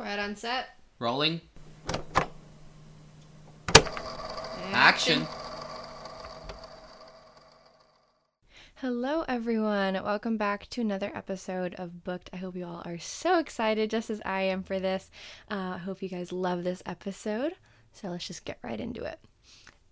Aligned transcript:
Quiet 0.00 0.18
on 0.18 0.34
set. 0.34 0.78
Rolling. 0.98 1.42
Action. 4.72 5.26
Hello, 8.76 9.26
everyone. 9.28 10.02
Welcome 10.02 10.38
back 10.38 10.70
to 10.70 10.80
another 10.80 11.12
episode 11.14 11.74
of 11.74 12.02
Booked. 12.02 12.30
I 12.32 12.38
hope 12.38 12.56
you 12.56 12.64
all 12.64 12.80
are 12.86 12.98
so 12.98 13.38
excited, 13.38 13.90
just 13.90 14.08
as 14.08 14.22
I 14.24 14.40
am 14.40 14.62
for 14.62 14.80
this. 14.80 15.10
Uh, 15.50 15.74
I 15.74 15.78
hope 15.78 16.00
you 16.00 16.08
guys 16.08 16.32
love 16.32 16.64
this 16.64 16.82
episode. 16.86 17.52
So 17.92 18.08
let's 18.08 18.26
just 18.26 18.46
get 18.46 18.58
right 18.62 18.80
into 18.80 19.04
it. 19.04 19.20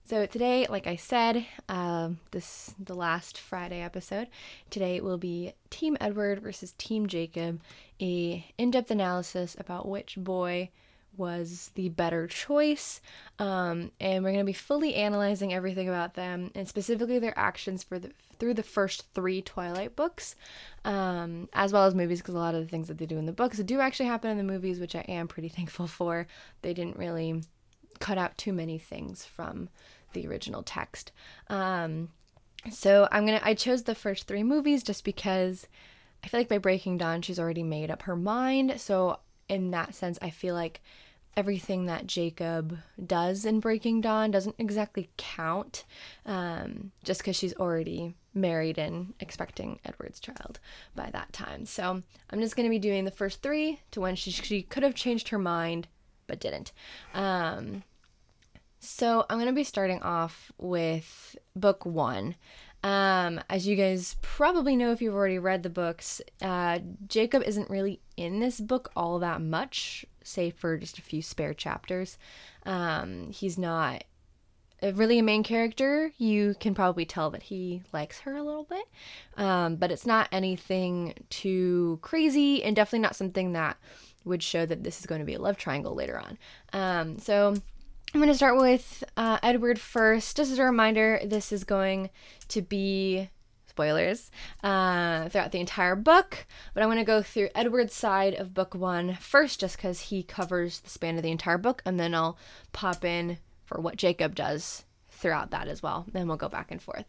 So 0.09 0.25
today, 0.25 0.67
like 0.71 0.87
I 0.87 0.97
said, 0.97 1.45
um, 1.69 2.19
this 2.31 2.75
the 2.83 2.95
last 2.95 3.39
Friday 3.39 3.83
episode. 3.83 4.29
Today 4.71 5.03
will 5.03 5.19
be 5.19 5.53
Team 5.69 5.99
Edward 6.01 6.41
versus 6.41 6.73
Team 6.79 7.09
Jacob, 7.09 7.61
a 8.01 8.43
in-depth 8.57 8.91
analysis 8.91 9.55
about 9.61 9.87
which 9.87 10.17
boy 10.17 10.71
was 11.15 11.73
the 11.75 11.91
better 11.91 12.27
choice, 12.27 13.03
um, 13.39 13.91
and 14.01 14.25
we're 14.25 14.31
going 14.31 14.39
to 14.39 14.45
be 14.45 14.55
fully 14.55 14.95
analyzing 14.95 15.53
everything 15.53 15.91
about 15.91 16.15
them 16.15 16.53
and 16.55 16.67
specifically 16.67 17.19
their 17.19 17.39
actions 17.39 17.83
for 17.83 17.99
the 17.99 18.11
through 18.39 18.55
the 18.55 18.63
first 18.63 19.13
three 19.13 19.43
Twilight 19.43 19.95
books, 19.95 20.37
um, 20.87 21.51
as 21.53 21.71
well 21.71 21.85
as 21.85 21.95
movies, 21.95 22.23
because 22.23 22.35
a 22.35 22.39
lot 22.39 22.55
of 22.55 22.63
the 22.63 22.69
things 22.69 22.89
that 22.89 22.97
they 22.97 23.05
do 23.05 23.19
in 23.19 23.27
the 23.27 23.33
books 23.33 23.59
do 23.59 23.79
actually 23.79 24.07
happen 24.07 24.31
in 24.31 24.39
the 24.39 24.43
movies, 24.43 24.81
which 24.81 24.95
I 24.95 25.01
am 25.01 25.29
pretty 25.29 25.49
thankful 25.51 25.87
for. 25.87 26.27
They 26.63 26.73
didn't 26.73 26.97
really 26.97 27.43
cut 27.99 28.19
out 28.19 28.39
too 28.39 28.53
many 28.53 28.79
things 28.79 29.25
from 29.25 29.69
the 30.13 30.27
original 30.27 30.63
text. 30.63 31.13
Um, 31.49 32.09
so 32.71 33.09
I'm 33.11 33.25
gonna 33.25 33.41
I 33.43 33.55
chose 33.55 33.83
the 33.83 33.95
first 33.95 34.27
three 34.27 34.43
movies 34.43 34.83
just 34.83 35.05
because 35.05 35.67
I 36.25 36.29
feel 36.29 36.41
like 36.41 36.49
by 36.49 36.59
Breaking 36.59 36.99
Dawn 36.99 37.23
she's 37.23 37.39
already 37.39 37.63
made 37.63 37.91
up 37.91 38.03
her 38.03 38.17
mind. 38.17 38.81
So 38.81 39.21
in 39.49 39.71
that 39.71 39.95
sense, 39.95 40.19
I 40.21 40.31
feel 40.31 40.55
like 40.55 40.81
everything 41.37 41.87
that 41.87 42.07
Jacob 42.07 42.77
does 43.05 43.45
in 43.45 43.61
Breaking 43.61 44.01
Dawn 44.01 44.31
doesn't 44.31 44.57
exactly 44.59 45.09
count, 45.17 45.85
um, 46.27 46.91
just 47.05 47.21
because 47.21 47.37
she's 47.37 47.55
already 47.55 48.15
married 48.35 48.77
and 48.77 49.15
expecting 49.21 49.79
Edward's 49.85 50.21
child 50.21 50.59
by 50.97 51.11
that 51.11 51.33
time. 51.33 51.65
So 51.65 52.03
I'm 52.31 52.41
just 52.41 52.57
gonna 52.57 52.69
be 52.69 52.79
doing 52.81 53.05
the 53.05 53.11
first 53.11 53.41
three 53.41 53.81
to 53.93 54.01
when 54.01 54.17
she 54.17 54.31
she 54.31 54.63
could 54.63 54.83
have 54.83 54.95
changed 54.95 55.29
her 55.29 55.39
mind 55.39 55.87
but 56.29 56.39
didn't. 56.39 56.73
Um, 57.15 57.83
so 58.81 59.27
I'm 59.29 59.39
going 59.39 59.49
to 59.49 59.55
be 59.55 59.65
starting 59.65 60.03
off 60.03 60.53
with 60.59 61.37
book 61.55 61.85
one. 61.85 62.37
Um, 62.85 63.41
as 63.51 63.67
you 63.67 63.75
guys 63.75 64.17
probably 64.23 64.77
know 64.77 64.93
if 64.93 65.03
you've 65.03 65.15
already 65.15 65.39
read 65.39 65.63
the 65.63 65.71
books, 65.71 66.21
uh, 66.41 66.79
Jacob 67.09 67.43
isn't 67.43 67.71
really 67.71 68.01
in 68.17 68.39
this 68.39 68.61
book 68.61 68.91
all 68.95 69.19
that 69.19 69.41
much, 69.41 70.07
save 70.23 70.55
for 70.55 70.77
just 70.79 70.99
a 70.99 71.03
few 71.03 71.21
spare 71.21 71.55
chapters. 71.55 72.19
Um, 72.65 73.31
he's 73.31 73.59
not 73.59 74.05
really 74.95 75.19
a 75.19 75.25
main 75.25 75.43
character. 75.43 76.13
You 76.19 76.55
can 76.61 76.75
probably 76.75 77.05
tell 77.05 77.31
that 77.31 77.43
he 77.43 77.83
likes 77.93 78.21
her 78.21 78.37
a 78.37 78.45
little 78.45 78.65
bit, 78.65 78.85
um, 79.37 79.75
but 79.77 79.91
it's 79.91 80.07
not 80.07 80.29
anything 80.31 81.15
too 81.31 81.99
crazy 82.01 82.63
and 82.63 82.77
definitely 82.77 83.01
not 83.01 83.17
something 83.17 83.53
that 83.53 83.77
would 84.25 84.43
show 84.43 84.67
that 84.67 84.85
this 84.85 85.01
is 85.01 85.07
going 85.07 85.21
to 85.21 85.25
be 85.25 85.35
a 85.35 85.41
love 85.41 85.57
triangle 85.57 85.95
later 85.95 86.21
on. 86.21 86.39
Um, 86.73 87.19
so 87.19 87.55
I'm 88.15 88.21
going 88.21 88.29
to 88.29 88.35
start 88.35 88.57
with 88.57 89.05
uh, 89.19 89.39
Edward 89.43 89.79
first. 89.79 90.35
Just 90.39 90.51
as 90.51 90.59
a 90.59 90.65
reminder, 90.65 91.21
this 91.23 91.53
is 91.53 91.65
going 91.65 92.09
to 92.49 92.63
be 92.63 93.29
spoilers 93.67 94.31
uh, 94.65 95.29
throughout 95.29 95.53
the 95.53 95.61
entire 95.61 95.95
book, 95.95 96.47
but 96.73 96.83
I'm 96.83 96.89
going 96.89 96.97
to 96.97 97.05
go 97.05 97.21
through 97.21 97.51
Edward's 97.55 97.93
side 97.93 98.33
of 98.33 98.55
book 98.55 98.75
one 98.75 99.19
first, 99.21 99.61
just 99.61 99.77
because 99.77 100.01
he 100.01 100.23
covers 100.23 100.81
the 100.81 100.89
span 100.89 101.19
of 101.19 101.23
the 101.23 101.31
entire 101.31 101.59
book, 101.59 101.83
and 101.85 102.01
then 102.01 102.15
I'll 102.15 102.39
pop 102.73 103.05
in 103.05 103.39
for 103.67 103.79
what 103.79 103.97
Jacob 103.97 104.35
does 104.35 104.87
throughout 105.11 105.51
that 105.51 105.69
as 105.69 105.83
well. 105.83 106.07
Then 106.11 106.29
we'll 106.29 106.39
go 106.39 106.49
back 106.49 106.71
and 106.71 106.81
forth. 106.81 107.05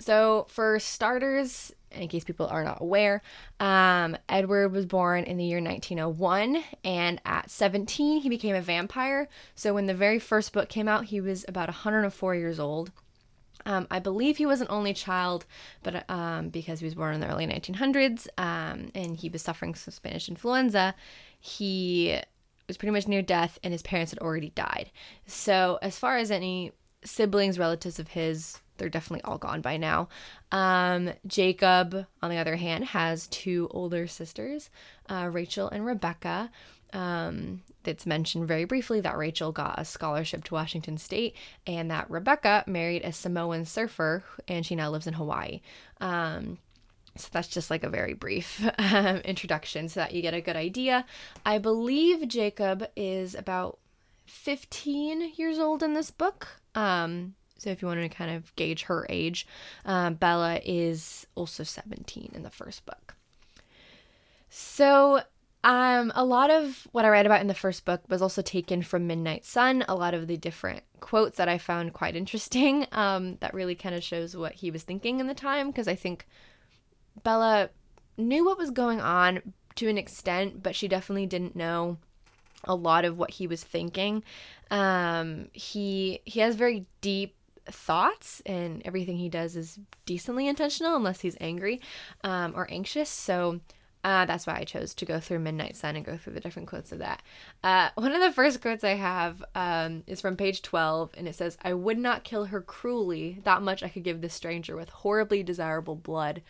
So, 0.00 0.46
for 0.48 0.78
starters, 0.78 1.72
in 1.92 2.08
case 2.08 2.24
people 2.24 2.46
are 2.46 2.64
not 2.64 2.80
aware, 2.80 3.22
um, 3.60 4.16
Edward 4.28 4.72
was 4.72 4.86
born 4.86 5.24
in 5.24 5.36
the 5.36 5.44
year 5.44 5.60
1901, 5.60 6.64
and 6.84 7.20
at 7.24 7.50
17, 7.50 8.22
he 8.22 8.28
became 8.28 8.56
a 8.56 8.62
vampire. 8.62 9.28
So, 9.54 9.74
when 9.74 9.86
the 9.86 9.94
very 9.94 10.18
first 10.18 10.52
book 10.52 10.68
came 10.68 10.88
out, 10.88 11.06
he 11.06 11.20
was 11.20 11.44
about 11.46 11.68
104 11.68 12.34
years 12.34 12.58
old. 12.58 12.90
Um, 13.66 13.86
I 13.90 13.98
believe 13.98 14.38
he 14.38 14.46
was 14.46 14.62
an 14.62 14.68
only 14.70 14.94
child, 14.94 15.44
but 15.82 16.08
um, 16.08 16.48
because 16.48 16.80
he 16.80 16.86
was 16.86 16.94
born 16.94 17.14
in 17.14 17.20
the 17.20 17.28
early 17.28 17.46
1900s 17.46 18.26
um, 18.38 18.90
and 18.94 19.16
he 19.18 19.28
was 19.28 19.42
suffering 19.42 19.74
from 19.74 19.92
Spanish 19.92 20.30
influenza, 20.30 20.94
he 21.38 22.18
was 22.66 22.78
pretty 22.78 22.92
much 22.92 23.06
near 23.06 23.20
death, 23.20 23.58
and 23.62 23.72
his 23.72 23.82
parents 23.82 24.12
had 24.12 24.20
already 24.20 24.50
died. 24.50 24.90
So, 25.26 25.78
as 25.82 25.98
far 25.98 26.16
as 26.16 26.30
any 26.30 26.72
siblings, 27.04 27.58
relatives 27.58 27.98
of 27.98 28.08
his 28.08 28.60
they're 28.80 28.88
definitely 28.88 29.22
all 29.22 29.38
gone 29.38 29.60
by 29.60 29.76
now. 29.76 30.08
Um, 30.50 31.12
Jacob, 31.26 32.06
on 32.20 32.30
the 32.30 32.38
other 32.38 32.56
hand, 32.56 32.86
has 32.86 33.28
two 33.28 33.68
older 33.70 34.08
sisters, 34.08 34.70
uh, 35.08 35.28
Rachel 35.30 35.68
and 35.68 35.86
Rebecca. 35.86 36.50
Um, 36.92 37.62
it's 37.84 38.06
mentioned 38.06 38.48
very 38.48 38.64
briefly 38.64 39.00
that 39.02 39.16
Rachel 39.16 39.52
got 39.52 39.78
a 39.78 39.84
scholarship 39.84 40.42
to 40.44 40.54
Washington 40.54 40.98
State 40.98 41.36
and 41.66 41.90
that 41.90 42.10
Rebecca 42.10 42.64
married 42.66 43.04
a 43.04 43.12
Samoan 43.12 43.64
surfer 43.64 44.24
and 44.48 44.66
she 44.66 44.74
now 44.74 44.90
lives 44.90 45.06
in 45.06 45.14
Hawaii. 45.14 45.60
Um, 46.00 46.58
so 47.16 47.28
that's 47.32 47.48
just 47.48 47.70
like 47.70 47.84
a 47.84 47.90
very 47.90 48.14
brief 48.14 48.66
um, 48.78 49.16
introduction 49.24 49.88
so 49.88 50.00
that 50.00 50.14
you 50.14 50.22
get 50.22 50.34
a 50.34 50.40
good 50.40 50.56
idea. 50.56 51.04
I 51.44 51.58
believe 51.58 52.26
Jacob 52.28 52.88
is 52.96 53.34
about 53.34 53.78
15 54.26 55.32
years 55.36 55.58
old 55.58 55.82
in 55.82 55.94
this 55.94 56.10
book. 56.10 56.48
Um, 56.74 57.34
so 57.60 57.68
if 57.68 57.82
you 57.82 57.88
want 57.88 58.00
to 58.00 58.08
kind 58.08 58.30
of 58.30 58.56
gauge 58.56 58.84
her 58.84 59.06
age, 59.10 59.46
um, 59.84 60.14
Bella 60.14 60.60
is 60.64 61.26
also 61.34 61.62
17 61.62 62.30
in 62.34 62.42
the 62.42 62.48
first 62.48 62.86
book. 62.86 63.14
So 64.48 65.20
um, 65.62 66.10
a 66.14 66.24
lot 66.24 66.50
of 66.50 66.88
what 66.92 67.04
I 67.04 67.10
read 67.10 67.26
about 67.26 67.42
in 67.42 67.48
the 67.48 67.54
first 67.54 67.84
book 67.84 68.00
was 68.08 68.22
also 68.22 68.40
taken 68.40 68.80
from 68.80 69.06
Midnight 69.06 69.44
Sun. 69.44 69.84
A 69.88 69.94
lot 69.94 70.14
of 70.14 70.26
the 70.26 70.38
different 70.38 70.84
quotes 71.00 71.36
that 71.36 71.50
I 71.50 71.58
found 71.58 71.92
quite 71.92 72.16
interesting. 72.16 72.86
Um, 72.92 73.36
that 73.40 73.54
really 73.54 73.74
kind 73.74 73.94
of 73.94 74.02
shows 74.02 74.36
what 74.36 74.54
he 74.54 74.70
was 74.70 74.82
thinking 74.82 75.20
in 75.20 75.26
the 75.26 75.34
time 75.34 75.68
because 75.68 75.86
I 75.86 75.94
think 75.94 76.26
Bella 77.22 77.70
knew 78.16 78.44
what 78.44 78.58
was 78.58 78.70
going 78.70 79.00
on 79.00 79.54
to 79.76 79.88
an 79.88 79.96
extent, 79.98 80.62
but 80.62 80.74
she 80.74 80.88
definitely 80.88 81.26
didn't 81.26 81.56
know 81.56 81.98
a 82.64 82.74
lot 82.74 83.04
of 83.04 83.16
what 83.16 83.30
he 83.30 83.46
was 83.46 83.62
thinking. 83.62 84.22
Um, 84.70 85.48
he 85.52 86.20
he 86.24 86.40
has 86.40 86.56
very 86.56 86.86
deep 87.00 87.34
thoughts 87.66 88.42
and 88.46 88.82
everything 88.84 89.16
he 89.16 89.28
does 89.28 89.56
is 89.56 89.78
decently 90.06 90.48
intentional 90.48 90.96
unless 90.96 91.20
he's 91.20 91.36
angry 91.40 91.80
um, 92.24 92.52
or 92.56 92.66
anxious 92.70 93.08
so 93.08 93.60
uh, 94.02 94.24
that's 94.24 94.46
why 94.46 94.56
I 94.56 94.64
chose 94.64 94.94
to 94.94 95.04
go 95.04 95.20
through 95.20 95.40
Midnight 95.40 95.76
Sun 95.76 95.96
and 95.96 96.04
go 96.04 96.16
through 96.16 96.32
the 96.32 96.40
different 96.40 96.68
quotes 96.68 96.90
of 96.90 97.00
that. 97.00 97.22
Uh, 97.62 97.90
one 97.94 98.12
of 98.12 98.20
the 98.20 98.32
first 98.32 98.62
quotes 98.62 98.82
I 98.82 98.94
have 98.94 99.44
um, 99.54 100.04
is 100.06 100.20
from 100.20 100.36
page 100.36 100.62
12, 100.62 101.10
and 101.16 101.28
it 101.28 101.34
says, 101.34 101.58
I 101.62 101.74
would 101.74 101.98
not 101.98 102.24
kill 102.24 102.46
her 102.46 102.62
cruelly. 102.62 103.40
That 103.44 103.62
much 103.62 103.82
I 103.82 103.88
could 103.88 104.04
give 104.04 104.20
this 104.20 104.34
stranger 104.34 104.74
with 104.74 104.88
horribly 104.88 105.42
desirable 105.42 105.96
blood. 105.96 106.42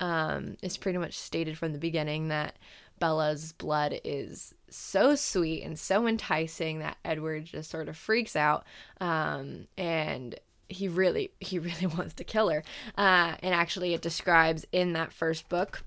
Um, 0.00 0.56
it's 0.62 0.76
pretty 0.76 0.98
much 0.98 1.16
stated 1.16 1.56
from 1.56 1.72
the 1.72 1.78
beginning 1.78 2.28
that 2.28 2.56
Bella's 2.98 3.52
blood 3.52 4.00
is 4.04 4.54
so 4.68 5.14
sweet 5.14 5.62
and 5.62 5.78
so 5.78 6.06
enticing 6.08 6.80
that 6.80 6.96
Edward 7.04 7.44
just 7.44 7.70
sort 7.70 7.88
of 7.88 7.96
freaks 7.96 8.34
out. 8.34 8.64
Um, 9.00 9.68
and 9.76 10.34
he 10.68 10.88
really 10.88 11.30
he 11.40 11.58
really 11.68 11.86
wants 11.86 12.14
to 12.14 12.24
kill 12.24 12.48
her. 12.48 12.62
Uh, 12.96 13.34
and 13.42 13.54
actually 13.54 13.94
it 13.94 14.02
describes 14.02 14.66
in 14.72 14.92
that 14.92 15.12
first 15.12 15.48
book 15.48 15.82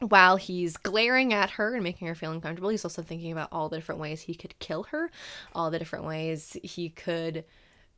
while 0.00 0.36
he's 0.36 0.76
glaring 0.76 1.32
at 1.32 1.50
her 1.50 1.74
and 1.74 1.82
making 1.82 2.06
her 2.06 2.14
feel 2.14 2.30
uncomfortable 2.30 2.68
he's 2.68 2.84
also 2.84 3.00
thinking 3.00 3.32
about 3.32 3.48
all 3.50 3.70
the 3.70 3.78
different 3.78 3.98
ways 3.98 4.20
he 4.20 4.34
could 4.34 4.58
kill 4.58 4.82
her 4.82 5.10
all 5.54 5.70
the 5.70 5.78
different 5.78 6.04
ways 6.04 6.54
he 6.62 6.90
could 6.90 7.44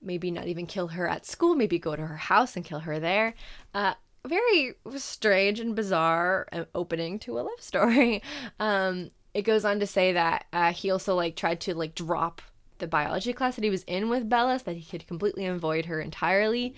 maybe 0.00 0.30
not 0.30 0.46
even 0.46 0.66
kill 0.66 0.88
her 0.88 1.08
at 1.08 1.26
school 1.26 1.54
maybe 1.54 1.78
go 1.78 1.96
to 1.96 2.06
her 2.06 2.16
house 2.16 2.56
and 2.56 2.64
kill 2.64 2.80
her 2.80 3.00
there. 3.00 3.34
Uh, 3.74 3.94
very 4.26 4.74
strange 4.96 5.60
and 5.60 5.74
bizarre 5.74 6.46
uh, 6.52 6.64
opening 6.74 7.18
to 7.20 7.38
a 7.38 7.42
love 7.42 7.60
story. 7.60 8.22
Um, 8.60 9.10
it 9.34 9.42
goes 9.42 9.64
on 9.64 9.78
to 9.80 9.86
say 9.86 10.12
that 10.12 10.46
uh, 10.52 10.72
he 10.72 10.90
also 10.90 11.14
like 11.14 11.36
tried 11.36 11.60
to 11.60 11.74
like 11.74 11.94
drop 11.94 12.42
the 12.78 12.86
biology 12.86 13.32
class 13.32 13.56
that 13.56 13.64
he 13.64 13.70
was 13.70 13.84
in 13.84 14.08
with 14.08 14.28
Bellis 14.28 14.62
that 14.62 14.76
he 14.76 14.84
could 14.84 15.06
completely 15.06 15.46
avoid 15.46 15.86
her 15.86 16.00
entirely, 16.00 16.74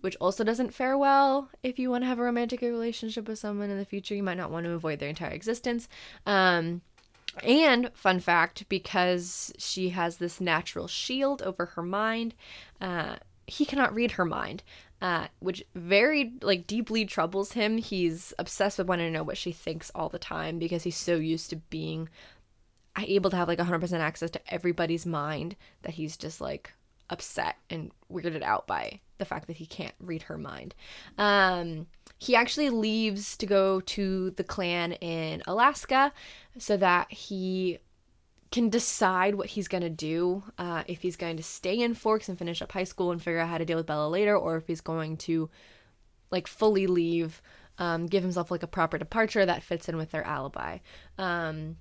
which 0.00 0.16
also 0.20 0.44
doesn't 0.44 0.74
fare 0.74 0.96
well 0.96 1.50
if 1.62 1.78
you 1.78 1.90
want 1.90 2.02
to 2.04 2.08
have 2.08 2.18
a 2.18 2.22
romantic 2.22 2.60
relationship 2.62 3.28
with 3.28 3.38
someone 3.38 3.70
in 3.70 3.78
the 3.78 3.84
future. 3.84 4.14
You 4.14 4.22
might 4.22 4.36
not 4.36 4.50
want 4.50 4.64
to 4.64 4.72
avoid 4.72 4.98
their 4.98 5.08
entire 5.08 5.30
existence. 5.30 5.88
Um, 6.26 6.82
and 7.44 7.90
fun 7.94 8.20
fact, 8.20 8.68
because 8.68 9.52
she 9.58 9.90
has 9.90 10.16
this 10.16 10.40
natural 10.40 10.88
shield 10.88 11.42
over 11.42 11.66
her 11.66 11.82
mind, 11.82 12.34
uh, 12.80 13.16
he 13.46 13.64
cannot 13.64 13.94
read 13.94 14.12
her 14.12 14.24
mind. 14.24 14.62
Uh, 15.02 15.28
which 15.38 15.64
very 15.74 16.34
like 16.42 16.66
deeply 16.66 17.06
troubles 17.06 17.52
him. 17.52 17.78
He's 17.78 18.34
obsessed 18.38 18.76
with 18.76 18.86
wanting 18.86 19.06
to 19.06 19.12
know 19.18 19.22
what 19.22 19.38
she 19.38 19.50
thinks 19.50 19.90
all 19.94 20.10
the 20.10 20.18
time 20.18 20.58
because 20.58 20.82
he's 20.82 20.98
so 20.98 21.16
used 21.16 21.48
to 21.48 21.56
being 21.56 22.10
able 22.98 23.30
to 23.30 23.36
have 23.36 23.48
like 23.48 23.58
100% 23.58 23.92
access 24.00 24.30
to 24.30 24.52
everybody's 24.52 25.06
mind 25.06 25.56
that 25.82 25.94
he's 25.94 26.16
just 26.16 26.40
like 26.40 26.72
upset 27.08 27.56
and 27.68 27.90
weirded 28.10 28.42
out 28.42 28.66
by 28.66 29.00
the 29.18 29.24
fact 29.24 29.46
that 29.46 29.56
he 29.56 29.66
can't 29.66 29.94
read 30.00 30.22
her 30.22 30.38
mind. 30.38 30.74
Um, 31.18 31.86
he 32.18 32.36
actually 32.36 32.70
leaves 32.70 33.36
to 33.38 33.46
go 33.46 33.80
to 33.80 34.30
the 34.32 34.44
clan 34.44 34.92
in 34.92 35.42
Alaska 35.46 36.12
so 36.58 36.76
that 36.76 37.10
he 37.12 37.78
can 38.50 38.68
decide 38.68 39.36
what 39.36 39.48
he's 39.48 39.68
going 39.68 39.82
to 39.82 39.90
do 39.90 40.42
uh, 40.58 40.82
if 40.86 41.02
he's 41.02 41.16
going 41.16 41.36
to 41.36 41.42
stay 41.42 41.78
in 41.78 41.94
Forks 41.94 42.28
and 42.28 42.38
finish 42.38 42.60
up 42.60 42.72
high 42.72 42.84
school 42.84 43.12
and 43.12 43.22
figure 43.22 43.38
out 43.38 43.48
how 43.48 43.58
to 43.58 43.64
deal 43.64 43.76
with 43.76 43.86
Bella 43.86 44.08
later, 44.08 44.36
or 44.36 44.56
if 44.56 44.66
he's 44.66 44.80
going 44.80 45.16
to 45.16 45.48
like 46.30 46.46
fully 46.46 46.86
leave, 46.86 47.40
um, 47.78 48.06
give 48.06 48.22
himself 48.22 48.50
like 48.50 48.62
a 48.62 48.68
proper 48.68 48.98
departure 48.98 49.46
that 49.46 49.62
fits 49.62 49.88
in 49.88 49.96
with 49.96 50.10
their 50.10 50.24
alibi. 50.24 50.78
Um, 51.16 51.76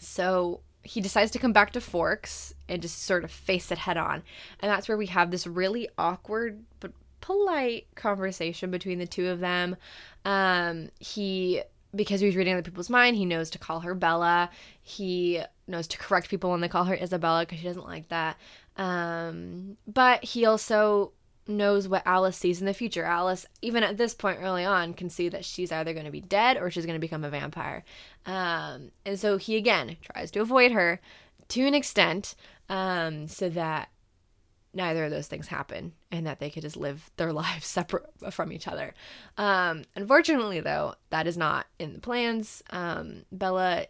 so 0.00 0.60
he 0.82 1.00
decides 1.00 1.30
to 1.30 1.38
come 1.38 1.52
back 1.52 1.72
to 1.72 1.80
Forks 1.80 2.54
and 2.68 2.80
just 2.80 3.02
sort 3.02 3.22
of 3.22 3.30
face 3.30 3.70
it 3.70 3.78
head 3.78 3.96
on. 3.96 4.22
And 4.60 4.70
that's 4.70 4.88
where 4.88 4.96
we 4.96 5.06
have 5.06 5.30
this 5.30 5.46
really 5.46 5.88
awkward 5.98 6.64
but 6.80 6.92
polite 7.20 7.86
conversation 7.94 8.70
between 8.70 8.98
the 8.98 9.06
two 9.06 9.28
of 9.28 9.40
them. 9.40 9.76
Um, 10.24 10.88
he 10.98 11.62
because 11.94 12.20
he's 12.20 12.36
reading 12.36 12.54
other 12.54 12.62
people's 12.62 12.88
mind, 12.88 13.16
he 13.16 13.24
knows 13.24 13.50
to 13.50 13.58
call 13.58 13.80
her 13.80 13.94
Bella. 13.94 14.48
He 14.80 15.42
knows 15.66 15.88
to 15.88 15.98
correct 15.98 16.28
people 16.28 16.50
when 16.50 16.60
they 16.60 16.68
call 16.68 16.84
her 16.84 16.94
Isabella 16.94 17.42
because 17.42 17.58
she 17.58 17.66
doesn't 17.66 17.86
like 17.86 18.08
that. 18.08 18.36
Um, 18.76 19.76
but 19.86 20.24
he 20.24 20.46
also 20.46 21.12
knows 21.48 21.88
what 21.88 22.02
Alice 22.06 22.36
sees 22.36 22.60
in 22.60 22.66
the 22.66 22.74
future. 22.74 23.04
Alice, 23.04 23.44
even 23.60 23.82
at 23.82 23.96
this 23.96 24.14
point 24.14 24.38
early 24.40 24.64
on, 24.64 24.94
can 24.94 25.10
see 25.10 25.28
that 25.28 25.44
she's 25.44 25.72
either 25.72 25.92
going 25.92 26.06
to 26.06 26.12
be 26.12 26.20
dead 26.20 26.56
or 26.56 26.70
she's 26.70 26.86
going 26.86 26.94
to 26.94 27.00
become 27.00 27.24
a 27.24 27.30
vampire. 27.30 27.84
Um, 28.26 28.90
and 29.04 29.18
so 29.18 29.36
he 29.36 29.56
again 29.56 29.96
tries 30.02 30.30
to 30.32 30.40
avoid 30.40 30.72
her 30.72 31.00
to 31.48 31.66
an 31.66 31.74
extent 31.74 32.34
um, 32.68 33.28
so 33.28 33.48
that 33.50 33.90
neither 34.72 35.04
of 35.04 35.10
those 35.10 35.26
things 35.26 35.48
happen 35.48 35.92
and 36.12 36.26
that 36.26 36.38
they 36.38 36.50
could 36.50 36.62
just 36.62 36.76
live 36.76 37.10
their 37.16 37.32
lives 37.32 37.66
separate 37.66 38.06
from 38.30 38.52
each 38.52 38.68
other. 38.68 38.94
Um, 39.36 39.84
unfortunately, 39.96 40.60
though, 40.60 40.94
that 41.10 41.26
is 41.26 41.36
not 41.36 41.66
in 41.78 41.94
the 41.94 42.00
plans. 42.00 42.62
Um, 42.70 43.24
Bella 43.32 43.86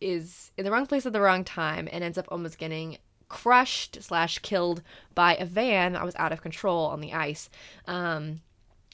is 0.00 0.52
in 0.56 0.64
the 0.64 0.70
wrong 0.70 0.86
place 0.86 1.06
at 1.06 1.12
the 1.12 1.20
wrong 1.20 1.44
time 1.44 1.88
and 1.90 2.04
ends 2.04 2.18
up 2.18 2.26
almost 2.30 2.58
getting 2.58 2.98
crushed 3.28 3.98
slash 4.02 4.38
killed 4.40 4.82
by 5.14 5.34
a 5.36 5.44
van 5.44 5.94
that 5.94 6.04
was 6.04 6.14
out 6.16 6.32
of 6.32 6.42
control 6.42 6.86
on 6.86 7.00
the 7.00 7.12
ice. 7.12 7.50
Um, 7.86 8.40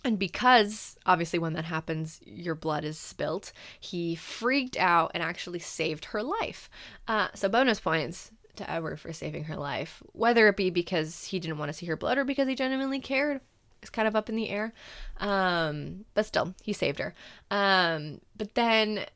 and 0.05 0.19
because 0.19 0.97
obviously 1.07 1.39
when 1.39 1.53
that 1.55 1.65
happens, 1.65 2.21
your 2.25 2.55
blood 2.55 2.85
is 2.85 2.99
spilt, 2.99 3.53
he 3.79 4.15
freaked 4.15 4.77
out 4.77 5.13
and 5.15 5.23
actually 5.23 5.61
saved 5.61 6.07
her 6.07 6.23
life. 6.23 6.69
Uh, 7.07 7.29
so 7.35 7.49
bonus 7.49 7.81
points 7.81 8.31
to 8.57 8.71
Edward 8.71 9.01
for 9.01 9.13
saving 9.13 9.45
her 9.45 9.57
life, 9.57 10.03
whether 10.13 10.49
it 10.49 10.57
be 10.57 10.71
because 10.71 11.25
he 11.27 11.39
didn't 11.39 11.59
want 11.59 11.69
to 11.69 11.73
see 11.73 11.87
her 11.87 11.97
blood 11.97 12.19
or 12.19 12.25
because 12.25 12.49
he 12.49 12.55
genuinely 12.55 13.01
cared. 13.01 13.41
It's 13.81 13.91
kind 13.91 14.07
of 14.07 14.15
up 14.15 14.29
in 14.29 14.37
the 14.37 14.49
air. 14.49 14.73
Um, 15.19 16.05
but 16.15 16.27
still, 16.27 16.55
he 16.63 16.73
saved 16.73 16.99
her. 16.99 17.15
Um, 17.51 18.21
but 18.37 18.55
then, 18.55 19.07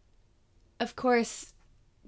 of 0.80 0.96
course, 0.96 1.52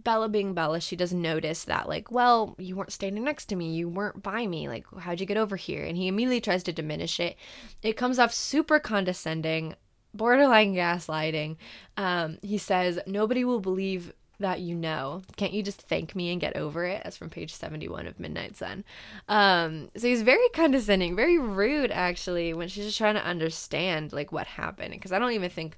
Bella 0.05 0.29
being 0.29 0.55
Bella, 0.55 0.81
she 0.81 0.97
does 0.97 1.13
notice 1.13 1.65
that, 1.65 1.89
like, 1.89 2.11
well, 2.11 2.55
you 2.59 2.77
weren't 2.77 2.93
standing 2.93 3.25
next 3.25 3.47
to 3.47 3.57
me. 3.57 3.75
You 3.75 3.89
weren't 3.89 4.23
by 4.23 4.47
me. 4.47 4.69
Like, 4.69 4.87
how'd 5.01 5.21
you 5.21 5.27
get 5.27 5.37
over 5.37 5.57
here? 5.57 5.85
And 5.85 5.97
he 5.97 6.09
immediately 6.09 6.41
tries 6.41 6.63
to 6.65 6.73
diminish 6.73 7.21
it. 7.21 7.37
It 7.83 7.97
comes 7.97 8.19
off 8.19 8.33
super 8.33 8.79
condescending, 8.79 9.75
borderline 10.15 10.75
gaslighting. 10.75 11.57
Um, 11.97 12.39
he 12.43 12.59
says, 12.59 12.99
Nobody 13.07 13.45
will 13.45 13.61
believe 13.61 14.13
that 14.41 14.61
you 14.61 14.75
know. 14.75 15.23
Can't 15.37 15.53
you 15.53 15.63
just 15.63 15.83
thank 15.83 16.15
me 16.15 16.31
and 16.31 16.41
get 16.41 16.57
over 16.57 16.85
it? 16.85 17.03
That's 17.03 17.17
from 17.17 17.31
page 17.31 17.53
71 17.53 18.07
of 18.07 18.21
Midnight 18.21 18.57
Sun. 18.57 18.85
Um, 19.29 19.91
so 19.97 20.07
he's 20.07 20.23
very 20.23 20.49
condescending, 20.55 21.17
very 21.17 21.39
rude, 21.39 21.91
actually, 21.91 22.55
when 22.55 22.69
she's 22.69 22.85
just 22.85 22.99
trying 22.99 23.17
to 23.17 23.27
understand, 23.27 24.13
like, 24.13 24.31
what 24.33 24.47
happened. 24.47 24.93
Because 24.93 25.13
I 25.13 25.19
don't 25.19 25.33
even 25.33 25.51
think 25.51 25.77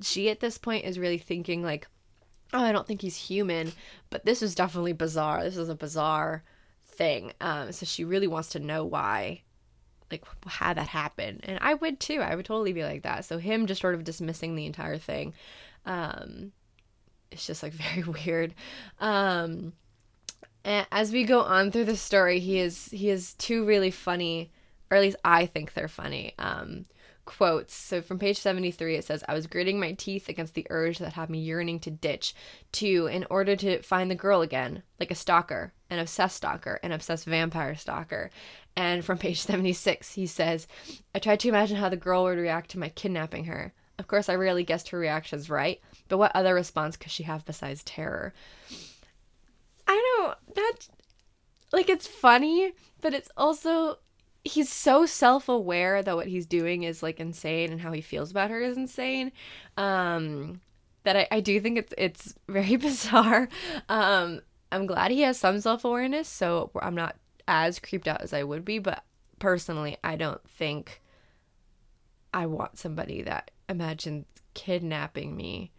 she 0.00 0.30
at 0.30 0.40
this 0.40 0.56
point 0.58 0.84
is 0.84 0.98
really 0.98 1.18
thinking, 1.18 1.62
like, 1.62 1.88
oh, 2.52 2.62
I 2.62 2.72
don't 2.72 2.86
think 2.86 3.02
he's 3.02 3.16
human, 3.16 3.72
but 4.10 4.24
this 4.24 4.42
is 4.42 4.54
definitely 4.54 4.92
bizarre. 4.92 5.42
This 5.42 5.56
is 5.56 5.68
a 5.68 5.74
bizarre 5.74 6.42
thing. 6.86 7.32
Um, 7.40 7.72
so 7.72 7.86
she 7.86 8.04
really 8.04 8.26
wants 8.26 8.50
to 8.50 8.60
know 8.60 8.84
why, 8.84 9.42
like, 10.10 10.24
how 10.46 10.72
that 10.72 10.88
happened. 10.88 11.40
And 11.44 11.58
I 11.60 11.74
would 11.74 12.00
too. 12.00 12.20
I 12.20 12.34
would 12.34 12.46
totally 12.46 12.72
be 12.72 12.84
like 12.84 13.02
that. 13.02 13.24
So 13.24 13.38
him 13.38 13.66
just 13.66 13.80
sort 13.80 13.94
of 13.94 14.04
dismissing 14.04 14.54
the 14.54 14.66
entire 14.66 14.98
thing, 14.98 15.34
um, 15.84 16.52
it's 17.30 17.46
just 17.46 17.62
like 17.62 17.72
very 17.94 18.02
weird. 18.02 18.54
Um, 19.00 19.72
and 20.64 20.86
as 20.90 21.12
we 21.12 21.24
go 21.24 21.40
on 21.40 21.70
through 21.70 21.84
the 21.84 21.96
story, 21.96 22.40
he 22.40 22.58
is 22.58 22.86
he 22.86 23.08
is 23.08 23.34
two 23.34 23.64
really 23.64 23.92
funny, 23.92 24.50
or 24.90 24.96
at 24.96 25.02
least 25.02 25.16
I 25.24 25.46
think 25.46 25.74
they're 25.74 25.86
funny. 25.86 26.34
Um, 26.38 26.86
quotes. 27.26 27.74
So 27.74 28.00
from 28.00 28.18
page 28.18 28.38
73, 28.38 28.96
it 28.96 29.04
says, 29.04 29.22
I 29.28 29.34
was 29.34 29.46
gritting 29.46 29.78
my 29.78 29.92
teeth 29.92 30.28
against 30.28 30.54
the 30.54 30.66
urge 30.70 30.98
that 30.98 31.12
had 31.12 31.28
me 31.28 31.40
yearning 31.40 31.80
to 31.80 31.90
ditch, 31.90 32.34
to, 32.72 33.06
in 33.06 33.26
order 33.28 33.54
to 33.56 33.82
find 33.82 34.10
the 34.10 34.14
girl 34.14 34.40
again, 34.40 34.82
like 34.98 35.10
a 35.10 35.14
stalker, 35.14 35.74
an 35.90 35.98
obsessed 35.98 36.36
stalker, 36.36 36.80
an 36.82 36.92
obsessed 36.92 37.26
vampire 37.26 37.74
stalker. 37.74 38.30
And 38.76 39.04
from 39.04 39.18
page 39.18 39.40
76, 39.40 40.14
he 40.14 40.26
says, 40.26 40.66
I 41.14 41.18
tried 41.18 41.40
to 41.40 41.48
imagine 41.48 41.76
how 41.76 41.88
the 41.88 41.96
girl 41.96 42.24
would 42.24 42.38
react 42.38 42.70
to 42.70 42.78
my 42.78 42.88
kidnapping 42.88 43.44
her. 43.44 43.74
Of 43.98 44.06
course, 44.06 44.28
I 44.28 44.34
rarely 44.34 44.64
guessed 44.64 44.90
her 44.90 44.98
reactions 44.98 45.50
right, 45.50 45.80
but 46.08 46.18
what 46.18 46.34
other 46.34 46.54
response 46.54 46.96
could 46.96 47.10
she 47.10 47.22
have 47.24 47.44
besides 47.44 47.82
terror? 47.82 48.34
I 49.88 50.16
don't, 50.18 50.54
that, 50.54 50.88
like, 51.72 51.88
it's 51.88 52.06
funny, 52.06 52.72
but 53.00 53.14
it's 53.14 53.30
also 53.36 53.98
he's 54.46 54.70
so 54.70 55.06
self-aware 55.06 56.02
that 56.02 56.16
what 56.16 56.26
he's 56.26 56.46
doing 56.46 56.84
is 56.84 57.02
like 57.02 57.18
insane 57.20 57.72
and 57.72 57.80
how 57.80 57.92
he 57.92 58.00
feels 58.00 58.30
about 58.30 58.50
her 58.50 58.60
is 58.60 58.76
insane 58.76 59.32
um 59.76 60.60
that 61.02 61.16
I, 61.16 61.28
I 61.30 61.40
do 61.40 61.60
think 61.60 61.78
it's 61.78 61.94
it's 61.96 62.34
very 62.48 62.76
bizarre. 62.88 63.48
Um 63.88 64.40
i'm 64.72 64.86
glad 64.86 65.10
he 65.10 65.22
has 65.22 65.38
some 65.38 65.60
self-awareness 65.60 66.28
so 66.28 66.70
i'm 66.82 66.94
not 66.94 67.16
as 67.46 67.78
creeped 67.78 68.08
out 68.08 68.20
as 68.20 68.32
i 68.32 68.42
would 68.42 68.64
be 68.64 68.80
but 68.80 69.04
personally 69.38 69.96
i 70.02 70.16
don't 70.16 70.42
think 70.50 71.00
i 72.34 72.46
want 72.46 72.76
somebody 72.76 73.22
that 73.22 73.52
imagines 73.68 74.26
kidnapping 74.54 75.36
me 75.36 75.70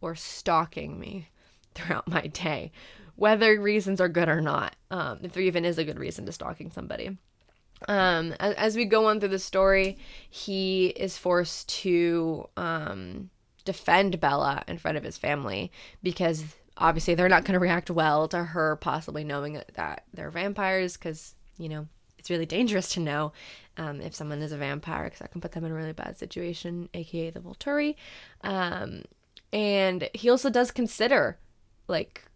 or 0.00 0.14
stalking 0.14 0.98
me 0.98 1.28
throughout 1.74 2.08
my 2.08 2.22
day 2.28 2.72
whether 3.16 3.60
reasons 3.60 4.00
are 4.00 4.08
good 4.08 4.28
or 4.30 4.40
not. 4.40 4.74
Um 4.90 5.20
if 5.22 5.32
there 5.32 5.42
even 5.42 5.64
is 5.66 5.76
a 5.78 5.84
good 5.84 5.98
reason 5.98 6.24
to 6.26 6.32
stalking 6.32 6.70
somebody 6.70 7.18
um 7.88 8.34
as, 8.40 8.54
as 8.54 8.76
we 8.76 8.84
go 8.84 9.06
on 9.06 9.20
through 9.20 9.28
the 9.28 9.38
story 9.38 9.98
he 10.28 10.88
is 10.88 11.16
forced 11.16 11.68
to 11.68 12.48
um 12.56 13.30
defend 13.64 14.20
bella 14.20 14.62
in 14.68 14.78
front 14.78 14.96
of 14.96 15.04
his 15.04 15.16
family 15.18 15.70
because 16.02 16.44
obviously 16.76 17.14
they're 17.14 17.28
not 17.28 17.44
going 17.44 17.52
to 17.52 17.60
react 17.60 17.90
well 17.90 18.26
to 18.26 18.42
her 18.42 18.76
possibly 18.76 19.22
knowing 19.24 19.60
that 19.74 20.04
they're 20.14 20.30
vampires 20.30 20.96
because 20.96 21.34
you 21.58 21.68
know 21.68 21.86
it's 22.20 22.30
really 22.30 22.46
dangerous 22.46 22.90
to 22.90 23.00
know 23.00 23.32
um, 23.78 24.00
if 24.02 24.14
someone 24.14 24.42
is 24.42 24.52
a 24.52 24.58
vampire 24.58 25.04
because 25.04 25.20
that 25.20 25.32
can 25.32 25.40
put 25.40 25.52
them 25.52 25.64
in 25.64 25.72
a 25.72 25.74
really 25.74 25.94
bad 25.94 26.18
situation 26.18 26.88
aka 26.92 27.30
the 27.30 27.40
volturi. 27.40 27.96
Um, 28.42 29.02
and 29.52 30.08
he 30.12 30.28
also 30.28 30.50
does 30.50 30.70
consider 30.70 31.38
like 31.88 32.26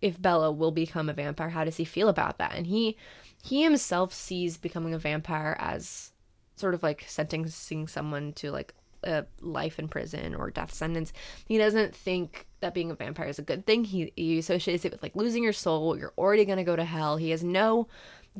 if 0.00 0.20
bella 0.20 0.50
will 0.50 0.72
become 0.72 1.08
a 1.08 1.12
vampire 1.12 1.50
how 1.50 1.64
does 1.64 1.76
he 1.76 1.84
feel 1.84 2.08
about 2.08 2.38
that? 2.38 2.54
And 2.54 2.66
he 2.66 2.96
he 3.42 3.62
himself 3.64 4.14
sees 4.14 4.56
becoming 4.56 4.94
a 4.94 4.98
vampire 4.98 5.56
as 5.58 6.12
sort 6.56 6.74
of 6.74 6.82
like 6.82 7.04
sentencing 7.08 7.88
someone 7.88 8.32
to 8.34 8.50
like 8.52 8.72
a 9.04 9.26
life 9.40 9.80
in 9.80 9.88
prison 9.88 10.34
or 10.34 10.50
death 10.50 10.72
sentence. 10.72 11.12
He 11.46 11.58
doesn't 11.58 11.94
think 11.94 12.46
that 12.60 12.72
being 12.72 12.92
a 12.92 12.94
vampire 12.94 13.26
is 13.26 13.40
a 13.40 13.42
good 13.42 13.66
thing. 13.66 13.82
He, 13.84 14.12
he 14.14 14.38
associates 14.38 14.84
it 14.84 14.92
with 14.92 15.02
like 15.02 15.16
losing 15.16 15.42
your 15.42 15.52
soul. 15.52 15.98
You're 15.98 16.12
already 16.16 16.44
going 16.44 16.58
to 16.58 16.64
go 16.64 16.76
to 16.76 16.84
hell. 16.84 17.16
He 17.16 17.30
has 17.30 17.42
no 17.42 17.88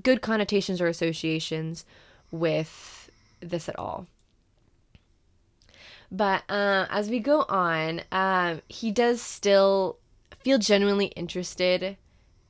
good 0.03 0.23
connotations 0.23 0.81
or 0.81 0.87
associations 0.87 1.85
with 2.31 3.11
this 3.41 3.69
at 3.69 3.79
all. 3.79 4.07
But 6.13 6.45
uh, 6.49 6.87
as 6.91 7.11
we 7.11 7.19
go 7.19 7.43
on, 7.49 8.03
um, 8.13 8.63
he 8.69 8.93
does 8.93 9.21
still 9.21 9.99
feel 10.41 10.59
genuinely 10.59 11.07
interested 11.07 11.97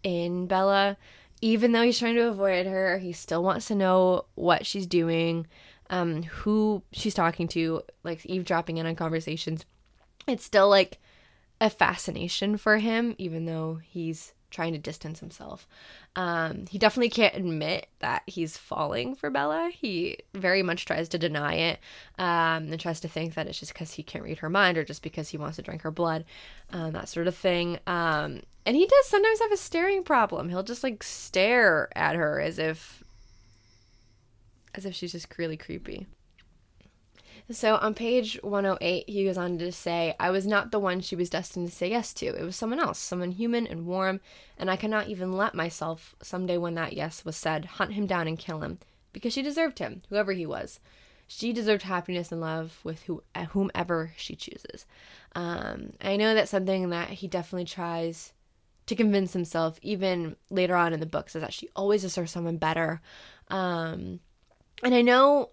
in 0.03 0.47
Bella 0.47 0.99
even 1.43 1.73
though 1.73 1.83
he's 1.83 1.99
trying 1.99 2.15
to 2.15 2.29
avoid 2.29 2.67
her, 2.67 2.99
he 2.99 3.13
still 3.13 3.43
wants 3.43 3.67
to 3.67 3.75
know 3.75 4.27
what 4.37 4.65
she's 4.65 4.87
doing, 4.87 5.47
um, 5.91 6.23
who 6.23 6.83
she's 6.93 7.15
talking 7.15 7.49
to, 7.49 7.83
like 8.05 8.25
eavesdropping 8.25 8.79
in 8.79 8.87
on 8.87 8.95
conversations. 8.95 9.67
It's 10.29 10.45
still 10.45 10.69
like 10.69 11.01
a 11.61 11.69
fascination 11.69 12.57
for 12.57 12.79
him, 12.79 13.17
even 13.19 13.45
though 13.45 13.81
he's 13.83 14.33
trying 14.51 14.73
to 14.75 14.79
distance 14.79 15.19
himself. 15.19 15.67
Um, 16.15 16.67
he 16.71 16.79
definitely 16.79 17.09
can't 17.09 17.35
admit 17.35 17.89
that 17.99 18.23
he's 18.27 18.57
falling 18.57 19.17
for 19.17 19.31
Bella. 19.31 19.71
He 19.75 20.19
very 20.35 20.63
much 20.63 20.85
tries 20.85 21.09
to 21.09 21.19
deny 21.19 21.55
it 21.55 21.81
um, 22.19 22.71
and 22.71 22.79
tries 22.79 23.01
to 23.01 23.09
think 23.09 23.35
that 23.35 23.49
it's 23.49 23.59
just 23.59 23.73
because 23.73 23.93
he 23.95 24.03
can't 24.03 24.25
read 24.25 24.39
her 24.39 24.51
mind 24.51 24.79
or 24.79 24.85
just 24.85 25.03
because 25.03 25.31
he 25.31 25.39
wants 25.39 25.57
to 25.57 25.63
drink 25.63 25.83
her 25.83 25.91
blood, 25.91 26.25
um, 26.71 26.93
that 26.93 27.09
sort 27.09 27.27
of 27.27 27.35
thing. 27.35 27.81
Um, 27.87 28.43
and 28.65 28.77
he 28.77 28.87
does 28.87 29.07
sometimes 29.07 29.41
have 29.41 29.53
a 29.53 29.57
staring 29.57 30.03
problem. 30.03 30.49
He'll 30.49 30.63
just 30.63 30.83
like 30.83 31.03
stare 31.03 31.89
at 31.97 32.17
her 32.17 32.41
as 32.41 32.59
if 32.59 33.03
as 34.75 34.87
if 34.87 34.95
she's 34.95 35.13
just 35.13 35.37
really 35.39 35.57
creepy. 35.57 36.07
So 37.51 37.77
on 37.77 37.95
page 37.95 38.39
108, 38.43 39.09
he 39.09 39.25
goes 39.25 39.37
on 39.37 39.59
to 39.59 39.73
say, 39.73 40.15
I 40.19 40.31
was 40.31 40.47
not 40.47 40.71
the 40.71 40.79
one 40.79 41.01
she 41.01 41.17
was 41.17 41.29
destined 41.29 41.69
to 41.69 41.75
say 41.75 41.91
yes 41.91 42.15
to. 42.15 42.27
It 42.27 42.43
was 42.43 42.57
someone 42.57 42.79
else, 42.79 42.99
someone 42.99 43.33
human 43.33 43.67
and 43.67 43.85
warm, 43.85 44.21
and 44.57 44.71
I 44.71 44.77
cannot 44.77 45.09
even 45.09 45.33
let 45.37 45.55
myself, 45.55 46.15
someday 46.23 46.57
when 46.57 46.75
that 46.77 46.95
yes 46.95 47.25
was 47.25 47.37
said, 47.37 47.65
hunt 47.65 47.93
him 47.93 48.07
down 48.07 48.29
and 48.29 48.39
kill 48.39 48.61
him, 48.61 48.79
because 49.13 49.33
she 49.33 49.43
deserved 49.43 49.81
him, 49.81 50.03
whoever 50.09 50.33
he 50.33 50.47
was. 50.47 50.81
She 51.27 51.53
deserved 51.53 51.83
happiness 51.83 52.31
and 52.31 52.41
love 52.41 52.79
with 52.85 53.03
who, 53.03 53.23
whomever 53.51 54.13
she 54.17 54.37
chooses. 54.37 54.87
Um, 55.35 55.93
I 56.01 56.17
know 56.17 56.35
that's 56.35 56.51
something 56.51 56.91
that 56.91 57.09
he 57.09 57.29
definitely 57.29 57.65
tries 57.65 58.33
to 58.87 58.97
convince 58.97 59.33
himself, 59.33 59.79
even 59.83 60.37
later 60.51 60.75
on 60.75 60.93
in 60.93 61.01
the 61.01 61.07
book, 61.07 61.29
is 61.29 61.35
that 61.35 61.53
she 61.53 61.69
always 61.77 62.03
deserves 62.03 62.33
someone 62.33 62.57
better. 62.57 63.01
Um, 63.49 64.21
and 64.83 64.95
I 64.95 65.03
know 65.03 65.51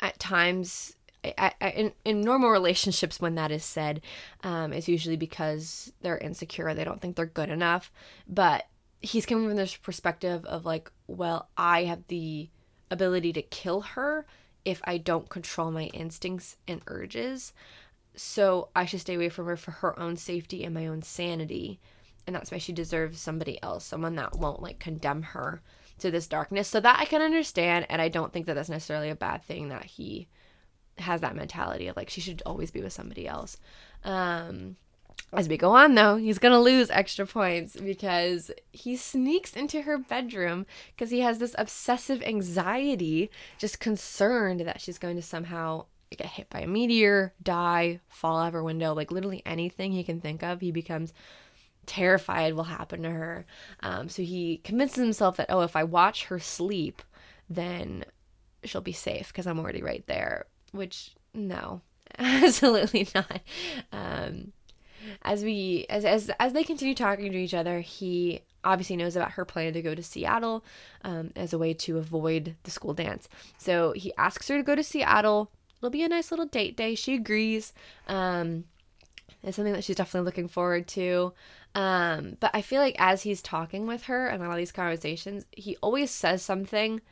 at 0.00 0.18
times 0.18 0.96
I, 1.24 1.52
I, 1.60 1.70
in, 1.70 1.92
in 2.04 2.20
normal 2.20 2.50
relationships 2.50 3.20
when 3.20 3.34
that 3.36 3.50
is 3.50 3.64
said 3.64 4.02
um, 4.42 4.72
it's 4.72 4.88
usually 4.88 5.16
because 5.16 5.92
they're 6.02 6.18
insecure 6.18 6.72
they 6.74 6.84
don't 6.84 7.00
think 7.00 7.16
they're 7.16 7.26
good 7.26 7.50
enough. 7.50 7.90
But 8.28 8.66
he's 9.00 9.26
coming 9.26 9.48
from 9.48 9.56
this 9.56 9.76
perspective 9.76 10.44
of 10.46 10.64
like 10.64 10.90
well 11.06 11.48
i 11.56 11.84
have 11.84 12.06
the 12.08 12.48
ability 12.90 13.32
to 13.32 13.42
kill 13.42 13.80
her 13.80 14.26
if 14.64 14.80
i 14.84 14.98
don't 14.98 15.28
control 15.28 15.70
my 15.70 15.84
instincts 15.84 16.56
and 16.68 16.82
urges. 16.86 17.52
So 18.14 18.68
i 18.76 18.84
should 18.84 19.00
stay 19.00 19.14
away 19.14 19.28
from 19.28 19.46
her 19.46 19.56
for 19.56 19.72
her 19.72 19.98
own 19.98 20.16
safety 20.16 20.64
and 20.64 20.74
my 20.74 20.86
own 20.86 21.02
sanity 21.02 21.80
and 22.26 22.34
that's 22.34 22.50
why 22.50 22.58
she 22.58 22.72
deserves 22.72 23.20
somebody 23.20 23.62
else 23.62 23.84
someone 23.84 24.16
that 24.16 24.36
won't 24.36 24.62
like 24.62 24.78
condemn 24.78 25.22
her 25.22 25.62
to 25.98 26.10
this 26.10 26.26
darkness 26.26 26.68
so 26.68 26.80
that 26.80 26.98
i 27.00 27.04
can 27.04 27.22
understand 27.22 27.86
and 27.88 28.02
i 28.02 28.08
don't 28.08 28.32
think 28.32 28.46
that 28.46 28.54
that's 28.54 28.68
necessarily 28.68 29.10
a 29.10 29.16
bad 29.16 29.42
thing 29.42 29.68
that 29.68 29.84
he 29.84 30.28
has 30.98 31.20
that 31.20 31.36
mentality 31.36 31.88
of 31.88 31.96
like 31.96 32.10
she 32.10 32.20
should 32.20 32.42
always 32.46 32.70
be 32.70 32.80
with 32.80 32.92
somebody 32.92 33.26
else. 33.28 33.58
Um, 34.04 34.76
as 35.32 35.48
we 35.48 35.56
go 35.56 35.72
on, 35.72 35.94
though, 35.94 36.16
he's 36.16 36.38
gonna 36.38 36.60
lose 36.60 36.90
extra 36.90 37.26
points 37.26 37.76
because 37.76 38.50
he 38.72 38.96
sneaks 38.96 39.54
into 39.54 39.82
her 39.82 39.98
bedroom 39.98 40.66
because 40.94 41.10
he 41.10 41.20
has 41.20 41.38
this 41.38 41.54
obsessive 41.58 42.22
anxiety, 42.22 43.30
just 43.58 43.80
concerned 43.80 44.60
that 44.60 44.80
she's 44.80 44.98
going 44.98 45.16
to 45.16 45.22
somehow 45.22 45.86
get 46.10 46.26
hit 46.26 46.48
by 46.48 46.60
a 46.60 46.66
meteor, 46.66 47.34
die, 47.42 48.00
fall 48.08 48.38
out 48.38 48.48
of 48.48 48.52
her 48.52 48.62
window, 48.62 48.94
like 48.94 49.10
literally 49.10 49.42
anything 49.44 49.92
he 49.92 50.04
can 50.04 50.20
think 50.20 50.42
of, 50.42 50.60
he 50.60 50.70
becomes 50.70 51.12
terrified 51.86 52.54
will 52.54 52.64
happen 52.64 53.02
to 53.02 53.10
her. 53.10 53.46
Um, 53.80 54.08
so 54.08 54.22
he 54.22 54.58
convinces 54.58 55.02
himself 55.02 55.36
that, 55.36 55.46
oh, 55.48 55.62
if 55.62 55.76
I 55.76 55.84
watch 55.84 56.26
her 56.26 56.38
sleep, 56.38 57.02
then 57.48 58.04
she'll 58.64 58.80
be 58.80 58.92
safe 58.92 59.28
because 59.28 59.46
I'm 59.46 59.58
already 59.58 59.82
right 59.82 60.04
there 60.06 60.46
which 60.76 61.14
no, 61.34 61.80
absolutely 62.18 63.08
not. 63.14 63.40
Um, 63.92 64.52
as 65.22 65.44
we 65.44 65.86
as 65.88 66.04
as 66.04 66.30
as 66.40 66.52
they 66.52 66.64
continue 66.64 66.94
talking 66.94 67.30
to 67.32 67.38
each 67.38 67.54
other, 67.54 67.80
he 67.80 68.40
obviously 68.64 68.96
knows 68.96 69.14
about 69.14 69.32
her 69.32 69.44
plan 69.44 69.72
to 69.72 69.82
go 69.82 69.94
to 69.94 70.02
Seattle 70.02 70.64
um, 71.04 71.30
as 71.36 71.52
a 71.52 71.58
way 71.58 71.72
to 71.72 71.98
avoid 71.98 72.56
the 72.64 72.70
school 72.70 72.94
dance. 72.94 73.28
So 73.58 73.92
he 73.92 74.12
asks 74.18 74.48
her 74.48 74.56
to 74.56 74.62
go 74.62 74.74
to 74.74 74.82
Seattle. 74.82 75.50
It'll 75.78 75.90
be 75.90 76.02
a 76.02 76.08
nice 76.08 76.30
little 76.30 76.46
date 76.46 76.76
day. 76.76 76.94
She 76.94 77.14
agrees. 77.14 77.72
Um, 78.08 78.64
it's 79.42 79.56
something 79.56 79.74
that 79.74 79.84
she's 79.84 79.96
definitely 79.96 80.24
looking 80.24 80.48
forward 80.48 80.88
to. 80.88 81.32
Um, 81.76 82.38
but 82.40 82.50
I 82.54 82.62
feel 82.62 82.80
like 82.80 82.96
as 82.98 83.22
he's 83.22 83.42
talking 83.42 83.86
with 83.86 84.04
her 84.04 84.28
and 84.28 84.42
all 84.42 84.56
these 84.56 84.72
conversations, 84.72 85.44
he 85.52 85.76
always 85.82 86.10
says 86.10 86.42
something 86.42 87.02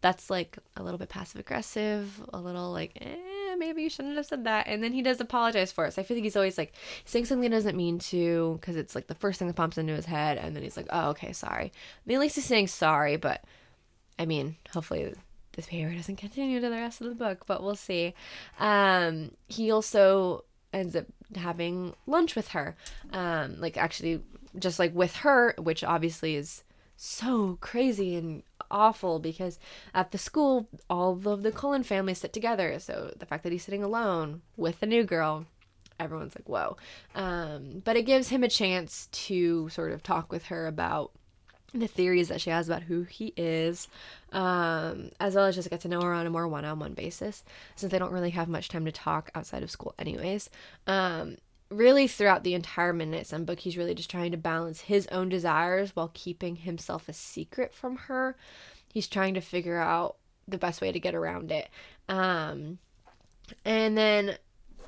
that's 0.00 0.30
like 0.30 0.56
a 0.78 0.82
little 0.82 0.96
bit 0.96 1.10
passive 1.10 1.40
aggressive, 1.40 2.22
a 2.32 2.40
little 2.40 2.72
like, 2.72 2.96
eh, 3.02 3.54
maybe 3.58 3.82
you 3.82 3.90
shouldn't 3.90 4.16
have 4.16 4.24
said 4.24 4.44
that. 4.44 4.66
And 4.66 4.82
then 4.82 4.94
he 4.94 5.02
does 5.02 5.20
apologize 5.20 5.72
for 5.72 5.84
it. 5.84 5.92
So 5.92 6.00
I 6.00 6.06
feel 6.06 6.16
like 6.16 6.24
he's 6.24 6.36
always 6.36 6.56
like 6.56 6.72
saying 7.04 7.26
something 7.26 7.42
he 7.42 7.48
doesn't 7.50 7.76
mean 7.76 7.98
to 7.98 8.56
because 8.58 8.76
it's 8.76 8.94
like 8.94 9.08
the 9.08 9.14
first 9.14 9.38
thing 9.38 9.48
that 9.48 9.54
pops 9.54 9.76
into 9.76 9.92
his 9.92 10.06
head. 10.06 10.38
And 10.38 10.56
then 10.56 10.62
he's 10.62 10.78
like, 10.78 10.88
oh, 10.88 11.10
okay, 11.10 11.34
sorry. 11.34 11.66
I 11.66 12.00
mean, 12.06 12.16
at 12.16 12.20
least 12.22 12.36
he's 12.36 12.46
saying 12.46 12.68
sorry, 12.68 13.16
but 13.16 13.44
I 14.18 14.24
mean, 14.24 14.56
hopefully 14.72 15.12
this 15.52 15.66
behavior 15.66 15.94
doesn't 15.94 16.16
continue 16.16 16.60
to 16.60 16.70
the 16.70 16.76
rest 16.76 17.02
of 17.02 17.10
the 17.10 17.14
book, 17.14 17.44
but 17.46 17.62
we'll 17.62 17.76
see. 17.76 18.14
Um, 18.58 19.32
he 19.48 19.70
also 19.70 20.44
ends 20.72 20.96
up 20.96 21.06
having 21.36 21.94
lunch 22.06 22.36
with 22.36 22.48
her. 22.48 22.76
Um, 23.12 23.60
like 23.60 23.76
actually 23.76 24.22
just 24.58 24.78
like 24.78 24.94
with 24.94 25.16
her, 25.16 25.54
which 25.58 25.82
obviously 25.84 26.36
is 26.36 26.62
so 26.96 27.58
crazy 27.60 28.14
and 28.14 28.42
awful 28.70 29.18
because 29.18 29.58
at 29.94 30.10
the 30.10 30.18
school 30.18 30.68
all 30.88 31.20
of 31.26 31.42
the 31.42 31.52
Cullen 31.52 31.82
family 31.82 32.14
sit 32.14 32.32
together. 32.32 32.78
So 32.78 33.12
the 33.18 33.26
fact 33.26 33.42
that 33.44 33.52
he's 33.52 33.64
sitting 33.64 33.82
alone 33.82 34.42
with 34.56 34.80
the 34.80 34.86
new 34.86 35.04
girl, 35.04 35.46
everyone's 35.98 36.34
like, 36.36 36.48
whoa. 36.48 36.76
Um, 37.14 37.82
but 37.84 37.96
it 37.96 38.02
gives 38.02 38.28
him 38.28 38.42
a 38.42 38.48
chance 38.48 39.08
to 39.12 39.68
sort 39.70 39.92
of 39.92 40.02
talk 40.02 40.30
with 40.30 40.46
her 40.46 40.66
about 40.66 41.12
the 41.74 41.88
theories 41.88 42.28
that 42.28 42.40
she 42.40 42.50
has 42.50 42.68
about 42.68 42.84
who 42.84 43.02
he 43.02 43.32
is, 43.36 43.88
um, 44.32 45.10
as 45.20 45.34
well 45.34 45.46
as 45.46 45.56
just 45.56 45.70
get 45.70 45.80
to 45.80 45.88
know 45.88 46.00
her 46.00 46.12
on 46.12 46.26
a 46.26 46.30
more 46.30 46.46
one 46.46 46.64
on 46.64 46.78
one 46.78 46.94
basis, 46.94 47.42
since 47.74 47.90
they 47.90 47.98
don't 47.98 48.12
really 48.12 48.30
have 48.30 48.48
much 48.48 48.68
time 48.68 48.84
to 48.84 48.92
talk 48.92 49.30
outside 49.34 49.62
of 49.62 49.70
school, 49.70 49.94
anyways. 49.98 50.48
Um, 50.86 51.36
really 51.70 52.06
throughout 52.06 52.44
the 52.44 52.54
entire 52.54 52.92
Midnight 52.92 53.32
book, 53.44 53.60
he's 53.60 53.76
really 53.76 53.94
just 53.94 54.10
trying 54.10 54.30
to 54.30 54.36
balance 54.36 54.82
his 54.82 55.06
own 55.08 55.28
desires 55.28 55.94
while 55.94 56.12
keeping 56.14 56.56
himself 56.56 57.08
a 57.08 57.12
secret 57.12 57.74
from 57.74 57.96
her. 57.96 58.36
He's 58.92 59.08
trying 59.08 59.34
to 59.34 59.40
figure 59.40 59.80
out 59.80 60.16
the 60.46 60.58
best 60.58 60.80
way 60.80 60.92
to 60.92 61.00
get 61.00 61.14
around 61.14 61.50
it. 61.50 61.68
Um, 62.08 62.78
and 63.64 63.98
then 63.98 64.36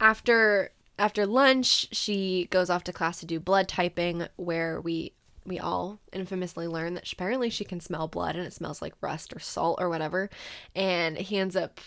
after 0.00 0.71
after 0.99 1.26
lunch, 1.26 1.88
she 1.95 2.47
goes 2.50 2.71
off 2.71 2.85
to 2.85 2.93
class 2.93 3.21
to 3.21 3.26
do 3.26 3.38
blood 3.38 3.69
typing, 3.69 4.28
where 4.37 4.81
we 4.81 5.12
we 5.46 5.58
all 5.58 6.00
infamously 6.12 6.66
learn 6.66 6.94
that 6.94 7.10
apparently 7.10 7.50
she 7.50 7.64
can 7.64 7.80
smell 7.80 8.08
blood 8.08 8.36
and 8.36 8.46
it 8.46 8.52
smells 8.52 8.82
like 8.82 8.94
rust 9.00 9.32
or 9.34 9.38
salt 9.38 9.78
or 9.80 9.88
whatever. 9.88 10.30
And 10.74 11.16
he 11.16 11.38
ends 11.38 11.56
up 11.56 11.80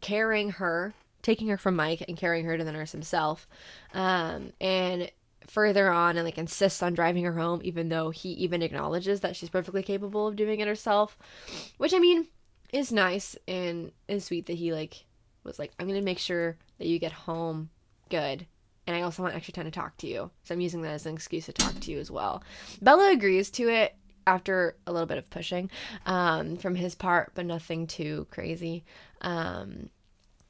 carrying 0.00 0.50
her 0.50 0.94
taking 1.22 1.48
her 1.48 1.58
from 1.58 1.74
Mike 1.74 2.04
and 2.06 2.16
carrying 2.16 2.44
her 2.44 2.56
to 2.56 2.62
the 2.62 2.70
nurse 2.70 2.92
himself. 2.92 3.48
Um, 3.92 4.52
and 4.60 5.10
further 5.48 5.90
on 5.90 6.16
and 6.16 6.24
like 6.24 6.38
insists 6.38 6.82
on 6.82 6.94
driving 6.94 7.24
her 7.24 7.32
home 7.32 7.60
even 7.62 7.88
though 7.88 8.10
he 8.10 8.30
even 8.30 8.62
acknowledges 8.62 9.20
that 9.20 9.36
she's 9.36 9.48
perfectly 9.48 9.82
capable 9.82 10.26
of 10.26 10.34
doing 10.34 10.58
it 10.58 10.66
herself 10.66 11.16
which 11.76 11.94
i 11.94 12.00
mean 12.00 12.26
is 12.72 12.90
nice 12.90 13.36
and 13.46 13.92
and 14.08 14.20
sweet 14.20 14.46
that 14.46 14.56
he 14.56 14.72
like 14.72 15.04
was 15.44 15.56
like 15.56 15.70
i'm 15.78 15.86
gonna 15.86 16.02
make 16.02 16.18
sure 16.18 16.56
that 16.78 16.88
you 16.88 16.98
get 16.98 17.12
home 17.12 17.70
good 18.10 18.44
and 18.86 18.96
i 18.96 19.02
also 19.02 19.22
want 19.22 19.34
extra 19.34 19.52
time 19.52 19.64
to 19.64 19.70
talk 19.70 19.96
to 19.98 20.06
you. 20.06 20.30
So 20.44 20.54
i'm 20.54 20.60
using 20.60 20.82
that 20.82 20.92
as 20.92 21.06
an 21.06 21.14
excuse 21.14 21.46
to 21.46 21.52
talk 21.52 21.78
to 21.80 21.90
you 21.90 21.98
as 21.98 22.10
well. 22.10 22.42
Bella 22.80 23.12
agrees 23.12 23.50
to 23.52 23.68
it 23.68 23.94
after 24.26 24.76
a 24.86 24.92
little 24.92 25.06
bit 25.06 25.18
of 25.18 25.30
pushing 25.30 25.70
um, 26.04 26.56
from 26.56 26.74
his 26.74 26.94
part 26.94 27.32
but 27.34 27.46
nothing 27.46 27.86
too 27.86 28.26
crazy. 28.30 28.84
Um, 29.20 29.90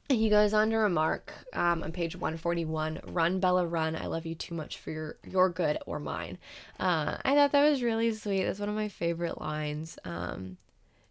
he 0.09 0.29
goes 0.29 0.53
on 0.53 0.69
to 0.69 0.77
remark 0.77 1.33
um, 1.53 1.83
on 1.83 1.91
page 1.91 2.15
141 2.15 3.01
run 3.07 3.39
bella 3.39 3.65
run. 3.65 3.95
I 3.95 4.05
love 4.05 4.25
you 4.25 4.35
too 4.35 4.55
much 4.55 4.77
for 4.77 4.91
your 4.91 5.17
your 5.27 5.49
good 5.49 5.77
or 5.85 5.99
mine. 5.99 6.37
Uh, 6.79 7.17
i 7.25 7.35
thought 7.35 7.51
that 7.51 7.69
was 7.69 7.83
really 7.83 8.13
sweet. 8.13 8.45
That's 8.45 8.59
one 8.59 8.69
of 8.69 8.75
my 8.75 8.87
favorite 8.87 9.41
lines 9.41 9.99
um, 10.05 10.57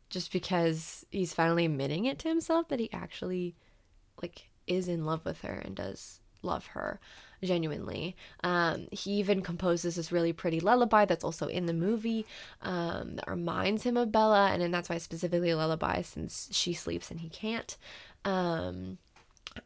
just 0.08 0.32
because 0.32 1.04
he's 1.10 1.34
finally 1.34 1.66
admitting 1.66 2.06
it 2.06 2.18
to 2.20 2.28
himself 2.28 2.68
that 2.68 2.80
he 2.80 2.90
actually 2.92 3.54
like 4.22 4.48
is 4.66 4.88
in 4.88 5.04
love 5.04 5.24
with 5.24 5.42
her 5.42 5.62
and 5.64 5.74
does 5.76 6.20
love 6.42 6.66
her 6.66 7.00
genuinely 7.42 8.16
um, 8.42 8.86
he 8.90 9.12
even 9.12 9.42
composes 9.42 9.96
this 9.96 10.10
really 10.10 10.32
pretty 10.32 10.58
lullaby 10.58 11.04
that's 11.04 11.24
also 11.24 11.46
in 11.46 11.66
the 11.66 11.72
movie 11.72 12.24
um, 12.62 13.16
that 13.16 13.28
reminds 13.28 13.82
him 13.82 13.96
of 13.96 14.10
bella 14.10 14.50
and, 14.50 14.62
and 14.62 14.72
that's 14.72 14.88
why 14.88 14.98
specifically 14.98 15.52
lullaby 15.52 16.00
since 16.02 16.48
she 16.50 16.72
sleeps 16.72 17.10
and 17.10 17.20
he 17.20 17.28
can't 17.28 17.76
um, 18.24 18.98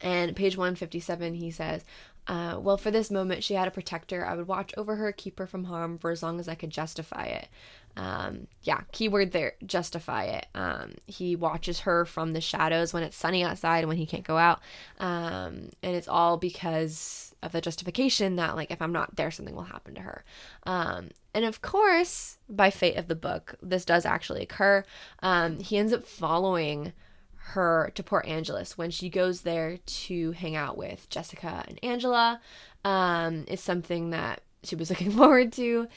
and 0.01 0.37
page 0.37 0.57
157, 0.57 1.35
he 1.35 1.51
says, 1.51 1.85
uh, 2.27 2.59
Well, 2.61 2.77
for 2.77 2.91
this 2.91 3.11
moment, 3.11 3.43
she 3.43 3.55
had 3.55 3.69
a 3.69 3.73
protector. 3.73 4.25
I 4.25 4.35
would 4.35 4.47
watch 4.47 4.73
over 4.77 4.97
her, 4.97 5.13
keep 5.13 5.39
her 5.39 5.47
from 5.47 5.65
harm 5.65 5.99
for 5.99 6.11
as 6.11 6.23
long 6.23 6.41
as 6.41 6.49
I 6.49 6.55
could 6.55 6.71
justify 6.71 7.25
it. 7.25 7.49
Um, 7.97 8.47
yeah, 8.63 8.81
keyword 8.93 9.33
there, 9.33 9.55
justify 9.67 10.25
it. 10.25 10.47
Um, 10.55 10.95
he 11.07 11.37
watches 11.37 11.81
her 11.81 12.05
from 12.05 12.33
the 12.33 12.41
shadows 12.41 12.93
when 12.93 13.03
it's 13.03 13.17
sunny 13.17 13.43
outside 13.43 13.81
and 13.81 13.89
when 13.89 13.97
he 13.97 14.07
can't 14.07 14.25
go 14.25 14.39
out. 14.39 14.61
Um, 14.99 15.71
and 15.83 15.97
it's 15.97 16.09
all 16.09 16.37
because 16.37 17.35
of 17.43 17.53
the 17.53 17.61
justification 17.61 18.37
that, 18.37 18.57
like, 18.57 18.71
if 18.71 18.83
I'm 18.83 18.93
not 18.93 19.17
there, 19.17 19.31
something 19.31 19.55
will 19.55 19.63
happen 19.63 19.95
to 19.95 20.03
her. 20.03 20.25
Um, 20.65 21.11
and 21.35 21.45
of 21.45 21.63
course, 21.63 22.39
by 22.49 22.71
fate 22.71 22.97
of 22.97 23.09
the 23.09 23.15
book, 23.15 23.55
this 23.63 23.85
does 23.85 24.05
actually 24.05 24.43
occur. 24.43 24.85
Um, 25.23 25.59
he 25.59 25.79
ends 25.79 25.93
up 25.93 26.05
following 26.05 26.93
her 27.35 27.91
to 27.95 28.03
Port 28.03 28.27
Angeles 28.27 28.79
when 28.79 28.91
she 28.91 29.09
goes 29.09 29.41
there 29.43 29.79
to 29.79 30.33
hang 30.33 30.55
out 30.55 30.77
with 30.77 31.09
Jessica 31.11 31.65
and 31.67 31.79
Angela. 31.83 32.41
Um, 32.85 33.45
it's 33.49 33.63
something 33.63 34.11
that 34.11 34.43
she 34.63 34.77
was 34.77 34.91
looking 34.91 35.11
forward 35.11 35.53
to. 35.55 35.89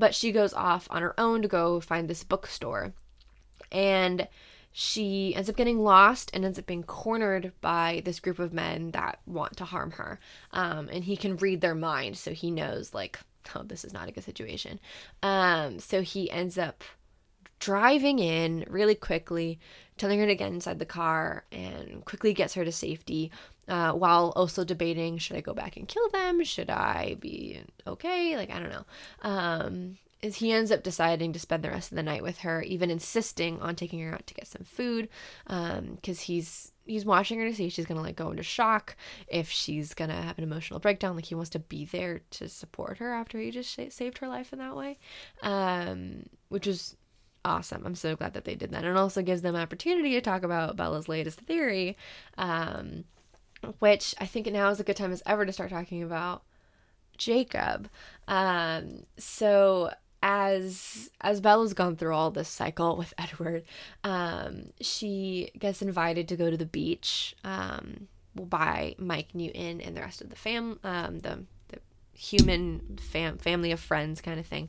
But 0.00 0.14
she 0.14 0.32
goes 0.32 0.54
off 0.54 0.88
on 0.90 1.02
her 1.02 1.14
own 1.20 1.42
to 1.42 1.48
go 1.48 1.78
find 1.78 2.08
this 2.08 2.24
bookstore. 2.24 2.94
And 3.70 4.26
she 4.72 5.34
ends 5.34 5.50
up 5.50 5.56
getting 5.56 5.80
lost 5.80 6.30
and 6.32 6.44
ends 6.44 6.58
up 6.58 6.64
being 6.64 6.84
cornered 6.84 7.52
by 7.60 8.00
this 8.04 8.18
group 8.18 8.38
of 8.38 8.54
men 8.54 8.92
that 8.92 9.20
want 9.26 9.58
to 9.58 9.64
harm 9.66 9.92
her. 9.92 10.18
Um, 10.52 10.88
and 10.90 11.04
he 11.04 11.16
can 11.16 11.36
read 11.36 11.60
their 11.60 11.74
mind, 11.74 12.16
so 12.16 12.32
he 12.32 12.50
knows, 12.50 12.94
like, 12.94 13.20
oh, 13.54 13.62
this 13.62 13.84
is 13.84 13.92
not 13.92 14.08
a 14.08 14.12
good 14.12 14.24
situation. 14.24 14.80
Um, 15.22 15.78
so 15.80 16.00
he 16.00 16.30
ends 16.30 16.56
up 16.56 16.82
driving 17.58 18.20
in 18.20 18.64
really 18.68 18.94
quickly, 18.94 19.60
telling 19.98 20.18
her 20.18 20.26
to 20.26 20.34
get 20.34 20.50
inside 20.50 20.78
the 20.78 20.86
car, 20.86 21.44
and 21.52 22.02
quickly 22.06 22.32
gets 22.32 22.54
her 22.54 22.64
to 22.64 22.72
safety. 22.72 23.30
Uh, 23.70 23.92
while 23.92 24.32
also 24.34 24.64
debating 24.64 25.16
should 25.16 25.36
I 25.36 25.40
go 25.40 25.54
back 25.54 25.76
and 25.76 25.86
kill 25.86 26.08
them? 26.10 26.42
Should 26.44 26.70
I 26.70 27.16
be 27.20 27.62
okay? 27.86 28.36
Like, 28.36 28.50
I 28.50 28.58
don't 28.58 28.72
know. 28.72 28.84
Um, 29.22 29.96
is 30.22 30.36
he 30.36 30.52
ends 30.52 30.70
up 30.70 30.82
deciding 30.82 31.32
to 31.32 31.38
spend 31.38 31.62
the 31.62 31.70
rest 31.70 31.92
of 31.92 31.96
the 31.96 32.02
night 32.02 32.22
with 32.22 32.38
her, 32.38 32.62
even 32.62 32.90
insisting 32.90 33.60
on 33.60 33.74
taking 33.74 34.00
her 34.00 34.12
out 34.12 34.26
to 34.26 34.34
get 34.34 34.46
some 34.46 34.64
food, 34.64 35.08
because 35.46 35.78
um, 35.78 36.24
he's 36.24 36.72
he's 36.84 37.04
watching 37.04 37.38
her 37.38 37.48
to 37.48 37.54
see 37.54 37.66
if 37.66 37.72
she's 37.72 37.86
gonna 37.86 38.02
like 38.02 38.16
go 38.16 38.30
into 38.30 38.42
shock, 38.42 38.96
if 39.28 39.48
she's 39.48 39.94
gonna 39.94 40.20
have 40.20 40.36
an 40.36 40.44
emotional 40.44 40.80
breakdown. 40.80 41.16
Like 41.16 41.26
he 41.26 41.34
wants 41.34 41.50
to 41.50 41.58
be 41.58 41.84
there 41.86 42.20
to 42.32 42.48
support 42.48 42.98
her 42.98 43.12
after 43.12 43.38
he 43.38 43.50
just 43.50 43.70
sh- 43.70 43.90
saved 43.94 44.18
her 44.18 44.28
life 44.28 44.52
in 44.52 44.58
that 44.58 44.76
way, 44.76 44.98
um, 45.42 46.24
which 46.48 46.66
is 46.66 46.96
awesome. 47.44 47.86
I'm 47.86 47.94
so 47.94 48.16
glad 48.16 48.34
that 48.34 48.44
they 48.44 48.56
did 48.56 48.72
that, 48.72 48.84
and 48.84 48.98
also 48.98 49.22
gives 49.22 49.42
them 49.42 49.56
opportunity 49.56 50.10
to 50.12 50.20
talk 50.20 50.42
about 50.42 50.76
Bella's 50.76 51.08
latest 51.08 51.40
theory, 51.40 51.96
um, 52.36 53.04
which 53.78 54.14
I 54.18 54.26
think 54.26 54.46
now 54.46 54.70
is 54.70 54.80
a 54.80 54.84
good 54.84 54.96
time 54.96 55.12
as 55.12 55.22
ever 55.26 55.46
to 55.46 55.52
start 55.52 55.70
talking 55.70 56.02
about 56.02 56.42
Jacob. 57.16 57.88
Um, 58.26 59.04
so 59.18 59.92
as 60.22 61.10
as 61.20 61.40
Bella's 61.40 61.74
gone 61.74 61.96
through 61.96 62.14
all 62.14 62.30
this 62.30 62.48
cycle 62.48 62.96
with 62.96 63.14
Edward, 63.18 63.64
um, 64.04 64.72
she 64.80 65.50
gets 65.58 65.82
invited 65.82 66.28
to 66.28 66.36
go 66.36 66.50
to 66.50 66.56
the 66.56 66.66
beach 66.66 67.34
um, 67.44 68.08
by 68.34 68.94
Mike 68.98 69.34
Newton 69.34 69.80
and 69.80 69.96
the 69.96 70.00
rest 70.00 70.20
of 70.20 70.30
the 70.30 70.36
fam 70.36 70.78
um, 70.84 71.20
the 71.20 71.44
human 72.20 72.98
fam 73.00 73.38
family 73.38 73.72
of 73.72 73.80
friends 73.80 74.20
kind 74.20 74.38
of 74.38 74.44
thing. 74.44 74.68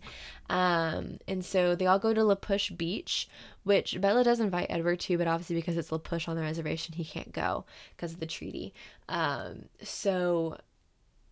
Um, 0.49 1.17
and 1.27 1.43
so 1.43 1.75
they 1.75 1.85
all 1.85 1.99
go 1.99 2.13
to 2.13 2.23
La 2.23 2.35
Push 2.35 2.71
Beach, 2.71 3.27
which 3.63 3.99
Bella 3.99 4.23
does 4.23 4.39
invite 4.39 4.67
Edward 4.69 5.01
to, 5.01 5.17
but 5.17 5.27
obviously 5.27 5.57
because 5.57 5.75
it's 5.75 5.91
La 5.91 5.97
Push 5.97 6.29
on 6.29 6.37
the 6.37 6.41
reservation, 6.41 6.95
he 6.95 7.03
can't 7.03 7.33
go 7.33 7.65
because 7.95 8.13
of 8.13 8.21
the 8.21 8.25
treaty. 8.25 8.73
Um, 9.09 9.65
so 9.83 10.57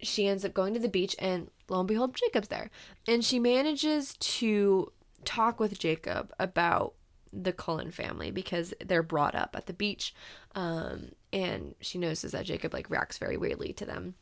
she 0.02 0.28
ends 0.28 0.44
up 0.44 0.54
going 0.54 0.74
to 0.74 0.80
the 0.80 0.90
beach 0.90 1.16
and 1.20 1.50
lo 1.68 1.80
and 1.80 1.88
behold 1.88 2.16
jacob's 2.16 2.48
there 2.48 2.70
and 3.06 3.26
she 3.26 3.38
manages 3.38 4.16
to 4.22 4.90
talk 5.26 5.60
with 5.60 5.78
jacob 5.78 6.32
about 6.40 6.94
the 7.34 7.52
cullen 7.52 7.92
family 7.92 8.32
because 8.32 8.74
they're 8.86 9.04
brought 9.04 9.36
up 9.36 9.56
at 9.58 9.66
the 9.66 9.74
beach 9.74 10.16
um, 10.56 11.10
and 11.34 11.76
she 11.82 11.98
notices 11.98 12.32
that 12.32 12.46
jacob 12.46 12.74
like 12.74 12.90
reacts 12.90 13.18
very 13.18 13.36
weirdly 13.36 13.74
to 13.74 13.86
them 13.86 14.16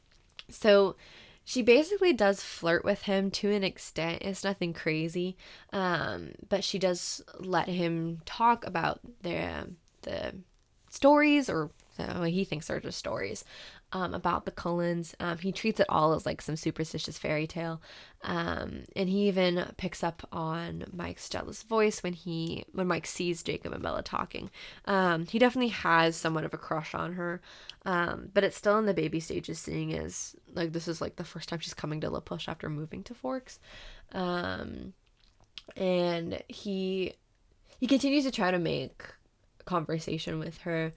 so 0.49 0.95
she 1.47 1.61
basically 1.61 2.11
does 2.11 2.43
flirt 2.43 2.83
with 2.83 3.03
him 3.03 3.31
to 3.31 3.49
an 3.49 3.63
extent 3.63 4.21
it's 4.21 4.43
nothing 4.43 4.73
crazy 4.73 5.37
um, 5.71 6.31
but 6.49 6.61
she 6.61 6.77
does 6.77 7.23
let 7.39 7.69
him 7.69 8.19
talk 8.25 8.65
about 8.65 8.99
the 9.21 9.69
the 10.01 10.35
stories 10.89 11.49
or 11.49 11.69
so 11.95 12.23
he 12.23 12.43
thinks 12.43 12.67
they're 12.67 12.81
just 12.81 12.99
stories 12.99 13.45
um, 13.93 14.13
about 14.13 14.45
the 14.45 14.51
Cullens. 14.51 15.15
Um, 15.19 15.37
he 15.37 15.51
treats 15.51 15.79
it 15.79 15.85
all 15.89 16.13
as 16.13 16.25
like 16.25 16.41
some 16.41 16.55
superstitious 16.55 17.17
fairy 17.17 17.47
tale, 17.47 17.81
um, 18.23 18.83
and 18.95 19.07
he 19.07 19.27
even 19.27 19.65
picks 19.77 20.03
up 20.03 20.27
on 20.31 20.85
Mike's 20.91 21.29
jealous 21.29 21.63
voice 21.63 22.03
when 22.03 22.13
he 22.13 22.65
when 22.73 22.87
Mike 22.87 23.07
sees 23.07 23.43
Jacob 23.43 23.73
and 23.73 23.81
Bella 23.81 24.03
talking. 24.03 24.49
Um, 24.85 25.25
he 25.25 25.39
definitely 25.39 25.69
has 25.69 26.15
somewhat 26.15 26.43
of 26.43 26.53
a 26.53 26.57
crush 26.57 26.93
on 26.93 27.13
her, 27.13 27.41
um, 27.85 28.29
but 28.33 28.43
it's 28.43 28.57
still 28.57 28.77
in 28.77 28.85
the 28.85 28.93
baby 28.93 29.19
stages, 29.19 29.59
seeing 29.59 29.93
as 29.93 30.35
like 30.53 30.73
this 30.73 30.87
is 30.87 30.99
like 30.99 31.15
the 31.15 31.23
first 31.23 31.47
time 31.47 31.59
she's 31.59 31.73
coming 31.73 32.01
to 32.01 32.09
La 32.09 32.19
Push 32.19 32.49
after 32.49 32.69
moving 32.69 33.03
to 33.03 33.13
Forks, 33.13 33.59
um, 34.11 34.93
and 35.77 36.41
he 36.49 37.13
he 37.79 37.87
continues 37.87 38.25
to 38.25 38.31
try 38.31 38.51
to 38.51 38.59
make 38.59 39.03
conversation 39.65 40.39
with 40.39 40.57
her 40.59 40.91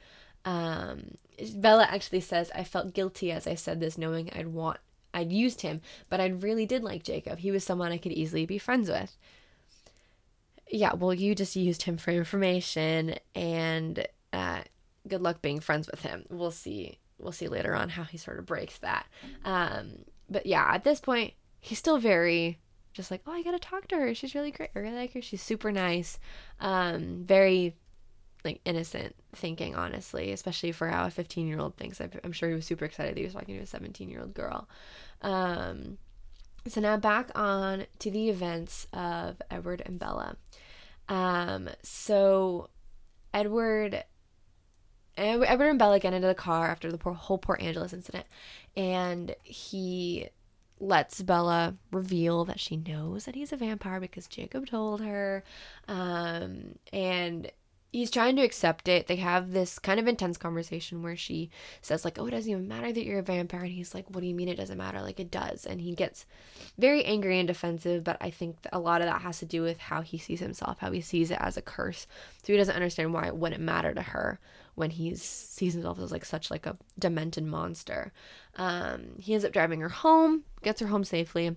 um, 0.44 1.14
Bella 1.54 1.86
actually 1.90 2.20
says, 2.20 2.50
I 2.54 2.64
felt 2.64 2.94
guilty 2.94 3.32
as 3.32 3.46
I 3.46 3.54
said 3.54 3.80
this, 3.80 3.98
knowing 3.98 4.30
I'd 4.34 4.48
want 4.48 4.78
I'd 5.12 5.32
used 5.32 5.62
him, 5.62 5.80
but 6.08 6.20
I 6.20 6.26
really 6.26 6.66
did 6.66 6.84
like 6.84 7.02
Jacob. 7.02 7.38
He 7.38 7.50
was 7.50 7.64
someone 7.64 7.92
I 7.92 7.98
could 7.98 8.12
easily 8.12 8.46
be 8.46 8.58
friends 8.58 8.88
with. 8.88 9.16
Yeah, 10.68 10.94
well, 10.94 11.12
you 11.12 11.34
just 11.34 11.56
used 11.56 11.82
him 11.82 11.96
for 11.96 12.12
information, 12.12 13.16
and 13.34 14.06
uh, 14.32 14.60
good 15.08 15.20
luck 15.20 15.42
being 15.42 15.58
friends 15.58 15.88
with 15.90 16.02
him. 16.02 16.26
We'll 16.30 16.52
see. 16.52 16.98
We'll 17.18 17.32
see 17.32 17.48
later 17.48 17.74
on 17.74 17.88
how 17.88 18.04
he 18.04 18.18
sort 18.18 18.38
of 18.38 18.46
breaks 18.46 18.78
that. 18.78 19.06
Um, 19.44 20.04
but 20.28 20.46
yeah, 20.46 20.64
at 20.72 20.84
this 20.84 21.00
point, 21.00 21.34
he's 21.58 21.78
still 21.78 21.98
very 21.98 22.58
just 22.92 23.10
like, 23.10 23.22
oh, 23.26 23.32
I 23.32 23.42
gotta 23.42 23.58
talk 23.58 23.88
to 23.88 23.96
her. 23.96 24.14
She's 24.14 24.34
really 24.34 24.50
great. 24.50 24.70
I 24.74 24.78
really 24.78 24.96
like 24.96 25.12
her. 25.14 25.22
She's 25.22 25.42
super 25.42 25.72
nice. 25.72 26.18
Um, 26.60 27.24
very 27.24 27.76
like 28.44 28.60
innocent 28.64 29.14
thinking, 29.34 29.74
honestly, 29.74 30.32
especially 30.32 30.72
for 30.72 30.88
how 30.88 31.06
a 31.06 31.10
15 31.10 31.46
year 31.46 31.58
old 31.58 31.76
thinks. 31.76 32.00
I'm 32.00 32.32
sure 32.32 32.48
he 32.48 32.54
was 32.54 32.66
super 32.66 32.84
excited 32.84 33.14
that 33.14 33.20
he 33.20 33.24
was 33.24 33.34
talking 33.34 33.56
to 33.56 33.62
a 33.62 33.66
17 33.66 34.08
year 34.08 34.20
old 34.20 34.34
girl. 34.34 34.68
Um, 35.22 35.98
so 36.66 36.80
now 36.80 36.96
back 36.96 37.30
on 37.34 37.86
to 38.00 38.10
the 38.10 38.28
events 38.28 38.86
of 38.92 39.40
Edward 39.50 39.82
and 39.84 39.98
Bella. 39.98 40.36
Um, 41.08 41.68
so 41.82 42.68
Edward, 43.32 44.04
Edward 45.16 45.68
and 45.68 45.78
Bella 45.78 45.98
get 45.98 46.12
into 46.12 46.28
the 46.28 46.34
car 46.34 46.68
after 46.68 46.90
the 46.90 46.98
whole 47.12 47.38
Port 47.38 47.60
Angeles 47.60 47.92
incident, 47.92 48.26
and 48.76 49.34
he 49.42 50.28
lets 50.78 51.20
Bella 51.22 51.74
reveal 51.92 52.44
that 52.46 52.58
she 52.58 52.76
knows 52.76 53.26
that 53.26 53.34
he's 53.34 53.52
a 53.52 53.56
vampire 53.56 54.00
because 54.00 54.26
Jacob 54.26 54.66
told 54.66 55.02
her. 55.02 55.44
Um, 55.88 56.76
and 56.92 57.50
he's 57.92 58.10
trying 58.10 58.36
to 58.36 58.42
accept 58.42 58.88
it. 58.88 59.06
They 59.06 59.16
have 59.16 59.52
this 59.52 59.78
kind 59.78 59.98
of 59.98 60.06
intense 60.06 60.36
conversation 60.36 61.02
where 61.02 61.16
she 61.16 61.50
says 61.82 62.04
like, 62.04 62.18
"Oh, 62.18 62.26
it 62.26 62.30
doesn't 62.30 62.50
even 62.50 62.68
matter 62.68 62.92
that 62.92 63.04
you're 63.04 63.18
a 63.18 63.22
vampire," 63.22 63.62
and 63.62 63.72
he's 63.72 63.94
like, 63.94 64.08
"What 64.10 64.20
do 64.20 64.26
you 64.26 64.34
mean 64.34 64.48
it 64.48 64.56
doesn't 64.56 64.78
matter? 64.78 65.00
Like 65.02 65.20
it 65.20 65.30
does." 65.30 65.66
And 65.66 65.80
he 65.80 65.94
gets 65.94 66.26
very 66.78 67.04
angry 67.04 67.38
and 67.38 67.48
defensive. 67.48 68.04
But 68.04 68.16
I 68.20 68.30
think 68.30 68.56
a 68.72 68.78
lot 68.78 69.00
of 69.00 69.06
that 69.08 69.22
has 69.22 69.38
to 69.40 69.46
do 69.46 69.62
with 69.62 69.78
how 69.78 70.02
he 70.02 70.18
sees 70.18 70.40
himself, 70.40 70.78
how 70.78 70.92
he 70.92 71.00
sees 71.00 71.30
it 71.30 71.38
as 71.40 71.56
a 71.56 71.62
curse. 71.62 72.06
So 72.42 72.52
he 72.52 72.58
doesn't 72.58 72.74
understand 72.74 73.12
why 73.12 73.26
it 73.26 73.36
wouldn't 73.36 73.62
matter 73.62 73.92
to 73.94 74.02
her 74.02 74.40
when 74.74 74.90
he 74.90 75.14
sees 75.14 75.74
himself 75.74 75.98
as 75.98 76.12
like 76.12 76.24
such 76.24 76.50
like 76.50 76.66
a 76.66 76.76
demented 76.98 77.44
monster. 77.44 78.12
Um, 78.56 79.16
he 79.18 79.34
ends 79.34 79.44
up 79.44 79.52
driving 79.52 79.80
her 79.80 79.88
home, 79.88 80.44
gets 80.62 80.80
her 80.80 80.86
home 80.86 81.04
safely, 81.04 81.56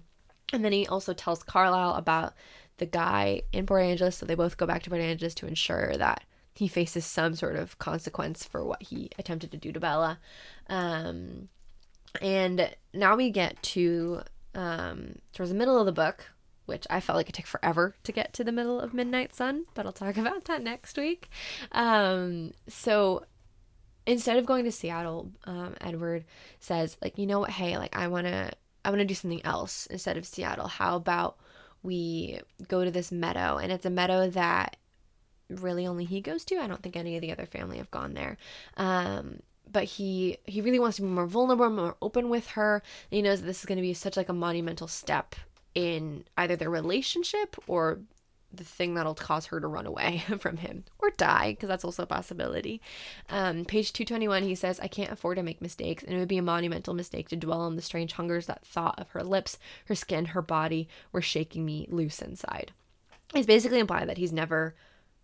and 0.52 0.64
then 0.64 0.72
he 0.72 0.88
also 0.88 1.14
tells 1.14 1.42
Carlisle 1.44 1.96
about 1.96 2.34
the 2.84 2.90
guy 2.90 3.42
in 3.54 3.66
Port 3.66 3.84
Angeles. 3.84 4.18
So 4.18 4.26
they 4.26 4.36
both 4.36 4.58
go 4.58 4.66
back 4.66 4.84
to 4.84 4.90
Port 4.90 5.02
Angeles 5.02 5.36
to 5.36 5.48
ensure 5.48 5.96
that 5.98 6.24
he 6.54 6.68
faces 6.68 7.06
some 7.06 7.36
sort 7.36 7.56
of 7.56 7.80
consequence 7.80 8.44
for 8.44 8.64
what 8.64 8.84
he 8.84 9.10
attempted 9.18 9.52
to 9.52 9.58
do 9.58 9.72
to 9.72 9.80
Bella. 9.80 10.20
Um, 10.68 11.48
and 12.22 12.70
now 12.94 13.16
we 13.16 13.32
get 13.32 13.62
to 13.64 14.22
um, 14.54 15.16
towards 15.34 15.52
the 15.52 15.58
middle 15.58 15.80
of 15.80 15.86
the 15.86 15.92
book, 15.92 16.30
which 16.66 16.86
I 16.90 17.00
felt 17.00 17.18
like 17.18 17.30
it 17.30 17.36
took 17.36 17.48
forever 17.48 17.96
to 18.04 18.12
get 18.12 18.34
to 18.34 18.44
the 18.44 18.52
middle 18.52 18.80
of 18.80 18.94
Midnight 18.94 19.34
Sun, 19.34 19.66
but 19.74 19.86
I'll 19.86 19.94
talk 19.94 20.18
about 20.24 20.46
that 20.46 20.62
next 20.62 20.98
week. 20.98 21.30
Um, 21.72 22.52
so 22.68 23.26
instead 24.06 24.38
of 24.38 24.46
going 24.46 24.66
to 24.66 24.72
Seattle, 24.72 25.32
um, 25.46 25.76
Edward 25.82 26.26
says, 26.60 26.98
like, 27.02 27.18
you 27.18 27.26
know 27.26 27.40
what, 27.40 27.52
hey, 27.52 27.78
like 27.78 27.96
I 27.96 28.08
wanna 28.08 28.52
I 28.86 28.90
wanna 28.90 29.06
do 29.06 29.14
something 29.14 29.44
else 29.46 29.88
instead 29.88 30.18
of 30.18 30.26
Seattle. 30.26 30.68
How 30.68 30.98
about 30.98 31.38
we 31.84 32.40
go 32.68 32.84
to 32.84 32.92
this 32.92 33.12
meadow 33.12 33.58
and 33.58 33.72
it's 33.72 33.86
a 33.86 33.90
meadow 33.90 34.30
that 34.30 34.78
really 35.50 35.86
only 35.86 36.06
he 36.06 36.22
goes 36.22 36.46
to. 36.46 36.58
I 36.58 36.68
don't 36.68 36.82
think 36.82 36.96
any 36.96 37.16
of 37.16 37.22
the 37.22 37.32
other 37.32 37.46
family 37.46 37.78
have 37.78 37.92
gone 37.92 38.14
there. 38.14 38.38
Um, 38.78 39.42
but 39.72 39.84
he 39.86 40.38
he 40.46 40.62
really 40.62 40.80
wants 40.80 40.98
to 40.98 41.04
be 41.04 41.08
more 41.08 41.26
vulnerable, 41.26 41.70
more 41.70 41.98
open 42.02 42.30
with 42.30 42.48
her. 42.50 42.82
And 43.12 43.16
he 43.18 43.22
knows 43.22 43.42
that 43.42 43.48
this 43.48 43.60
is 43.60 43.66
going 43.66 43.78
to 43.78 43.82
be 43.82 43.94
such 43.94 44.18
like 44.18 44.30
a 44.30 44.34
monumental 44.34 44.88
step 44.88 45.36
in 45.76 46.24
either 46.38 46.56
their 46.56 46.70
relationship 46.70 47.56
or 47.68 48.00
the 48.54 48.64
thing 48.64 48.94
that'll 48.94 49.16
cause 49.16 49.48
her 49.48 49.60
to 49.60 49.68
run 49.68 49.86
away 49.86 50.24
from 50.40 50.58
him 50.58 50.84
or 51.00 51.10
die, 51.12 51.52
because 51.52 51.68
that's 51.68 51.84
also 51.84 52.04
a 52.04 52.08
possibility. 52.08 52.82
Um, 53.30 53.66
page 53.66 53.94
221, 53.94 54.44
he 54.44 54.56
says, 54.56 54.80
I 54.80 54.88
can't 54.88 55.12
afford 55.12 55.38
to 55.38 55.44
make 55.44 55.62
mistakes, 55.62 56.04
and 56.04 56.16
it 56.16 56.20
would 56.20 56.28
be 56.28 56.38
a 56.38 56.44
monumental 56.44 56.94
mistake 56.94 57.30
to 57.30 57.36
dwell 57.36 57.62
on 57.62 57.76
the 57.76 57.82
strange 57.82 58.14
hungers 58.14 58.46
that 58.46 58.66
thought 58.66 59.00
of 59.00 59.10
her 59.10 59.24
lips, 59.24 59.58
her 59.86 59.96
skin, 59.96 60.26
her 60.26 60.42
body 60.42 60.88
were 61.12 61.22
shaking 61.22 61.66
me 61.66 61.88
loose 61.90 62.22
inside. 62.22 62.72
He's 63.34 63.48
basically 63.48 63.80
implying 63.80 64.08
that 64.08 64.18
he's 64.18 64.34
never 64.34 64.76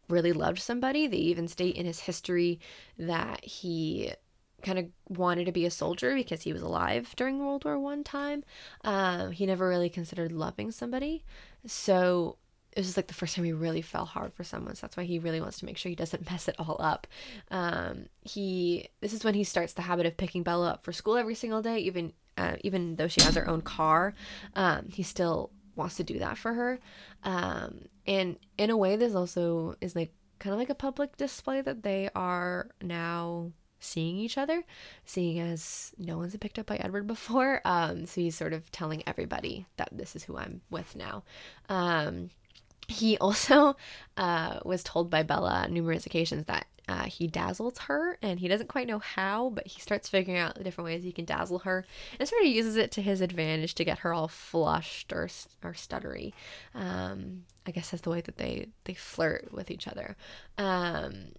really 0.07 0.33
loved 0.33 0.59
somebody. 0.59 1.07
They 1.07 1.17
even 1.17 1.47
state 1.47 1.75
in 1.75 1.85
his 1.85 1.99
history 2.01 2.59
that 2.97 3.45
he 3.45 4.13
kind 4.61 4.79
of 4.79 4.85
wanted 5.07 5.45
to 5.45 5.51
be 5.51 5.65
a 5.65 5.71
soldier 5.71 6.13
because 6.15 6.41
he 6.41 6.53
was 6.53 6.61
alive 6.61 7.13
during 7.15 7.39
World 7.39 7.65
War 7.65 7.79
One 7.79 8.03
time. 8.03 8.43
Um, 8.83 9.31
he 9.31 9.45
never 9.45 9.67
really 9.67 9.89
considered 9.89 10.31
loving 10.31 10.71
somebody, 10.71 11.23
so 11.65 12.37
it 12.79 12.89
is 12.89 12.97
like 12.97 13.07
the 13.07 13.13
first 13.13 13.35
time 13.35 13.45
he 13.45 13.53
really 13.53 13.81
fell 13.81 14.05
hard 14.05 14.33
for 14.33 14.43
someone. 14.43 14.75
So 14.75 14.81
that's 14.81 14.97
why 14.97 15.03
he 15.03 15.19
really 15.19 15.41
wants 15.41 15.59
to 15.59 15.65
make 15.65 15.77
sure 15.77 15.89
he 15.89 15.95
doesn't 15.95 16.25
mess 16.31 16.47
it 16.47 16.55
all 16.57 16.77
up. 16.79 17.07
Um, 17.51 18.05
he 18.21 18.87
this 19.01 19.13
is 19.13 19.23
when 19.23 19.33
he 19.33 19.43
starts 19.43 19.73
the 19.73 19.81
habit 19.81 20.05
of 20.05 20.17
picking 20.17 20.43
Bella 20.43 20.71
up 20.71 20.83
for 20.83 20.93
school 20.93 21.17
every 21.17 21.35
single 21.35 21.61
day, 21.61 21.79
even 21.79 22.13
uh, 22.37 22.55
even 22.61 22.95
though 22.95 23.07
she 23.07 23.21
has 23.21 23.35
her 23.35 23.47
own 23.47 23.61
car. 23.61 24.13
Um, 24.55 24.87
he 24.89 25.03
still 25.03 25.51
wants 25.75 25.95
to 25.97 26.03
do 26.03 26.19
that 26.19 26.37
for 26.37 26.53
her. 26.53 26.79
Um, 27.23 27.85
and 28.07 28.37
in 28.57 28.69
a 28.69 28.77
way, 28.77 28.95
this 28.95 29.13
also 29.13 29.75
is 29.81 29.95
like 29.95 30.13
kind 30.39 30.53
of 30.53 30.59
like 30.59 30.69
a 30.69 30.75
public 30.75 31.17
display 31.17 31.61
that 31.61 31.83
they 31.83 32.09
are 32.15 32.69
now 32.81 33.51
seeing 33.81 34.17
each 34.17 34.37
other, 34.37 34.63
seeing 35.05 35.39
as 35.39 35.93
no 35.97 36.17
one's 36.17 36.31
been 36.31 36.39
picked 36.39 36.59
up 36.59 36.65
by 36.65 36.77
Edward 36.77 37.07
before. 37.15 37.61
Um, 37.65 38.05
so 38.05 38.21
he's 38.21 38.37
sort 38.37 38.53
of 38.53 38.71
telling 38.71 39.03
everybody 39.05 39.67
that 39.77 39.89
this 39.91 40.15
is 40.15 40.23
who 40.23 40.37
I'm 40.37 40.61
with 40.69 40.95
now. 40.95 41.23
Um, 41.67 42.29
he 42.89 43.17
also 43.17 43.75
uh, 44.17 44.59
was 44.65 44.83
told 44.83 45.09
by 45.09 45.23
Bella 45.23 45.67
numerous 45.69 46.05
occasions 46.05 46.45
that 46.45 46.65
uh, 46.87 47.03
he 47.03 47.27
dazzles 47.27 47.77
her 47.77 48.17
and 48.23 48.39
he 48.39 48.47
doesn't 48.47 48.67
quite 48.67 48.87
know 48.87 48.97
how, 48.97 49.51
but 49.51 49.67
he 49.67 49.79
starts 49.79 50.09
figuring 50.09 50.39
out 50.39 50.55
the 50.55 50.63
different 50.63 50.85
ways 50.85 51.03
he 51.03 51.11
can 51.11 51.23
dazzle 51.23 51.59
her 51.59 51.85
and 52.19 52.27
sort 52.27 52.41
of 52.41 52.47
uses 52.47 52.75
it 52.77 52.91
to 52.91 53.01
his 53.01 53.21
advantage 53.21 53.75
to 53.75 53.85
get 53.85 53.99
her 53.99 54.11
all 54.11 54.27
flushed 54.27 55.13
or, 55.13 55.29
or 55.63 55.73
stuttery. 55.73 56.33
Um, 56.73 57.43
I 57.67 57.71
guess 57.71 57.91
that's 57.91 58.01
the 58.01 58.09
way 58.09 58.21
that 58.21 58.37
they, 58.37 58.69
they 58.85 58.95
flirt 58.95 59.49
with 59.51 59.69
each 59.69 59.87
other. 59.87 60.17
Um, 60.57 61.33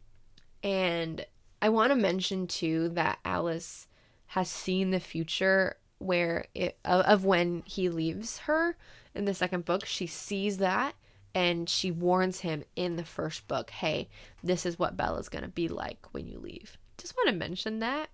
and 0.63 1.27
I 1.61 1.69
want 1.69 1.91
to 1.91 1.97
mention 1.97 2.47
too 2.47 2.91
that 2.91 3.19
Alice 3.25 3.89
has 4.29 4.49
seen 4.49 4.91
the 4.91 5.01
future 5.01 5.77
where 5.99 6.47
it 6.55 6.79
of, 6.85 7.05
of 7.05 7.25
when 7.25 7.63
he 7.67 7.89
leaves 7.89 8.39
her 8.39 8.77
in 9.15 9.25
the 9.25 9.35
second 9.35 9.65
book. 9.65 9.85
She 9.85 10.07
sees 10.07 10.59
that 10.59 10.95
and 11.35 11.69
she 11.69 11.91
warns 11.91 12.41
him 12.41 12.65
in 12.77 12.97
the 12.97 13.05
first 13.05 13.47
book 13.49 13.71
hey 13.71 14.09
this 14.43 14.67
is 14.67 14.79
what 14.79 14.97
bella's 14.97 15.29
going 15.29 15.45
to 15.45 15.49
be 15.49 15.69
like 15.69 16.13
when 16.13 16.27
you 16.27 16.39
leave. 16.39 16.77
Just 16.99 17.17
want 17.17 17.29
to 17.31 17.35
mention 17.35 17.81
that 17.81 18.09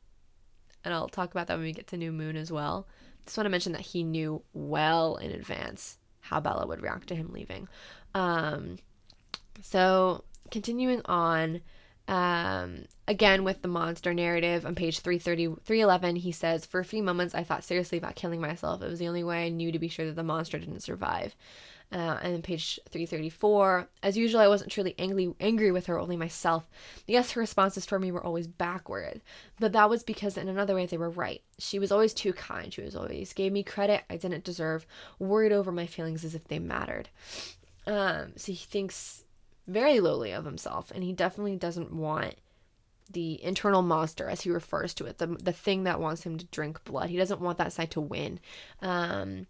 and 0.84 0.94
i'll 0.94 1.08
talk 1.08 1.30
about 1.30 1.46
that 1.46 1.54
when 1.54 1.66
we 1.66 1.72
get 1.72 1.86
to 1.88 1.96
new 1.96 2.12
moon 2.12 2.36
as 2.36 2.52
well. 2.52 2.86
Just 3.24 3.36
want 3.36 3.46
to 3.46 3.50
mention 3.50 3.72
that 3.72 3.80
he 3.80 4.04
knew 4.04 4.42
well 4.52 5.16
in 5.16 5.32
advance 5.32 5.98
how 6.20 6.40
bella 6.40 6.66
would 6.66 6.82
react 6.82 7.08
to 7.08 7.14
him 7.14 7.32
leaving. 7.32 7.68
Um, 8.14 8.78
so 9.62 10.24
continuing 10.50 11.02
on 11.04 11.60
um, 12.08 12.84
again 13.08 13.42
with 13.42 13.62
the 13.62 13.68
monster 13.68 14.14
narrative 14.14 14.64
on 14.64 14.74
page 14.74 15.00
330 15.00 15.60
311 15.64 16.16
he 16.16 16.30
says 16.30 16.64
for 16.64 16.78
a 16.78 16.84
few 16.84 17.02
moments 17.02 17.34
i 17.34 17.42
thought 17.42 17.64
seriously 17.64 17.98
about 17.98 18.14
killing 18.14 18.40
myself. 18.40 18.82
It 18.82 18.88
was 18.88 18.98
the 18.98 19.08
only 19.08 19.24
way 19.24 19.46
i 19.46 19.48
knew 19.48 19.72
to 19.72 19.78
be 19.78 19.88
sure 19.88 20.06
that 20.06 20.16
the 20.16 20.22
monster 20.22 20.58
didn't 20.58 20.80
survive 20.80 21.34
uh, 21.92 22.18
and 22.22 22.34
then 22.34 22.42
page 22.42 22.80
334 22.90 23.88
as 24.02 24.16
usual 24.16 24.40
i 24.40 24.48
wasn't 24.48 24.70
truly 24.70 24.94
angry 24.98 25.32
angry 25.40 25.70
with 25.70 25.86
her 25.86 25.98
only 25.98 26.16
myself. 26.16 26.68
Yes 27.06 27.30
her 27.32 27.40
responses 27.40 27.86
toward 27.86 28.02
me 28.02 28.10
were 28.10 28.24
always 28.24 28.46
backward 28.46 29.20
but 29.58 29.72
that 29.72 29.88
was 29.90 30.02
because 30.02 30.36
in 30.36 30.48
another 30.48 30.74
way 30.74 30.86
they 30.86 30.98
were 30.98 31.10
right. 31.10 31.42
She 31.58 31.78
was 31.78 31.92
always 31.92 32.12
too 32.12 32.32
kind. 32.32 32.72
She 32.72 32.82
was 32.82 32.96
always 32.96 33.32
gave 33.32 33.52
me 33.52 33.62
credit. 33.62 34.04
I 34.10 34.16
didn't 34.16 34.44
deserve 34.44 34.86
worried 35.18 35.52
over 35.52 35.72
my 35.72 35.86
feelings 35.86 36.24
as 36.24 36.34
if 36.34 36.48
they 36.48 36.58
mattered. 36.58 37.08
Um, 37.86 38.32
so 38.36 38.52
he 38.52 38.58
thinks 38.58 39.24
very 39.66 40.00
lowly 40.00 40.32
of 40.32 40.44
himself, 40.44 40.90
and 40.94 41.02
he 41.02 41.12
definitely 41.12 41.56
doesn't 41.56 41.92
want 41.92 42.34
the 43.10 43.42
internal 43.42 43.82
monster, 43.82 44.28
as 44.28 44.40
he 44.40 44.50
refers 44.50 44.92
to 44.94 45.06
it, 45.06 45.18
the 45.18 45.26
the 45.26 45.52
thing 45.52 45.84
that 45.84 46.00
wants 46.00 46.24
him 46.24 46.38
to 46.38 46.44
drink 46.46 46.82
blood. 46.84 47.08
He 47.10 47.16
doesn't 47.16 47.40
want 47.40 47.58
that 47.58 47.72
side 47.72 47.90
to 47.92 48.00
win. 48.00 48.40
Um, 48.82 49.46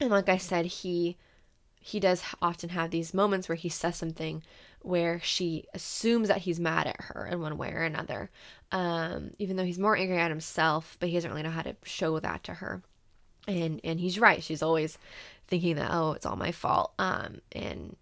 and 0.00 0.10
like 0.10 0.28
I 0.28 0.36
said, 0.36 0.66
he 0.66 1.16
he 1.80 2.00
does 2.00 2.22
often 2.42 2.70
have 2.70 2.90
these 2.90 3.14
moments 3.14 3.48
where 3.48 3.56
he 3.56 3.68
says 3.68 3.96
something 3.96 4.42
where 4.82 5.20
she 5.20 5.64
assumes 5.74 6.28
that 6.28 6.38
he's 6.38 6.60
mad 6.60 6.86
at 6.86 7.00
her 7.00 7.26
in 7.26 7.40
one 7.40 7.58
way 7.58 7.72
or 7.72 7.82
another, 7.82 8.30
um, 8.72 9.32
even 9.38 9.56
though 9.56 9.64
he's 9.64 9.78
more 9.78 9.96
angry 9.96 10.18
at 10.18 10.30
himself, 10.30 10.96
but 11.00 11.08
he 11.08 11.14
doesn't 11.14 11.30
really 11.30 11.42
know 11.42 11.50
how 11.50 11.62
to 11.62 11.76
show 11.84 12.18
that 12.20 12.44
to 12.44 12.54
her. 12.54 12.82
And 13.46 13.80
and 13.82 13.98
he's 13.98 14.18
right. 14.18 14.42
She's 14.42 14.62
always 14.62 14.98
thinking 15.46 15.76
that 15.76 15.90
oh, 15.90 16.12
it's 16.12 16.26
all 16.26 16.36
my 16.36 16.52
fault. 16.52 16.92
Um, 16.98 17.40
and 17.52 17.96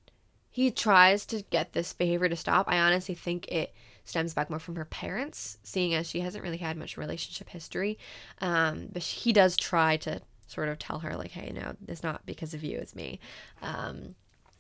he 0.50 0.70
tries 0.70 1.26
to 1.26 1.42
get 1.50 1.72
this 1.72 1.92
behavior 1.92 2.28
to 2.28 2.36
stop. 2.36 2.66
I 2.68 2.78
honestly 2.78 3.14
think 3.14 3.46
it 3.48 3.74
stems 4.04 4.34
back 4.34 4.50
more 4.50 4.58
from 4.58 4.76
her 4.76 4.84
parents, 4.84 5.58
seeing 5.62 5.94
as 5.94 6.08
she 6.08 6.20
hasn't 6.20 6.42
really 6.42 6.56
had 6.56 6.76
much 6.76 6.96
relationship 6.96 7.50
history. 7.50 7.98
Um, 8.40 8.88
but 8.92 9.02
he 9.02 9.32
does 9.32 9.56
try 9.56 9.96
to 9.98 10.20
sort 10.46 10.68
of 10.68 10.78
tell 10.78 11.00
her, 11.00 11.16
like, 11.16 11.32
hey, 11.32 11.52
no, 11.52 11.74
it's 11.88 12.02
not 12.02 12.26
because 12.26 12.54
of 12.54 12.64
you, 12.64 12.78
it's 12.78 12.94
me. 12.94 13.20
Um, 13.62 14.14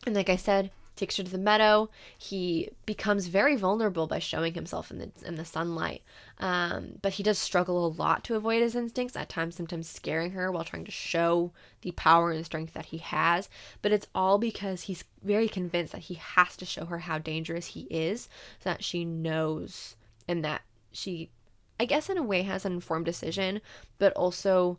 and 0.06 0.14
like 0.14 0.28
I 0.28 0.36
said, 0.36 0.70
takes 0.96 1.16
her 1.18 1.22
to 1.22 1.30
the 1.30 1.38
meadow. 1.38 1.90
He 2.18 2.70
becomes 2.86 3.26
very 3.26 3.54
vulnerable 3.54 4.06
by 4.06 4.18
showing 4.18 4.54
himself 4.54 4.90
in 4.90 4.98
the 4.98 5.10
in 5.24 5.36
the 5.36 5.44
sunlight. 5.44 6.02
Um, 6.38 6.98
but 7.02 7.14
he 7.14 7.22
does 7.22 7.38
struggle 7.38 7.86
a 7.86 7.88
lot 7.88 8.24
to 8.24 8.34
avoid 8.34 8.62
his 8.62 8.74
instincts, 8.74 9.16
at 9.16 9.28
times 9.28 9.56
sometimes 9.56 9.88
scaring 9.88 10.32
her 10.32 10.50
while 10.50 10.64
trying 10.64 10.84
to 10.84 10.90
show 10.90 11.52
the 11.82 11.92
power 11.92 12.30
and 12.30 12.44
strength 12.44 12.72
that 12.74 12.86
he 12.86 12.98
has. 12.98 13.48
But 13.82 13.92
it's 13.92 14.08
all 14.14 14.38
because 14.38 14.82
he's 14.82 15.04
very 15.22 15.48
convinced 15.48 15.92
that 15.92 16.02
he 16.02 16.14
has 16.14 16.56
to 16.56 16.64
show 16.64 16.86
her 16.86 17.00
how 17.00 17.18
dangerous 17.18 17.68
he 17.68 17.82
is 17.90 18.28
so 18.60 18.70
that 18.70 18.82
she 18.82 19.04
knows 19.04 19.96
and 20.26 20.44
that 20.44 20.62
she 20.92 21.30
I 21.78 21.84
guess 21.84 22.08
in 22.08 22.16
a 22.16 22.22
way 22.22 22.42
has 22.42 22.64
an 22.64 22.72
informed 22.72 23.04
decision, 23.04 23.60
but 23.98 24.14
also 24.14 24.78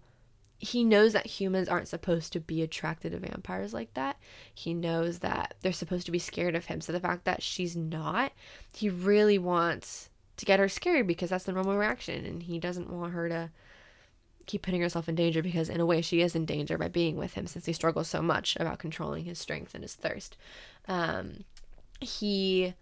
he 0.59 0.83
knows 0.83 1.13
that 1.13 1.27
humans 1.27 1.69
aren't 1.69 1.87
supposed 1.87 2.33
to 2.33 2.39
be 2.39 2.61
attracted 2.61 3.11
to 3.11 3.19
vampires 3.19 3.73
like 3.73 3.93
that. 3.93 4.17
He 4.53 4.73
knows 4.73 5.19
that 5.19 5.53
they're 5.61 5.71
supposed 5.71 6.05
to 6.07 6.11
be 6.11 6.19
scared 6.19 6.55
of 6.55 6.65
him. 6.65 6.81
So 6.81 6.91
the 6.91 6.99
fact 6.99 7.25
that 7.25 7.43
she's 7.43 7.75
not, 7.75 8.31
he 8.73 8.89
really 8.89 9.37
wants 9.37 10.09
to 10.37 10.45
get 10.45 10.59
her 10.59 10.69
scared 10.69 11.07
because 11.07 11.29
that's 11.29 11.45
the 11.45 11.51
normal 11.51 11.77
reaction. 11.77 12.25
And 12.25 12.43
he 12.43 12.59
doesn't 12.59 12.89
want 12.89 13.13
her 13.13 13.29
to 13.29 13.51
keep 14.47 14.63
putting 14.63 14.81
herself 14.81 15.07
in 15.07 15.15
danger 15.15 15.43
because, 15.43 15.69
in 15.69 15.79
a 15.79 15.85
way, 15.85 16.01
she 16.01 16.21
is 16.21 16.35
in 16.35 16.45
danger 16.45 16.77
by 16.77 16.87
being 16.87 17.17
with 17.17 17.33
him 17.33 17.45
since 17.45 17.65
he 17.65 17.73
struggles 17.73 18.07
so 18.07 18.21
much 18.21 18.55
about 18.59 18.79
controlling 18.79 19.25
his 19.25 19.37
strength 19.37 19.75
and 19.75 19.83
his 19.83 19.93
thirst. 19.93 20.37
Um, 20.87 21.43
he 21.99 22.73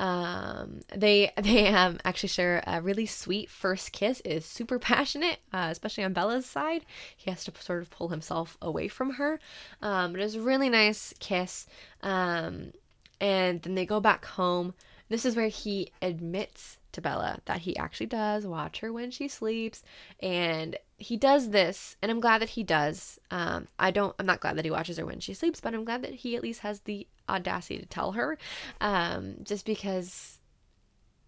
um, 0.00 0.80
they 0.96 1.30
they 1.40 1.68
um, 1.68 1.98
actually 2.04 2.30
share 2.30 2.64
a 2.66 2.80
really 2.80 3.06
sweet 3.06 3.50
first 3.50 3.92
kiss. 3.92 4.20
is 4.24 4.44
super 4.44 4.78
passionate, 4.78 5.38
uh, 5.52 5.68
especially 5.70 6.04
on 6.04 6.14
Bella's 6.14 6.46
side. 6.46 6.84
He 7.16 7.30
has 7.30 7.44
to 7.44 7.52
sort 7.60 7.82
of 7.82 7.90
pull 7.90 8.08
himself 8.08 8.56
away 8.62 8.88
from 8.88 9.14
her. 9.14 9.38
Um, 9.82 10.12
but 10.12 10.20
it 10.20 10.24
was 10.24 10.36
a 10.36 10.40
really 10.40 10.70
nice 10.70 11.14
kiss. 11.20 11.66
Um, 12.02 12.72
and 13.20 13.60
then 13.62 13.74
they 13.74 13.84
go 13.84 14.00
back 14.00 14.24
home. 14.24 14.74
This 15.10 15.26
is 15.26 15.36
where 15.36 15.48
he 15.48 15.92
admits 16.00 16.78
to 16.92 17.00
Bella 17.00 17.40
that 17.44 17.60
he 17.60 17.76
actually 17.76 18.06
does 18.06 18.46
watch 18.46 18.80
her 18.80 18.92
when 18.92 19.10
she 19.10 19.28
sleeps, 19.28 19.82
and 20.20 20.76
he 20.98 21.16
does 21.16 21.50
this, 21.50 21.96
and 22.02 22.10
I'm 22.10 22.20
glad 22.20 22.40
that 22.42 22.50
he 22.50 22.62
does. 22.62 23.18
Um, 23.30 23.68
I 23.78 23.90
don't. 23.90 24.14
I'm 24.18 24.26
not 24.26 24.40
glad 24.40 24.56
that 24.56 24.64
he 24.64 24.70
watches 24.70 24.98
her 24.98 25.06
when 25.06 25.20
she 25.20 25.34
sleeps, 25.34 25.60
but 25.60 25.74
I'm 25.74 25.84
glad 25.84 26.02
that 26.02 26.14
he 26.14 26.36
at 26.36 26.42
least 26.42 26.60
has 26.60 26.80
the 26.80 27.06
audacity 27.28 27.78
to 27.78 27.86
tell 27.86 28.12
her, 28.12 28.38
um, 28.80 29.36
just 29.42 29.64
because 29.64 30.38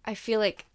I 0.05 0.13
feel 0.13 0.39
like 0.39 0.65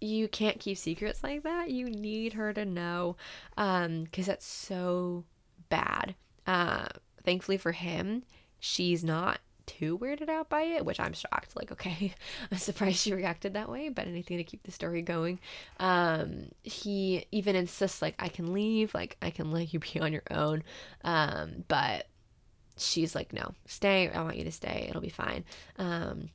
you 0.00 0.28
can't 0.28 0.60
keep 0.60 0.78
secrets 0.78 1.22
like 1.22 1.42
that. 1.42 1.70
You 1.70 1.88
need 1.90 2.34
her 2.34 2.52
to 2.52 2.64
know, 2.64 3.16
um, 3.56 4.04
because 4.04 4.26
that's 4.26 4.46
so 4.46 5.24
bad. 5.68 6.14
Uh, 6.46 6.86
thankfully 7.24 7.56
for 7.56 7.72
him, 7.72 8.22
she's 8.60 9.02
not 9.02 9.40
too 9.66 9.98
weirded 9.98 10.28
out 10.28 10.48
by 10.48 10.62
it, 10.62 10.84
which 10.84 11.00
I'm 11.00 11.12
shocked. 11.12 11.56
Like, 11.56 11.72
okay, 11.72 12.14
I'm 12.50 12.58
surprised 12.58 12.98
she 12.98 13.12
reacted 13.12 13.54
that 13.54 13.68
way, 13.68 13.88
but 13.88 14.06
anything 14.06 14.38
to 14.38 14.44
keep 14.44 14.62
the 14.62 14.72
story 14.72 15.02
going. 15.02 15.40
Um, 15.78 16.48
he 16.62 17.26
even 17.32 17.56
insists, 17.56 18.00
like, 18.00 18.14
I 18.18 18.28
can 18.28 18.52
leave, 18.52 18.94
like, 18.94 19.16
I 19.20 19.30
can 19.30 19.50
let 19.50 19.72
you 19.72 19.80
be 19.80 20.00
on 20.00 20.12
your 20.12 20.22
own. 20.30 20.62
Um, 21.04 21.64
but 21.68 22.06
she's 22.76 23.14
like, 23.14 23.32
no, 23.32 23.52
stay. 23.66 24.08
I 24.08 24.22
want 24.22 24.36
you 24.36 24.44
to 24.44 24.52
stay. 24.52 24.86
It'll 24.88 25.00
be 25.00 25.08
fine. 25.08 25.44
Um, 25.78 26.30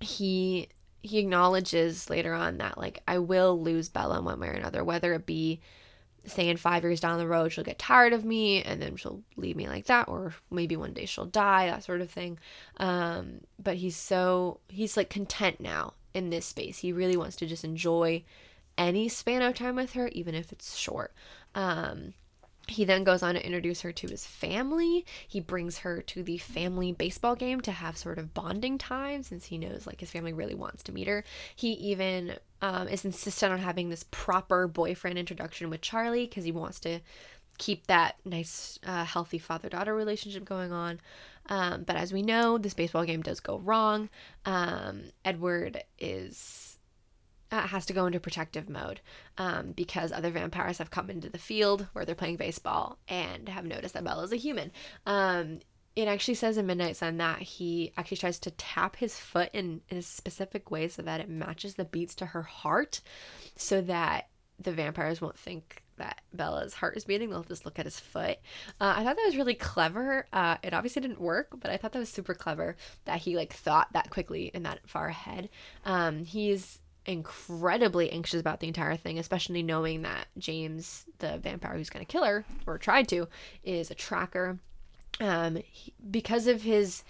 he 0.00 0.68
he 1.02 1.18
acknowledges 1.18 2.10
later 2.10 2.34
on 2.34 2.58
that 2.58 2.76
like 2.76 3.02
I 3.08 3.18
will 3.18 3.60
lose 3.60 3.88
Bella 3.88 4.18
in 4.18 4.24
one 4.24 4.40
way 4.40 4.48
or 4.48 4.52
another, 4.52 4.84
whether 4.84 5.14
it 5.14 5.26
be 5.26 5.60
saying 6.24 6.56
five 6.56 6.82
years 6.82 7.00
down 7.00 7.18
the 7.18 7.26
road 7.26 7.50
she'll 7.50 7.64
get 7.64 7.78
tired 7.78 8.12
of 8.12 8.24
me 8.24 8.62
and 8.62 8.80
then 8.80 8.96
she'll 8.96 9.22
leave 9.36 9.56
me 9.56 9.68
like 9.68 9.86
that 9.86 10.08
or 10.08 10.34
maybe 10.50 10.76
one 10.76 10.92
day 10.92 11.06
she'll 11.06 11.24
die 11.24 11.66
that 11.66 11.84
sort 11.84 12.00
of 12.00 12.10
thing. 12.10 12.38
Um, 12.78 13.40
but 13.62 13.76
he's 13.76 13.96
so 13.96 14.60
he's 14.68 14.96
like 14.96 15.10
content 15.10 15.60
now 15.60 15.94
in 16.14 16.30
this 16.30 16.46
space. 16.46 16.78
He 16.78 16.92
really 16.92 17.16
wants 17.16 17.36
to 17.36 17.46
just 17.46 17.64
enjoy 17.64 18.24
any 18.76 19.08
span 19.08 19.42
of 19.42 19.54
time 19.54 19.76
with 19.76 19.92
her 19.92 20.08
even 20.08 20.34
if 20.34 20.52
it's 20.52 20.76
short. 20.76 21.12
Um, 21.54 22.14
he 22.70 22.84
then 22.84 23.04
goes 23.04 23.22
on 23.22 23.34
to 23.34 23.44
introduce 23.44 23.80
her 23.82 23.92
to 23.92 24.08
his 24.08 24.26
family. 24.26 25.04
He 25.26 25.40
brings 25.40 25.78
her 25.78 26.02
to 26.02 26.22
the 26.22 26.38
family 26.38 26.92
baseball 26.92 27.34
game 27.34 27.60
to 27.62 27.72
have 27.72 27.96
sort 27.96 28.18
of 28.18 28.34
bonding 28.34 28.78
time 28.78 29.22
since 29.22 29.46
he 29.46 29.58
knows 29.58 29.86
like 29.86 30.00
his 30.00 30.10
family 30.10 30.32
really 30.32 30.54
wants 30.54 30.82
to 30.84 30.92
meet 30.92 31.08
her. 31.08 31.24
He 31.54 31.72
even 31.72 32.36
um, 32.62 32.88
is 32.88 33.04
insistent 33.04 33.52
on 33.52 33.58
having 33.58 33.90
this 33.90 34.04
proper 34.10 34.68
boyfriend 34.68 35.18
introduction 35.18 35.70
with 35.70 35.80
Charlie 35.80 36.26
because 36.26 36.44
he 36.44 36.52
wants 36.52 36.80
to 36.80 37.00
keep 37.58 37.86
that 37.88 38.16
nice, 38.24 38.78
uh, 38.86 39.04
healthy 39.04 39.38
father 39.38 39.68
daughter 39.68 39.94
relationship 39.94 40.44
going 40.44 40.72
on. 40.72 41.00
Um, 41.48 41.82
but 41.82 41.96
as 41.96 42.12
we 42.12 42.22
know, 42.22 42.56
this 42.58 42.74
baseball 42.74 43.04
game 43.04 43.22
does 43.22 43.40
go 43.40 43.58
wrong. 43.58 44.08
Um, 44.46 45.04
Edward 45.24 45.82
is 45.98 46.69
uh, 47.50 47.66
has 47.66 47.86
to 47.86 47.92
go 47.92 48.06
into 48.06 48.20
protective 48.20 48.68
mode 48.68 49.00
um, 49.38 49.72
because 49.72 50.12
other 50.12 50.30
vampires 50.30 50.78
have 50.78 50.90
come 50.90 51.10
into 51.10 51.28
the 51.28 51.38
field 51.38 51.86
where 51.92 52.04
they're 52.04 52.14
playing 52.14 52.36
baseball 52.36 52.98
and 53.08 53.48
have 53.48 53.64
noticed 53.64 53.94
that 53.94 54.04
Bella 54.04 54.22
is 54.24 54.32
a 54.32 54.36
human. 54.36 54.70
Um, 55.06 55.60
it 55.96 56.06
actually 56.06 56.34
says 56.34 56.56
in 56.56 56.66
Midnight 56.66 56.96
Sun 56.96 57.16
that 57.16 57.40
he 57.40 57.92
actually 57.96 58.18
tries 58.18 58.38
to 58.40 58.50
tap 58.52 58.96
his 58.96 59.18
foot 59.18 59.50
in, 59.52 59.80
in 59.88 59.98
a 59.98 60.02
specific 60.02 60.70
way 60.70 60.88
so 60.88 61.02
that 61.02 61.20
it 61.20 61.28
matches 61.28 61.74
the 61.74 61.84
beats 61.84 62.14
to 62.16 62.26
her 62.26 62.42
heart 62.42 63.00
so 63.56 63.80
that 63.82 64.28
the 64.58 64.72
vampires 64.72 65.20
won't 65.20 65.38
think 65.38 65.82
that 65.96 66.20
Bella's 66.32 66.74
heart 66.74 66.96
is 66.96 67.04
beating. 67.04 67.30
They'll 67.30 67.42
just 67.42 67.64
look 67.64 67.78
at 67.78 67.84
his 67.84 68.00
foot. 68.00 68.38
Uh, 68.80 68.94
I 68.96 69.04
thought 69.04 69.16
that 69.16 69.26
was 69.26 69.36
really 69.36 69.54
clever. 69.54 70.26
Uh, 70.32 70.56
it 70.62 70.72
obviously 70.72 71.02
didn't 71.02 71.20
work, 71.20 71.48
but 71.58 71.70
I 71.70 71.76
thought 71.76 71.92
that 71.92 71.98
was 71.98 72.08
super 72.08 72.34
clever 72.34 72.76
that 73.04 73.20
he 73.20 73.36
like 73.36 73.52
thought 73.52 73.92
that 73.92 74.10
quickly 74.10 74.50
and 74.54 74.64
that 74.66 74.88
far 74.88 75.08
ahead. 75.08 75.50
Um, 75.84 76.24
he's 76.24 76.78
incredibly 77.06 78.10
anxious 78.10 78.40
about 78.40 78.60
the 78.60 78.68
entire 78.68 78.96
thing, 78.96 79.18
especially 79.18 79.62
knowing 79.62 80.02
that 80.02 80.26
James, 80.38 81.04
the 81.18 81.38
vampire 81.38 81.76
who's 81.76 81.90
going 81.90 82.04
to 82.04 82.10
kill 82.10 82.24
her 82.24 82.44
or 82.66 82.78
tried 82.78 83.08
to, 83.08 83.28
is 83.64 83.90
a 83.90 83.94
tracker. 83.94 84.58
Um, 85.20 85.58
he, 85.70 85.92
because 86.10 86.46
of 86.46 86.62
his 86.62 87.02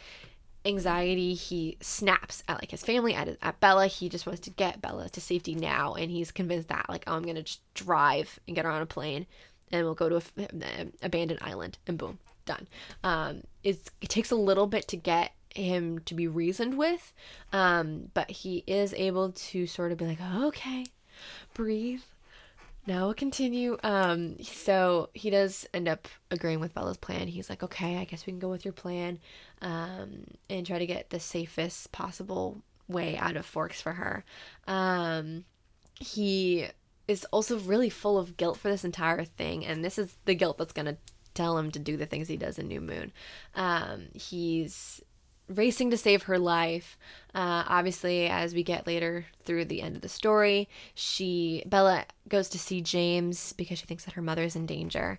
anxiety, 0.65 1.35
he 1.35 1.77
snaps 1.81 2.43
at 2.49 2.61
like 2.61 2.71
his 2.71 2.83
family, 2.83 3.15
at, 3.15 3.37
at 3.43 3.61
Bella. 3.61 3.87
He 3.87 4.09
just 4.09 4.27
wants 4.27 4.41
to 4.43 4.51
get 4.51 4.83
Bella 4.83 5.09
to 5.11 5.21
safety 5.21 5.55
now, 5.55 5.95
and 5.95 6.11
he's 6.11 6.33
convinced 6.33 6.69
that 6.69 6.87
like, 6.89 7.05
oh, 7.07 7.15
I'm 7.15 7.23
gonna 7.23 7.43
just 7.43 7.61
drive 7.75 8.39
and 8.47 8.57
get 8.57 8.65
her 8.65 8.71
on 8.71 8.83
a 8.83 8.87
plane, 8.87 9.27
and 9.71 9.85
we'll 9.85 9.95
go 9.95 10.09
to 10.09 10.23
an 10.37 10.93
abandoned 11.03 11.41
island, 11.43 11.79
and 11.87 11.99
boom, 11.99 12.19
done. 12.45 12.69
Um, 13.05 13.43
it's 13.63 13.91
it 14.01 14.09
takes 14.09 14.31
a 14.31 14.37
little 14.37 14.67
bit 14.67 14.89
to 14.89 14.97
get 14.97 15.33
him 15.55 15.99
to 16.01 16.15
be 16.15 16.27
reasoned 16.27 16.77
with, 16.77 17.13
um, 17.53 18.11
but 18.15 18.31
he 18.31 18.65
is 18.67 18.95
able 18.95 19.33
to 19.33 19.67
sort 19.67 19.93
of 19.93 19.99
be 19.99 20.07
like, 20.07 20.21
okay, 20.21 20.87
breathe. 21.55 22.03
Now 22.87 23.05
we'll 23.05 23.15
continue. 23.15 23.77
Um, 23.83 24.43
so 24.43 25.11
he 25.13 25.31
does 25.31 25.67
end 25.75 25.87
up 25.87 26.09
agreeing 26.31 26.61
with 26.61 26.75
Bella's 26.75 26.97
plan. 26.97 27.29
He's 27.29 27.51
like, 27.51 27.63
okay, 27.63 27.99
I 27.99 28.05
guess 28.05 28.27
we 28.27 28.33
can 28.33 28.41
go 28.41 28.49
with 28.49 28.65
your 28.65 28.73
plan, 28.73 29.19
um, 29.61 30.25
and 30.49 30.67
try 30.67 30.79
to 30.79 30.87
get 30.87 31.11
the 31.11 31.21
safest 31.21 31.93
possible 31.93 32.63
way 32.89 33.17
out 33.17 33.37
of 33.37 33.47
Forks 33.47 33.81
for 33.81 33.93
her. 33.93 34.25
Um, 34.67 35.45
he 35.95 36.69
is 37.07 37.25
also 37.27 37.59
really 37.59 37.91
full 37.91 38.19
of 38.19 38.37
guilt 38.37 38.57
for 38.57 38.69
this 38.69 38.85
entire 38.85 39.25
thing, 39.25 39.67
and 39.67 39.85
this 39.85 39.99
is 39.99 40.17
the 40.25 40.35
guilt 40.35 40.59
that's 40.59 40.73
gonna 40.73 40.97
tell 41.35 41.59
him 41.59 41.71
to 41.71 41.79
do 41.79 41.97
the 41.97 42.07
things 42.07 42.29
he 42.29 42.37
does 42.37 42.59
in 42.59 42.69
New 42.69 42.81
Moon. 42.81 43.13
Um, 43.55 44.09
he's 44.15 45.03
racing 45.51 45.91
to 45.91 45.97
save 45.97 46.25
her 46.25 46.39
life. 46.39 46.97
Uh, 47.35 47.65
obviously, 47.67 48.29
as 48.29 48.55
we 48.55 48.63
get 48.63 48.87
later 48.87 49.27
through 49.45 49.67
the 49.67 49.83
end 49.83 49.97
of 49.97 50.03
the 50.03 50.09
story, 50.09 50.69
she 50.95 51.63
Bella 51.67 52.05
goes 52.29 52.49
to 52.51 52.59
see 52.59 52.81
James 52.81 53.53
because 53.55 53.79
she 53.79 53.87
thinks 53.87 54.05
that 54.05 54.15
her 54.15 54.23
mother 54.23 54.43
is 54.43 54.57
in 54.57 54.67
danger. 54.67 55.19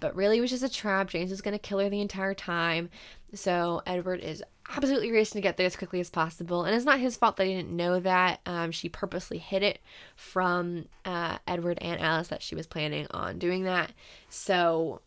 But 0.00 0.16
really, 0.16 0.38
it 0.38 0.40
was 0.40 0.50
just 0.50 0.62
a 0.62 0.68
trap. 0.68 1.08
James 1.08 1.30
was 1.30 1.42
going 1.42 1.52
to 1.52 1.58
kill 1.58 1.78
her 1.78 1.88
the 1.88 2.00
entire 2.00 2.34
time. 2.34 2.88
So 3.34 3.82
Edward 3.86 4.20
is 4.20 4.42
absolutely 4.74 5.12
racing 5.12 5.38
to 5.38 5.42
get 5.42 5.56
there 5.56 5.66
as 5.66 5.76
quickly 5.76 6.00
as 6.00 6.10
possible. 6.10 6.64
And 6.64 6.74
it's 6.74 6.86
not 6.86 6.98
his 6.98 7.16
fault 7.16 7.36
that 7.36 7.46
he 7.46 7.54
didn't 7.54 7.76
know 7.76 8.00
that. 8.00 8.40
Um, 8.46 8.70
she 8.70 8.88
purposely 8.88 9.38
hid 9.38 9.62
it 9.62 9.80
from 10.16 10.86
uh, 11.04 11.38
Edward 11.46 11.78
and 11.82 12.00
Alice 12.00 12.28
that 12.28 12.42
she 12.42 12.54
was 12.54 12.66
planning 12.66 13.06
on 13.10 13.38
doing 13.38 13.64
that. 13.64 13.92
So 14.30 15.02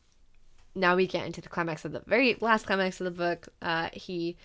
now 0.75 0.95
we 0.95 1.07
get 1.07 1.25
into 1.25 1.41
the 1.41 1.49
climax 1.49 1.86
of 1.86 1.91
the 1.91 2.03
very 2.05 2.38
last 2.41 2.65
climax 2.65 2.99
of 2.99 3.05
the 3.05 3.12
book. 3.12 3.47
Uh, 3.62 3.89
he 3.93 4.36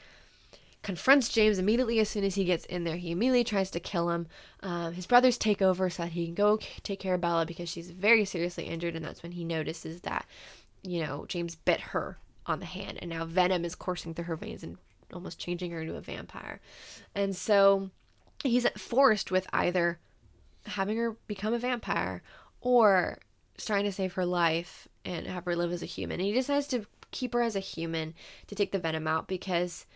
confronts 0.82 1.28
James 1.28 1.58
immediately 1.58 1.98
as 1.98 2.08
soon 2.08 2.24
as 2.24 2.34
he 2.34 2.44
gets 2.44 2.64
in 2.66 2.84
there. 2.84 2.96
He 2.96 3.10
immediately 3.10 3.44
tries 3.44 3.70
to 3.72 3.80
kill 3.80 4.10
him. 4.10 4.26
Um, 4.62 4.92
his 4.92 5.06
brothers 5.06 5.38
take 5.38 5.60
over 5.60 5.90
so 5.90 6.04
that 6.04 6.12
he 6.12 6.26
can 6.26 6.34
go 6.34 6.58
take 6.82 7.00
care 7.00 7.14
of 7.14 7.20
Bella 7.20 7.46
because 7.46 7.68
she's 7.68 7.90
very 7.90 8.24
seriously 8.24 8.64
injured, 8.64 8.94
and 8.94 9.04
that's 9.04 9.22
when 9.22 9.32
he 9.32 9.44
notices 9.44 10.02
that, 10.02 10.26
you 10.82 11.04
know, 11.04 11.26
James 11.28 11.56
bit 11.56 11.80
her 11.80 12.18
on 12.46 12.60
the 12.60 12.66
hand, 12.66 12.98
and 13.00 13.10
now 13.10 13.24
venom 13.24 13.64
is 13.64 13.74
coursing 13.74 14.14
through 14.14 14.24
her 14.24 14.36
veins 14.36 14.62
and 14.62 14.78
almost 15.12 15.38
changing 15.38 15.70
her 15.70 15.80
into 15.80 15.96
a 15.96 16.00
vampire. 16.00 16.60
And 17.14 17.34
so 17.34 17.90
he's 18.42 18.66
forced 18.76 19.30
with 19.30 19.46
either 19.52 19.98
having 20.66 20.96
her 20.96 21.16
become 21.26 21.54
a 21.54 21.58
vampire 21.58 22.22
or 22.60 23.18
trying 23.58 23.84
to 23.84 23.92
save 23.92 24.14
her 24.14 24.24
life 24.26 24.86
and 25.08 25.26
have 25.26 25.44
her 25.46 25.56
live 25.56 25.72
as 25.72 25.82
a 25.82 25.86
human. 25.86 26.20
And 26.20 26.26
he 26.26 26.32
decides 26.32 26.66
to 26.68 26.86
keep 27.10 27.32
her 27.32 27.42
as 27.42 27.56
a 27.56 27.60
human 27.60 28.14
to 28.46 28.54
take 28.54 28.72
the 28.72 28.78
venom 28.78 29.06
out 29.06 29.26
because 29.26 29.86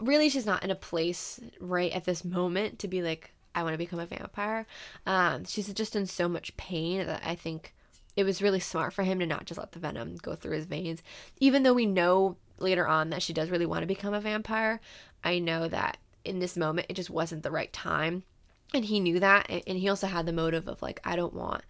really 0.00 0.28
she's 0.28 0.46
not 0.46 0.64
in 0.64 0.70
a 0.70 0.76
place 0.76 1.38
right 1.60 1.92
at 1.92 2.04
this 2.04 2.24
moment 2.24 2.78
to 2.78 2.88
be 2.88 3.02
like 3.02 3.32
I 3.54 3.62
want 3.62 3.74
to 3.74 3.78
become 3.78 4.00
a 4.00 4.06
vampire. 4.06 4.66
Um, 5.06 5.44
she's 5.44 5.72
just 5.72 5.94
in 5.94 6.06
so 6.06 6.28
much 6.28 6.56
pain 6.56 7.06
that 7.06 7.22
I 7.24 7.36
think 7.36 7.72
it 8.16 8.24
was 8.24 8.42
really 8.42 8.58
smart 8.58 8.92
for 8.92 9.04
him 9.04 9.20
to 9.20 9.26
not 9.26 9.44
just 9.44 9.58
let 9.58 9.72
the 9.72 9.78
venom 9.78 10.16
go 10.16 10.34
through 10.34 10.56
his 10.56 10.66
veins. 10.66 11.02
Even 11.38 11.62
though 11.62 11.74
we 11.74 11.86
know 11.86 12.36
later 12.58 12.88
on 12.88 13.10
that 13.10 13.22
she 13.22 13.32
does 13.32 13.50
really 13.50 13.66
want 13.66 13.82
to 13.82 13.86
become 13.86 14.12
a 14.12 14.20
vampire, 14.20 14.80
I 15.22 15.38
know 15.38 15.68
that 15.68 15.98
in 16.24 16.40
this 16.40 16.56
moment 16.56 16.88
it 16.88 16.94
just 16.94 17.10
wasn't 17.10 17.44
the 17.44 17.50
right 17.52 17.72
time. 17.72 18.24
And 18.72 18.84
he 18.84 18.98
knew 18.98 19.20
that. 19.20 19.48
And 19.48 19.78
he 19.78 19.88
also 19.88 20.08
had 20.08 20.26
the 20.26 20.32
motive 20.32 20.66
of 20.66 20.82
like, 20.82 21.00
I 21.04 21.14
don't 21.14 21.34
want 21.34 21.62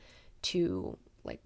to 0.43 0.97
like 1.23 1.43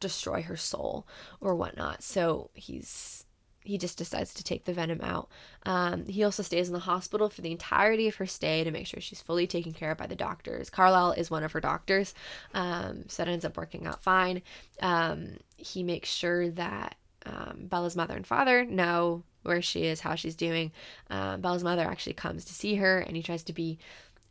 destroy 0.00 0.42
her 0.42 0.56
soul 0.56 1.06
or 1.40 1.54
whatnot. 1.54 2.02
So 2.02 2.50
he's 2.54 3.24
he 3.68 3.76
just 3.76 3.98
decides 3.98 4.32
to 4.32 4.42
take 4.42 4.64
the 4.64 4.72
venom 4.72 5.00
out. 5.02 5.28
Um, 5.66 6.06
he 6.06 6.24
also 6.24 6.42
stays 6.42 6.68
in 6.68 6.72
the 6.72 6.80
hospital 6.80 7.28
for 7.28 7.42
the 7.42 7.52
entirety 7.52 8.08
of 8.08 8.14
her 8.14 8.24
stay 8.24 8.64
to 8.64 8.70
make 8.70 8.86
sure 8.86 8.98
she's 8.98 9.20
fully 9.20 9.46
taken 9.46 9.72
care 9.72 9.90
of 9.90 9.98
by 9.98 10.06
the 10.06 10.16
doctors. 10.16 10.70
Carlisle 10.70 11.12
is 11.12 11.30
one 11.30 11.44
of 11.44 11.52
her 11.52 11.60
doctors, 11.60 12.14
um, 12.54 13.04
so 13.08 13.22
that 13.22 13.30
ends 13.30 13.44
up 13.44 13.58
working 13.58 13.86
out 13.86 14.02
fine. 14.02 14.40
Um, 14.80 15.36
he 15.58 15.82
makes 15.82 16.08
sure 16.08 16.48
that 16.52 16.96
um, 17.26 17.66
Bella's 17.68 17.94
mother 17.94 18.16
and 18.16 18.26
father 18.26 18.64
know 18.64 19.22
where 19.42 19.60
she 19.60 19.84
is, 19.84 20.00
how 20.00 20.14
she's 20.14 20.36
doing. 20.36 20.72
Um, 21.10 21.42
Bella's 21.42 21.64
mother 21.64 21.82
actually 21.82 22.14
comes 22.14 22.46
to 22.46 22.54
see 22.54 22.76
her, 22.76 23.00
and 23.00 23.16
he 23.16 23.22
tries 23.22 23.42
to 23.44 23.52
be 23.52 23.78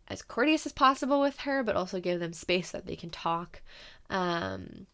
as 0.08 0.22
courteous 0.22 0.66
as 0.66 0.72
possible 0.72 1.22
with 1.22 1.42
her, 1.42 1.64
but 1.64 1.76
also 1.76 2.00
give 2.00 2.20
them 2.20 2.34
space 2.34 2.72
that 2.72 2.88
they 2.88 2.96
can 2.96 3.10
talk. 3.10 3.62
Um, 4.10 4.88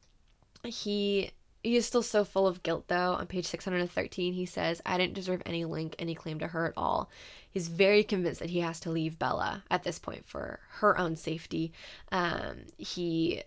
he 0.66 1.32
he 1.64 1.78
is 1.78 1.86
still 1.86 2.04
so 2.04 2.26
full 2.26 2.46
of 2.46 2.62
guilt 2.62 2.86
though. 2.88 3.14
On 3.14 3.26
page 3.26 3.46
613, 3.46 4.34
he 4.34 4.46
says, 4.46 4.82
I 4.86 4.98
didn't 4.98 5.14
deserve 5.14 5.42
any 5.46 5.64
link, 5.64 5.96
any 5.98 6.14
claim 6.14 6.40
to 6.40 6.48
her 6.48 6.66
at 6.68 6.74
all. 6.76 7.10
He's 7.50 7.70
very 7.70 8.04
convinced 8.04 8.42
that 8.42 8.50
he 8.50 8.60
has 8.60 8.80
to 8.82 8.90
leave 8.90 9.20
Bella 9.20 9.64
at 9.72 9.84
this 9.84 9.98
point 9.98 10.26
for 10.26 10.60
her 10.80 10.98
own 10.98 11.16
safety. 11.16 11.72
Um, 12.12 12.66
he 12.78 13.44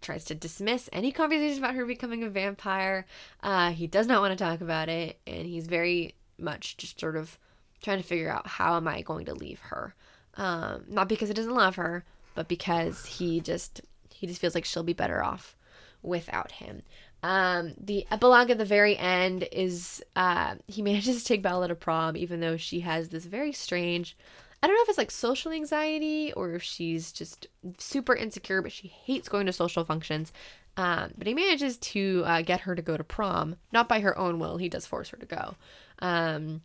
tries 0.00 0.24
to 0.26 0.34
dismiss 0.34 0.88
any 0.92 1.12
conversation 1.12 1.62
about 1.62 1.74
her 1.74 1.84
becoming 1.84 2.22
a 2.22 2.30
vampire. 2.30 3.04
Uh, 3.42 3.72
he 3.72 3.86
does 3.86 4.06
not 4.06 4.22
want 4.22 4.36
to 4.36 4.42
talk 4.42 4.60
about 4.60 4.88
it, 4.88 5.18
and 5.26 5.46
he's 5.46 5.66
very 5.66 6.14
much 6.38 6.76
just 6.76 6.98
sort 6.98 7.16
of 7.16 7.38
trying 7.82 8.00
to 8.00 8.06
figure 8.06 8.30
out 8.30 8.46
how 8.46 8.76
am 8.76 8.88
I 8.88 9.02
going 9.02 9.26
to 9.26 9.34
leave 9.34 9.60
her. 9.60 9.94
Um, 10.36 10.84
not 10.88 11.08
because 11.08 11.28
he 11.28 11.34
doesn't 11.34 11.54
love 11.54 11.76
her, 11.76 12.04
but 12.34 12.48
because 12.48 13.04
he 13.04 13.40
just 13.40 13.82
he 14.14 14.26
just 14.26 14.40
feels 14.40 14.54
like 14.54 14.64
she'll 14.64 14.82
be 14.82 14.92
better 14.92 15.22
off 15.22 15.56
without 16.02 16.52
him. 16.52 16.82
Um, 17.22 17.74
the 17.78 18.06
epilogue 18.10 18.50
at 18.50 18.58
the 18.58 18.64
very 18.64 18.96
end 18.96 19.48
is 19.50 20.02
uh, 20.14 20.56
he 20.66 20.82
manages 20.88 21.22
to 21.22 21.28
take 21.28 21.42
Bella 21.42 21.68
to 21.68 21.74
prom, 21.74 22.16
even 22.16 22.40
though 22.40 22.56
she 22.56 22.80
has 22.80 23.08
this 23.08 23.24
very 23.24 23.52
strange. 23.52 24.16
I 24.62 24.66
don't 24.66 24.74
know 24.74 24.82
if 24.82 24.88
it's 24.88 24.98
like 24.98 25.10
social 25.10 25.52
anxiety 25.52 26.32
or 26.32 26.54
if 26.54 26.62
she's 26.62 27.12
just 27.12 27.46
super 27.78 28.14
insecure, 28.14 28.60
but 28.60 28.72
she 28.72 28.88
hates 28.88 29.28
going 29.28 29.46
to 29.46 29.52
social 29.52 29.84
functions. 29.84 30.32
Um, 30.76 31.12
but 31.16 31.26
he 31.26 31.34
manages 31.34 31.76
to 31.78 32.22
uh, 32.24 32.42
get 32.42 32.60
her 32.60 32.74
to 32.74 32.82
go 32.82 32.96
to 32.96 33.04
prom, 33.04 33.56
not 33.72 33.88
by 33.88 34.00
her 34.00 34.16
own 34.16 34.38
will. 34.38 34.56
He 34.56 34.68
does 34.68 34.86
force 34.86 35.10
her 35.10 35.16
to 35.16 35.26
go. 35.26 35.54
Um, 36.00 36.62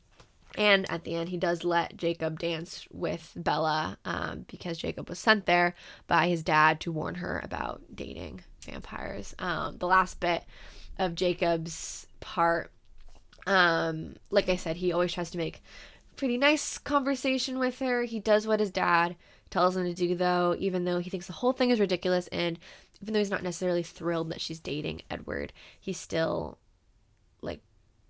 and 0.56 0.90
at 0.92 1.04
the 1.04 1.16
end, 1.16 1.30
he 1.30 1.38
does 1.38 1.64
let 1.64 1.98
Jacob 1.98 2.40
dance 2.40 2.88
with 2.92 3.32
Bella 3.36 3.98
um, 4.06 4.46
because 4.48 4.78
Jacob 4.78 5.10
was 5.10 5.18
sent 5.18 5.46
there 5.46 5.74
by 6.08 6.28
his 6.28 6.44
dad 6.44 6.80
to 6.82 6.92
warn 6.92 7.16
her 7.16 7.42
about 7.44 7.82
dating 7.94 8.42
vampires. 8.66 9.36
Um, 9.40 9.78
the 9.78 9.88
last 9.88 10.20
bit 10.20 10.44
of 10.98 11.16
Jacob's 11.16 12.08
part, 12.20 12.72
um, 13.48 14.16
like 14.30 14.50
I 14.50 14.56
said, 14.56 14.78
he 14.78 14.92
always 14.92 15.14
tries 15.14 15.32
to 15.32 15.38
make 15.38 15.62
pretty 16.16 16.38
nice 16.38 16.78
conversation 16.78 17.60
with 17.60 17.80
her. 17.80 18.04
He 18.04 18.20
does 18.20 18.48
what 18.48 18.60
his 18.60 18.72
dad 18.72 19.16
tells 19.50 19.76
him 19.76 19.86
to 19.86 19.94
do, 19.94 20.16
though, 20.16 20.56
even 20.60 20.86
though 20.86 21.00
he 21.00 21.10
thinks 21.10 21.28
the 21.28 21.34
whole 21.34 21.54
thing 21.54 21.70
is 21.70 21.80
ridiculous. 21.80 22.28
And 22.28 22.60
even 23.02 23.14
though 23.14 23.20
he's 23.20 23.32
not 23.32 23.44
necessarily 23.44 23.84
thrilled 23.84 24.30
that 24.30 24.42
she's 24.42 24.60
dating 24.60 25.02
Edward, 25.10 25.54
he 25.80 25.94
still 25.94 26.58
like 27.42 27.62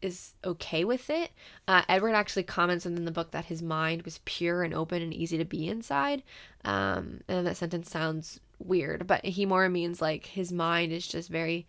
is 0.01 0.33
okay 0.45 0.83
with 0.83 1.09
it. 1.09 1.31
Uh, 1.67 1.81
Edward 1.89 2.13
actually 2.13 2.43
comments 2.43 2.85
in 2.85 3.05
the 3.05 3.11
book 3.11 3.31
that 3.31 3.45
his 3.45 3.61
mind 3.61 4.03
was 4.03 4.19
pure 4.25 4.63
and 4.63 4.73
open 4.73 5.01
and 5.01 5.13
easy 5.13 5.37
to 5.37 5.45
be 5.45 5.67
inside. 5.67 6.23
Um, 6.63 7.21
and 7.27 7.47
that 7.47 7.57
sentence 7.57 7.89
sounds 7.89 8.39
weird, 8.59 9.07
but 9.07 9.25
he 9.25 9.45
more 9.45 9.67
means 9.69 10.01
like 10.01 10.25
his 10.25 10.51
mind 10.51 10.91
is 10.91 11.07
just 11.07 11.29
very 11.29 11.67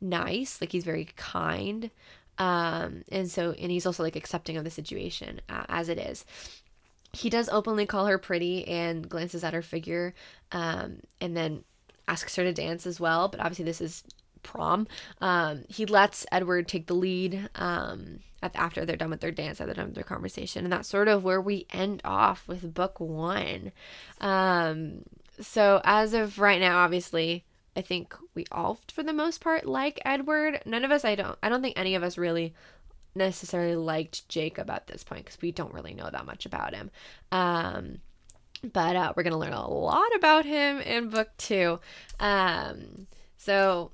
nice, 0.00 0.60
like 0.60 0.72
he's 0.72 0.84
very 0.84 1.08
kind. 1.16 1.90
Um, 2.38 3.04
and 3.12 3.30
so, 3.30 3.52
and 3.52 3.70
he's 3.70 3.86
also 3.86 4.02
like 4.02 4.16
accepting 4.16 4.56
of 4.56 4.64
the 4.64 4.70
situation 4.70 5.40
uh, 5.48 5.64
as 5.68 5.88
it 5.88 5.98
is. 5.98 6.24
He 7.12 7.30
does 7.30 7.48
openly 7.48 7.86
call 7.86 8.06
her 8.06 8.18
pretty 8.18 8.66
and 8.66 9.08
glances 9.08 9.44
at 9.44 9.54
her 9.54 9.62
figure, 9.62 10.14
um, 10.50 10.98
and 11.20 11.36
then 11.36 11.62
asks 12.08 12.34
her 12.36 12.42
to 12.42 12.52
dance 12.52 12.86
as 12.86 12.98
well. 12.98 13.28
But 13.28 13.40
obviously, 13.40 13.64
this 13.64 13.80
is 13.80 14.02
prom. 14.42 14.88
Um, 15.20 15.64
he 15.68 15.86
lets 15.86 16.26
Edward 16.32 16.66
take 16.66 16.86
the 16.86 16.94
lead 16.94 17.48
um, 17.54 18.18
after 18.42 18.84
they're 18.84 18.96
done 18.96 19.10
with 19.10 19.20
their 19.20 19.30
dance, 19.30 19.60
after 19.60 19.66
they're 19.66 19.74
done 19.74 19.86
with 19.86 19.94
their 19.94 20.04
conversation, 20.04 20.64
and 20.64 20.72
that's 20.72 20.88
sort 20.88 21.08
of 21.08 21.22
where 21.22 21.40
we 21.40 21.66
end 21.72 22.02
off 22.04 22.48
with 22.48 22.74
book 22.74 22.98
one. 22.98 23.70
Um, 24.20 25.04
so 25.40 25.80
as 25.84 26.14
of 26.14 26.38
right 26.38 26.60
now, 26.60 26.78
obviously, 26.78 27.44
I 27.76 27.82
think 27.82 28.14
we 28.34 28.44
all, 28.52 28.78
for 28.92 29.02
the 29.02 29.12
most 29.12 29.40
part, 29.40 29.66
like 29.66 30.00
Edward. 30.04 30.62
None 30.64 30.84
of 30.84 30.90
us, 30.90 31.04
I 31.04 31.14
don't, 31.14 31.38
I 31.42 31.48
don't 31.48 31.62
think 31.62 31.78
any 31.78 31.94
of 31.94 32.02
us 32.02 32.16
really 32.18 32.54
necessarily 33.14 33.76
liked 33.76 34.28
Jacob 34.28 34.70
at 34.70 34.86
this 34.86 35.04
point 35.04 35.24
because 35.24 35.40
we 35.40 35.52
don't 35.52 35.74
really 35.74 35.94
know 35.94 36.08
that 36.10 36.26
much 36.26 36.46
about 36.46 36.74
him. 36.74 36.90
Um, 37.32 37.98
but 38.72 38.96
uh, 38.96 39.12
we're 39.16 39.22
gonna 39.22 39.38
learn 39.38 39.52
a 39.52 39.68
lot 39.68 40.14
about 40.16 40.44
him 40.44 40.80
in 40.80 41.10
book 41.10 41.28
two. 41.36 41.80
Um, 42.18 43.06
so 43.36 43.90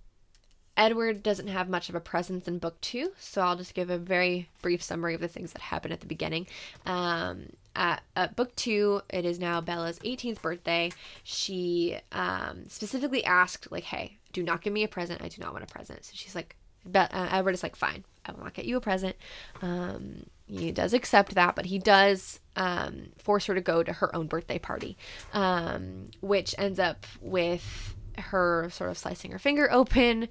Edward 0.76 1.22
doesn't 1.22 1.48
have 1.48 1.68
much 1.68 1.88
of 1.88 1.94
a 1.94 2.00
presence 2.00 2.46
in 2.48 2.59
book 2.59 2.81
two, 2.81 3.12
so 3.18 3.42
I'll 3.42 3.57
just 3.57 3.74
give 3.74 3.90
a 3.90 3.98
very 3.98 4.48
brief 4.62 4.83
summary 4.83 5.14
of 5.14 5.20
the 5.20 5.29
things 5.29 5.53
that 5.53 5.62
happen 5.62 5.92
at 5.92 6.00
the 6.00 6.07
beginning. 6.07 6.46
Um, 6.87 7.50
at, 7.74 8.02
at, 8.16 8.37
book 8.37 8.54
two, 8.56 9.02
it 9.11 9.24
is 9.24 9.38
now 9.38 9.61
Bella's 9.61 9.98
18th 10.00 10.42
birthday. 10.42 10.90
She 11.22 11.98
um, 12.12 12.68
specifically 12.68 13.24
asked, 13.24 13.70
like, 13.70 13.85
hey, 13.85 14.18
do 14.33 14.42
not 14.42 14.62
give 14.62 14.72
me 14.72 14.83
a 14.85 14.88
present. 14.88 15.22
I 15.22 15.28
do 15.28 15.40
not 15.40 15.52
want 15.52 15.64
a 15.64 15.72
present. 15.72 16.04
So 16.04 16.12
she's 16.14 16.35
like, 16.35 16.56
Be- 16.90 16.98
uh, 16.98 17.28
Edward 17.30 17.54
is 17.54 17.62
like, 17.62 17.76
fine, 17.76 18.04
I 18.24 18.33
will 18.33 18.44
not 18.44 18.54
get 18.54 18.64
you 18.64 18.76
a 18.76 18.80
present. 18.80 19.16
Um, 19.62 20.26
he 20.46 20.72
does 20.72 20.92
accept 20.92 21.35
that, 21.35 21.54
but 21.54 21.66
he 21.66 21.78
does 21.78 22.40
um, 22.56 23.11
force 23.18 23.46
her 23.46 23.54
to 23.54 23.61
go 23.61 23.83
to 23.83 23.92
her 23.92 24.14
own 24.14 24.26
birthday 24.26 24.59
party, 24.59 24.96
um, 25.33 26.11
which 26.20 26.54
ends 26.59 26.78
up 26.78 27.06
with 27.20 27.94
her 28.18 28.68
sort 28.70 28.90
of 28.90 28.98
slicing 28.98 29.30
her 29.30 29.38
finger 29.38 29.70
open 29.70 30.28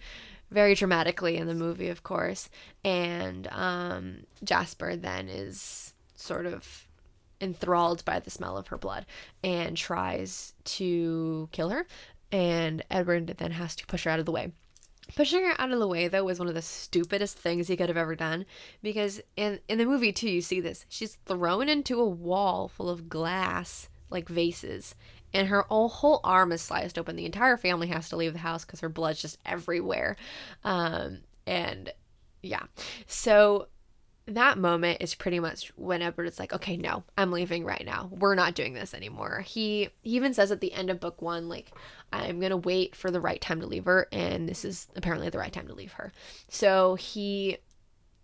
very 0.51 0.75
dramatically 0.75 1.37
in 1.37 1.47
the 1.47 1.53
movie, 1.53 1.89
of 1.89 2.03
course. 2.03 2.49
And 2.83 3.47
um, 3.51 4.23
Jasper 4.43 4.95
then 4.95 5.29
is 5.29 5.93
sort 6.15 6.45
of 6.45 6.87
enthralled 7.41 8.03
by 8.05 8.19
the 8.19 8.29
smell 8.29 8.57
of 8.57 8.67
her 8.67 8.77
blood 8.77 9.05
and 9.43 9.75
tries 9.75 10.53
to 10.65 11.49
kill 11.51 11.69
her. 11.69 11.85
And 12.31 12.83
Edward 12.91 13.35
then 13.37 13.51
has 13.51 13.75
to 13.77 13.87
push 13.87 14.03
her 14.03 14.11
out 14.11 14.19
of 14.19 14.25
the 14.25 14.31
way. 14.31 14.51
Pushing 15.15 15.43
her 15.43 15.55
out 15.59 15.71
of 15.71 15.79
the 15.79 15.87
way 15.87 16.07
though 16.07 16.23
was 16.23 16.37
one 16.37 16.47
of 16.47 16.53
the 16.53 16.61
stupidest 16.61 17.37
things 17.37 17.67
he 17.67 17.75
could 17.75 17.89
have 17.89 17.97
ever 17.97 18.15
done 18.15 18.45
because 18.83 19.19
in 19.35 19.59
in 19.67 19.79
the 19.79 19.85
movie 19.85 20.13
too 20.13 20.29
you 20.29 20.41
see 20.41 20.61
this. 20.61 20.85
She's 20.87 21.17
thrown 21.25 21.67
into 21.67 21.99
a 21.99 22.07
wall 22.07 22.67
full 22.67 22.89
of 22.89 23.09
glass 23.09 23.89
like 24.11 24.29
vases 24.29 24.93
and 25.33 25.47
her 25.47 25.61
whole 25.61 26.19
arm 26.23 26.51
is 26.51 26.61
sliced 26.61 26.97
open. 26.97 27.15
The 27.15 27.25
entire 27.25 27.57
family 27.57 27.87
has 27.87 28.09
to 28.09 28.15
leave 28.15 28.33
the 28.33 28.39
house 28.39 28.65
because 28.65 28.79
her 28.79 28.89
blood's 28.89 29.21
just 29.21 29.37
everywhere. 29.45 30.15
Um, 30.63 31.19
and 31.45 31.91
yeah, 32.41 32.63
so 33.05 33.67
that 34.35 34.57
moment 34.57 35.01
is 35.01 35.15
pretty 35.15 35.39
much 35.39 35.71
when 35.75 36.01
Edward 36.01 36.25
is 36.25 36.39
like, 36.39 36.53
okay, 36.53 36.77
no, 36.77 37.03
I'm 37.17 37.31
leaving 37.31 37.65
right 37.65 37.85
now. 37.85 38.09
We're 38.11 38.35
not 38.35 38.55
doing 38.55 38.73
this 38.73 38.93
anymore. 38.93 39.41
He, 39.41 39.89
he 40.01 40.15
even 40.15 40.33
says 40.33 40.51
at 40.51 40.61
the 40.61 40.73
end 40.73 40.89
of 40.89 40.99
book 40.99 41.21
one, 41.21 41.49
like, 41.49 41.71
I'm 42.11 42.39
gonna 42.39 42.57
wait 42.57 42.95
for 42.95 43.11
the 43.11 43.21
right 43.21 43.39
time 43.39 43.61
to 43.61 43.67
leave 43.67 43.85
her, 43.85 44.07
and 44.11 44.49
this 44.49 44.65
is 44.65 44.87
apparently 44.95 45.29
the 45.29 45.37
right 45.37 45.53
time 45.53 45.67
to 45.67 45.75
leave 45.75 45.93
her. 45.93 46.11
So 46.47 46.95
he 46.95 47.57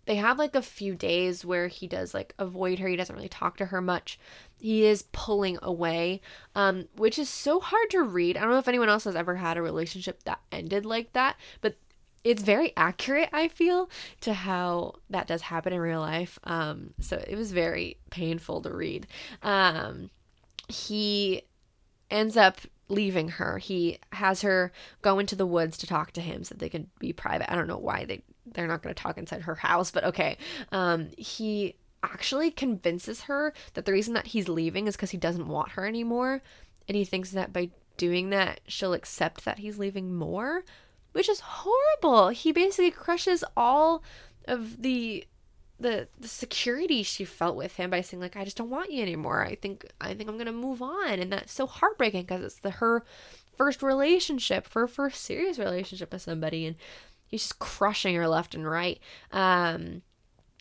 they 0.06 0.16
have 0.16 0.38
like 0.38 0.54
a 0.54 0.62
few 0.62 0.94
days 0.94 1.44
where 1.44 1.66
he 1.66 1.86
does 1.86 2.14
like 2.14 2.32
avoid 2.38 2.78
her. 2.78 2.88
He 2.88 2.96
doesn't 2.96 3.14
really 3.14 3.28
talk 3.28 3.56
to 3.56 3.66
her 3.66 3.80
much. 3.80 4.18
He 4.58 4.84
is 4.84 5.04
pulling 5.12 5.58
away, 5.62 6.20
um, 6.54 6.86
which 6.96 7.18
is 7.18 7.28
so 7.28 7.60
hard 7.60 7.90
to 7.90 8.02
read. 8.02 8.36
I 8.36 8.40
don't 8.40 8.50
know 8.50 8.58
if 8.58 8.68
anyone 8.68 8.88
else 8.88 9.04
has 9.04 9.16
ever 9.16 9.34
had 9.34 9.56
a 9.56 9.62
relationship 9.62 10.22
that 10.22 10.40
ended 10.50 10.86
like 10.86 11.12
that, 11.12 11.36
but 11.60 11.76
it's 12.26 12.42
very 12.42 12.72
accurate, 12.76 13.28
I 13.32 13.46
feel, 13.46 13.88
to 14.22 14.34
how 14.34 14.94
that 15.10 15.28
does 15.28 15.42
happen 15.42 15.72
in 15.72 15.78
real 15.78 16.00
life. 16.00 16.40
Um, 16.42 16.92
so 16.98 17.22
it 17.24 17.36
was 17.36 17.52
very 17.52 17.98
painful 18.10 18.62
to 18.62 18.70
read. 18.70 19.06
Um, 19.44 20.10
he 20.68 21.42
ends 22.10 22.36
up 22.36 22.58
leaving 22.88 23.28
her. 23.28 23.58
He 23.58 23.98
has 24.10 24.42
her 24.42 24.72
go 25.02 25.20
into 25.20 25.36
the 25.36 25.46
woods 25.46 25.78
to 25.78 25.86
talk 25.86 26.10
to 26.12 26.20
him 26.20 26.42
so 26.42 26.56
they 26.56 26.68
can 26.68 26.90
be 26.98 27.12
private. 27.12 27.50
I 27.50 27.54
don't 27.54 27.68
know 27.68 27.78
why 27.78 28.04
they 28.04 28.22
they're 28.44 28.66
not 28.66 28.82
going 28.82 28.94
to 28.94 29.00
talk 29.00 29.18
inside 29.18 29.42
her 29.42 29.54
house, 29.54 29.92
but 29.92 30.02
okay. 30.02 30.36
Um, 30.72 31.10
he 31.16 31.76
actually 32.02 32.50
convinces 32.50 33.22
her 33.22 33.52
that 33.74 33.84
the 33.84 33.92
reason 33.92 34.14
that 34.14 34.28
he's 34.28 34.48
leaving 34.48 34.88
is 34.88 34.96
because 34.96 35.10
he 35.12 35.16
doesn't 35.16 35.46
want 35.46 35.72
her 35.72 35.86
anymore. 35.86 36.42
And 36.88 36.96
he 36.96 37.04
thinks 37.04 37.30
that 37.32 37.52
by 37.52 37.70
doing 37.96 38.30
that, 38.30 38.60
she'll 38.66 38.94
accept 38.94 39.44
that 39.44 39.58
he's 39.60 39.78
leaving 39.78 40.14
more, 40.14 40.64
which 41.16 41.30
is 41.30 41.40
horrible. 41.40 42.28
He 42.28 42.52
basically 42.52 42.90
crushes 42.90 43.42
all 43.56 44.02
of 44.46 44.82
the 44.82 45.26
the 45.80 46.08
the 46.18 46.28
security 46.28 47.02
she 47.02 47.24
felt 47.24 47.56
with 47.56 47.76
him 47.76 47.88
by 47.88 48.02
saying 48.02 48.20
like 48.20 48.36
I 48.36 48.44
just 48.44 48.58
don't 48.58 48.68
want 48.68 48.92
you 48.92 49.00
anymore. 49.00 49.42
I 49.42 49.54
think 49.54 49.86
I 49.98 50.12
think 50.12 50.28
I'm 50.28 50.36
going 50.36 50.44
to 50.44 50.52
move 50.52 50.82
on 50.82 51.18
and 51.18 51.32
that's 51.32 51.54
so 51.54 51.66
heartbreaking 51.66 52.24
because 52.24 52.42
it's 52.42 52.58
the 52.58 52.70
her 52.70 53.02
first 53.56 53.82
relationship, 53.82 54.70
her 54.74 54.86
first 54.86 55.24
serious 55.24 55.58
relationship 55.58 56.12
with 56.12 56.20
somebody 56.20 56.66
and 56.66 56.76
he's 57.26 57.44
just 57.44 57.58
crushing 57.58 58.14
her 58.14 58.28
left 58.28 58.54
and 58.54 58.68
right. 58.68 59.00
Um, 59.32 60.02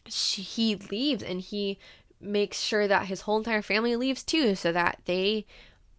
she, 0.07 0.41
he 0.41 0.75
leaves 0.75 1.21
and 1.21 1.41
he 1.41 1.79
makes 2.21 2.61
sure 2.61 2.87
that 2.87 3.07
his 3.07 3.21
whole 3.21 3.39
entire 3.39 3.61
family 3.61 3.97
leaves 3.97 4.23
too, 4.23 4.55
so 4.55 4.71
that 4.71 5.01
they 5.03 5.45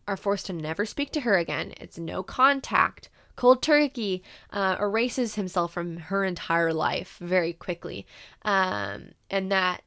are 0.09 0.17
forced 0.17 0.47
to 0.47 0.55
never 0.55 0.87
speak 0.87 1.13
to 1.13 1.21
her 1.21 1.37
again. 1.37 1.75
It's 1.79 1.99
no 1.99 2.23
contact. 2.23 3.11
Cold 3.37 3.63
Turkey 3.63 4.23
uh, 4.51 4.77
erases 4.81 5.35
himself 5.35 5.73
from 5.73 5.99
her 5.99 6.25
entire 6.25 6.73
life 6.73 7.19
very 7.21 7.53
quickly, 7.53 8.07
um, 8.43 9.11
and 9.31 9.53
that 9.53 9.83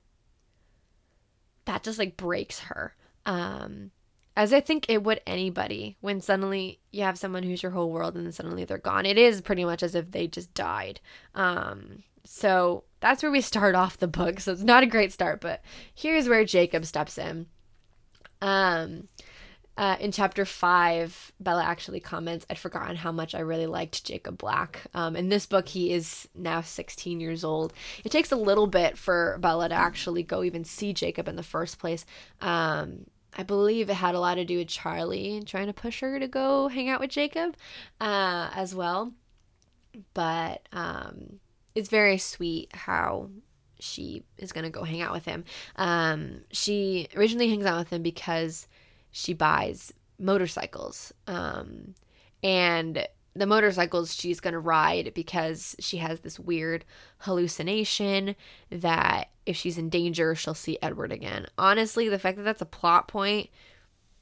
that 1.66 1.84
just 1.84 2.00
like 2.00 2.18
breaks 2.18 2.60
her. 2.62 2.96
Um, 3.26 3.92
as 4.36 4.54
I 4.54 4.62
think 4.62 4.86
it 4.88 5.04
would 5.04 5.22
anybody 5.28 5.98
when 6.00 6.22
suddenly 6.22 6.80
you 6.92 7.04
have 7.04 7.18
someone 7.18 7.44
who's 7.44 7.62
your 7.62 7.74
whole 7.74 7.92
world 7.92 8.16
and 8.16 8.26
then 8.26 8.32
suddenly 8.32 8.64
they're 8.64 8.78
gone. 8.78 9.06
It 9.06 9.18
is 9.18 9.42
pretty 9.42 9.66
much 9.66 9.84
as 9.84 9.96
if 9.96 10.12
they 10.12 10.28
just 10.28 10.54
died. 10.54 11.02
Um, 11.36 12.04
so 12.24 12.86
that's 13.02 13.22
where 13.22 13.32
we 13.32 13.42
start 13.42 13.76
off 13.76 13.98
the 13.98 14.08
book. 14.08 14.40
So 14.40 14.54
it's 14.54 14.64
not 14.64 14.84
a 14.84 14.88
great 14.88 15.12
start, 15.12 15.42
but 15.42 15.62
here's 15.94 16.30
where 16.30 16.46
Jacob 16.46 16.86
steps 16.86 17.18
in. 17.18 17.48
Um, 18.42 19.10
uh, 19.80 19.96
in 20.02 20.12
chapter 20.12 20.44
five, 20.44 21.32
Bella 21.40 21.64
actually 21.64 22.02
comments, 22.02 22.46
I'd 22.50 22.60
forgotten 22.60 22.98
how 22.98 23.14
much 23.14 23.34
I 23.34 23.40
really 23.40 23.66
liked 23.66 24.04
Jacob 24.04 24.38
Black. 24.38 24.82
Um, 24.94 25.16
in 25.16 25.30
this 25.30 25.46
book, 25.46 25.70
he 25.70 25.94
is 25.94 26.28
now 26.36 26.60
16 26.60 27.22
years 27.22 27.46
old. 27.46 27.72
It 28.04 28.12
takes 28.12 28.34
a 28.34 28.36
little 28.36 28.68
bit 28.68 28.98
for 28.98 29.38
Bella 29.40 29.70
to 29.70 29.76
actually 29.76 30.22
go 30.24 30.44
even 30.44 30.66
see 30.66 30.92
Jacob 30.92 31.30
in 31.30 31.38
the 31.38 31.44
first 31.44 31.80
place. 31.80 32.06
Um, 32.42 33.06
I 33.38 33.44
believe 33.44 33.90
it 33.90 33.94
had 33.94 34.16
a 34.16 34.20
lot 34.20 34.36
to 34.36 34.44
do 34.44 34.58
with 34.58 34.68
Charlie 34.68 35.42
trying 35.46 35.68
to 35.68 35.74
push 35.74 36.02
her 36.02 36.20
to 36.20 36.28
go 36.28 36.68
hang 36.68 36.90
out 36.90 37.00
with 37.00 37.12
Jacob 37.12 37.56
uh, 38.02 38.50
as 38.54 38.76
well. 38.76 39.14
But 40.14 40.68
um, 40.74 41.40
it's 41.74 41.88
very 41.88 42.18
sweet 42.18 42.70
how 42.74 43.30
she 43.80 44.24
is 44.38 44.52
going 44.52 44.66
to 44.66 44.70
go 44.70 44.84
hang 44.84 45.00
out 45.00 45.14
with 45.14 45.24
him. 45.24 45.46
Um, 45.78 46.42
she 46.52 47.08
originally 47.16 47.48
hangs 47.48 47.66
out 47.66 47.80
with 47.80 47.92
him 47.92 48.04
because 48.04 48.68
she 49.12 49.34
buys 49.34 49.94
motorcycles. 50.18 51.14
Um, 51.28 51.96
and 52.44 53.08
the 53.36 53.46
motorcycles 53.46 54.14
she's 54.14 54.40
going 54.40 54.54
to 54.54 54.60
ride 54.60 55.14
because 55.14 55.76
she 55.80 55.98
has 55.98 56.20
this 56.22 56.40
weird 56.40 56.84
hallucination 57.20 58.36
that 58.70 59.30
if 59.46 59.56
she's 59.56 59.78
in 59.78 59.90
danger, 59.90 60.36
she'll 60.36 60.54
see 60.54 60.78
Edward 60.82 61.12
again. 61.12 61.48
Honestly, 61.58 62.10
the 62.10 62.20
fact 62.20 62.38
that 62.38 62.44
that's 62.44 62.62
a 62.62 62.66
plot 62.66 63.08
point 63.08 63.50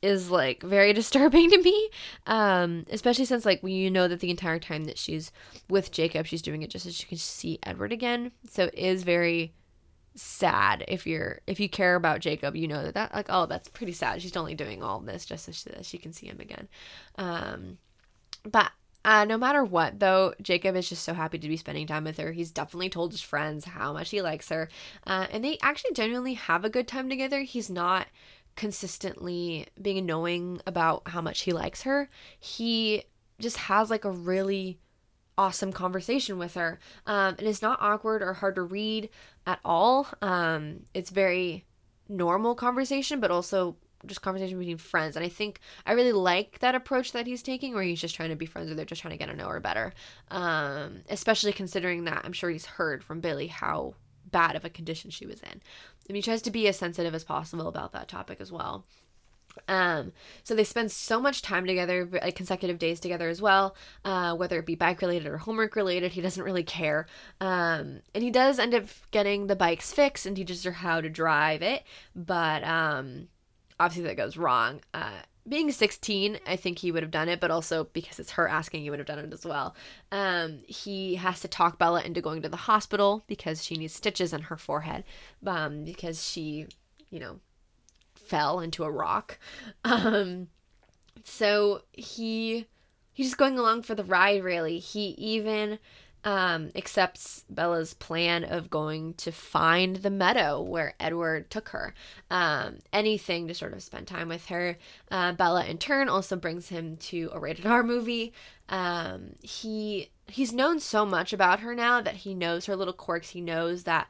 is 0.02 0.30
like 0.30 0.62
very 0.62 0.94
disturbing 0.94 1.50
to 1.50 1.62
me 1.62 1.90
um 2.28 2.86
especially 2.92 3.26
since 3.26 3.46
like 3.46 3.64
you 3.64 3.90
know 3.90 4.08
that 4.08 4.20
the 4.20 4.30
entire 4.30 4.60
time 4.60 4.86
that 4.86 4.96
she's 4.96 5.32
with 5.70 5.92
jacob 5.92 6.26
she's 6.26 6.44
doing 6.44 6.62
it 6.62 6.70
just 6.70 6.86
so 6.86 6.92
she 6.92 7.08
can 7.08 7.18
see 7.18 7.58
edward 7.64 7.92
again 7.92 8.32
so 8.48 8.66
it 8.66 8.76
is 8.76 9.02
very 9.02 9.54
sad 10.18 10.84
if 10.88 11.06
you're 11.06 11.40
if 11.48 11.60
you 11.60 11.70
care 11.70 11.96
about 11.96 12.20
jacob 12.20 12.56
you 12.56 12.68
know 12.68 12.84
that 12.84 12.96
that 12.96 13.14
like 13.14 13.28
oh 13.30 13.46
that's 13.46 13.70
pretty 13.70 13.94
sad 13.94 14.22
she's 14.22 14.36
only 14.36 14.56
doing 14.56 14.82
all 14.82 15.00
this 15.00 15.26
just 15.26 15.46
so 15.46 15.52
she, 15.52 15.84
she 15.84 15.98
can 15.98 16.12
see 16.12 16.28
him 16.28 16.40
again 16.40 16.68
um 17.18 17.78
but 18.44 18.72
uh, 19.06 19.24
no 19.24 19.38
matter 19.38 19.64
what, 19.64 20.02
though, 20.02 20.34
Jacob 20.42 20.76
is 20.76 20.90
just 20.90 21.06
so 21.06 21.14
happy 21.14 21.38
to 21.38 21.48
be 21.48 21.56
spending 21.56 21.88
time 21.88 22.04
with 22.04 22.18
her. 22.18 22.34
He's 22.34 22.52
definitely 22.52 22.90
told 22.90 23.14
his 23.14 23.22
friends 23.22 23.64
how 23.64 23.94
much 23.94 24.10
he 24.10 24.22
likes 24.22 24.50
her. 24.50 24.68
Uh, 25.06 25.28
and 25.32 25.46
they 25.46 25.58
actually 25.62 25.94
genuinely 25.94 26.34
have 26.34 26.66
a 26.66 26.70
good 26.70 26.90
time 26.90 27.08
together. 27.10 27.40
He's 27.44 27.70
not 27.70 28.08
consistently 28.58 29.68
being 29.82 29.98
annoying 29.98 30.60
about 30.68 31.04
how 31.08 31.22
much 31.22 31.42
he 31.42 31.54
likes 31.54 31.84
her. 31.84 32.10
He 32.38 33.04
just 33.40 33.56
has 33.56 33.90
like 33.90 34.04
a 34.04 34.12
really 34.12 34.78
awesome 35.38 35.72
conversation 35.72 36.38
with 36.38 36.56
her. 36.56 36.80
Um, 37.06 37.36
and 37.38 37.48
it's 37.48 37.62
not 37.62 37.82
awkward 37.82 38.22
or 38.22 38.34
hard 38.34 38.56
to 38.56 38.64
read 38.64 39.10
at 39.48 39.60
all. 39.66 40.08
Um, 40.22 40.82
it's 40.94 41.10
very 41.10 41.66
normal 42.08 42.54
conversation, 42.54 43.20
but 43.20 43.32
also 43.32 43.78
just 44.06 44.22
conversation 44.22 44.60
between 44.60 44.78
friends. 44.78 45.16
And 45.16 45.26
I 45.26 45.30
think 45.30 45.60
I 45.86 45.94
really 45.94 46.12
like 46.12 46.60
that 46.60 46.76
approach 46.76 47.14
that 47.14 47.26
he's 47.26 47.42
taking 47.42 47.74
where 47.74 47.84
he's 47.84 48.02
just 48.02 48.14
trying 48.14 48.30
to 48.30 48.36
be 48.36 48.46
friends 48.46 48.70
or 48.70 48.76
they're 48.76 48.86
just 48.86 49.02
trying 49.02 49.14
to 49.14 49.18
get 49.18 49.32
to 49.32 49.36
know 49.36 49.48
her 49.48 49.60
better. 49.60 49.94
Um, 50.30 51.02
especially 51.10 51.54
considering 51.54 52.04
that 52.04 52.22
I'm 52.24 52.34
sure 52.34 52.50
he's 52.52 52.66
heard 52.66 53.04
from 53.04 53.22
Billy 53.22 53.48
how 53.48 53.96
bad 54.30 54.56
of 54.56 54.66
a 54.66 54.70
condition 54.70 55.10
she 55.10 55.26
was 55.26 55.42
in. 55.42 55.62
And 56.08 56.16
he 56.16 56.22
tries 56.22 56.42
to 56.44 56.52
be 56.52 56.68
as 56.68 56.78
sensitive 56.78 57.16
as 57.16 57.24
possible 57.24 57.68
about 57.68 57.94
that 57.94 58.08
topic 58.08 58.40
as 58.40 58.52
well. 58.52 58.86
Um, 59.68 60.14
so 60.44 60.56
they 60.56 60.64
spend 60.64 60.92
so 60.92 61.20
much 61.20 61.42
time 61.42 61.66
together, 61.66 62.08
like 62.12 62.36
consecutive 62.36 62.80
days 62.80 63.00
together 63.00 63.30
as 63.30 63.42
well, 63.42 63.76
uh, 64.06 64.36
whether 64.36 64.60
it 64.60 64.66
be 64.66 64.76
bike 64.76 65.02
related 65.02 65.28
or 65.28 65.38
homework 65.38 65.76
related. 65.76 66.14
He 66.14 66.22
doesn't 66.22 66.44
really 66.44 66.64
care. 66.64 67.08
Um, 67.42 68.02
and 68.14 68.24
he 68.24 68.32
does 68.32 68.60
end 68.60 68.74
up 68.74 68.86
getting 69.12 69.48
the 69.48 69.56
bikes 69.56 69.94
fixed 69.94 70.26
and 70.26 70.36
teaches 70.36 70.64
her 70.64 70.72
how 70.72 71.02
to 71.02 71.10
drive 71.10 71.62
it, 71.62 71.84
but 72.16 72.64
um, 72.64 73.28
obviously 73.80 74.08
that 74.08 74.18
goes 74.18 74.38
wrong. 74.38 74.82
Uh, 74.94 75.22
being 75.48 75.72
16, 75.72 76.40
I 76.46 76.56
think 76.56 76.80
he 76.80 76.92
would 76.92 77.04
have 77.04 77.12
done 77.12 77.30
it, 77.30 77.40
but 77.40 77.52
also 77.52 77.86
because 77.86 78.20
it's 78.20 78.32
her 78.32 78.48
asking, 78.48 78.82
he 78.82 78.90
would 78.90 79.00
have 79.00 79.08
done 79.08 79.20
it 79.20 79.34
as 79.34 79.46
well. 79.46 79.76
Um, 80.12 80.60
he 80.68 81.16
has 81.16 81.40
to 81.42 81.48
talk 81.48 81.78
Bella 81.78 82.02
into 82.02 82.22
going 82.22 82.42
to 82.42 82.50
the 82.50 82.58
hospital 82.58 83.24
because 83.28 83.64
she 83.64 83.76
needs 83.76 83.94
stitches 83.94 84.34
in 84.34 84.44
her 84.44 84.58
forehead 84.58 85.06
um, 85.46 85.86
because 85.86 86.26
she, 86.26 86.68
you 87.10 87.20
know, 87.20 87.40
fell 88.28 88.60
into 88.60 88.84
a 88.84 88.92
rock. 88.92 89.40
Um, 89.84 90.48
so 91.24 91.82
he 91.94 92.68
he's 93.14 93.28
just 93.28 93.38
going 93.38 93.58
along 93.58 93.84
for 93.84 93.96
the 93.96 94.04
ride. 94.04 94.44
Really, 94.44 94.80
he 94.80 95.10
even 95.18 95.80
um, 96.24 96.72
accepts 96.76 97.46
Bella's 97.50 97.94
plan 97.94 98.44
of 98.44 98.70
going 98.70 99.14
to 99.16 99.32
find 99.32 99.98
the 99.98 100.10
meadow 100.10 100.62
where 100.62 100.94
Edward 101.00 101.50
took 101.50 101.70
her. 101.70 101.94
Um, 102.30 102.80
anything 102.92 103.48
to 103.48 103.54
sort 103.54 103.74
of 103.74 103.82
spend 103.82 104.08
time 104.08 104.28
with 104.28 104.48
her. 104.48 104.78
Uh, 105.10 105.32
Bella, 105.34 105.66
in 105.66 105.78
turn, 105.78 106.10
also 106.10 106.36
brings 106.36 106.70
him 106.70 106.98
to 106.98 107.30
a 107.34 107.40
rated 107.40 107.66
R 107.66 107.84
movie. 107.84 108.34
Um, 108.70 109.36
he 109.42 110.10
he's 110.28 110.52
known 110.52 110.80
so 110.82 111.06
much 111.06 111.32
about 111.32 111.62
her 111.62 111.74
now 111.74 112.02
that 112.02 112.16
he 112.16 112.34
knows 112.34 112.66
her 112.66 112.76
little 112.76 112.94
quirks. 112.94 113.30
He 113.30 113.42
knows 113.42 113.84
that 113.84 114.08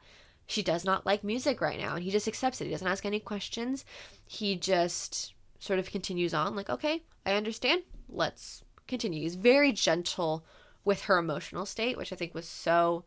she 0.48 0.62
does 0.62 0.82
not 0.82 1.04
like 1.04 1.22
music 1.22 1.60
right 1.60 1.78
now, 1.78 1.94
and 1.94 2.02
he 2.02 2.10
just 2.10 2.26
accepts 2.26 2.60
it. 2.60 2.64
He 2.64 2.70
doesn't 2.70 2.88
ask 2.88 3.04
any 3.04 3.20
questions. 3.20 3.84
He 4.26 4.56
just 4.56 5.34
sort 5.58 5.78
of 5.78 5.90
continues 5.90 6.32
on, 6.32 6.56
like, 6.56 6.70
okay, 6.70 7.02
I 7.26 7.34
understand. 7.34 7.82
Let's 8.08 8.64
continue. 8.86 9.20
He's 9.20 9.34
very 9.34 9.72
gentle 9.72 10.46
with 10.86 11.02
her 11.02 11.18
emotional 11.18 11.66
state, 11.66 11.98
which 11.98 12.14
I 12.14 12.16
think 12.16 12.34
was 12.34 12.48
so 12.48 13.04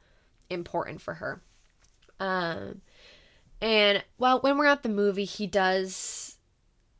important 0.52 1.02
for 1.02 1.16
her. 1.16 1.42
Um, 2.20 2.82
and 3.60 4.04
well, 4.20 4.40
when 4.42 4.60
we're 4.60 4.68
at 4.68 4.84
the 4.84 4.90
movie, 4.90 5.26
he 5.26 5.48
does 5.48 6.38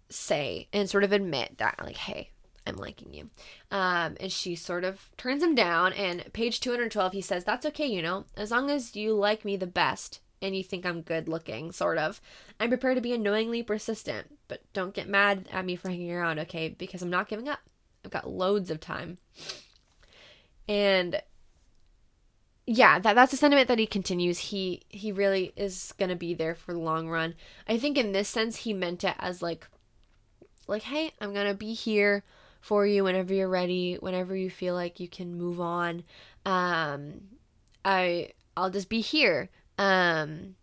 say 0.10 0.68
and 0.74 0.90
sort 0.90 1.04
of 1.04 1.12
admit 1.12 1.60
that, 1.60 1.80
like, 1.84 1.98
hey, 1.98 2.32
I'm 2.66 2.78
liking 2.78 3.14
you. 3.14 3.30
Um, 3.70 4.18
and 4.20 4.32
she 4.32 4.56
sort 4.56 4.86
of 4.86 5.12
turns 5.18 5.44
him 5.44 5.54
down. 5.54 5.94
And 5.94 6.34
page 6.34 6.62
212, 6.62 7.12
he 7.12 7.22
says, 7.22 7.44
That's 7.44 7.68
okay, 7.68 7.86
you 7.86 8.02
know, 8.02 8.26
as 8.36 8.50
long 8.50 8.72
as 8.72 8.96
you 8.96 9.14
like 9.14 9.46
me 9.46 9.56
the 9.56 9.68
best 9.68 10.20
and 10.42 10.56
you 10.56 10.64
think 10.64 10.86
I'm 10.86 11.02
good 11.02 11.28
looking, 11.28 11.72
sort 11.72 11.98
of. 11.98 12.22
I'm 12.60 12.70
prepared 12.70 12.96
to 12.96 13.02
be 13.02 13.14
annoyingly 13.14 13.64
persistent, 13.64 14.38
but 14.48 14.62
don't 14.74 14.94
get 14.94 15.08
mad 15.08 15.48
at 15.52 15.66
me 15.66 15.76
for 15.76 15.90
hanging 15.90 16.12
around, 16.12 16.40
okay? 16.40 16.70
Because 16.70 17.02
I'm 17.02 17.10
not 17.10 17.30
giving 17.30 17.48
up. 17.48 17.60
I've 18.04 18.12
got 18.12 18.30
loads 18.30 18.72
of 18.72 18.80
time. 18.80 19.18
And 20.68 21.22
yeah, 22.68 23.00
that 23.00 23.16
that's 23.16 23.34
a 23.34 23.38
sentiment 23.38 23.68
that 23.68 23.80
he 23.80 23.86
continues. 23.86 24.40
He 24.40 24.82
he 24.90 25.12
really 25.12 25.52
is 25.56 25.94
gonna 25.98 26.16
be 26.16 26.34
there 26.34 26.56
for 26.56 26.74
the 26.74 26.80
long 26.80 27.10
run. 27.10 27.36
I 27.68 27.78
think 27.78 27.98
in 27.98 28.12
this 28.12 28.30
sense 28.30 28.58
he 28.58 28.74
meant 28.74 29.04
it 29.04 29.16
as 29.20 29.42
like 29.42 29.68
like, 30.68 30.84
hey, 30.84 31.12
I'm 31.20 31.34
gonna 31.34 31.54
be 31.54 31.74
here 31.74 32.24
for 32.62 32.86
you 32.86 33.04
whenever 33.04 33.34
you're 33.34 33.50
ready, 33.50 33.96
whenever 33.96 34.36
you 34.36 34.50
feel 34.50 34.76
like 34.76 35.00
you 35.00 35.08
can 35.08 35.38
move 35.38 35.60
on. 35.60 36.04
Um 36.46 37.22
I 37.84 38.32
I'll 38.56 38.70
just 38.70 38.90
be 38.90 39.02
here. 39.02 39.50
Um 39.82 40.56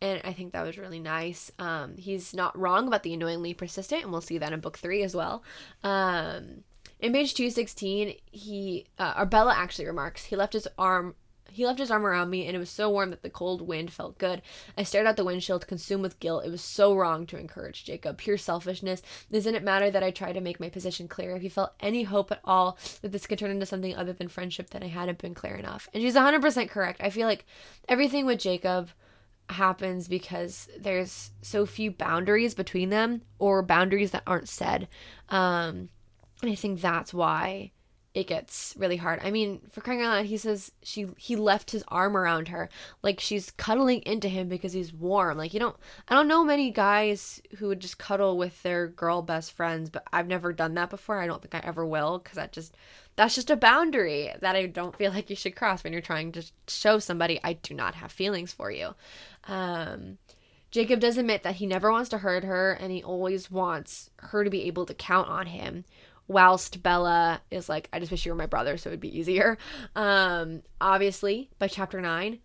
and 0.00 0.20
I 0.24 0.32
think 0.32 0.52
that 0.52 0.64
was 0.64 0.78
really 0.78 1.00
nice. 1.00 1.50
Um, 1.58 1.96
he's 1.96 2.34
not 2.34 2.56
wrong 2.56 2.86
about 2.86 3.02
the 3.02 3.14
annoyingly 3.14 3.54
persistent, 3.54 4.02
and 4.02 4.12
we'll 4.12 4.20
see 4.20 4.38
that 4.38 4.52
in 4.52 4.60
book 4.60 4.78
three 4.78 5.02
as 5.02 5.14
well. 5.14 5.42
Um, 5.82 6.62
in 7.00 7.12
page 7.12 7.34
216, 7.34 8.14
he, 8.26 8.86
uh, 8.98 9.14
or 9.16 9.26
Bella 9.26 9.54
actually 9.56 9.86
remarks, 9.86 10.26
he 10.26 10.36
left 10.36 10.52
his 10.52 10.68
arm 10.78 11.14
he 11.50 11.66
left 11.66 11.78
his 11.78 11.90
arm 11.90 12.06
around 12.06 12.30
me, 12.30 12.46
and 12.46 12.54
it 12.54 12.58
was 12.58 12.70
so 12.70 12.90
warm 12.90 13.10
that 13.10 13.22
the 13.22 13.30
cold 13.30 13.62
wind 13.62 13.92
felt 13.92 14.18
good. 14.18 14.42
I 14.76 14.82
stared 14.82 15.06
out 15.06 15.16
the 15.16 15.24
windshield, 15.24 15.66
consumed 15.66 16.02
with 16.02 16.20
guilt. 16.20 16.44
It 16.44 16.50
was 16.50 16.60
so 16.60 16.94
wrong 16.94 17.26
to 17.26 17.38
encourage 17.38 17.84
Jacob. 17.84 18.18
Pure 18.18 18.38
selfishness. 18.38 19.02
Doesn't 19.30 19.54
it 19.54 19.62
matter 19.62 19.90
that 19.90 20.02
I 20.02 20.10
tried 20.10 20.34
to 20.34 20.40
make 20.40 20.60
my 20.60 20.68
position 20.68 21.08
clear? 21.08 21.36
If 21.36 21.42
you 21.42 21.50
felt 21.50 21.74
any 21.80 22.02
hope 22.04 22.30
at 22.30 22.40
all 22.44 22.78
that 23.02 23.12
this 23.12 23.26
could 23.26 23.38
turn 23.38 23.50
into 23.50 23.66
something 23.66 23.96
other 23.96 24.12
than 24.12 24.28
friendship, 24.28 24.70
then 24.70 24.82
I 24.82 24.88
hadn't 24.88 25.18
been 25.18 25.34
clear 25.34 25.56
enough. 25.56 25.88
And 25.92 26.02
she's 26.02 26.14
100% 26.14 26.68
correct. 26.70 27.00
I 27.02 27.10
feel 27.10 27.26
like 27.26 27.46
everything 27.88 28.26
with 28.26 28.38
Jacob 28.38 28.90
happens 29.50 30.08
because 30.08 30.68
there's 30.78 31.30
so 31.40 31.64
few 31.64 31.90
boundaries 31.90 32.54
between 32.54 32.90
them 32.90 33.22
or 33.38 33.62
boundaries 33.62 34.10
that 34.10 34.22
aren't 34.26 34.48
said. 34.48 34.88
Um, 35.28 35.88
and 36.42 36.50
I 36.50 36.54
think 36.54 36.80
that's 36.80 37.12
why 37.12 37.72
it 38.18 38.26
gets 38.26 38.74
really 38.76 38.96
hard. 38.96 39.20
I 39.22 39.30
mean, 39.30 39.60
for 39.70 39.80
crying 39.80 40.02
out 40.02 40.08
loud, 40.08 40.26
he 40.26 40.36
says 40.36 40.72
she 40.82 41.06
he 41.16 41.36
left 41.36 41.70
his 41.70 41.84
arm 41.86 42.16
around 42.16 42.48
her, 42.48 42.68
like 43.00 43.20
she's 43.20 43.52
cuddling 43.52 44.00
into 44.00 44.28
him 44.28 44.48
because 44.48 44.72
he's 44.72 44.92
warm. 44.92 45.38
Like 45.38 45.54
you 45.54 45.60
don't, 45.60 45.76
I 46.08 46.16
don't 46.16 46.26
know 46.26 46.44
many 46.44 46.72
guys 46.72 47.40
who 47.58 47.68
would 47.68 47.78
just 47.78 47.98
cuddle 47.98 48.36
with 48.36 48.60
their 48.64 48.88
girl 48.88 49.22
best 49.22 49.52
friends, 49.52 49.88
but 49.88 50.02
I've 50.12 50.26
never 50.26 50.52
done 50.52 50.74
that 50.74 50.90
before. 50.90 51.20
I 51.20 51.28
don't 51.28 51.40
think 51.40 51.54
I 51.54 51.60
ever 51.64 51.86
will 51.86 52.18
because 52.18 52.34
that 52.34 52.50
just 52.50 52.76
that's 53.14 53.36
just 53.36 53.50
a 53.50 53.56
boundary 53.56 54.32
that 54.40 54.56
I 54.56 54.66
don't 54.66 54.96
feel 54.96 55.12
like 55.14 55.30
you 55.30 55.36
should 55.36 55.54
cross 55.54 55.84
when 55.84 55.92
you're 55.92 56.02
trying 56.02 56.32
to 56.32 56.42
show 56.66 56.98
somebody 56.98 57.38
I 57.44 57.52
do 57.52 57.72
not 57.72 57.94
have 57.94 58.10
feelings 58.10 58.52
for 58.52 58.72
you. 58.72 58.96
Um, 59.46 60.18
Jacob 60.72 60.98
does 60.98 61.16
admit 61.16 61.44
that 61.44 61.56
he 61.56 61.66
never 61.66 61.92
wants 61.92 62.10
to 62.10 62.18
hurt 62.18 62.42
her 62.42 62.72
and 62.72 62.90
he 62.90 63.02
always 63.02 63.48
wants 63.48 64.10
her 64.16 64.42
to 64.42 64.50
be 64.50 64.64
able 64.64 64.86
to 64.86 64.92
count 64.92 65.28
on 65.28 65.46
him 65.46 65.84
whilst 66.28 66.82
Bella 66.82 67.40
is 67.50 67.68
like, 67.68 67.88
I 67.92 67.98
just 67.98 68.12
wish 68.12 68.24
you 68.24 68.32
were 68.32 68.38
my 68.38 68.46
brother 68.46 68.76
so 68.76 68.90
it 68.90 68.92
would 68.92 69.00
be 69.00 69.18
easier. 69.18 69.58
Um, 69.96 70.62
obviously, 70.80 71.48
by 71.58 71.68
chapter 71.68 72.00
9, 72.00 72.38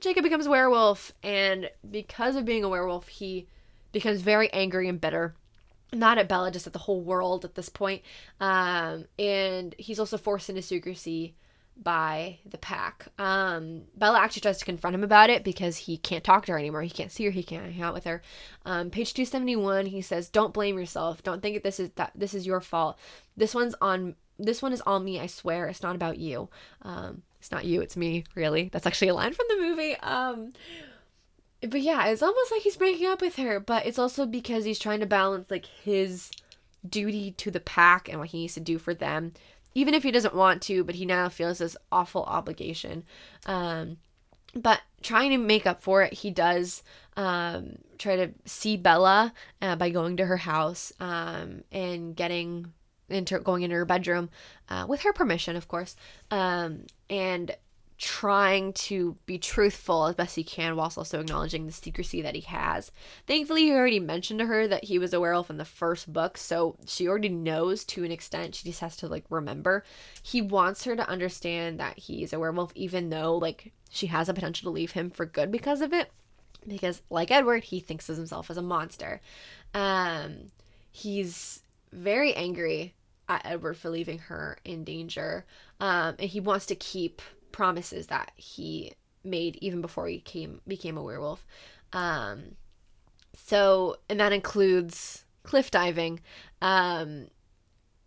Jacob 0.00 0.24
becomes 0.24 0.46
a 0.46 0.50
werewolf, 0.50 1.12
and 1.22 1.70
because 1.88 2.36
of 2.36 2.44
being 2.44 2.64
a 2.64 2.68
werewolf, 2.68 3.08
he 3.08 3.46
becomes 3.92 4.20
very 4.20 4.52
angry 4.52 4.88
and 4.88 5.00
bitter. 5.00 5.34
Not 5.92 6.18
at 6.18 6.28
Bella, 6.28 6.50
just 6.50 6.66
at 6.66 6.72
the 6.72 6.80
whole 6.80 7.00
world 7.00 7.44
at 7.44 7.54
this 7.54 7.68
point. 7.68 8.02
Um, 8.40 9.04
and 9.18 9.74
he's 9.78 10.00
also 10.00 10.18
forced 10.18 10.48
into 10.50 10.62
secrecy 10.62 11.36
by 11.80 12.38
the 12.46 12.58
pack. 12.58 13.06
Um, 13.18 13.82
Bella 13.96 14.20
actually 14.20 14.42
tries 14.42 14.58
to 14.58 14.64
confront 14.64 14.94
him 14.94 15.04
about 15.04 15.30
it 15.30 15.44
because 15.44 15.76
he 15.76 15.96
can't 15.96 16.24
talk 16.24 16.46
to 16.46 16.52
her 16.52 16.58
anymore. 16.58 16.82
He 16.82 16.90
can't 16.90 17.12
see 17.12 17.24
her. 17.24 17.30
He 17.30 17.42
can't 17.42 17.72
hang 17.72 17.82
out 17.82 17.94
with 17.94 18.04
her. 18.04 18.22
Um, 18.64 18.90
page 18.90 19.14
two 19.14 19.24
seventy 19.24 19.56
one. 19.56 19.86
He 19.86 20.00
says, 20.00 20.28
"Don't 20.28 20.54
blame 20.54 20.78
yourself. 20.78 21.22
Don't 21.22 21.42
think 21.42 21.56
that 21.56 21.64
this 21.64 21.80
is 21.80 21.90
that 21.96 22.12
this 22.14 22.34
is 22.34 22.46
your 22.46 22.60
fault. 22.60 22.98
This 23.36 23.54
one's 23.54 23.74
on. 23.80 24.14
This 24.38 24.62
one 24.62 24.72
is 24.72 24.80
on 24.82 25.04
me. 25.04 25.20
I 25.20 25.26
swear. 25.26 25.66
It's 25.66 25.82
not 25.82 25.96
about 25.96 26.18
you. 26.18 26.48
Um, 26.82 27.22
it's 27.38 27.52
not 27.52 27.64
you. 27.64 27.80
It's 27.80 27.96
me. 27.96 28.24
Really. 28.34 28.68
That's 28.72 28.86
actually 28.86 29.08
a 29.08 29.14
line 29.14 29.32
from 29.32 29.46
the 29.48 29.56
movie. 29.56 29.96
Um." 29.96 30.52
But 31.60 31.80
yeah, 31.80 32.06
it's 32.08 32.22
almost 32.22 32.52
like 32.52 32.60
he's 32.60 32.76
breaking 32.76 33.06
up 33.06 33.22
with 33.22 33.36
her, 33.36 33.58
but 33.58 33.86
it's 33.86 33.98
also 33.98 34.26
because 34.26 34.66
he's 34.66 34.78
trying 34.78 35.00
to 35.00 35.06
balance 35.06 35.50
like 35.50 35.64
his 35.64 36.30
duty 36.86 37.30
to 37.32 37.50
the 37.50 37.60
pack 37.60 38.08
and 38.08 38.18
what 38.18 38.28
he 38.28 38.40
needs 38.40 38.54
to 38.54 38.60
do 38.60 38.78
for 38.78 38.92
them 38.92 39.32
even 39.74 39.94
if 39.94 40.02
he 40.02 40.10
doesn't 40.10 40.34
want 40.34 40.62
to, 40.62 40.84
but 40.84 40.94
he 40.94 41.04
now 41.04 41.28
feels 41.28 41.58
this 41.58 41.76
awful 41.90 42.24
obligation. 42.24 43.04
Um, 43.46 43.98
but 44.54 44.80
trying 45.02 45.30
to 45.30 45.38
make 45.38 45.66
up 45.66 45.82
for 45.82 46.02
it, 46.02 46.12
he 46.12 46.30
does 46.30 46.82
um, 47.16 47.76
try 47.98 48.16
to 48.16 48.30
see 48.44 48.76
Bella 48.76 49.32
uh, 49.60 49.76
by 49.76 49.90
going 49.90 50.16
to 50.18 50.26
her 50.26 50.36
house 50.36 50.92
um, 51.00 51.64
and 51.72 52.14
getting 52.14 52.72
into 53.08 53.38
going 53.38 53.62
into 53.62 53.76
her 53.76 53.84
bedroom 53.84 54.30
uh, 54.68 54.86
with 54.88 55.02
her 55.02 55.12
permission, 55.12 55.56
of 55.56 55.68
course, 55.68 55.96
um, 56.30 56.86
and 57.10 57.54
trying 57.96 58.72
to 58.72 59.16
be 59.26 59.38
truthful 59.38 60.06
as 60.06 60.16
best 60.16 60.34
he 60.34 60.42
can 60.42 60.74
whilst 60.74 60.98
also 60.98 61.20
acknowledging 61.20 61.66
the 61.66 61.72
secrecy 61.72 62.22
that 62.22 62.34
he 62.34 62.40
has. 62.40 62.90
Thankfully, 63.26 63.64
he 63.64 63.72
already 63.72 64.00
mentioned 64.00 64.40
to 64.40 64.46
her 64.46 64.66
that 64.66 64.84
he 64.84 64.98
was 64.98 65.12
a 65.12 65.20
werewolf 65.20 65.50
in 65.50 65.58
the 65.58 65.64
first 65.64 66.12
book, 66.12 66.36
so 66.36 66.76
she 66.86 67.06
already 67.06 67.28
knows 67.28 67.84
to 67.84 68.04
an 68.04 68.10
extent. 68.10 68.56
She 68.56 68.68
just 68.68 68.80
has 68.80 68.96
to 68.96 69.08
like 69.08 69.24
remember. 69.30 69.84
He 70.22 70.42
wants 70.42 70.84
her 70.84 70.96
to 70.96 71.08
understand 71.08 71.78
that 71.78 71.98
he's 71.98 72.32
a 72.32 72.38
werewolf, 72.40 72.72
even 72.74 73.10
though 73.10 73.36
like 73.36 73.72
she 73.90 74.08
has 74.08 74.28
a 74.28 74.34
potential 74.34 74.70
to 74.70 74.74
leave 74.74 74.92
him 74.92 75.10
for 75.10 75.26
good 75.26 75.52
because 75.52 75.80
of 75.80 75.92
it. 75.92 76.10
Because 76.66 77.02
like 77.10 77.30
Edward, 77.30 77.64
he 77.64 77.78
thinks 77.78 78.08
of 78.08 78.16
himself 78.16 78.50
as 78.50 78.56
a 78.56 78.62
monster. 78.62 79.20
Um, 79.72 80.50
he's 80.90 81.62
very 81.92 82.34
angry 82.34 82.94
at 83.28 83.42
Edward 83.44 83.76
for 83.76 83.90
leaving 83.90 84.18
her 84.18 84.58
in 84.64 84.84
danger. 84.84 85.44
Um, 85.80 86.16
and 86.18 86.30
he 86.30 86.40
wants 86.40 86.66
to 86.66 86.74
keep 86.74 87.22
promises 87.54 88.08
that 88.08 88.32
he 88.34 88.92
made 89.22 89.56
even 89.60 89.80
before 89.80 90.08
he 90.08 90.18
came 90.18 90.60
became 90.66 90.98
a 90.98 91.02
werewolf. 91.02 91.46
Um, 91.92 92.56
so, 93.32 93.98
and 94.08 94.18
that 94.18 94.32
includes 94.32 95.24
cliff 95.44 95.70
diving, 95.70 96.18
um, 96.60 97.28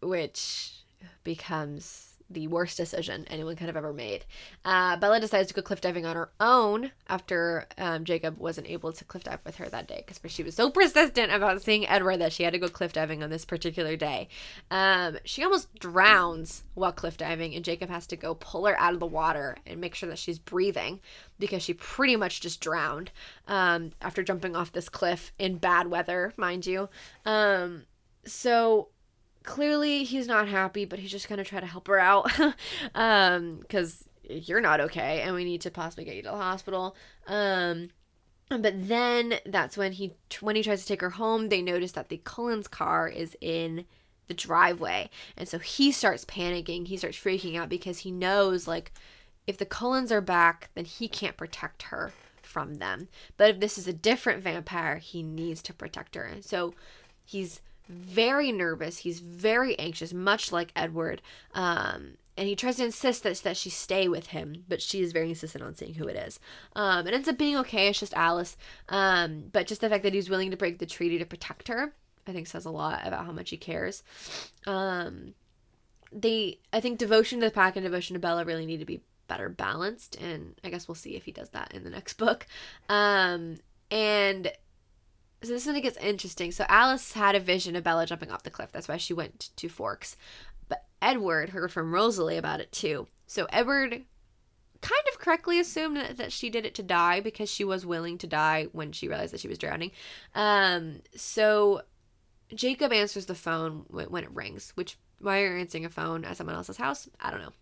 which 0.02 0.84
becomes 1.24 2.07
the 2.30 2.48
worst 2.48 2.78
decision 2.78 3.26
anyone 3.30 3.56
could 3.56 3.68
have 3.68 3.78
ever 3.78 3.94
made. 3.94 4.26
Uh, 4.66 4.98
Bella 4.98 5.20
decides 5.20 5.48
to 5.48 5.54
go 5.54 5.62
cliff 5.62 5.82
diving 5.82 6.06
on 6.06 6.16
her 6.16 6.30
own 6.40 6.92
after 7.08 7.66
um, 7.78 8.04
Jacob 8.04 8.38
wasn't 8.38 8.68
able 8.68 8.92
to 8.92 9.06
cliff 9.06 9.24
dive 9.24 9.40
with 9.46 9.56
her 9.56 9.70
that 9.70 9.88
day 9.88 10.04
because 10.06 10.20
she 10.32 10.44
was 10.44 10.56
so 10.56 10.70
persistent 10.70 11.32
about 11.32 11.62
seeing 11.62 11.88
Edward 11.88 12.18
that 12.18 12.34
she 12.34 12.44
had 12.44 12.54
to 12.54 12.60
go 12.60 12.68
cliff 12.68 12.94
diving 12.94 13.24
on 13.24 13.30
this 13.30 13.46
particular 13.46 13.96
day. 13.96 14.28
Um, 14.70 15.18
she 15.24 15.44
almost 15.44 15.74
drowns 15.80 16.64
while 16.74 16.92
cliff 16.92 17.18
diving, 17.18 17.56
and 17.56 17.64
Jacob 17.64 17.90
has 17.90 18.08
to 18.08 18.16
go 18.16 18.36
pull 18.36 18.66
her 18.66 18.80
out 18.80 18.94
of 18.94 19.00
the 19.00 19.06
water 19.06 19.58
and 19.66 19.80
make 19.80 19.96
sure 19.96 20.10
that 20.10 20.20
she's 20.20 20.40
breathing 20.40 21.00
because 21.40 21.64
she 21.64 21.74
pretty 21.74 22.16
much 22.16 22.42
just 22.42 22.60
drowned 22.60 23.12
um, 23.48 23.92
after 24.02 24.24
jumping 24.24 24.56
off 24.56 24.72
this 24.72 24.90
cliff 24.90 25.32
in 25.40 25.58
bad 25.58 25.88
weather, 25.88 26.34
mind 26.38 26.66
you. 26.66 26.90
Um, 27.26 27.84
so 28.26 28.90
clearly 29.48 30.04
he's 30.04 30.28
not 30.28 30.48
happy, 30.48 30.86
but 30.86 31.00
he's 31.00 31.10
just 31.10 31.28
gonna 31.28 31.44
try 31.44 31.60
to 31.60 31.66
help 31.66 31.88
her 31.88 31.98
out, 31.98 32.30
um, 32.96 33.58
because 33.62 34.04
you're 34.30 34.62
not 34.62 34.82
okay, 34.82 35.22
and 35.22 35.34
we 35.34 35.46
need 35.46 35.62
to 35.62 35.72
possibly 35.72 36.04
get 36.04 36.16
you 36.16 36.22
to 36.22 36.30
the 36.30 36.36
hospital. 36.36 36.96
Um, 37.26 37.90
but 38.50 38.74
then 38.76 39.36
that's 39.46 39.78
when 39.78 39.94
he 39.94 40.14
when 40.42 40.56
he 40.56 40.64
tries 40.64 40.82
to 40.82 40.88
take 40.88 41.02
her 41.02 41.12
home, 41.12 41.50
they 41.50 41.62
notice 41.62 41.94
that 41.94 42.10
the 42.10 42.18
Cullens 42.18 42.68
car 42.68 43.08
is 43.08 43.36
in 43.42 43.86
the 44.28 44.34
driveway, 44.34 45.10
and 45.36 45.48
so 45.48 45.58
he 45.60 45.92
starts 45.92 46.26
panicking. 46.26 46.88
He 46.88 46.98
starts 46.98 47.18
freaking 47.18 47.58
out 47.58 47.70
because 47.70 48.00
he 48.00 48.12
knows 48.12 48.68
like 48.68 48.92
if 49.48 49.58
the 49.58 49.66
Cullens 49.66 50.12
are 50.12 50.22
back, 50.22 50.70
then 50.76 50.86
he 50.86 51.08
can't 51.08 51.38
protect 51.38 51.84
her 51.84 52.12
from 52.42 52.76
them. 52.76 53.08
But 53.38 53.52
if 53.52 53.60
this 53.62 53.78
is 53.78 53.88
a 53.88 53.94
different 53.94 54.44
vampire, 54.44 54.98
he 54.98 55.24
needs 55.24 55.62
to 55.64 55.74
protect 55.74 56.16
her, 56.16 56.24
and 56.24 56.44
so 56.44 56.74
he's 57.24 57.62
very 57.90 58.52
nervous. 58.52 59.00
He's 59.00 59.20
very 59.20 59.78
anxious, 59.80 60.14
much 60.14 60.52
like 60.52 60.72
Edward. 60.76 61.22
Um, 61.54 62.18
and 62.38 62.48
he 62.48 62.56
tries 62.56 62.76
to 62.78 62.86
insist 62.86 63.24
that, 63.24 63.36
that 63.38 63.58
she 63.58 63.70
stay 63.70 64.08
with 64.08 64.28
him, 64.28 64.64
but 64.68 64.82
she 64.82 65.02
is 65.02 65.12
very 65.12 65.30
insistent 65.30 65.64
on 65.64 65.76
seeing 65.76 65.96
who 65.96 66.08
it 66.08 66.16
is. 66.16 66.40
Um, 66.76 67.08
it 67.08 67.14
ends 67.14 67.28
up 67.28 67.38
being 67.38 67.58
okay. 67.58 67.88
It's 67.88 68.00
just 68.00 68.14
Alice. 68.14 68.56
Um, 68.90 69.46
but 69.52 69.66
just 69.66 69.82
the 69.82 69.90
fact 69.90 70.04
that 70.04 70.14
he's 70.14 70.30
willing 70.30 70.52
to 70.52 70.58
break 70.58 70.78
the 70.78 70.86
treaty 70.86 71.18
to 71.18 71.26
protect 71.26 71.68
her, 71.68 71.94
I 72.28 72.34
think 72.34 72.48
says 72.48 72.66
a 72.66 72.70
lot 72.70 73.06
about 73.06 73.26
how 73.26 73.32
much 73.32 73.50
he 73.50 73.58
cares. 73.58 74.04
Um, 74.68 75.34
they, 76.12 76.60
I 76.72 76.80
think 76.80 77.00
devotion 77.00 77.40
to 77.40 77.48
the 77.48 77.52
pack 77.52 77.76
and 77.76 77.84
devotion 77.84 78.14
to 78.14 78.20
Bella 78.20 78.46
really 78.46 78.66
need 78.66 78.80
to 78.80 78.86
be 78.86 79.02
better 79.28 79.50
balanced. 79.50 80.16
And 80.22 80.56
I 80.64 80.70
guess 80.70 80.88
we'll 80.88 80.96
see 80.96 81.16
if 81.16 81.26
he 81.26 81.32
does 81.32 81.50
that 81.50 81.74
in 81.74 81.84
the 81.84 81.90
next 81.90 82.14
book. 82.20 82.46
Um, 82.88 83.58
and 83.90 84.52
so 85.44 85.50
this 85.50 85.64
is 85.64 85.68
one 85.68 85.76
it 85.76 85.82
gets 85.82 85.98
interesting. 85.98 86.52
So 86.52 86.66
Alice 86.68 87.14
had 87.14 87.36
a 87.36 87.40
vision 87.40 87.76
of 87.76 87.84
Bella 87.84 88.06
jumping 88.06 88.32
off 88.32 88.44
the 88.44 88.50
cliff. 88.50 88.72
That's 88.72 88.88
why 88.88 88.98
she 88.98 89.14
went 89.14 89.52
to 89.56 89.70
Forks. 89.70 90.18
But 90.68 90.86
Edward 91.02 91.50
heard 91.50 91.72
from 91.72 91.94
Rosalie 91.94 92.38
about 92.38 92.60
it 92.60 92.72
too. 92.72 93.08
So 93.28 93.46
Edward 93.52 94.04
kind 94.82 95.04
of 95.12 95.20
correctly 95.20 95.60
assumed 95.60 95.98
that, 95.98 96.18
that 96.18 96.32
she 96.32 96.50
did 96.50 96.66
it 96.66 96.76
to 96.76 96.84
die 96.84 97.20
because 97.20 97.50
she 97.50 97.64
was 97.64 97.86
willing 97.86 98.18
to 98.20 98.28
die 98.28 98.68
when 98.72 98.92
she 98.92 99.08
realized 99.08 99.34
that 99.34 99.40
she 99.40 99.48
was 99.48 99.58
drowning. 99.58 99.92
Um, 100.34 101.02
so 101.16 101.82
Jacob 102.54 102.92
answers 102.92 103.26
the 103.26 103.36
phone 103.36 103.86
when, 103.90 104.08
when 104.08 104.24
it 104.24 104.32
rings, 104.32 104.72
which 104.76 104.98
why 105.20 105.40
are 105.40 105.48
you're 105.48 105.58
answering 105.58 105.86
a 105.86 105.90
phone 105.90 106.26
at 106.26 106.38
someone 106.38 106.56
else's 106.56 106.78
house, 106.78 107.10
I 107.20 107.32
don't 107.32 107.42
know. 107.42 107.54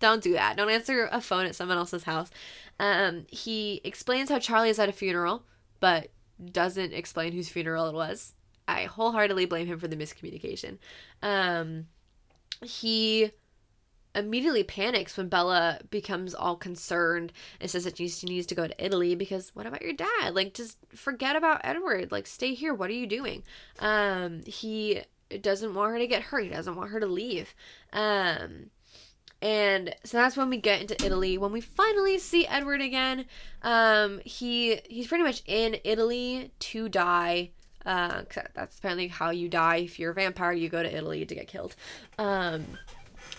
Don't 0.00 0.22
do 0.22 0.32
that. 0.32 0.56
Don't 0.56 0.70
answer 0.70 1.08
a 1.10 1.20
phone 1.20 1.46
at 1.46 1.56
someone 1.56 1.78
else's 1.78 2.04
house. 2.04 2.30
Um, 2.78 3.26
he 3.28 3.80
explains 3.82 4.30
how 4.30 4.38
Charlie 4.38 4.70
is 4.70 4.78
at 4.78 4.88
a 4.88 4.92
funeral, 4.92 5.44
but 5.80 6.10
doesn't 6.52 6.92
explain 6.92 7.32
whose 7.32 7.48
funeral 7.48 7.88
it 7.88 7.94
was. 7.94 8.34
I 8.66 8.84
wholeheartedly 8.84 9.46
blame 9.46 9.66
him 9.66 9.78
for 9.78 9.88
the 9.88 9.96
miscommunication. 9.96 10.78
Um, 11.22 11.86
he 12.62 13.32
immediately 14.14 14.64
panics 14.64 15.16
when 15.16 15.28
Bella 15.28 15.80
becomes 15.90 16.34
all 16.34 16.56
concerned 16.56 17.32
and 17.60 17.70
says 17.70 17.84
that 17.84 17.96
she 17.96 18.26
needs 18.26 18.46
to 18.46 18.54
go 18.54 18.66
to 18.66 18.84
Italy 18.84 19.14
because 19.14 19.54
what 19.54 19.66
about 19.66 19.82
your 19.82 19.92
dad? 19.92 20.34
Like, 20.34 20.54
just 20.54 20.78
forget 20.94 21.36
about 21.36 21.60
Edward. 21.64 22.12
Like, 22.12 22.26
stay 22.26 22.54
here. 22.54 22.74
What 22.74 22.90
are 22.90 22.94
you 22.94 23.06
doing? 23.06 23.42
Um, 23.78 24.42
he 24.44 25.02
doesn't 25.40 25.74
want 25.74 25.92
her 25.92 25.98
to 25.98 26.06
get 26.06 26.22
hurt. 26.22 26.44
He 26.44 26.50
doesn't 26.50 26.76
want 26.76 26.90
her 26.90 27.00
to 27.00 27.06
leave. 27.06 27.54
Um, 27.92 28.70
and 29.40 29.94
so 30.04 30.16
that's 30.16 30.36
when 30.36 30.50
we 30.50 30.56
get 30.56 30.80
into 30.80 31.04
Italy. 31.04 31.38
When 31.38 31.52
we 31.52 31.60
finally 31.60 32.18
see 32.18 32.46
Edward 32.46 32.80
again, 32.80 33.26
um, 33.62 34.20
he 34.24 34.80
he's 34.88 35.06
pretty 35.06 35.24
much 35.24 35.42
in 35.46 35.76
Italy 35.84 36.52
to 36.58 36.88
die. 36.88 37.50
Uh, 37.86 38.22
that's 38.54 38.78
apparently 38.78 39.08
how 39.08 39.30
you 39.30 39.48
die 39.48 39.76
if 39.76 39.98
you're 39.98 40.10
a 40.10 40.14
vampire. 40.14 40.52
You 40.52 40.68
go 40.68 40.82
to 40.82 40.94
Italy 40.94 41.24
to 41.24 41.34
get 41.34 41.46
killed. 41.46 41.76
Um, 42.18 42.66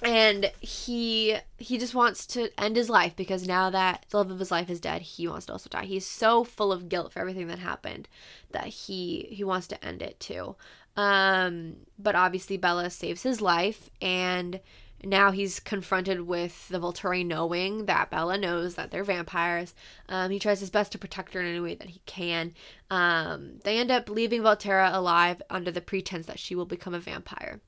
and 0.02 0.52
he 0.62 1.36
he 1.58 1.78
just 1.78 1.94
wants 1.94 2.26
to 2.28 2.50
end 2.58 2.78
his 2.78 2.90
life 2.90 3.16
because 3.18 3.46
now 3.46 3.70
that 3.70 4.06
the 4.10 4.18
love 4.18 4.32
of 4.32 4.40
his 4.40 4.52
life 4.52 4.70
is 4.70 4.80
dead, 4.80 5.02
he 5.02 5.28
wants 5.28 5.48
to 5.48 5.52
also 5.52 5.70
die. 5.70 5.86
He's 5.86 6.06
so 6.06 6.46
full 6.46 6.72
of 6.72 6.88
guilt 6.88 7.12
for 7.12 7.20
everything 7.20 7.48
that 7.48 7.60
happened 7.60 8.08
that 8.52 8.68
he 8.68 9.28
he 9.32 9.44
wants 9.44 9.68
to 9.68 9.86
end 9.86 10.02
it 10.02 10.18
too. 10.20 10.56
Um, 10.96 11.76
but 11.98 12.16
obviously 12.16 12.58
Bella 12.58 12.90
saves 12.90 13.24
his 13.24 13.42
life 13.42 13.90
and 14.02 14.60
now 15.04 15.32
he's 15.32 15.60
confronted 15.60 16.22
with 16.22 16.68
the 16.68 16.80
Volturi 16.80 17.26
knowing 17.26 17.86
that 17.86 18.10
Bella 18.10 18.38
knows 18.38 18.76
that 18.76 18.92
they're 18.92 19.04
vampires. 19.04 19.74
Um, 20.10 20.32
he 20.32 20.40
tries 20.40 20.60
his 20.60 20.70
best 20.70 20.92
to 20.92 20.98
protect 20.98 21.34
her 21.34 21.42
in 21.42 21.48
any 21.48 21.60
way 21.60 21.76
that 21.76 21.90
he 21.90 22.02
can. 22.06 22.54
Um, 22.90 23.60
they 23.64 23.78
end 23.78 23.92
up 23.92 24.10
leaving 24.10 24.42
Volterra 24.42 24.94
alive 24.94 25.42
under 25.50 25.72
the 25.72 25.82
pretense 25.82 26.26
that 26.26 26.40
she 26.40 26.56
will 26.56 26.66
become 26.66 26.94
a 26.94 27.00
vampire. 27.00 27.62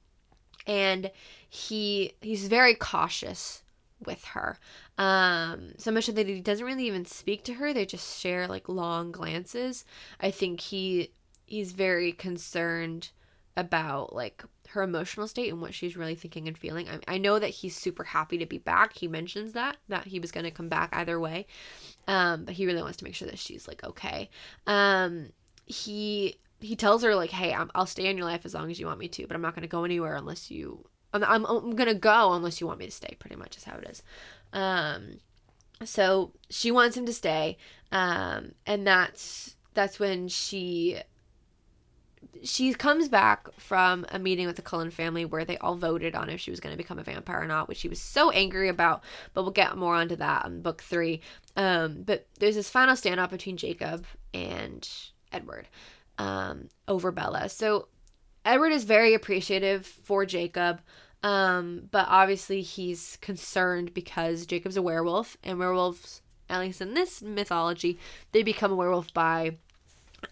And 0.67 1.11
he 1.49 2.13
he's 2.21 2.47
very 2.47 2.75
cautious 2.75 3.63
with 4.05 4.23
her. 4.25 4.57
Um, 4.97 5.73
so 5.77 5.91
much 5.91 6.07
that 6.07 6.27
he 6.27 6.41
doesn't 6.41 6.65
really 6.65 6.85
even 6.85 7.05
speak 7.05 7.43
to 7.45 7.53
her. 7.55 7.73
They 7.73 7.85
just 7.85 8.19
share 8.19 8.47
like 8.47 8.67
long 8.67 9.11
glances. 9.11 9.85
I 10.19 10.31
think 10.31 10.59
he 10.59 11.11
he's 11.45 11.71
very 11.71 12.11
concerned 12.11 13.09
about 13.57 14.15
like 14.15 14.43
her 14.71 14.81
emotional 14.83 15.27
state 15.27 15.51
and 15.51 15.61
what 15.61 15.73
she's 15.73 15.97
really 15.97 16.15
thinking 16.15 16.47
and 16.47 16.57
feeling. 16.57 16.87
I, 16.87 17.15
I 17.15 17.17
know 17.17 17.39
that 17.39 17.49
he's 17.49 17.75
super 17.75 18.03
happy 18.03 18.37
to 18.37 18.45
be 18.45 18.57
back. 18.57 18.93
He 18.93 19.07
mentions 19.07 19.53
that 19.53 19.77
that 19.89 20.07
he 20.07 20.19
was 20.19 20.31
going 20.31 20.45
to 20.45 20.51
come 20.51 20.69
back 20.69 20.89
either 20.93 21.19
way, 21.19 21.47
um, 22.07 22.45
but 22.45 22.53
he 22.53 22.65
really 22.65 22.81
wants 22.81 22.97
to 22.97 23.03
make 23.03 23.15
sure 23.15 23.27
that 23.27 23.39
she's 23.39 23.67
like 23.67 23.83
okay. 23.83 24.29
Um, 24.67 25.29
he 25.65 26.35
he 26.59 26.75
tells 26.75 27.03
her 27.03 27.15
like, 27.15 27.31
"Hey, 27.31 27.53
i 27.53 27.65
will 27.75 27.85
stay 27.85 28.07
in 28.07 28.17
your 28.17 28.25
life 28.25 28.45
as 28.45 28.53
long 28.53 28.71
as 28.71 28.79
you 28.79 28.85
want 28.85 28.99
me 28.99 29.07
to, 29.09 29.27
but 29.27 29.35
I'm 29.35 29.41
not 29.41 29.55
going 29.55 29.63
to 29.63 29.67
go 29.67 29.83
anywhere 29.83 30.15
unless 30.15 30.49
you. 30.51 30.85
I'm, 31.13 31.23
I'm 31.23 31.45
I'm 31.45 31.75
gonna 31.75 31.93
go 31.93 32.33
unless 32.33 32.61
you 32.61 32.67
want 32.67 32.79
me 32.79 32.85
to 32.85 32.91
stay. 32.91 33.15
Pretty 33.19 33.35
much 33.35 33.57
is 33.57 33.65
how 33.65 33.77
it 33.77 33.89
is." 33.89 34.03
Um, 34.53 35.19
so 35.83 36.31
she 36.49 36.71
wants 36.71 36.95
him 36.95 37.05
to 37.05 37.13
stay, 37.13 37.57
um, 37.91 38.53
and 38.65 38.87
that's 38.87 39.55
that's 39.73 39.99
when 39.99 40.27
she 40.27 40.99
she 42.43 42.73
comes 42.73 43.07
back 43.07 43.47
from 43.57 44.05
a 44.09 44.19
meeting 44.19 44.47
with 44.47 44.55
the 44.55 44.61
Cullen 44.61 44.91
family 44.91 45.25
where 45.25 45.45
they 45.45 45.57
all 45.57 45.75
voted 45.75 46.15
on 46.15 46.29
if 46.29 46.39
she 46.39 46.51
was 46.51 46.59
going 46.59 46.73
to 46.73 46.77
become 46.77 46.99
a 46.99 47.03
vampire 47.03 47.41
or 47.41 47.47
not, 47.47 47.67
which 47.67 47.77
she 47.77 47.89
was 47.89 48.01
so 48.01 48.31
angry 48.31 48.69
about. 48.69 49.03
But 49.33 49.43
we'll 49.43 49.51
get 49.51 49.77
more 49.77 49.95
onto 49.95 50.15
that 50.17 50.45
in 50.45 50.61
book 50.61 50.81
three. 50.81 51.21
Um, 51.55 52.03
but 52.03 52.27
there's 52.39 52.55
this 52.55 52.69
final 52.69 52.95
standoff 52.95 53.29
between 53.29 53.57
Jacob 53.57 54.05
and 54.33 54.87
Edward 55.31 55.67
um, 56.17 56.69
over 56.87 57.11
Bella. 57.11 57.49
So 57.49 57.87
Edward 58.43 58.71
is 58.71 58.83
very 58.83 59.13
appreciative 59.13 59.85
for 59.85 60.25
Jacob. 60.25 60.81
Um, 61.23 61.83
but 61.91 62.07
obviously 62.09 62.61
he's 62.61 63.17
concerned 63.21 63.93
because 63.93 64.45
Jacob's 64.47 64.77
a 64.77 64.81
werewolf, 64.81 65.37
and 65.43 65.59
werewolves, 65.59 66.21
at 66.49 66.59
least 66.59 66.81
in 66.81 66.95
this 66.95 67.21
mythology, 67.21 67.99
they 68.31 68.41
become 68.41 68.71
a 68.71 68.75
werewolf 68.75 69.13
by 69.13 69.57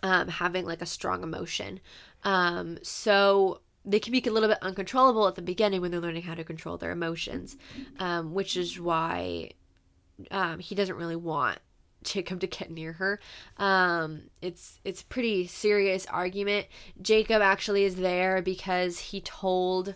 um, 0.04 0.28
having 0.28 0.66
like 0.66 0.82
a 0.82 0.86
strong 0.86 1.24
emotion. 1.24 1.80
Um, 2.24 2.80
so 2.84 3.62
they 3.86 4.00
can 4.00 4.12
be 4.12 4.24
a 4.26 4.32
little 4.32 4.50
bit 4.50 4.60
uncontrollable 4.62 5.28
at 5.28 5.36
the 5.36 5.42
beginning 5.42 5.82
when 5.82 5.92
they're 5.92 6.00
learning 6.00 6.24
how 6.24 6.36
to 6.36 6.44
control 6.44 6.78
their 6.78 6.92
emotions, 6.92 7.58
um, 8.00 8.34
which 8.34 8.58
is 8.58 8.80
why 8.80 9.52
um, 10.32 10.60
he 10.60 10.76
doesn't 10.76 10.96
really 10.98 11.16
want 11.16 11.60
Jacob 12.04 12.40
to 12.42 12.48
get 12.48 12.72
near 12.72 12.94
her. 12.94 13.20
Um, 13.58 14.24
it's 14.42 14.80
it's 14.84 15.02
a 15.02 15.06
pretty 15.06 15.48
serious 15.48 16.06
argument. 16.08 16.68
Jacob 17.02 17.42
actually 17.42 17.84
is 17.84 17.96
there 17.96 18.42
because 18.42 19.00
he 19.00 19.22
told 19.22 19.96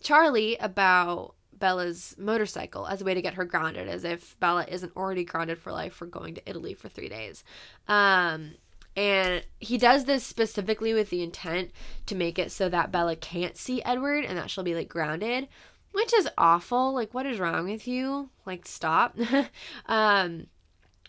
Charlie 0.00 0.56
about 0.56 1.34
Bella's 1.52 2.14
motorcycle 2.18 2.86
as 2.86 3.02
a 3.02 3.04
way 3.04 3.14
to 3.14 3.22
get 3.22 3.34
her 3.34 3.44
grounded, 3.44 3.86
as 3.88 4.04
if 4.04 4.38
Bella 4.40 4.66
isn't 4.68 4.96
already 4.96 5.24
grounded 5.24 5.58
for 5.58 5.72
life 5.72 5.92
for 5.92 6.06
going 6.06 6.34
to 6.34 6.48
Italy 6.48 6.74
for 6.74 6.88
three 6.88 7.08
days. 7.08 7.44
Um, 7.86 8.54
And 8.96 9.44
he 9.58 9.78
does 9.78 10.04
this 10.04 10.24
specifically 10.24 10.92
with 10.92 11.10
the 11.10 11.22
intent 11.22 11.70
to 12.06 12.14
make 12.14 12.38
it 12.38 12.52
so 12.52 12.68
that 12.68 12.92
Bella 12.92 13.16
can't 13.16 13.56
see 13.56 13.82
Edward 13.84 14.24
and 14.24 14.36
that 14.36 14.50
she'll 14.50 14.64
be 14.64 14.74
like 14.74 14.88
grounded, 14.88 15.48
which 15.92 16.12
is 16.12 16.28
awful. 16.36 16.92
Like, 16.92 17.14
what 17.14 17.26
is 17.26 17.38
wrong 17.38 17.70
with 17.70 17.86
you? 17.86 18.30
Like, 18.44 18.66
stop. 18.66 19.16
um, 19.86 20.46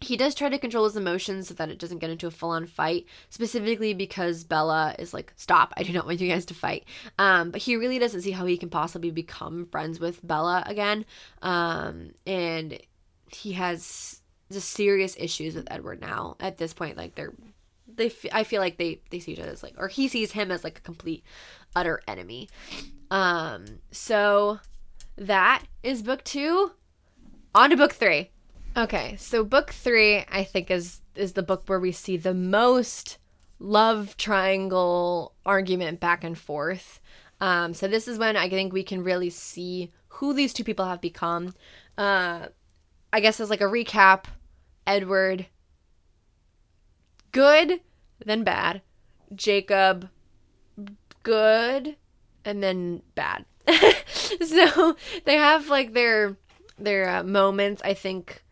he 0.01 0.17
does 0.17 0.33
try 0.33 0.49
to 0.49 0.57
control 0.57 0.85
his 0.85 0.97
emotions 0.97 1.47
so 1.47 1.53
that 1.53 1.69
it 1.69 1.77
doesn't 1.77 1.99
get 1.99 2.09
into 2.09 2.27
a 2.27 2.31
full-on 2.31 2.65
fight 2.65 3.05
specifically 3.29 3.93
because 3.93 4.43
bella 4.43 4.95
is 4.99 5.13
like 5.13 5.31
stop 5.37 5.73
i 5.77 5.83
do 5.83 5.93
not 5.93 6.05
want 6.05 6.19
you 6.19 6.27
guys 6.27 6.45
to 6.45 6.53
fight 6.53 6.85
um, 7.19 7.51
but 7.51 7.61
he 7.61 7.75
really 7.75 7.99
doesn't 7.99 8.21
see 8.21 8.31
how 8.31 8.45
he 8.45 8.57
can 8.57 8.69
possibly 8.69 9.11
become 9.11 9.67
friends 9.67 9.99
with 9.99 10.25
bella 10.25 10.63
again 10.65 11.05
um, 11.41 12.11
and 12.25 12.79
he 13.31 13.53
has 13.53 14.21
just 14.51 14.69
serious 14.69 15.15
issues 15.17 15.55
with 15.55 15.71
edward 15.71 16.01
now 16.01 16.35
at 16.39 16.57
this 16.57 16.73
point 16.73 16.97
like 16.97 17.15
they're 17.15 17.33
they 17.97 18.07
f- 18.07 18.25
i 18.31 18.43
feel 18.43 18.61
like 18.61 18.77
they 18.77 19.01
they 19.09 19.19
see 19.19 19.33
each 19.33 19.39
other 19.39 19.51
as 19.51 19.63
like 19.63 19.73
or 19.77 19.87
he 19.87 20.07
sees 20.07 20.31
him 20.31 20.51
as 20.51 20.63
like 20.63 20.77
a 20.77 20.81
complete 20.81 21.23
utter 21.75 22.01
enemy 22.07 22.49
um 23.09 23.65
so 23.91 24.59
that 25.17 25.63
is 25.83 26.01
book 26.01 26.23
two 26.23 26.71
on 27.53 27.69
to 27.69 27.77
book 27.77 27.93
three 27.93 28.29
Okay, 28.75 29.17
so 29.17 29.43
book 29.43 29.71
three, 29.71 30.23
I 30.31 30.45
think, 30.45 30.71
is 30.71 31.01
is 31.13 31.33
the 31.33 31.43
book 31.43 31.63
where 31.65 31.79
we 31.79 31.91
see 31.91 32.15
the 32.15 32.33
most 32.33 33.17
love 33.59 34.15
triangle 34.15 35.35
argument 35.45 35.99
back 35.99 36.23
and 36.23 36.37
forth. 36.37 37.01
Um, 37.41 37.73
so 37.73 37.87
this 37.87 38.07
is 38.07 38.17
when 38.17 38.37
I 38.37 38.49
think 38.49 38.71
we 38.71 38.83
can 38.83 39.03
really 39.03 39.29
see 39.29 39.91
who 40.07 40.33
these 40.33 40.53
two 40.53 40.63
people 40.63 40.85
have 40.85 41.01
become. 41.01 41.53
Uh, 41.97 42.47
I 43.11 43.19
guess 43.19 43.41
as 43.41 43.49
like 43.49 43.59
a 43.59 43.65
recap, 43.65 44.25
Edward, 44.87 45.47
good, 47.31 47.81
then 48.25 48.43
bad. 48.43 48.81
Jacob, 49.33 50.09
good, 51.23 51.95
and 52.43 52.61
then 52.61 53.01
bad. 53.15 53.45
so 54.41 54.95
they 55.25 55.35
have 55.35 55.69
like 55.69 55.93
their 55.93 56.37
their 56.77 57.09
uh, 57.09 57.23
moments. 57.23 57.81
I 57.85 57.93
think 57.93 58.43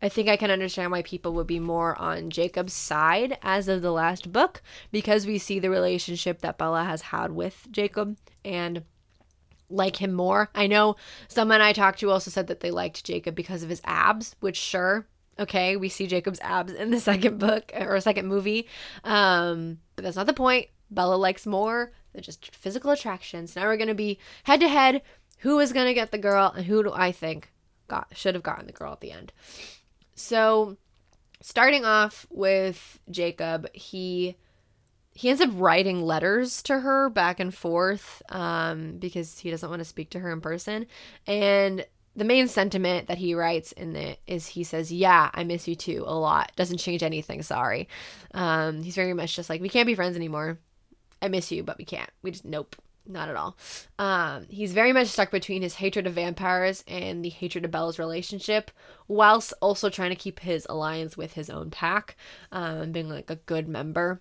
I 0.00 0.08
think 0.08 0.28
I 0.28 0.36
can 0.36 0.50
understand 0.50 0.92
why 0.92 1.02
people 1.02 1.32
would 1.34 1.46
be 1.46 1.58
more 1.58 1.98
on 1.98 2.30
Jacob's 2.30 2.72
side 2.72 3.38
as 3.42 3.66
of 3.68 3.82
the 3.82 3.90
last 3.90 4.32
book 4.32 4.62
because 4.92 5.26
we 5.26 5.38
see 5.38 5.58
the 5.58 5.70
relationship 5.70 6.40
that 6.40 6.58
Bella 6.58 6.84
has 6.84 7.02
had 7.02 7.32
with 7.32 7.66
Jacob 7.70 8.16
and 8.44 8.84
like 9.68 9.96
him 9.96 10.12
more. 10.12 10.50
I 10.54 10.66
know 10.66 10.96
someone 11.26 11.60
I 11.60 11.72
talked 11.72 11.98
to 12.00 12.10
also 12.10 12.30
said 12.30 12.46
that 12.46 12.60
they 12.60 12.70
liked 12.70 13.04
Jacob 13.04 13.34
because 13.34 13.62
of 13.62 13.70
his 13.70 13.82
abs, 13.84 14.36
which 14.40 14.56
sure, 14.56 15.06
okay, 15.38 15.76
we 15.76 15.88
see 15.88 16.06
Jacob's 16.06 16.40
abs 16.40 16.72
in 16.72 16.90
the 16.90 17.00
second 17.10 17.38
book 17.38 17.72
or 17.74 18.00
second 18.00 18.26
movie. 18.26 18.66
Um, 19.04 19.78
but 19.96 20.04
that's 20.04 20.16
not 20.16 20.26
the 20.26 20.32
point. 20.32 20.68
Bella 20.90 21.16
likes 21.16 21.46
more 21.46 21.92
than 22.12 22.22
just 22.22 22.54
physical 22.54 22.90
attractions. 22.90 23.54
Now 23.54 23.64
we're 23.64 23.76
going 23.76 23.88
to 23.88 23.94
be 23.94 24.18
head 24.44 24.60
to 24.60 24.68
head. 24.68 25.02
Who 25.40 25.60
is 25.60 25.72
going 25.72 25.86
to 25.86 25.94
get 25.94 26.10
the 26.10 26.18
girl 26.18 26.52
and 26.54 26.66
who 26.66 26.82
do 26.82 26.92
I 26.92 27.12
think 27.12 27.52
got 27.86 28.08
should 28.12 28.34
have 28.34 28.42
gotten 28.42 28.66
the 28.66 28.72
girl 28.72 28.92
at 28.92 29.00
the 29.00 29.12
end? 29.12 29.32
So, 30.14 30.76
starting 31.40 31.84
off 31.84 32.26
with 32.28 32.98
Jacob, 33.08 33.68
he 33.72 34.36
he 35.14 35.28
ends 35.30 35.40
up 35.40 35.50
writing 35.54 36.02
letters 36.02 36.62
to 36.62 36.80
her 36.80 37.08
back 37.08 37.40
and 37.40 37.54
forth 37.54 38.22
um, 38.30 38.98
because 38.98 39.38
he 39.38 39.50
doesn't 39.50 39.68
want 39.68 39.80
to 39.80 39.84
speak 39.84 40.10
to 40.10 40.20
her 40.20 40.32
in 40.32 40.40
person. 40.40 40.86
And 41.26 41.84
the 42.18 42.24
main 42.24 42.48
sentiment 42.48 43.08
that 43.08 43.18
he 43.18 43.34
writes 43.34 43.72
in 43.72 43.94
it 43.94 44.20
is 44.26 44.46
he 44.48 44.64
says, 44.64 44.92
"Yeah, 44.92 45.30
I 45.32 45.44
miss 45.44 45.68
you 45.68 45.76
too 45.76 46.04
a 46.06 46.18
lot. 46.18 46.52
Doesn't 46.56 46.78
change 46.78 47.02
anything. 47.02 47.42
Sorry." 47.42 47.88
Um, 48.34 48.82
he's 48.82 48.96
very 48.96 49.14
much 49.14 49.36
just 49.36 49.48
like, 49.48 49.62
"We 49.62 49.68
can't 49.68 49.86
be 49.86 49.94
friends 49.94 50.16
anymore. 50.16 50.58
I 51.22 51.28
miss 51.28 51.52
you, 51.52 51.62
but 51.62 51.78
we 51.78 51.84
can't. 51.84 52.10
We 52.22 52.32
just 52.32 52.44
nope." 52.44 52.76
not 53.10 53.30
at 53.30 53.36
all. 53.36 53.56
Um, 53.98 54.46
he's 54.50 54.74
very 54.74 54.92
much 54.92 55.08
stuck 55.08 55.30
between 55.30 55.62
his 55.62 55.76
hatred 55.76 56.06
of 56.06 56.12
vampires 56.12 56.84
and 56.86 57.24
the 57.24 57.30
hatred 57.30 57.64
of 57.64 57.70
Bella's 57.70 57.98
relationship, 57.98 58.70
whilst 59.06 59.54
also 59.62 59.88
trying 59.88 60.10
to 60.10 60.16
keep 60.16 60.40
his 60.40 60.66
alliance 60.68 61.16
with 61.16 61.32
his 61.32 61.48
own 61.48 61.70
pack, 61.70 62.16
um, 62.52 62.92
being 62.92 63.08
like 63.08 63.30
a 63.30 63.36
good 63.36 63.66
member. 63.66 64.20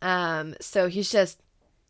Um, 0.00 0.54
so 0.58 0.88
he's 0.88 1.10
just 1.10 1.40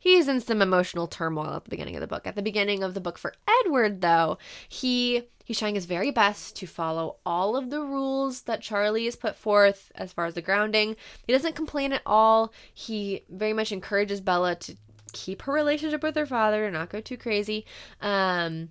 he's 0.09 0.29
in 0.29 0.41
some 0.41 0.63
emotional 0.63 1.07
turmoil 1.07 1.57
at 1.57 1.65
the 1.65 1.71
beginning 1.71 1.95
of 1.95 2.01
the 2.01 2.07
book. 2.07 2.27
At 2.27 2.35
the 2.35 2.43
beginning 2.43 2.83
of 2.83 2.95
the 2.95 3.01
book 3.01 3.19
for 3.19 3.35
Edward, 3.61 4.01
though, 4.01 4.39
he 4.69 5.23
he's 5.45 5.59
trying 5.59 5.75
his 5.75 5.85
very 5.85 6.11
best 6.11 6.57
to 6.57 6.67
follow 6.67 7.17
all 7.27 7.57
of 7.57 7.71
the 7.71 7.81
rules 7.81 8.43
that 8.43 8.63
Charlie 8.63 9.05
has 9.05 9.17
put 9.17 9.37
forth 9.37 9.93
as 9.95 10.13
far 10.13 10.25
as 10.25 10.35
the 10.35 10.43
grounding. 10.43 10.97
He 11.27 11.33
doesn't 11.33 11.57
complain 11.57 11.93
at 11.93 12.03
all. 12.07 12.53
He 12.73 13.25
very 13.29 13.53
much 13.53 13.71
encourages 13.71 14.21
Bella 14.21 14.57
to 14.57 14.77
keep 15.13 15.43
her 15.43 15.53
relationship 15.53 16.03
with 16.03 16.17
her 16.17 16.27
father, 16.27 16.65
and 16.65 16.75
not 16.75 16.91
go 16.91 17.01
too 17.01 17.17
crazy. 17.19 17.67
Um, 18.01 18.71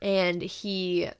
and 0.00 0.40
he 0.40 1.10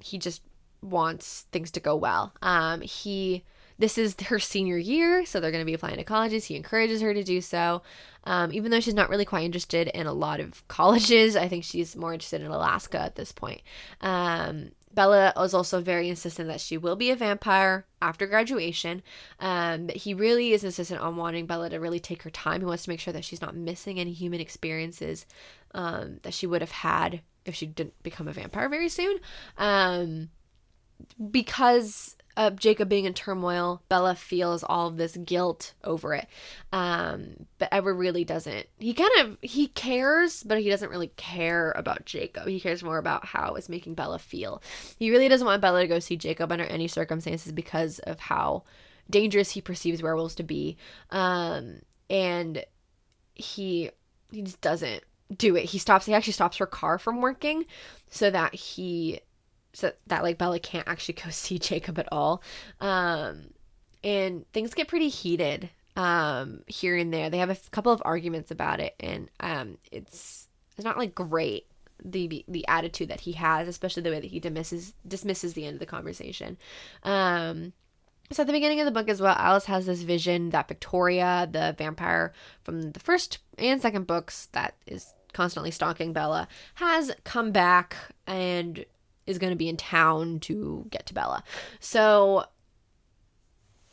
he 0.00 0.18
just 0.18 0.42
wants 0.82 1.42
things 1.52 1.70
to 1.72 1.80
go 1.80 1.94
well. 1.94 2.32
Um, 2.42 2.80
he 2.80 3.44
this 3.80 3.96
is 3.96 4.14
her 4.26 4.38
senior 4.38 4.76
year, 4.76 5.24
so 5.24 5.40
they're 5.40 5.50
going 5.50 5.62
to 5.62 5.66
be 5.66 5.72
applying 5.72 5.96
to 5.96 6.04
colleges. 6.04 6.44
He 6.44 6.54
encourages 6.54 7.00
her 7.00 7.14
to 7.14 7.24
do 7.24 7.40
so, 7.40 7.80
um, 8.24 8.52
even 8.52 8.70
though 8.70 8.78
she's 8.78 8.94
not 8.94 9.08
really 9.08 9.24
quite 9.24 9.44
interested 9.44 9.88
in 9.88 10.06
a 10.06 10.12
lot 10.12 10.38
of 10.38 10.62
colleges. 10.68 11.34
I 11.34 11.48
think 11.48 11.64
she's 11.64 11.96
more 11.96 12.12
interested 12.12 12.42
in 12.42 12.50
Alaska 12.50 13.00
at 13.00 13.16
this 13.16 13.32
point. 13.32 13.62
Um, 14.02 14.72
Bella 14.92 15.32
is 15.42 15.54
also 15.54 15.80
very 15.80 16.10
insistent 16.10 16.48
that 16.48 16.60
she 16.60 16.76
will 16.76 16.94
be 16.94 17.10
a 17.10 17.16
vampire 17.16 17.86
after 18.02 18.26
graduation. 18.26 19.02
Um, 19.38 19.88
he 19.88 20.12
really 20.12 20.52
is 20.52 20.62
insistent 20.62 21.00
on 21.00 21.16
wanting 21.16 21.46
Bella 21.46 21.70
to 21.70 21.78
really 21.78 22.00
take 22.00 22.22
her 22.24 22.30
time. 22.30 22.60
He 22.60 22.66
wants 22.66 22.84
to 22.84 22.90
make 22.90 23.00
sure 23.00 23.14
that 23.14 23.24
she's 23.24 23.40
not 23.40 23.56
missing 23.56 23.98
any 23.98 24.12
human 24.12 24.40
experiences 24.40 25.24
um, 25.74 26.18
that 26.22 26.34
she 26.34 26.46
would 26.46 26.60
have 26.60 26.70
had 26.70 27.22
if 27.46 27.54
she 27.54 27.66
didn't 27.66 28.02
become 28.02 28.28
a 28.28 28.32
vampire 28.32 28.68
very 28.68 28.90
soon. 28.90 29.16
Um, 29.56 30.28
because 31.30 32.16
uh, 32.40 32.48
Jacob 32.48 32.88
being 32.88 33.04
in 33.04 33.12
turmoil, 33.12 33.82
Bella 33.90 34.14
feels 34.14 34.64
all 34.64 34.88
of 34.88 34.96
this 34.96 35.14
guilt 35.14 35.74
over 35.84 36.14
it. 36.14 36.26
Um, 36.72 37.46
but 37.58 37.68
Edward 37.70 37.96
really 37.96 38.24
doesn't. 38.24 38.66
He 38.78 38.94
kind 38.94 39.10
of 39.20 39.36
he 39.42 39.66
cares, 39.66 40.42
but 40.42 40.58
he 40.58 40.70
doesn't 40.70 40.88
really 40.88 41.08
care 41.16 41.70
about 41.76 42.06
Jacob. 42.06 42.48
He 42.48 42.58
cares 42.58 42.82
more 42.82 42.96
about 42.96 43.26
how 43.26 43.56
it's 43.56 43.68
making 43.68 43.92
Bella 43.92 44.18
feel. 44.18 44.62
He 44.98 45.10
really 45.10 45.28
doesn't 45.28 45.46
want 45.46 45.60
Bella 45.60 45.82
to 45.82 45.86
go 45.86 45.98
see 45.98 46.16
Jacob 46.16 46.50
under 46.50 46.64
any 46.64 46.88
circumstances 46.88 47.52
because 47.52 47.98
of 47.98 48.18
how 48.18 48.62
dangerous 49.10 49.50
he 49.50 49.60
perceives 49.60 50.02
werewolves 50.02 50.36
to 50.36 50.42
be. 50.42 50.78
Um, 51.10 51.80
and 52.08 52.64
he 53.34 53.90
he 54.32 54.40
just 54.40 54.62
doesn't 54.62 55.04
do 55.36 55.56
it. 55.56 55.66
He 55.66 55.78
stops. 55.78 56.06
He 56.06 56.14
actually 56.14 56.32
stops 56.32 56.56
her 56.56 56.66
car 56.66 56.96
from 56.96 57.20
working 57.20 57.66
so 58.08 58.30
that 58.30 58.54
he 58.54 59.20
so 59.72 59.92
that 60.06 60.22
like 60.22 60.38
Bella 60.38 60.58
can't 60.58 60.88
actually 60.88 61.14
go 61.14 61.30
see 61.30 61.58
Jacob 61.58 61.98
at 61.98 62.08
all. 62.12 62.42
Um, 62.80 63.50
and 64.02 64.50
things 64.52 64.74
get 64.74 64.88
pretty 64.88 65.08
heated 65.08 65.70
um, 65.96 66.62
here 66.66 66.96
and 66.96 67.12
there. 67.12 67.30
They 67.30 67.38
have 67.38 67.50
a 67.50 67.56
couple 67.70 67.92
of 67.92 68.02
arguments 68.04 68.50
about 68.50 68.80
it, 68.80 68.94
and 69.00 69.30
um, 69.40 69.78
it's 69.92 70.48
it's 70.76 70.84
not 70.84 70.98
like 70.98 71.14
great 71.14 71.66
the 72.04 72.44
the 72.48 72.66
attitude 72.68 73.08
that 73.08 73.20
he 73.20 73.32
has, 73.32 73.68
especially 73.68 74.02
the 74.02 74.10
way 74.10 74.20
that 74.20 74.30
he 74.30 74.40
dismisses 74.40 74.94
dismisses 75.06 75.54
the 75.54 75.66
end 75.66 75.74
of 75.74 75.80
the 75.80 75.86
conversation. 75.86 76.56
Um, 77.02 77.72
so 78.32 78.42
at 78.42 78.46
the 78.46 78.52
beginning 78.52 78.80
of 78.80 78.86
the 78.86 78.92
book 78.92 79.08
as 79.08 79.20
well, 79.20 79.34
Alice 79.36 79.64
has 79.66 79.86
this 79.86 80.02
vision 80.02 80.50
that 80.50 80.68
Victoria, 80.68 81.48
the 81.50 81.74
vampire 81.76 82.32
from 82.62 82.92
the 82.92 83.00
first 83.00 83.38
and 83.58 83.82
second 83.82 84.06
books 84.06 84.46
that 84.52 84.74
is 84.86 85.12
constantly 85.32 85.72
stalking 85.72 86.12
Bella, 86.12 86.46
has 86.74 87.10
come 87.24 87.50
back 87.50 87.96
and 88.28 88.84
is 89.30 89.38
going 89.38 89.52
to 89.52 89.56
be 89.56 89.68
in 89.68 89.76
town 89.76 90.40
to 90.40 90.86
get 90.90 91.06
to 91.06 91.14
Bella. 91.14 91.42
So 91.78 92.44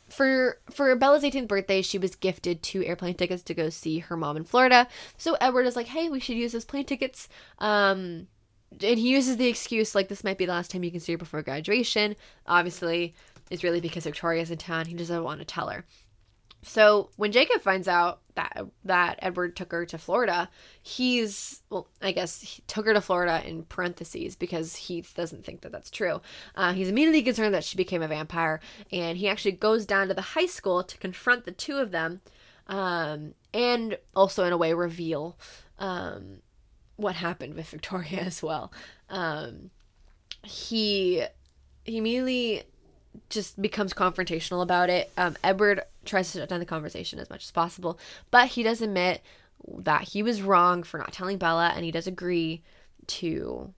for 0.08 0.60
for 0.70 0.94
Bella's 0.96 1.22
18th 1.22 1.48
birthday, 1.48 1.82
she 1.82 1.98
was 1.98 2.14
gifted 2.14 2.62
two 2.62 2.84
airplane 2.84 3.14
tickets 3.14 3.42
to 3.44 3.54
go 3.54 3.68
see 3.68 3.98
her 4.00 4.16
mom 4.16 4.36
in 4.36 4.44
Florida. 4.44 4.88
So 5.16 5.36
Edward 5.40 5.66
is 5.66 5.76
like, 5.76 5.86
"Hey, 5.86 6.08
we 6.08 6.20
should 6.20 6.36
use 6.36 6.52
those 6.52 6.64
plane 6.64 6.84
tickets." 6.84 7.28
Um 7.58 8.28
and 8.70 8.98
he 8.98 9.08
uses 9.08 9.38
the 9.38 9.46
excuse 9.46 9.94
like 9.94 10.08
this 10.08 10.24
might 10.24 10.36
be 10.36 10.44
the 10.44 10.52
last 10.52 10.70
time 10.70 10.84
you 10.84 10.90
can 10.90 11.00
see 11.00 11.12
her 11.12 11.18
before 11.18 11.42
graduation. 11.42 12.16
Obviously, 12.46 13.14
it's 13.50 13.64
really 13.64 13.80
because 13.80 14.04
Victoria's 14.04 14.50
in 14.50 14.58
town. 14.58 14.86
He 14.86 14.94
doesn't 14.94 15.24
want 15.24 15.40
to 15.40 15.46
tell 15.46 15.68
her. 15.68 15.86
So 16.62 17.10
when 17.16 17.32
Jacob 17.32 17.62
finds 17.62 17.86
out 17.86 18.20
that 18.34 18.66
that 18.84 19.18
Edward 19.22 19.54
took 19.56 19.70
her 19.70 19.86
to 19.86 19.98
Florida, 19.98 20.48
he's 20.82 21.62
well, 21.70 21.88
I 22.02 22.12
guess 22.12 22.40
he 22.40 22.62
took 22.66 22.86
her 22.86 22.94
to 22.94 23.00
Florida 23.00 23.42
in 23.46 23.62
parentheses 23.64 24.34
because 24.34 24.74
he 24.74 25.04
doesn't 25.14 25.44
think 25.44 25.60
that 25.60 25.72
that's 25.72 25.90
true. 25.90 26.20
Uh, 26.56 26.72
he's 26.72 26.88
immediately 26.88 27.22
concerned 27.22 27.54
that 27.54 27.64
she 27.64 27.76
became 27.76 28.02
a 28.02 28.08
vampire, 28.08 28.60
and 28.90 29.18
he 29.18 29.28
actually 29.28 29.52
goes 29.52 29.86
down 29.86 30.08
to 30.08 30.14
the 30.14 30.20
high 30.20 30.46
school 30.46 30.82
to 30.82 30.98
confront 30.98 31.44
the 31.44 31.52
two 31.52 31.76
of 31.76 31.92
them, 31.92 32.20
um, 32.66 33.34
and 33.54 33.96
also 34.16 34.44
in 34.44 34.52
a 34.52 34.58
way 34.58 34.74
reveal 34.74 35.38
um, 35.78 36.42
what 36.96 37.14
happened 37.14 37.54
with 37.54 37.68
Victoria 37.68 38.20
as 38.20 38.42
well. 38.42 38.72
Um, 39.08 39.70
he 40.42 41.24
he 41.84 41.98
immediately 41.98 42.64
just 43.30 43.60
becomes 43.60 43.92
confrontational 43.94 44.62
about 44.62 44.90
it. 44.90 45.10
Um, 45.16 45.36
Edward 45.42 45.82
tries 46.04 46.32
to 46.32 46.38
shut 46.38 46.48
down 46.48 46.60
the 46.60 46.66
conversation 46.66 47.18
as 47.18 47.30
much 47.30 47.44
as 47.44 47.50
possible, 47.50 47.98
but 48.30 48.48
he 48.48 48.62
does 48.62 48.80
admit 48.80 49.22
that 49.78 50.02
he 50.02 50.22
was 50.22 50.42
wrong 50.42 50.82
for 50.82 50.98
not 50.98 51.12
telling 51.12 51.38
Bella, 51.38 51.72
and 51.74 51.84
he 51.84 51.90
does 51.90 52.06
agree 52.06 52.62
to 53.06 53.72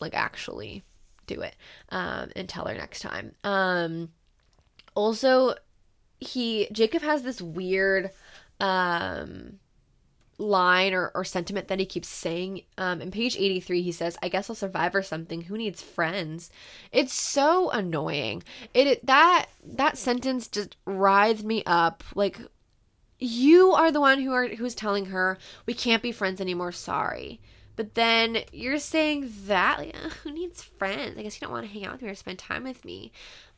like 0.00 0.14
actually 0.14 0.84
do 1.26 1.40
it 1.40 1.56
um, 1.90 2.30
and 2.36 2.48
tell 2.48 2.66
her 2.66 2.74
next 2.74 3.00
time. 3.00 3.34
Um, 3.44 4.10
also, 4.94 5.54
he 6.20 6.68
Jacob 6.72 7.02
has 7.02 7.22
this 7.22 7.40
weird 7.40 8.10
um 8.60 9.58
line 10.38 10.94
or, 10.94 11.10
or 11.14 11.24
sentiment 11.24 11.68
that 11.68 11.78
he 11.78 11.86
keeps 11.86 12.08
saying. 12.08 12.62
Um, 12.78 13.00
in 13.00 13.10
page 13.10 13.36
83, 13.36 13.82
he 13.82 13.92
says, 13.92 14.16
I 14.22 14.28
guess 14.28 14.48
I'll 14.50 14.56
survive 14.56 14.94
or 14.94 15.02
something. 15.02 15.42
Who 15.42 15.56
needs 15.56 15.82
friends? 15.82 16.50
It's 16.90 17.14
so 17.14 17.70
annoying. 17.70 18.42
It, 18.74 18.86
it 18.86 19.06
that 19.06 19.46
that 19.64 19.98
sentence 19.98 20.48
just 20.48 20.76
writhed 20.84 21.44
me 21.44 21.62
up. 21.66 22.02
Like 22.14 22.40
you 23.18 23.72
are 23.72 23.92
the 23.92 24.00
one 24.00 24.20
who 24.20 24.32
are 24.32 24.48
who's 24.48 24.74
telling 24.74 25.06
her 25.06 25.38
we 25.66 25.74
can't 25.74 26.02
be 26.02 26.12
friends 26.12 26.40
anymore, 26.40 26.72
sorry. 26.72 27.40
But 27.74 27.94
then 27.94 28.38
you're 28.52 28.78
saying 28.78 29.32
that 29.46 29.78
like, 29.78 29.96
who 30.22 30.32
needs 30.32 30.62
friends? 30.62 31.18
I 31.18 31.22
guess 31.22 31.40
you 31.40 31.46
don't 31.46 31.52
want 31.52 31.66
to 31.66 31.72
hang 31.72 31.86
out 31.86 31.92
with 31.92 32.02
me 32.02 32.08
or 32.08 32.14
spend 32.14 32.38
time 32.38 32.64
with 32.64 32.84
me 32.84 33.12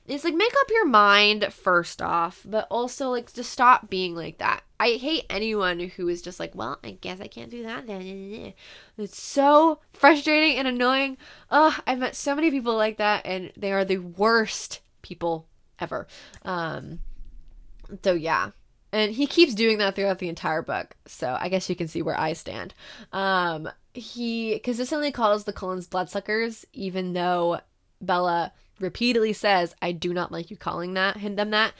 it's 0.06 0.24
like 0.24 0.34
make 0.34 0.52
up 0.60 0.70
your 0.70 0.86
mind 0.86 1.52
first 1.52 2.02
off, 2.02 2.42
but 2.44 2.66
also 2.70 3.08
like 3.08 3.32
just 3.32 3.50
stop 3.50 3.88
being 3.88 4.14
like 4.14 4.38
that. 4.38 4.62
I 4.78 4.92
hate 4.92 5.24
anyone 5.30 5.80
who 5.80 6.08
is 6.08 6.20
just 6.20 6.38
like, 6.38 6.54
well, 6.54 6.78
I 6.84 6.92
guess 6.92 7.20
I 7.20 7.26
can't 7.26 7.50
do 7.50 7.62
that 7.62 7.86
then. 7.86 8.52
It's 8.98 9.20
so 9.20 9.80
frustrating 9.92 10.58
and 10.58 10.68
annoying. 10.68 11.16
Ugh, 11.50 11.80
I've 11.86 11.98
met 11.98 12.16
so 12.16 12.34
many 12.34 12.50
people 12.50 12.76
like 12.76 12.98
that, 12.98 13.24
and 13.24 13.50
they 13.56 13.72
are 13.72 13.84
the 13.84 13.98
worst 13.98 14.80
people 15.00 15.46
ever. 15.80 16.06
Um, 16.42 17.00
so 18.02 18.12
yeah, 18.12 18.50
and 18.92 19.12
he 19.12 19.26
keeps 19.26 19.54
doing 19.54 19.78
that 19.78 19.94
throughout 19.94 20.18
the 20.18 20.28
entire 20.28 20.62
book. 20.62 20.96
So 21.06 21.36
I 21.40 21.48
guess 21.48 21.70
you 21.70 21.76
can 21.76 21.88
see 21.88 22.02
where 22.02 22.18
I 22.18 22.34
stand. 22.34 22.74
Um, 23.12 23.70
he 23.94 24.58
consistently 24.58 25.12
calls 25.12 25.44
the 25.44 25.52
Cullens 25.52 25.86
bloodsuckers, 25.86 26.66
even 26.72 27.14
though 27.14 27.60
Bella 28.00 28.52
repeatedly 28.80 29.32
says, 29.32 29.74
I 29.80 29.92
do 29.92 30.12
not 30.12 30.32
like 30.32 30.50
you 30.50 30.56
calling 30.56 30.94
that 30.94 31.16
them 31.38 31.50
that. 31.50 31.72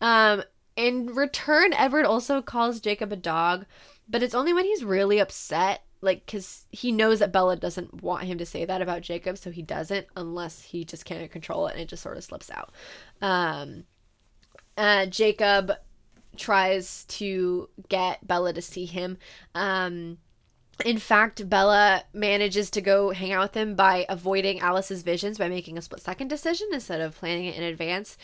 Um, 0.00 0.42
in 0.76 1.06
return, 1.06 1.72
Edward 1.72 2.06
also 2.06 2.40
calls 2.40 2.80
Jacob 2.80 3.12
a 3.12 3.16
dog, 3.16 3.66
but 4.08 4.22
it's 4.22 4.34
only 4.34 4.52
when 4.52 4.64
he's 4.64 4.84
really 4.84 5.18
upset, 5.18 5.84
like 6.00 6.24
because 6.26 6.66
he 6.70 6.92
knows 6.92 7.18
that 7.18 7.32
Bella 7.32 7.56
doesn't 7.56 8.02
want 8.02 8.24
him 8.24 8.38
to 8.38 8.46
say 8.46 8.64
that 8.64 8.82
about 8.82 9.02
Jacob, 9.02 9.38
so 9.38 9.50
he 9.50 9.62
doesn't 9.62 10.06
unless 10.16 10.62
he 10.62 10.84
just 10.84 11.04
can't 11.04 11.30
control 11.30 11.66
it 11.66 11.72
and 11.72 11.82
it 11.82 11.88
just 11.88 12.02
sort 12.02 12.16
of 12.16 12.24
slips 12.24 12.50
out. 12.50 12.72
Um, 13.20 13.84
uh, 14.76 15.06
Jacob 15.06 15.72
tries 16.36 17.04
to 17.04 17.68
get 17.88 18.26
Bella 18.26 18.52
to 18.54 18.62
see 18.62 18.86
him. 18.86 19.18
Um, 19.54 20.18
in 20.84 20.98
fact, 20.98 21.48
Bella 21.48 22.04
manages 22.12 22.70
to 22.70 22.80
go 22.80 23.10
hang 23.10 23.32
out 23.32 23.42
with 23.42 23.54
him 23.54 23.74
by 23.74 24.06
avoiding 24.08 24.60
Alice's 24.60 25.02
visions 25.02 25.38
by 25.38 25.48
making 25.48 25.78
a 25.78 25.82
split 25.82 26.00
second 26.00 26.28
decision 26.28 26.68
instead 26.72 27.00
of 27.00 27.16
planning 27.16 27.46
it 27.46 27.56
in 27.56 27.62
advance. 27.62 28.16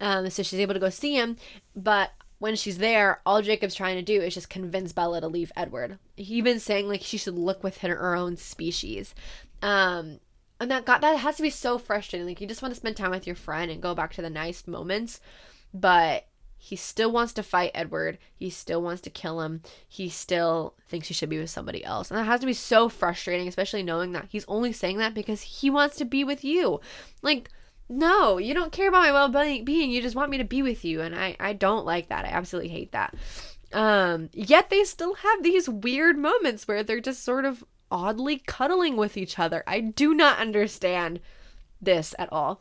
Um, 0.00 0.28
so 0.30 0.42
she's 0.42 0.60
able 0.60 0.74
to 0.74 0.80
go 0.80 0.90
see 0.90 1.14
him. 1.14 1.36
But 1.74 2.12
when 2.38 2.56
she's 2.56 2.78
there, 2.78 3.20
all 3.26 3.42
Jacob's 3.42 3.74
trying 3.74 3.96
to 3.96 4.02
do 4.02 4.20
is 4.20 4.34
just 4.34 4.50
convince 4.50 4.92
Bella 4.92 5.20
to 5.20 5.28
leave 5.28 5.52
Edward. 5.56 5.98
He 6.16 6.40
been 6.42 6.60
saying 6.60 6.88
like 6.88 7.02
she 7.02 7.18
should 7.18 7.36
look 7.36 7.62
within 7.62 7.90
her 7.90 8.14
own 8.14 8.36
species. 8.36 9.14
Um, 9.62 10.20
and 10.60 10.70
that 10.70 10.84
got 10.84 11.00
that 11.00 11.18
has 11.18 11.36
to 11.36 11.42
be 11.42 11.50
so 11.50 11.78
frustrating. 11.78 12.26
Like 12.26 12.40
you 12.40 12.46
just 12.46 12.62
want 12.62 12.72
to 12.72 12.80
spend 12.80 12.96
time 12.96 13.10
with 13.10 13.26
your 13.26 13.36
friend 13.36 13.70
and 13.70 13.82
go 13.82 13.94
back 13.94 14.14
to 14.14 14.22
the 14.22 14.30
nice 14.30 14.66
moments, 14.66 15.20
but 15.74 16.26
he 16.66 16.74
still 16.74 17.12
wants 17.12 17.32
to 17.34 17.44
fight 17.44 17.70
Edward. 17.76 18.18
He 18.34 18.50
still 18.50 18.82
wants 18.82 19.00
to 19.02 19.10
kill 19.10 19.40
him. 19.40 19.62
He 19.88 20.08
still 20.08 20.74
thinks 20.88 21.06
he 21.06 21.14
should 21.14 21.28
be 21.28 21.38
with 21.38 21.48
somebody 21.48 21.84
else. 21.84 22.10
And 22.10 22.18
that 22.18 22.24
has 22.24 22.40
to 22.40 22.46
be 22.46 22.54
so 22.54 22.88
frustrating, 22.88 23.46
especially 23.46 23.84
knowing 23.84 24.10
that 24.14 24.26
he's 24.30 24.44
only 24.48 24.72
saying 24.72 24.98
that 24.98 25.14
because 25.14 25.42
he 25.42 25.70
wants 25.70 25.94
to 25.98 26.04
be 26.04 26.24
with 26.24 26.42
you. 26.42 26.80
Like, 27.22 27.50
no, 27.88 28.38
you 28.38 28.52
don't 28.52 28.72
care 28.72 28.88
about 28.88 29.04
my 29.04 29.12
well 29.12 29.62
being. 29.62 29.92
You 29.92 30.02
just 30.02 30.16
want 30.16 30.28
me 30.28 30.38
to 30.38 30.44
be 30.44 30.60
with 30.60 30.84
you. 30.84 31.02
And 31.02 31.14
I, 31.14 31.36
I 31.38 31.52
don't 31.52 31.86
like 31.86 32.08
that. 32.08 32.24
I 32.24 32.30
absolutely 32.30 32.70
hate 32.70 32.90
that. 32.90 33.14
Um, 33.72 34.28
yet 34.32 34.68
they 34.68 34.82
still 34.82 35.14
have 35.14 35.44
these 35.44 35.68
weird 35.68 36.18
moments 36.18 36.66
where 36.66 36.82
they're 36.82 36.98
just 36.98 37.22
sort 37.22 37.44
of 37.44 37.62
oddly 37.92 38.38
cuddling 38.44 38.96
with 38.96 39.16
each 39.16 39.38
other. 39.38 39.62
I 39.68 39.78
do 39.78 40.14
not 40.14 40.40
understand 40.40 41.20
this 41.80 42.12
at 42.18 42.32
all. 42.32 42.60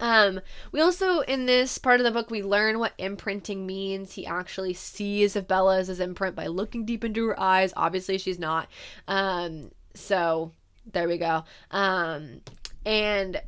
Um, 0.00 0.40
we 0.72 0.80
also 0.80 1.20
in 1.20 1.46
this 1.46 1.78
part 1.78 2.00
of 2.00 2.04
the 2.04 2.10
book 2.10 2.30
we 2.30 2.42
learn 2.42 2.78
what 2.78 2.94
imprinting 2.98 3.66
means. 3.66 4.12
He 4.12 4.26
actually 4.26 4.74
sees 4.74 5.36
if 5.36 5.46
Bella 5.46 5.78
is 5.78 5.88
his 5.88 6.00
imprint 6.00 6.34
by 6.34 6.46
looking 6.46 6.84
deep 6.84 7.04
into 7.04 7.26
her 7.26 7.38
eyes. 7.38 7.72
Obviously, 7.76 8.18
she's 8.18 8.38
not. 8.38 8.68
Um, 9.06 9.70
so 9.94 10.52
there 10.90 11.08
we 11.08 11.18
go. 11.18 11.44
Um, 11.70 12.40
and 12.84 13.40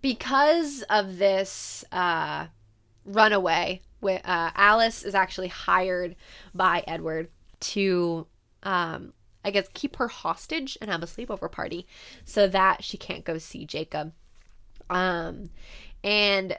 because 0.00 0.82
of 0.90 1.18
this 1.18 1.84
uh, 1.92 2.46
runaway, 3.04 3.80
with 4.04 4.20
uh, 4.24 4.50
Alice 4.54 5.02
is 5.02 5.14
actually 5.14 5.48
hired 5.48 6.14
by 6.54 6.84
Edward 6.86 7.30
to, 7.60 8.26
um, 8.62 9.14
I 9.44 9.50
guess, 9.50 9.66
keep 9.72 9.96
her 9.96 10.08
hostage 10.08 10.78
and 10.80 10.90
have 10.90 11.02
a 11.02 11.06
sleepover 11.06 11.50
party 11.50 11.86
so 12.24 12.46
that 12.46 12.84
she 12.84 12.98
can't 12.98 13.24
go 13.24 13.38
see 13.38 13.64
Jacob. 13.64 14.12
Um, 14.94 15.50
and 16.02 16.56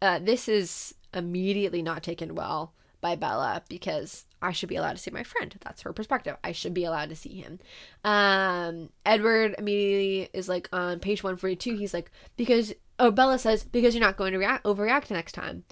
uh, 0.00 0.20
this 0.20 0.48
is 0.48 0.94
immediately 1.12 1.82
not 1.82 2.02
taken 2.02 2.34
well 2.34 2.72
by 3.00 3.16
Bella 3.16 3.62
because 3.68 4.24
I 4.40 4.52
should 4.52 4.68
be 4.68 4.76
allowed 4.76 4.92
to 4.92 4.98
see 4.98 5.10
my 5.10 5.22
friend. 5.22 5.54
That's 5.60 5.82
her 5.82 5.92
perspective. 5.92 6.36
I 6.44 6.52
should 6.52 6.74
be 6.74 6.84
allowed 6.84 7.08
to 7.10 7.16
see 7.16 7.34
him. 7.40 7.58
Um, 8.04 8.90
Edward 9.04 9.54
immediately 9.58 10.28
is 10.32 10.48
like 10.48 10.68
on 10.72 11.00
page 11.00 11.22
142, 11.22 11.76
he's 11.76 11.94
like, 11.94 12.10
because, 12.36 12.72
oh, 12.98 13.10
Bella 13.10 13.38
says, 13.38 13.64
because 13.64 13.94
you're 13.94 14.04
not 14.04 14.16
going 14.16 14.32
to 14.32 14.38
react, 14.38 14.64
overreact 14.64 15.10
next 15.10 15.32
time. 15.32 15.64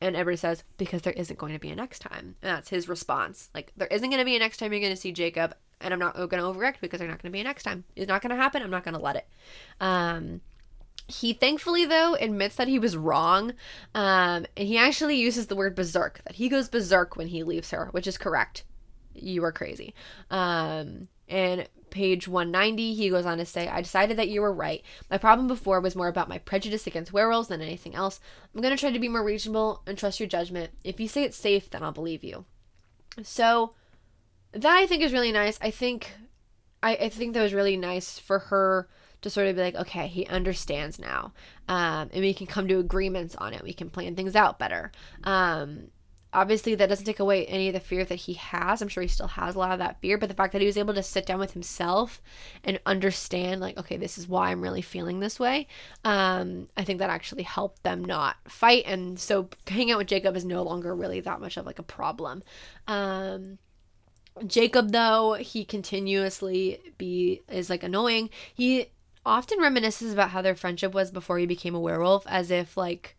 And 0.00 0.14
Edward 0.14 0.38
says, 0.38 0.62
because 0.76 1.02
there 1.02 1.14
isn't 1.14 1.38
going 1.38 1.54
to 1.54 1.58
be 1.58 1.70
a 1.70 1.76
next 1.76 2.00
time. 2.00 2.34
And 2.42 2.56
that's 2.56 2.68
his 2.68 2.88
response. 2.88 3.48
Like, 3.54 3.72
there 3.76 3.88
isn't 3.88 4.10
going 4.10 4.20
to 4.20 4.26
be 4.26 4.36
a 4.36 4.38
next 4.38 4.58
time 4.58 4.72
you're 4.72 4.80
going 4.80 4.94
to 4.94 5.00
see 5.00 5.12
Jacob, 5.12 5.54
and 5.80 5.94
I'm 5.94 6.00
not 6.00 6.14
going 6.14 6.28
to 6.30 6.36
overreact 6.38 6.80
because 6.80 6.98
there's 6.98 7.10
not 7.10 7.22
going 7.22 7.32
to 7.32 7.36
be 7.36 7.40
a 7.40 7.44
next 7.44 7.62
time. 7.62 7.84
It's 7.94 8.08
not 8.08 8.20
going 8.20 8.30
to 8.30 8.36
happen. 8.36 8.62
I'm 8.62 8.70
not 8.70 8.84
going 8.84 8.94
to 8.94 9.00
let 9.00 9.16
it. 9.16 9.26
Um, 9.80 10.42
he 11.08 11.32
thankfully, 11.32 11.84
though, 11.84 12.14
admits 12.14 12.56
that 12.56 12.68
he 12.68 12.78
was 12.78 12.96
wrong. 12.96 13.52
Um, 13.94 14.46
and 14.56 14.68
he 14.68 14.76
actually 14.76 15.16
uses 15.16 15.46
the 15.46 15.56
word 15.56 15.74
berserk, 15.74 16.20
that 16.24 16.36
he 16.36 16.48
goes 16.48 16.68
berserk 16.68 17.16
when 17.16 17.28
he 17.28 17.42
leaves 17.42 17.70
her, 17.70 17.86
which 17.92 18.06
is 18.06 18.18
correct. 18.18 18.64
You 19.14 19.44
are 19.44 19.52
crazy. 19.52 19.94
Um, 20.30 21.08
and 21.28 21.68
page 21.90 22.26
190, 22.26 22.94
he 22.94 23.10
goes 23.10 23.24
on 23.24 23.38
to 23.38 23.46
say, 23.46 23.68
I 23.68 23.80
decided 23.80 24.16
that 24.18 24.28
you 24.28 24.42
were 24.42 24.52
right. 24.52 24.82
My 25.10 25.18
problem 25.18 25.46
before 25.46 25.80
was 25.80 25.96
more 25.96 26.08
about 26.08 26.28
my 26.28 26.38
prejudice 26.38 26.86
against 26.86 27.12
werewolves 27.12 27.48
than 27.48 27.62
anything 27.62 27.94
else. 27.94 28.20
I'm 28.54 28.60
going 28.60 28.74
to 28.74 28.80
try 28.80 28.90
to 28.90 28.98
be 28.98 29.08
more 29.08 29.24
reasonable 29.24 29.82
and 29.86 29.96
trust 29.96 30.18
your 30.20 30.28
judgment. 30.28 30.72
If 30.82 30.98
you 30.98 31.08
say 31.08 31.22
it's 31.22 31.36
safe, 31.36 31.70
then 31.70 31.82
I'll 31.82 31.92
believe 31.92 32.24
you. 32.24 32.44
So, 33.22 33.74
that 34.52 34.76
I 34.76 34.86
think 34.86 35.02
is 35.02 35.12
really 35.12 35.32
nice. 35.32 35.58
I 35.62 35.70
think. 35.70 36.12
I, 36.82 36.96
I 36.96 37.08
think 37.08 37.32
that 37.32 37.42
was 37.42 37.54
really 37.54 37.76
nice 37.76 38.18
for 38.18 38.38
her 38.38 38.88
to 39.22 39.30
sort 39.30 39.48
of 39.48 39.56
be 39.56 39.62
like, 39.62 39.74
okay, 39.74 40.06
he 40.06 40.26
understands 40.26 40.98
now. 40.98 41.32
Um, 41.68 42.10
and 42.12 42.20
we 42.20 42.34
can 42.34 42.46
come 42.46 42.68
to 42.68 42.78
agreements 42.78 43.34
on 43.36 43.54
it. 43.54 43.62
We 43.62 43.72
can 43.72 43.90
plan 43.90 44.14
things 44.14 44.36
out 44.36 44.58
better. 44.58 44.92
Um, 45.24 45.88
obviously, 46.32 46.74
that 46.74 46.88
doesn't 46.88 47.06
take 47.06 47.18
away 47.18 47.46
any 47.46 47.68
of 47.68 47.74
the 47.74 47.80
fear 47.80 48.04
that 48.04 48.14
he 48.14 48.34
has. 48.34 48.82
I'm 48.82 48.88
sure 48.88 49.02
he 49.02 49.08
still 49.08 49.28
has 49.28 49.54
a 49.54 49.58
lot 49.58 49.72
of 49.72 49.78
that 49.78 50.00
fear, 50.00 50.18
but 50.18 50.28
the 50.28 50.34
fact 50.34 50.52
that 50.52 50.60
he 50.60 50.66
was 50.66 50.76
able 50.76 50.94
to 50.94 51.02
sit 51.02 51.26
down 51.26 51.38
with 51.38 51.52
himself 51.52 52.20
and 52.62 52.78
understand, 52.84 53.60
like, 53.60 53.78
okay, 53.78 53.96
this 53.96 54.18
is 54.18 54.28
why 54.28 54.50
I'm 54.50 54.60
really 54.60 54.82
feeling 54.82 55.20
this 55.20 55.40
way, 55.40 55.66
um, 56.04 56.68
I 56.76 56.84
think 56.84 56.98
that 56.98 57.10
actually 57.10 57.44
helped 57.44 57.82
them 57.82 58.04
not 58.04 58.36
fight. 58.46 58.84
And 58.86 59.18
so 59.18 59.48
hanging 59.66 59.92
out 59.92 59.98
with 59.98 60.08
Jacob 60.08 60.36
is 60.36 60.44
no 60.44 60.62
longer 60.62 60.94
really 60.94 61.20
that 61.20 61.40
much 61.40 61.56
of 61.56 61.66
like 61.66 61.78
a 61.78 61.84
problem. 61.84 62.42
Um, 62.86 63.58
Jacob 64.46 64.92
though 64.92 65.34
he 65.34 65.64
continuously 65.64 66.92
be 66.98 67.42
is 67.48 67.70
like 67.70 67.82
annoying. 67.82 68.28
He 68.54 68.90
often 69.26 69.58
reminisces 69.58 70.12
about 70.12 70.30
how 70.30 70.40
their 70.40 70.54
friendship 70.54 70.94
was 70.94 71.10
before 71.10 71.38
he 71.38 71.46
became 71.46 71.74
a 71.74 71.80
werewolf, 71.80 72.24
as 72.26 72.50
if 72.50 72.76
like 72.76 73.16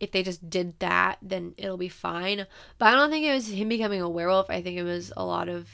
if 0.00 0.12
they 0.12 0.22
just 0.22 0.48
did 0.48 0.78
that, 0.80 1.18
then 1.20 1.54
it'll 1.56 1.76
be 1.76 1.88
fine. 1.88 2.46
But 2.78 2.86
I 2.86 2.92
don't 2.92 3.10
think 3.10 3.26
it 3.26 3.34
was 3.34 3.48
him 3.48 3.68
becoming 3.68 4.00
a 4.00 4.08
werewolf. 4.08 4.48
I 4.48 4.62
think 4.62 4.78
it 4.78 4.84
was 4.84 5.12
a 5.16 5.24
lot 5.24 5.48
of 5.48 5.68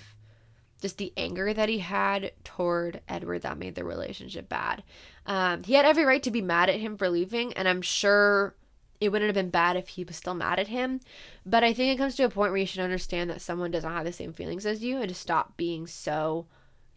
just 0.80 0.98
the 0.98 1.12
anger 1.16 1.52
that 1.52 1.68
he 1.68 1.78
had 1.78 2.32
toward 2.42 3.02
Edward 3.08 3.42
that 3.42 3.58
made 3.58 3.74
the 3.74 3.84
relationship 3.84 4.48
bad. 4.48 4.82
Um, 5.26 5.62
he 5.62 5.74
had 5.74 5.84
every 5.84 6.04
right 6.04 6.22
to 6.22 6.30
be 6.30 6.40
mad 6.40 6.70
at 6.70 6.80
him 6.80 6.96
for 6.96 7.08
leaving, 7.08 7.52
and 7.52 7.68
I'm 7.68 7.82
sure 7.82 8.54
it 9.00 9.10
wouldn't 9.10 9.28
have 9.28 9.34
been 9.34 9.50
bad 9.50 9.76
if 9.76 9.88
he 9.88 10.04
was 10.04 10.16
still 10.16 10.34
mad 10.34 10.58
at 10.58 10.68
him. 10.68 11.00
But 11.44 11.64
I 11.64 11.72
think 11.72 11.92
it 11.92 11.98
comes 11.98 12.16
to 12.16 12.24
a 12.24 12.30
point 12.30 12.52
where 12.52 12.60
you 12.60 12.66
should 12.66 12.80
understand 12.80 13.30
that 13.30 13.42
someone 13.42 13.70
doesn't 13.70 13.92
have 13.92 14.04
the 14.04 14.12
same 14.12 14.32
feelings 14.32 14.64
as 14.64 14.82
you 14.82 14.98
and 14.98 15.08
to 15.08 15.14
stop 15.14 15.56
being 15.56 15.86
so 15.86 16.46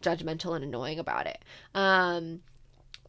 judgmental 0.02 0.54
and 0.54 0.64
annoying 0.64 0.98
about 0.98 1.26
it. 1.26 1.42
Um, 1.74 2.40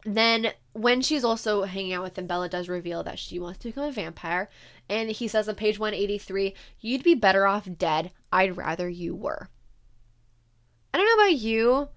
then 0.06 0.52
when 0.72 1.02
she's 1.02 1.24
also 1.24 1.64
hanging 1.64 1.92
out 1.92 2.04
with 2.04 2.16
him, 2.16 2.28
Bella 2.28 2.48
does 2.48 2.68
reveal 2.68 3.02
that 3.02 3.18
she 3.18 3.40
wants 3.40 3.58
to 3.58 3.68
become 3.68 3.84
a 3.84 3.92
vampire. 3.92 4.48
And 4.88 5.10
he 5.10 5.26
says 5.26 5.48
on 5.48 5.56
page 5.56 5.80
183, 5.80 6.54
You'd 6.78 7.02
be 7.02 7.14
better 7.14 7.44
off 7.44 7.68
dead. 7.76 8.12
I'd 8.32 8.56
rather 8.56 8.88
you 8.88 9.16
were. 9.16 9.48
I 10.94 10.98
don't 10.98 11.06
know 11.06 11.24
about 11.24 11.38
you, 11.38 11.88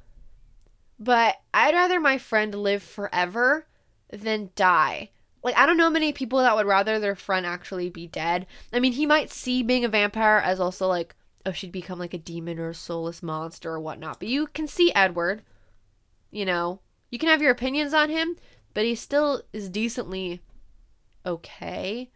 but 0.97 1.35
I'd 1.53 1.75
rather 1.75 1.99
my 1.99 2.17
friend 2.17 2.55
live 2.55 2.81
forever 2.81 3.67
than 4.11 4.49
die. 4.55 5.11
Like, 5.43 5.55
I 5.55 5.67
don't 5.67 5.77
know 5.77 5.91
many 5.91 6.11
people 6.11 6.39
that 6.39 6.55
would 6.55 6.65
rather 6.65 6.99
their 6.99 7.15
friend 7.15 7.45
actually 7.45 7.89
be 7.89 8.07
dead. 8.07 8.47
I 8.73 8.79
mean, 8.79 8.93
he 8.93 9.05
might 9.05 9.31
see 9.31 9.61
being 9.61 9.85
a 9.85 9.89
vampire 9.89 10.41
as 10.43 10.59
also 10.59 10.87
like, 10.87 11.15
oh, 11.45 11.51
she'd 11.51 11.71
become 11.71 11.99
like 11.99 12.13
a 12.13 12.17
demon 12.17 12.59
or 12.59 12.69
a 12.69 12.75
soulless 12.75 13.21
monster 13.21 13.71
or 13.71 13.79
whatnot. 13.79 14.19
But 14.19 14.29
you 14.29 14.47
can 14.47 14.67
see 14.67 14.91
Edward, 14.93 15.43
you 16.31 16.43
know, 16.43 16.81
you 17.09 17.19
can 17.19 17.29
have 17.29 17.41
your 17.41 17.51
opinions 17.51 17.93
on 17.93 18.09
him, 18.09 18.35
but 18.73 18.85
he 18.85 18.95
still 18.95 19.41
is 19.53 19.69
decently 19.69 20.41
okay. 21.25 22.09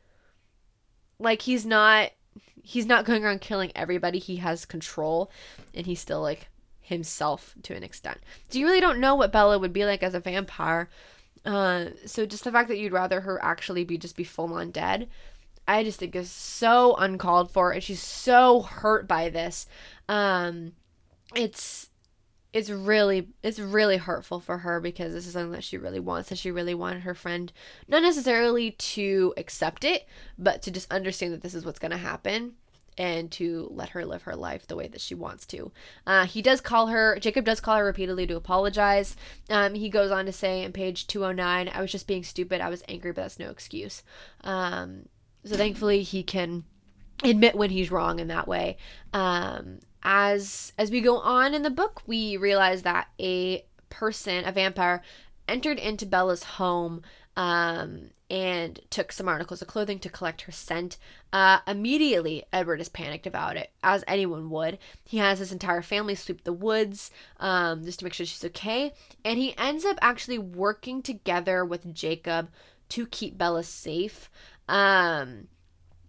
Like 1.20 1.44
he's 1.44 1.66
not 1.66 2.12
he's 2.62 2.86
not 2.86 3.06
going 3.06 3.24
around 3.24 3.42
killing 3.42 3.72
everybody. 3.76 4.20
He 4.20 4.38
has 4.38 4.66
control 4.66 5.30
and 5.74 5.86
he's 5.86 6.00
still 6.00 6.22
like 6.22 6.48
himself 6.82 7.56
to 7.64 7.76
an 7.76 7.84
extent. 7.84 8.20
So 8.50 8.60
you 8.60 8.66
really 8.66 8.82
don't 8.82 9.00
know 9.00 9.16
what 9.16 9.32
Bella 9.32 9.60
would 9.60 9.74
be 9.74 9.86
like 9.86 10.04
as 10.04 10.14
a 10.14 10.20
vampire. 10.20 10.90
Uh, 11.46 11.88
so 12.06 12.26
just 12.26 12.44
the 12.44 12.52
fact 12.52 12.70
that 12.70 12.78
you'd 12.78 12.94
rather 12.94 13.22
her 13.22 13.44
actually 13.44 13.84
be 13.84 13.98
just 13.98 14.16
be 14.16 14.24
full 14.24 14.54
on 14.54 14.72
dead, 14.72 15.10
I 15.68 15.84
just 15.84 16.00
think 16.00 16.16
is 16.16 16.32
so 16.32 16.96
uncalled 16.96 17.52
for, 17.52 17.72
and 17.72 17.84
she's 17.84 18.02
so 18.02 18.62
hurt 18.62 19.08
by 19.08 19.30
this. 19.30 19.66
Um, 20.08 20.74
it's 21.36 21.90
it's 22.54 22.70
really 22.70 23.30
it's 23.42 23.60
really 23.60 23.98
hurtful 23.98 24.40
for 24.40 24.60
her 24.60 24.80
because 24.80 25.12
this 25.12 25.26
is 25.26 25.34
something 25.34 25.52
that 25.52 25.64
she 25.64 25.78
really 25.78 26.00
wants 26.00 26.30
and 26.30 26.40
she 26.40 26.52
really 26.52 26.76
wanted 26.76 27.02
her 27.02 27.16
friend 27.16 27.52
not 27.88 28.02
necessarily 28.02 28.72
to 28.72 29.34
accept 29.38 29.84
it 29.84 30.08
but 30.38 30.62
to 30.62 30.72
just 30.72 30.92
understand 30.92 31.34
that 31.34 31.42
this 31.42 31.56
is 31.56 31.66
what's 31.66 31.80
going 31.80 31.92
to 31.92 31.98
happen 31.98 32.54
and 32.96 33.32
to 33.32 33.68
let 33.72 33.90
her 33.90 34.06
live 34.06 34.22
her 34.22 34.36
life 34.36 34.68
the 34.68 34.76
way 34.76 34.88
that 34.88 35.02
she 35.02 35.16
wants 35.16 35.48
to. 35.48 35.72
Uh, 36.06 36.28
he 36.28 36.44
does 36.44 36.62
call 36.62 36.88
her 36.88 37.18
jacob 37.20 37.44
does 37.44 37.60
call 37.60 37.78
her 37.78 37.86
repeatedly 37.86 38.28
to 38.28 38.36
apologize. 38.36 39.16
Um, 39.50 39.74
he 39.74 39.90
goes 39.90 40.12
on 40.12 40.28
to 40.28 40.32
say 40.32 40.62
in 40.62 40.72
page 40.72 41.08
209 41.08 41.72
i 41.74 41.82
was 41.82 41.92
just 41.92 42.08
being 42.08 42.24
stupid. 42.24 42.62
I 42.62 42.70
was 42.70 42.84
angry 42.88 43.12
but 43.12 43.24
that's 43.24 43.40
no 43.40 43.50
excuse. 43.50 44.04
Um, 44.44 45.08
so 45.44 45.56
thankfully 45.56 46.04
he 46.04 46.22
can 46.22 46.66
admit 47.24 47.56
when 47.56 47.72
he's 47.72 47.92
wrong 47.92 48.20
in 48.20 48.28
that 48.28 48.48
way. 48.48 48.78
Um, 49.12 49.80
as 50.04 50.74
as 50.78 50.92
we 50.92 51.02
go 51.02 51.18
on 51.18 51.54
in 51.54 51.64
the 51.64 51.70
book, 51.70 52.02
we 52.06 52.38
realize 52.38 52.84
that 52.84 53.08
a 53.20 53.66
person, 53.90 54.46
a 54.46 54.52
vampire, 54.52 55.02
entered 55.48 55.80
into 55.80 56.06
Bella's 56.06 56.44
home 56.44 57.02
um, 57.36 58.10
and 58.30 58.80
took 58.90 59.12
some 59.12 59.28
articles 59.28 59.62
of 59.62 59.68
clothing 59.68 60.00
to 60.00 60.10
collect 60.10 60.42
her 60.42 60.52
scent. 60.52 60.98
Uh, 61.32 61.60
immediately, 61.68 62.44
Edward 62.52 62.82
is 62.82 62.90
panicked 62.90 63.28
about 63.28 63.58
it, 63.58 63.72
as 63.82 64.04
anyone 64.08 64.50
would. 64.50 64.78
He 65.06 65.18
has 65.18 65.40
his 65.40 65.52
entire 65.52 65.82
family 65.82 66.16
sweep 66.16 66.44
the 66.44 66.54
woods 66.54 67.12
um, 67.40 67.84
just 67.84 68.00
to 68.00 68.06
make 68.06 68.14
sure 68.14 68.26
she's 68.26 68.46
okay, 68.46 68.94
and 69.24 69.38
he 69.38 69.58
ends 69.58 69.86
up 69.86 69.98
actually 70.02 70.40
working 70.40 71.02
together 71.02 71.64
with 71.64 71.94
Jacob 71.94 72.50
to 72.90 73.06
keep 73.08 73.38
Bella 73.38 73.64
safe. 73.64 74.30
Um, 74.68 75.48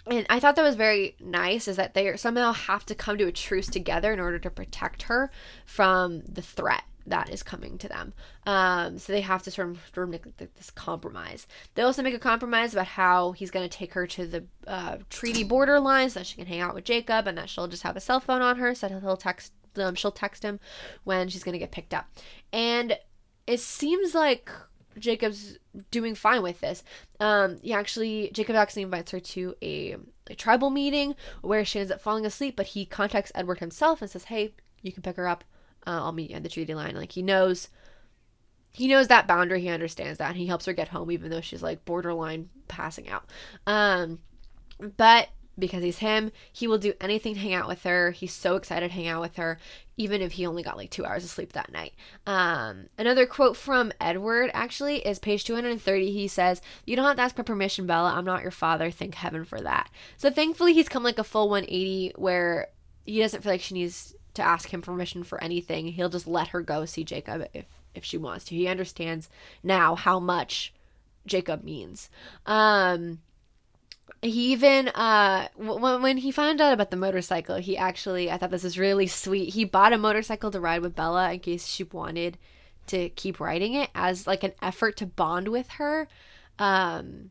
and 0.07 0.27
I 0.29 0.41
thought 0.41 0.57
that 0.57 0.63
was 0.63 0.77
very 0.77 1.17
nice 1.19 1.67
is 1.67 1.77
that 1.77 1.95
they 1.95 2.15
somehow 2.17 2.53
have 2.53 2.85
to 2.87 2.95
come 2.95 3.17
to 3.19 3.27
a 3.27 3.33
truce 3.33 3.67
together 3.67 4.13
in 4.13 4.21
order 4.21 4.39
to 4.39 4.51
protect 4.51 5.03
her 5.05 5.31
from 5.65 6.23
the 6.29 6.43
threat 6.43 6.85
that 7.07 7.31
is 7.31 7.43
coming 7.43 7.79
to 7.79 7.89
them. 7.89 8.15
Um, 8.47 8.99
so 8.99 9.13
they 9.13 9.21
have 9.21 9.43
to 9.43 9.51
sort 9.51 9.77
of, 9.97 10.09
make 10.09 10.25
this 10.37 10.71
compromise. 10.71 11.47
They 11.75 11.83
also 11.83 12.03
make 12.03 12.15
a 12.15 12.19
compromise 12.19 12.73
about 12.73 12.87
how 12.87 13.33
he's 13.33 13.51
going 13.51 13.69
to 13.69 13.77
take 13.77 13.93
her 13.95 14.07
to 14.07 14.27
the 14.27 14.45
uh, 14.67 14.99
treaty 15.11 15.45
borderline 15.45 16.11
so 16.11 16.21
that 16.21 16.27
she 16.27 16.37
can 16.37 16.47
hang 16.47 16.61
out 16.61 16.75
with 16.75 16.85
Jacob 16.85 17.27
and 17.27 17.37
that 17.37 17.51
she'll 17.51 17.69
just 17.69 17.83
have 17.83 17.97
a 17.97 18.01
cell 18.01 18.21
phone 18.21 18.43
on 18.43 18.57
her 18.57 18.75
so 18.75 18.89
that 18.89 19.03
he'll 19.03 19.17
text 19.17 19.53
um, 19.77 19.97
she'll 19.97 20.13
text 20.13 20.45
him 20.45 20.61
when 21.03 21.29
she's 21.29 21.43
going 21.43 21.55
to 21.55 21.59
get 21.59 21.73
picked 21.73 21.93
up. 21.93 22.07
And 22.53 22.97
it 23.47 23.61
seems 23.61 24.15
like 24.15 24.51
Jacob's 24.99 25.59
doing 25.91 26.15
fine 26.15 26.43
with 26.43 26.61
this. 26.61 26.83
Um, 27.21 27.59
he 27.63 27.73
actually 27.73 28.31
Jacob 28.33 28.57
actually 28.57 28.83
invites 28.83 29.11
her 29.13 29.21
to 29.21 29.55
a, 29.63 29.97
a 30.29 30.35
tribal 30.35 30.71
meeting 30.71 31.15
where 31.43 31.65
she 31.65 31.81
ends 31.81 31.93
up 31.93 32.01
falling 32.01 32.27
asleep, 32.27 32.57
but 32.57 32.67
he 32.67 32.85
contacts 32.85 33.33
Edward 33.35 33.61
himself 33.61 34.03
and 34.03 34.11
says, 34.11 34.25
"Hey, 34.25 34.55
you 34.83 34.93
can 34.93 35.03
pick 35.03 35.17
her 35.17 35.29
up. 35.29 35.45
Uh, 35.87 36.03
I'll 36.03 36.13
meet 36.13 36.31
you 36.31 36.37
at 36.37 36.43
the 36.43 36.49
treaty 36.49 36.75
line." 36.75 36.95
Like 36.95 37.13
he 37.13 37.23
knows, 37.23 37.69
he 38.73 38.89
knows 38.89 39.09
that 39.09 39.27
boundary. 39.27 39.61
He 39.61 39.69
understands 39.69 40.19
that, 40.19 40.37
he 40.37 40.47
helps 40.47 40.67
her 40.67 40.73
get 40.73 40.89
home, 40.89 41.11
even 41.11 41.31
though 41.31 41.41
she's 41.41 41.63
like 41.63 41.85
borderline 41.85 42.51
passing 42.69 43.09
out. 43.09 43.31
Um, 43.67 44.21
but 44.97 45.29
because 45.59 45.83
he's 45.83 45.99
him. 45.99 46.33
He 46.53 46.67
will 46.67 46.79
do 46.79 46.95
anything 47.01 47.35
to 47.35 47.41
hang 47.41 47.55
out 47.55 47.69
with 47.69 47.83
her. 47.85 48.11
He's 48.11 48.33
so 48.33 48.57
excited 48.57 48.89
to 48.89 48.95
hang 48.95 49.09
out 49.09 49.21
with 49.21 49.37
her, 49.37 49.59
even 49.97 50.21
if 50.21 50.33
he 50.33 50.47
only 50.47 50.63
got 50.63 50.77
like 50.77 50.91
two 50.91 51.05
hours 51.05 51.25
of 51.25 51.31
sleep 51.31 51.53
that 51.53 51.73
night. 51.73 51.95
Um, 52.27 52.87
another 52.99 53.27
quote 53.27 53.57
from 53.57 53.93
Edward 54.01 54.51
actually 54.55 54.99
is 55.07 55.19
page 55.19 55.45
230. 55.45 56.11
He 56.11 56.29
says, 56.29 56.61
You 56.85 56.97
don't 56.97 57.05
have 57.05 57.17
to 57.17 57.23
ask 57.23 57.37
for 57.37 57.45
permission, 57.45 57.87
Bella. 57.87 58.13
I'm 58.15 58.25
not 58.25 58.43
your 58.43 58.51
father. 58.51 58.91
Thank 58.91 59.15
heaven 59.15 59.45
for 59.45 59.61
that. 59.61 59.91
So 60.17 60.31
thankfully, 60.31 60.75
he's 60.75 60.89
come 60.89 61.03
like 61.05 61.19
a 61.19 61.25
full 61.25 61.49
180 61.49 62.15
where 62.17 62.69
he 63.05 63.21
doesn't 63.21 63.43
feel 63.43 63.53
like 63.53 63.61
she 63.61 63.75
needs 63.75 64.15
to 64.35 64.43
ask 64.43 64.73
him 64.73 64.83
permission 64.83 65.23
for 65.23 65.43
anything. 65.43 65.89
He'll 65.89 66.09
just 66.09 66.27
let 66.27 66.49
her 66.49 66.61
go 66.61 66.85
see 66.85 67.05
Jacob 67.05 67.47
if, 67.55 67.67
if 67.95 68.05
she 68.05 68.19
wants 68.19 68.47
to. 68.47 68.57
He 68.57 68.67
understands 68.67 69.29
now 69.63 69.95
how 69.95 70.19
much 70.19 70.73
Jacob 71.27 71.65
means. 71.65 72.11
Um, 72.47 73.21
he 74.25 74.53
even 74.53 74.89
uh 74.89 75.49
when, 75.57 76.03
when 76.03 76.17
he 76.17 76.31
found 76.31 76.61
out 76.61 76.73
about 76.73 76.91
the 76.91 76.97
motorcycle 76.97 77.57
he 77.57 77.77
actually 77.77 78.31
i 78.31 78.37
thought 78.37 78.51
this 78.51 78.65
was 78.65 78.79
really 78.79 79.07
sweet 79.07 79.55
he 79.55 79.65
bought 79.65 79.93
a 79.93 79.99
motorcycle 79.99 80.51
to 80.51 80.61
ride 80.61 80.83
with 80.83 80.95
bella 80.95 81.33
in 81.33 81.41
case 81.41 81.67
she 81.67 81.85
wanted 81.85 82.39
to 82.87 83.09
keep 83.11 83.41
riding 83.41 83.75
it 83.75 83.91
as 83.95 84.27
like 84.27 84.43
an 84.43 84.53
effort 84.63 84.97
to 84.97 85.07
bond 85.07 85.49
with 85.49 85.69
her 85.71 86.09
um 86.59 87.31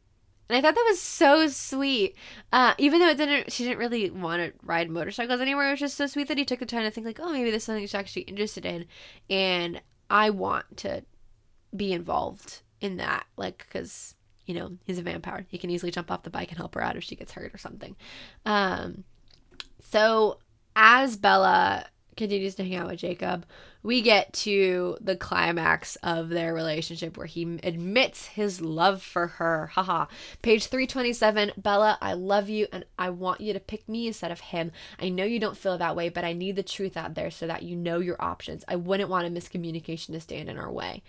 and 0.50 0.58
I 0.58 0.62
thought 0.62 0.76
that 0.76 0.88
was 0.88 1.02
so 1.02 1.48
sweet. 1.48 2.16
Uh, 2.52 2.74
even 2.78 3.00
though 3.00 3.10
it 3.10 3.18
didn't, 3.18 3.52
she 3.52 3.64
didn't 3.64 3.80
really 3.80 4.10
want 4.10 4.42
to 4.42 4.54
ride 4.62 4.90
motorcycles 4.90 5.40
anymore. 5.40 5.66
It 5.66 5.72
was 5.72 5.80
just 5.80 5.98
so 5.98 6.06
sweet 6.06 6.28
that 6.28 6.38
he 6.38 6.46
took 6.46 6.60
the 6.60 6.66
time 6.66 6.84
to 6.84 6.92
think 6.92 7.08
like, 7.08 7.20
oh, 7.20 7.32
maybe 7.32 7.50
this 7.50 7.64
is 7.64 7.66
something 7.66 7.84
she's 7.84 7.96
actually 7.96 8.24
interested 8.24 8.66
in, 8.66 8.86
and 9.30 9.82
I 10.10 10.30
want 10.30 10.78
to 10.78 11.04
be 11.76 11.94
involved 11.94 12.62
in 12.82 12.98
that. 12.98 13.26
Like, 13.38 13.66
because 13.66 14.16
you 14.46 14.54
know, 14.54 14.72
he's 14.84 15.00
a 15.00 15.04
vampire. 15.04 15.46
He 15.50 15.58
can 15.58 15.70
easily 15.70 15.92
jump 15.92 16.12
off 16.12 16.24
the 16.24 16.30
bike 16.30 16.50
and 16.50 16.58
help 16.58 16.76
her 16.76 16.84
out 16.84 16.98
if 16.98 17.04
she 17.04 17.16
gets 17.16 17.32
hurt 17.32 17.54
or 17.54 17.58
something. 17.58 17.96
Um, 18.46 19.04
so 19.80 20.40
as 20.76 21.18
Bella 21.18 21.86
continues 22.16 22.56
to 22.56 22.64
hang 22.64 22.76
out 22.76 22.88
with 22.88 23.00
Jacob, 23.00 23.46
we 23.82 24.02
get 24.02 24.32
to 24.34 24.98
the 25.02 25.16
climax 25.16 25.96
of 25.98 26.30
their 26.30 26.54
relationship 26.54 27.18
where 27.18 27.26
he 27.26 27.60
admits 27.64 28.28
his 28.28 28.62
love 28.62 29.02
for 29.02 29.28
her. 29.28 29.68
Haha. 29.68 30.06
Page 30.42 30.68
327 30.68 31.54
Bella, 31.58 31.98
I 32.02 32.14
love 32.14 32.50
you 32.50 32.68
and 32.72 32.86
I 32.98 33.10
want 33.10 33.42
you 33.42 33.54
to 33.54 33.60
pick 33.60 33.88
me 33.90 34.08
instead 34.08 34.32
of 34.32 34.40
him. 34.40 34.72
I 35.00 35.10
know 35.10 35.26
you 35.26 35.40
don't 35.40 35.58
feel 35.58 35.78
that 35.78 35.96
way, 35.96 36.10
but 36.10 36.24
I 36.24 36.34
need 36.34 36.56
the 36.56 36.64
truth 36.64 36.96
out 36.96 37.16
there 37.16 37.32
so 37.32 37.48
that 37.48 37.64
you 37.64 37.76
know 37.76 38.00
your 38.00 38.22
options. 38.22 38.64
I 38.68 38.76
wouldn't 38.76 39.10
want 39.10 39.28
a 39.28 39.30
miscommunication 39.30 40.08
to 40.14 40.20
stand 40.20 40.50
in 40.50 40.58
our 40.58 40.72
way. 40.72 41.04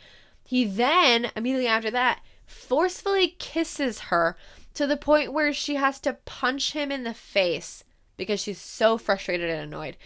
He 0.46 0.64
then, 0.64 1.30
immediately 1.36 1.68
after 1.68 1.90
that, 1.92 2.20
forcefully 2.46 3.36
kisses 3.38 4.00
her 4.00 4.36
to 4.74 4.86
the 4.86 4.96
point 4.96 5.32
where 5.32 5.52
she 5.52 5.76
has 5.76 6.00
to 6.00 6.18
punch 6.24 6.72
him 6.72 6.90
in 6.90 7.04
the 7.04 7.14
face 7.14 7.84
because 8.16 8.40
she's 8.40 8.60
so 8.60 8.98
frustrated 8.98 9.50
and 9.50 9.60
annoyed. 9.60 9.96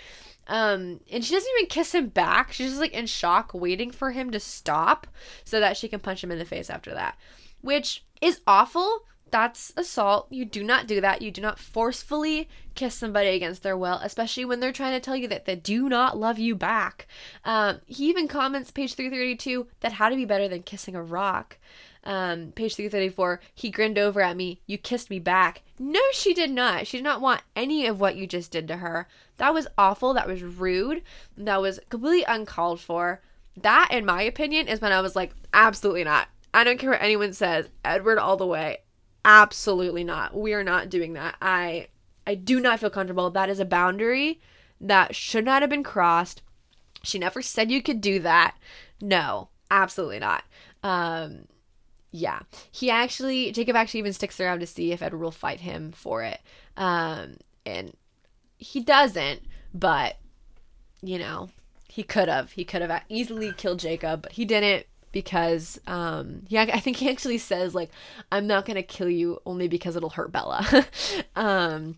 Um, 0.47 1.01
and 1.13 1.25
she 1.25 1.35
doesn't 1.35 1.51
even 1.59 1.69
kiss 1.69 1.95
him 1.95 2.09
back. 2.09 2.53
She's 2.53 2.71
just 2.71 2.81
like 2.81 2.93
in 2.93 3.07
shock, 3.07 3.53
waiting 3.53 3.91
for 3.91 4.13
him 4.13 4.31
to 4.31 4.41
stop 4.41 5.07
so 5.45 5.61
that 5.61 5.77
she 5.77 5.89
can 5.89 6.01
punch 6.01 6.25
him 6.25 6.31
in 6.31 6.39
the 6.39 6.45
face 6.45 6.71
after 6.71 6.93
that, 6.95 7.19
which 7.61 8.05
is 8.21 8.41
awful. 8.47 9.05
That's 9.31 9.75
assault. 9.77 10.29
You 10.31 10.47
do 10.47 10.65
not 10.65 10.87
do 10.87 11.03
that. 11.03 11.21
You 11.21 11.31
do 11.31 11.43
not 11.43 11.59
forcefully 11.59 12.49
kiss 12.75 12.95
somebody 12.95 13.29
against 13.29 13.63
their 13.63 13.77
will, 13.77 14.01
especially 14.03 14.47
when 14.47 14.61
they're 14.61 14.73
trying 14.73 14.95
to 14.95 15.01
tell 15.01 15.17
you 15.17 15.29
that 15.29 15.45
they 15.45 15.57
do 15.57 15.87
not 15.87 16.17
love 16.17 16.39
you 16.39 16.55
back. 16.55 17.07
Um, 17.45 17.81
he 17.85 18.09
even 18.09 18.27
comments, 18.27 18.71
page 18.71 18.95
332, 18.95 19.67
that 19.81 19.93
how 19.93 20.09
to 20.09 20.17
be 20.17 20.25
better 20.25 20.49
than 20.49 20.63
kissing 20.63 20.95
a 20.95 21.03
rock. 21.03 21.59
Um, 22.05 22.53
page 22.53 22.77
334, 22.77 23.41
he 23.55 23.71
grinned 23.71 23.99
over 23.99 24.21
at 24.21 24.37
me. 24.37 24.61
You 24.67 24.79
kissed 24.79 25.11
me 25.11 25.19
back. 25.19 25.63
No, 25.79 26.01
she 26.13 26.33
did 26.33 26.51
not. 26.51 26.87
She 26.87 26.99
did 26.99 27.05
not 27.05 27.21
want 27.21 27.43
any 27.55 27.87
of 27.87 28.01
what 28.01 28.17
you 28.17 28.27
just 28.27 28.51
did 28.51 28.69
to 28.69 28.77
her. 28.79 29.09
That 29.37 29.55
was 29.55 29.69
awful. 29.77 30.15
That 30.15 30.29
was 30.29 30.43
rude. 30.43 31.03
That 31.37 31.61
was 31.61 31.81
completely 31.89 32.25
uncalled 32.25 32.81
for. 32.81 33.21
That, 33.57 33.89
in 33.91 34.05
my 34.05 34.23
opinion, 34.23 34.69
is 34.69 34.81
when 34.81 34.93
I 34.93 35.01
was 35.01 35.17
like, 35.17 35.33
absolutely 35.53 36.05
not. 36.05 36.29
I 36.55 36.65
don't 36.65 36.79
care 36.79 36.91
what 36.91 37.03
anyone 37.03 37.33
says. 37.33 37.69
Edward 37.85 38.19
all 38.19 38.37
the 38.37 38.47
way. 38.47 38.79
Absolutely 39.25 40.05
not. 40.05 40.37
We 40.37 40.55
are 40.55 40.65
not 40.65 40.89
doing 40.89 41.13
that. 41.15 41.37
I 41.43 41.89
I 42.27 42.35
do 42.35 42.61
not 42.61 42.81
feel 42.81 42.91
comfortable. 42.91 43.31
That 43.31 43.49
is 43.49 43.61
a 43.61 43.65
boundary 43.65 44.41
that 44.81 45.15
should 45.15 45.45
not 45.45 45.63
have 45.63 45.71
been 45.71 45.83
crossed. 45.83 46.43
She 47.03 47.19
never 47.19 47.43
said 47.43 47.71
you 47.71 47.83
could 47.83 48.01
do 48.01 48.19
that. 48.21 48.57
No, 49.01 49.49
absolutely 49.71 50.19
not. 50.19 50.45
Um, 50.83 51.47
yeah, 52.11 52.41
he 52.71 52.91
actually 52.91 53.53
Jacob 53.53 53.77
actually 53.77 54.01
even 54.01 54.13
sticks 54.13 54.41
around 54.41 54.61
to 54.61 54.67
see 54.67 54.93
if 54.93 55.03
Edward 55.03 55.21
will 55.21 55.31
fight 55.31 55.61
him 55.61 55.93
for 55.93 56.23
it. 56.23 56.41
Um, 56.77 57.37
and 57.67 57.95
he 58.57 58.81
doesn't, 58.81 59.43
but 59.75 60.17
you 61.03 61.19
know, 61.19 61.51
he 61.89 62.03
could 62.03 62.29
have. 62.29 62.53
He 62.53 62.65
could 62.65 62.83
have 62.83 63.03
easily 63.09 63.53
killed 63.53 63.79
Jacob, 63.79 64.23
but 64.23 64.33
he 64.33 64.45
didn't 64.45 64.87
because 65.11 65.81
um 65.87 66.43
yeah 66.49 66.67
I 66.71 66.81
think 66.81 66.99
he 66.99 67.09
actually 67.09 67.39
says 67.39 67.75
like 67.75 67.91
I'm 68.31 68.47
not 68.47 68.67
to 68.77 68.83
kill 68.83 69.09
you 69.09 69.41
only 69.47 69.67
because 69.67 69.97
it'll 69.97 70.11
hurt 70.11 70.33
Bella. 70.33 70.87
um 71.37 71.97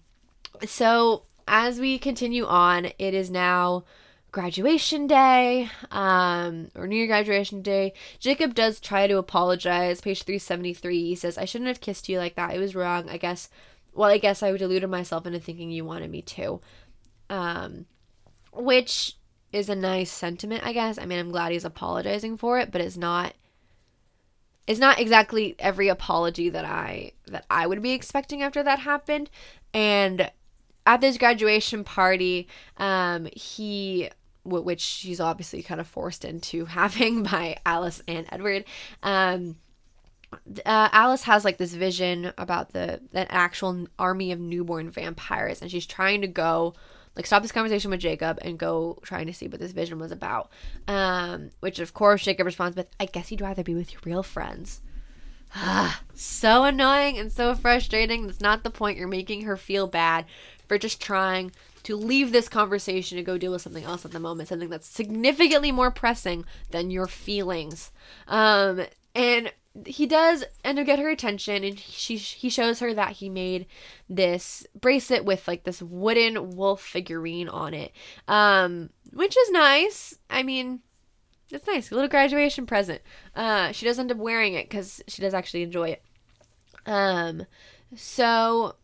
so 0.67 1.25
as 1.49 1.81
we 1.81 1.99
continue 1.99 2.47
on, 2.47 2.87
it 2.99 3.13
is 3.13 3.31
now 3.31 3.85
graduation 4.31 5.07
day 5.07 5.69
um 5.91 6.69
or 6.75 6.87
near 6.87 7.07
graduation 7.07 7.63
day. 7.63 7.93
Jacob 8.19 8.55
does 8.55 8.81
try 8.81 9.07
to 9.07 9.19
apologize. 9.19 10.01
Page 10.01 10.23
373 10.23 11.05
he 11.05 11.15
says 11.15 11.39
i 11.39 11.45
shouldn't 11.45 11.69
have 11.69 11.81
kissed 11.81 12.09
you 12.09 12.19
like 12.19 12.37
that. 12.37 12.55
It 12.55 12.59
was 12.59 12.75
wrong. 12.75 13.09
I 13.09 13.17
guess 13.17 13.49
well 13.93 14.11
i 14.11 14.19
guess 14.19 14.43
i 14.43 14.57
deluded 14.57 14.89
myself 14.89 15.27
into 15.27 15.41
thinking 15.41 15.71
you 15.71 15.85
wanted 15.85 16.11
me 16.11 16.23
to. 16.23 16.61
Um 17.29 17.87
which 18.53 19.17
is 19.53 19.69
a 19.69 19.77
nice 19.77 20.11
sentiment 20.11 20.65
i 20.65 20.73
guess. 20.73 20.99
I 20.99 21.07
mean 21.07 21.19
i'm 21.19 21.31
glad 21.31 21.53
he's 21.53 21.65
apologizing 21.65 22.37
for 22.37 22.59
it 22.59 22.71
but 22.71 22.81
it's 22.81 22.97
not 22.97 23.35
it's 24.67 24.81
not 24.81 25.01
exactly 25.01 25.57
every 25.59 25.89
apology 25.89 26.49
that 26.51 26.65
i 26.65 27.13
that 27.27 27.45
i 27.51 27.67
would 27.67 27.83
be 27.83 27.93
expecting 27.93 28.43
after 28.43 28.63
that 28.63 28.81
happened. 28.81 29.29
And 29.73 30.31
at 30.87 31.01
this 31.01 31.19
graduation 31.19 31.85
party, 31.85 32.49
um, 32.77 33.29
he 33.33 34.11
which 34.45 34.81
she's 34.81 35.21
obviously 35.21 35.63
kind 35.63 35.81
of 35.81 35.87
forced 35.87 36.25
into 36.25 36.65
having 36.67 37.23
by 37.23 37.59
Alice 37.65 38.03
and 38.07 38.27
Edward. 38.31 38.65
Um, 39.03 39.57
uh, 40.65 40.89
Alice 40.93 41.25
has 41.25 41.45
like 41.45 41.59
this 41.59 41.75
vision 41.75 42.33
about 42.39 42.73
the 42.73 43.01
an 43.13 43.27
actual 43.31 43.87
army 43.99 44.33
of 44.33 44.39
newborn 44.39 44.91
vampires, 44.91 45.61
and 45.61 45.71
she's 45.71 45.87
trying 45.87 46.21
to 46.21 46.29
go 46.29 46.75
like 47.17 47.27
stop 47.27 47.43
this 47.43 47.53
conversation 47.53 47.91
with 47.91 48.01
Jacob 48.01 48.39
and 48.43 48.59
go 48.59 48.99
trying 49.03 49.27
to 49.27 49.35
see 49.35 49.49
what 49.49 49.61
this 49.61 49.73
vision 49.73 49.99
was 49.99 50.13
about. 50.13 50.51
Um, 50.87 51.51
which 51.61 51.81
of 51.81 51.95
course 51.95 52.23
Jacob 52.23 52.47
responds 52.47 52.77
with, 52.77 52.89
"I 53.01 53.07
guess 53.07 53.31
you'd 53.31 53.41
rather 53.41 53.65
be 53.65 53.75
with 53.75 53.93
your 53.93 54.01
real 54.05 54.23
friends." 54.23 54.81
So 56.15 56.65
annoying 56.65 57.19
and 57.19 57.33
so 57.33 57.55
frustrating. 57.55 58.27
That's 58.27 58.41
not 58.41 58.63
the 58.63 58.71
point. 58.71 58.99
You're 58.99 59.09
making 59.09 59.43
her 59.43 59.57
feel 59.57 59.87
bad 59.87 60.27
for 60.69 60.79
just 60.79 61.01
trying 61.01 61.51
to 61.85 61.97
leave 61.97 62.33
this 62.33 62.49
conversation 62.49 63.17
to 63.17 63.25
go 63.25 63.39
deal 63.39 63.53
with 63.53 63.63
something 63.63 63.85
else 63.85 64.05
at 64.05 64.13
the 64.13 64.21
moment, 64.21 64.49
something 64.49 64.69
that's 64.69 64.87
significantly 64.87 65.73
more 65.73 65.91
pressing 65.91 66.45
than 66.71 66.91
your 66.91 67.07
feelings. 67.07 67.91
Um, 68.29 68.87
and 69.15 69.53
he 69.87 70.07
does 70.07 70.45
end 70.65 70.79
up 70.79 70.87
get 70.87 70.99
her 70.99 71.11
attention, 71.11 71.63
and 71.63 71.79
she 71.79 72.17
he 72.17 72.49
shows 72.49 72.81
her 72.81 72.93
that 72.95 73.13
he 73.13 73.29
made 73.29 73.67
this 74.09 74.67
bracelet 74.79 75.25
with 75.25 75.47
like 75.47 75.65
this 75.65 75.81
wooden 75.81 76.51
wolf 76.57 76.83
figurine 76.83 77.49
on 77.49 77.73
it, 77.75 77.93
um, 78.27 78.91
which 79.13 79.37
is 79.37 79.51
nice. 79.51 80.19
I 80.29 80.43
mean, 80.43 80.81
it's 81.51 81.67
nice, 81.67 81.91
a 81.91 81.95
little 81.95 82.09
graduation 82.09 82.67
present. 82.67 83.01
Uh, 83.35 83.73
she 83.73 83.87
does 83.87 83.99
end 83.99 84.11
up 84.11 84.19
wearing 84.19 84.55
it 84.55 84.69
because 84.69 85.03
she 85.07 85.23
does 85.23 85.35
actually 85.35 85.63
enjoy 85.63 85.91
it. 85.91 86.03
Um, 86.87 87.47
so 87.95 88.75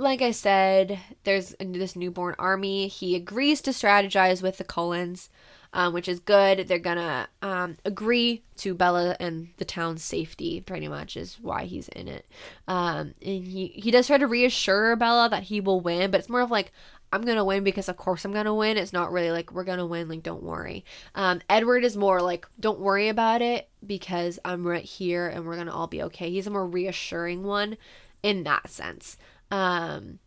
like 0.00 0.22
I 0.22 0.30
said, 0.30 0.98
there's 1.24 1.54
this 1.60 1.94
newborn 1.94 2.34
army. 2.38 2.88
He 2.88 3.14
agrees 3.14 3.60
to 3.62 3.70
strategize 3.70 4.42
with 4.42 4.56
the 4.56 4.64
Cullens, 4.64 5.28
um, 5.74 5.92
which 5.92 6.08
is 6.08 6.20
good. 6.20 6.66
They're 6.66 6.78
gonna 6.78 7.28
um, 7.42 7.76
agree 7.84 8.42
to 8.56 8.74
Bella 8.74 9.14
and 9.20 9.48
the 9.58 9.66
town's 9.66 10.02
safety. 10.02 10.62
Pretty 10.62 10.88
much 10.88 11.18
is 11.18 11.38
why 11.40 11.66
he's 11.66 11.88
in 11.88 12.08
it. 12.08 12.26
Um, 12.66 13.14
and 13.20 13.46
he 13.46 13.68
he 13.76 13.90
does 13.90 14.06
try 14.06 14.16
to 14.16 14.26
reassure 14.26 14.96
Bella 14.96 15.28
that 15.28 15.44
he 15.44 15.60
will 15.60 15.82
win, 15.82 16.10
but 16.10 16.20
it's 16.20 16.30
more 16.30 16.40
of 16.40 16.50
like 16.50 16.72
I'm 17.12 17.22
gonna 17.22 17.44
win 17.44 17.62
because 17.62 17.90
of 17.90 17.98
course 17.98 18.24
I'm 18.24 18.32
gonna 18.32 18.54
win. 18.54 18.78
It's 18.78 18.94
not 18.94 19.12
really 19.12 19.30
like 19.30 19.52
we're 19.52 19.64
gonna 19.64 19.86
win. 19.86 20.08
Like 20.08 20.22
don't 20.22 20.42
worry. 20.42 20.82
Um, 21.14 21.42
Edward 21.50 21.84
is 21.84 21.96
more 21.96 22.22
like 22.22 22.46
don't 22.58 22.80
worry 22.80 23.08
about 23.08 23.42
it 23.42 23.68
because 23.86 24.38
I'm 24.46 24.66
right 24.66 24.82
here 24.82 25.28
and 25.28 25.44
we're 25.44 25.56
gonna 25.56 25.74
all 25.74 25.88
be 25.88 26.02
okay. 26.04 26.30
He's 26.30 26.46
a 26.46 26.50
more 26.50 26.66
reassuring 26.66 27.42
one 27.42 27.76
in 28.22 28.44
that 28.44 28.70
sense. 28.70 29.18
Um, 29.50 30.18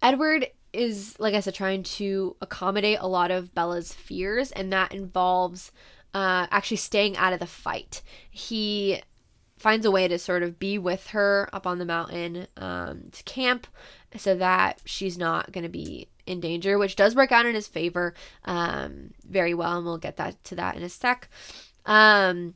Edward 0.00 0.48
is, 0.72 1.18
like 1.18 1.34
I 1.34 1.40
said, 1.40 1.54
trying 1.54 1.82
to 1.82 2.36
accommodate 2.40 2.98
a 3.00 3.08
lot 3.08 3.30
of 3.30 3.54
Bella's 3.54 3.92
fears, 3.92 4.52
and 4.52 4.72
that 4.72 4.92
involves 4.92 5.70
uh, 6.14 6.46
actually 6.50 6.78
staying 6.78 7.16
out 7.16 7.32
of 7.32 7.40
the 7.40 7.46
fight. 7.46 8.02
He 8.30 9.02
finds 9.58 9.86
a 9.86 9.90
way 9.90 10.08
to 10.08 10.18
sort 10.18 10.42
of 10.42 10.58
be 10.58 10.76
with 10.76 11.08
her 11.08 11.48
up 11.52 11.66
on 11.66 11.78
the 11.78 11.84
mountain 11.84 12.48
um, 12.56 13.04
to 13.12 13.22
camp 13.22 13.66
so 14.16 14.34
that 14.34 14.80
she's 14.84 15.16
not 15.16 15.52
going 15.52 15.62
to 15.62 15.70
be 15.70 16.08
in 16.26 16.40
danger, 16.40 16.78
which 16.78 16.96
does 16.96 17.14
work 17.14 17.32
out 17.32 17.46
in 17.46 17.54
his 17.54 17.68
favor 17.68 18.14
um, 18.44 19.12
very 19.24 19.54
well, 19.54 19.76
and 19.76 19.86
we'll 19.86 19.98
get 19.98 20.16
that 20.16 20.42
to 20.44 20.56
that 20.56 20.76
in 20.76 20.82
a 20.82 20.88
sec. 20.88 21.28
Um, 21.86 22.54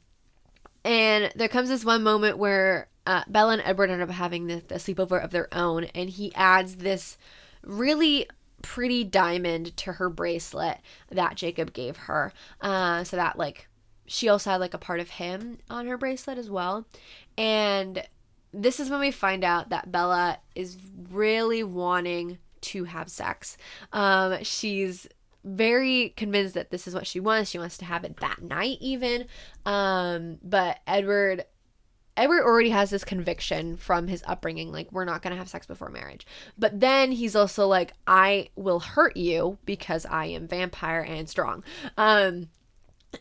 and 0.84 1.32
there 1.34 1.48
comes 1.48 1.68
this 1.68 1.84
one 1.84 2.02
moment 2.02 2.38
where 2.38 2.88
uh, 3.06 3.22
Bella 3.28 3.54
and 3.54 3.62
Edward 3.64 3.90
end 3.90 4.02
up 4.02 4.10
having 4.10 4.46
the, 4.46 4.60
sleepover 4.74 5.22
of 5.22 5.30
their 5.30 5.48
own, 5.52 5.84
and 5.84 6.10
he 6.10 6.34
adds 6.34 6.76
this 6.76 7.16
really 7.62 8.28
pretty 8.62 9.04
diamond 9.04 9.76
to 9.76 9.92
her 9.92 10.08
bracelet 10.10 10.78
that 11.10 11.36
Jacob 11.36 11.72
gave 11.72 11.96
her. 11.96 12.32
Uh, 12.60 13.04
so 13.04 13.16
that 13.16 13.38
like 13.38 13.68
she 14.06 14.28
also 14.28 14.50
had 14.50 14.60
like 14.60 14.74
a 14.74 14.78
part 14.78 15.00
of 15.00 15.10
him 15.10 15.58
on 15.70 15.86
her 15.86 15.96
bracelet 15.96 16.38
as 16.38 16.50
well. 16.50 16.86
And 17.36 18.02
this 18.52 18.80
is 18.80 18.90
when 18.90 19.00
we 19.00 19.10
find 19.10 19.44
out 19.44 19.70
that 19.70 19.92
Bella 19.92 20.38
is 20.54 20.78
really 21.10 21.62
wanting 21.62 22.38
to 22.62 22.84
have 22.84 23.08
sex. 23.08 23.56
Um, 23.92 24.42
she's 24.42 25.06
very 25.44 26.12
convinced 26.16 26.54
that 26.54 26.70
this 26.70 26.88
is 26.88 26.94
what 26.94 27.06
she 27.06 27.20
wants. 27.20 27.50
She 27.50 27.58
wants 27.58 27.78
to 27.78 27.84
have 27.84 28.04
it 28.04 28.16
that 28.18 28.42
night, 28.42 28.78
even. 28.80 29.26
Um, 29.64 30.38
but 30.42 30.80
Edward 30.86 31.44
Edward 32.16 32.42
already 32.42 32.70
has 32.70 32.90
this 32.90 33.04
conviction 33.04 33.76
from 33.76 34.08
his 34.08 34.22
upbringing, 34.26 34.72
like, 34.72 34.90
we're 34.90 35.04
not 35.04 35.22
going 35.22 35.32
to 35.32 35.38
have 35.38 35.48
sex 35.48 35.66
before 35.66 35.90
marriage. 35.90 36.26
But 36.58 36.80
then 36.80 37.12
he's 37.12 37.36
also 37.36 37.66
like, 37.66 37.92
I 38.06 38.48
will 38.56 38.80
hurt 38.80 39.16
you 39.16 39.58
because 39.64 40.06
I 40.06 40.26
am 40.26 40.48
vampire 40.48 41.00
and 41.00 41.28
strong. 41.28 41.64
Um, 41.96 42.48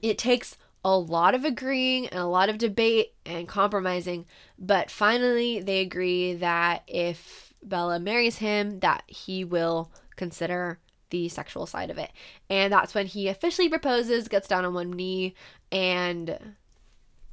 it 0.01 0.17
takes 0.17 0.57
a 0.83 0.97
lot 0.97 1.33
of 1.33 1.43
agreeing 1.43 2.07
and 2.07 2.19
a 2.19 2.27
lot 2.27 2.47
of 2.49 2.57
debate 2.57 3.13
and 3.25 3.47
compromising, 3.47 4.25
but 4.59 4.91
finally 4.91 5.59
they 5.59 5.81
agree 5.81 6.35
that 6.35 6.83
if 6.87 7.53
Bella 7.63 7.99
marries 7.99 8.37
him, 8.37 8.79
that 8.81 9.03
he 9.07 9.43
will 9.43 9.91
consider 10.15 10.79
the 11.09 11.27
sexual 11.29 11.65
side 11.65 11.89
of 11.89 11.97
it. 11.97 12.11
And 12.49 12.71
that's 12.71 12.93
when 12.93 13.07
he 13.07 13.27
officially 13.27 13.67
proposes, 13.67 14.27
gets 14.27 14.47
down 14.47 14.63
on 14.63 14.73
one 14.73 14.91
knee, 14.91 15.33
and 15.71 16.55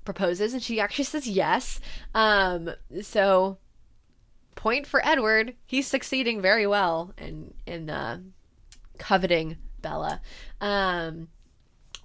proposes 0.05 0.53
and 0.53 0.63
she 0.63 0.81
actually 0.81 1.05
says 1.05 1.29
yes. 1.29 1.81
Um, 2.15 2.71
so 3.03 3.59
point 4.55 4.87
for 4.87 5.05
Edward. 5.07 5.55
He's 5.67 5.87
succeeding 5.87 6.41
very 6.41 6.67
well 6.67 7.13
in 7.19 7.55
in 7.67 7.91
uh, 7.91 8.21
coveting 8.99 9.57
Bella. 9.81 10.21
Um, 10.61 11.29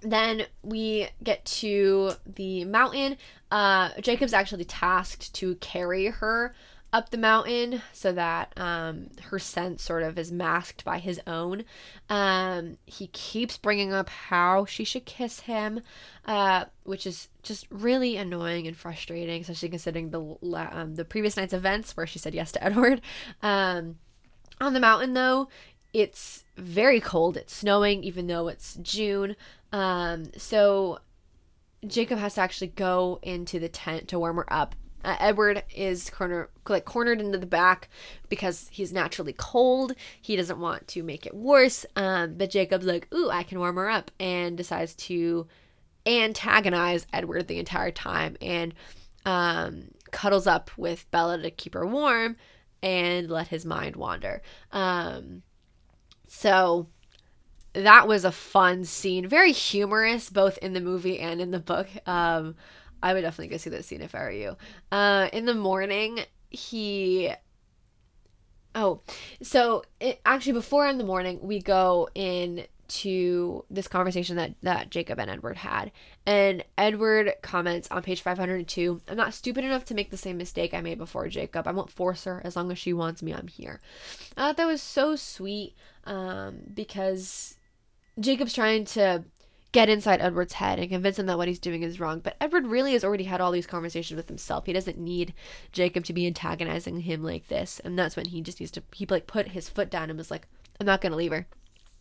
then 0.02 0.46
we 0.62 1.08
get 1.22 1.44
to 1.44 2.12
the 2.26 2.64
mountain. 2.64 3.16
Uh, 3.50 3.90
Jacob's 4.00 4.32
actually 4.32 4.64
tasked 4.64 5.34
to 5.34 5.56
carry 5.56 6.06
her 6.06 6.54
up 6.92 7.10
the 7.10 7.18
mountain 7.18 7.82
so 7.92 8.12
that 8.12 8.52
um, 8.56 9.08
her 9.24 9.38
scent 9.38 9.80
sort 9.80 10.02
of 10.02 10.18
is 10.18 10.32
masked 10.32 10.84
by 10.84 10.98
his 10.98 11.20
own. 11.26 11.64
Um, 12.08 12.78
he 12.86 13.08
keeps 13.08 13.58
bringing 13.58 13.92
up 13.92 14.08
how 14.08 14.64
she 14.64 14.84
should 14.84 15.04
kiss 15.04 15.40
him, 15.40 15.80
uh, 16.24 16.66
which 16.84 17.06
is 17.06 17.28
just 17.42 17.66
really 17.70 18.16
annoying 18.16 18.66
and 18.66 18.76
frustrating, 18.76 19.42
especially 19.42 19.68
considering 19.68 20.10
the 20.10 20.68
um, 20.72 20.94
the 20.94 21.04
previous 21.04 21.36
night's 21.36 21.52
events 21.52 21.96
where 21.96 22.06
she 22.06 22.18
said 22.18 22.34
yes 22.34 22.52
to 22.52 22.64
Edward. 22.68 23.02
Um, 23.42 23.98
on 24.60 24.72
the 24.72 24.80
mountain, 24.80 25.14
though, 25.14 25.48
it's 25.92 26.44
very 26.56 27.00
cold. 27.00 27.36
It's 27.36 27.54
snowing, 27.54 28.02
even 28.02 28.26
though 28.26 28.48
it's 28.48 28.74
June. 28.76 29.36
Um, 29.72 30.30
so 30.36 31.00
Jacob 31.86 32.18
has 32.18 32.34
to 32.34 32.40
actually 32.40 32.68
go 32.68 33.18
into 33.22 33.60
the 33.60 33.68
tent 33.68 34.08
to 34.08 34.18
warm 34.18 34.36
her 34.36 34.52
up 34.52 34.74
uh, 35.04 35.16
Edward 35.20 35.62
is 35.74 36.10
corner 36.10 36.50
like 36.68 36.84
cornered 36.84 37.20
into 37.20 37.38
the 37.38 37.46
back 37.46 37.88
because 38.28 38.68
he's 38.70 38.92
naturally 38.92 39.32
cold. 39.32 39.94
He 40.20 40.36
doesn't 40.36 40.58
want 40.58 40.88
to 40.88 41.02
make 41.02 41.26
it 41.26 41.34
worse. 41.34 41.86
Um, 41.96 42.34
but 42.34 42.50
Jacob's 42.50 42.86
like, 42.86 43.12
"Ooh, 43.14 43.30
I 43.30 43.42
can 43.42 43.58
warm 43.58 43.76
her 43.76 43.88
up," 43.88 44.10
and 44.18 44.56
decides 44.56 44.94
to 44.96 45.46
antagonize 46.06 47.06
Edward 47.12 47.48
the 47.48 47.58
entire 47.58 47.90
time 47.90 48.36
and 48.40 48.74
um, 49.24 49.88
cuddles 50.10 50.46
up 50.46 50.70
with 50.76 51.10
Bella 51.10 51.38
to 51.38 51.50
keep 51.50 51.74
her 51.74 51.86
warm 51.86 52.36
and 52.82 53.28
let 53.30 53.48
his 53.48 53.64
mind 53.64 53.96
wander. 53.96 54.40
Um, 54.72 55.42
so 56.26 56.88
that 57.72 58.08
was 58.08 58.24
a 58.24 58.32
fun 58.32 58.84
scene, 58.84 59.28
very 59.28 59.52
humorous, 59.52 60.30
both 60.30 60.58
in 60.58 60.72
the 60.72 60.80
movie 60.80 61.18
and 61.18 61.40
in 61.40 61.50
the 61.50 61.58
book. 61.58 61.88
Um, 62.06 62.56
I 63.02 63.14
would 63.14 63.22
definitely 63.22 63.48
go 63.48 63.56
see 63.56 63.70
that 63.70 63.84
scene 63.84 64.00
if 64.00 64.14
I 64.14 64.20
were 64.20 64.30
you. 64.30 64.56
Uh, 64.90 65.28
in 65.32 65.46
the 65.46 65.54
morning, 65.54 66.20
he. 66.50 67.32
Oh, 68.74 69.00
so 69.42 69.82
it, 70.00 70.20
actually, 70.24 70.52
before 70.52 70.86
in 70.86 70.98
the 70.98 71.04
morning, 71.04 71.38
we 71.42 71.60
go 71.60 72.08
in 72.14 72.66
to 72.88 73.64
this 73.70 73.86
conversation 73.86 74.36
that 74.36 74.54
that 74.62 74.90
Jacob 74.90 75.18
and 75.18 75.30
Edward 75.30 75.58
had. 75.58 75.92
And 76.26 76.64
Edward 76.76 77.34
comments 77.42 77.88
on 77.90 78.02
page 78.02 78.22
502, 78.22 79.00
I'm 79.08 79.16
not 79.16 79.34
stupid 79.34 79.64
enough 79.64 79.84
to 79.86 79.94
make 79.94 80.10
the 80.10 80.16
same 80.16 80.38
mistake 80.38 80.74
I 80.74 80.80
made 80.80 80.98
before 80.98 81.28
Jacob. 81.28 81.66
I 81.66 81.72
won't 81.72 81.90
force 81.90 82.24
her 82.24 82.40
as 82.44 82.56
long 82.56 82.70
as 82.72 82.78
she 82.78 82.92
wants 82.92 83.22
me, 83.22 83.34
I'm 83.34 83.48
here. 83.48 83.80
I 84.36 84.48
thought 84.48 84.56
that 84.56 84.66
was 84.66 84.82
so 84.82 85.16
sweet 85.16 85.74
um, 86.04 86.60
because 86.72 87.56
Jacob's 88.18 88.54
trying 88.54 88.84
to 88.86 89.24
get 89.72 89.88
inside 89.88 90.20
Edward's 90.20 90.54
head 90.54 90.78
and 90.78 90.88
convince 90.88 91.18
him 91.18 91.26
that 91.26 91.36
what 91.36 91.48
he's 91.48 91.58
doing 91.58 91.82
is 91.82 92.00
wrong. 92.00 92.20
But 92.20 92.36
Edward 92.40 92.66
really 92.66 92.92
has 92.92 93.04
already 93.04 93.24
had 93.24 93.40
all 93.40 93.52
these 93.52 93.66
conversations 93.66 94.16
with 94.16 94.28
himself. 94.28 94.66
He 94.66 94.72
doesn't 94.72 94.98
need 94.98 95.34
Jacob 95.72 96.04
to 96.04 96.12
be 96.12 96.26
antagonizing 96.26 97.00
him 97.00 97.22
like 97.22 97.48
this. 97.48 97.80
And 97.80 97.98
that's 97.98 98.16
when 98.16 98.26
he 98.26 98.40
just 98.40 98.60
needs 98.60 98.72
to 98.72 98.82
he 98.94 99.06
like 99.06 99.26
put 99.26 99.48
his 99.48 99.68
foot 99.68 99.90
down 99.90 100.10
and 100.10 100.18
was 100.18 100.30
like, 100.30 100.46
I'm 100.80 100.86
not 100.86 101.00
gonna 101.00 101.16
leave 101.16 101.32
her 101.32 101.46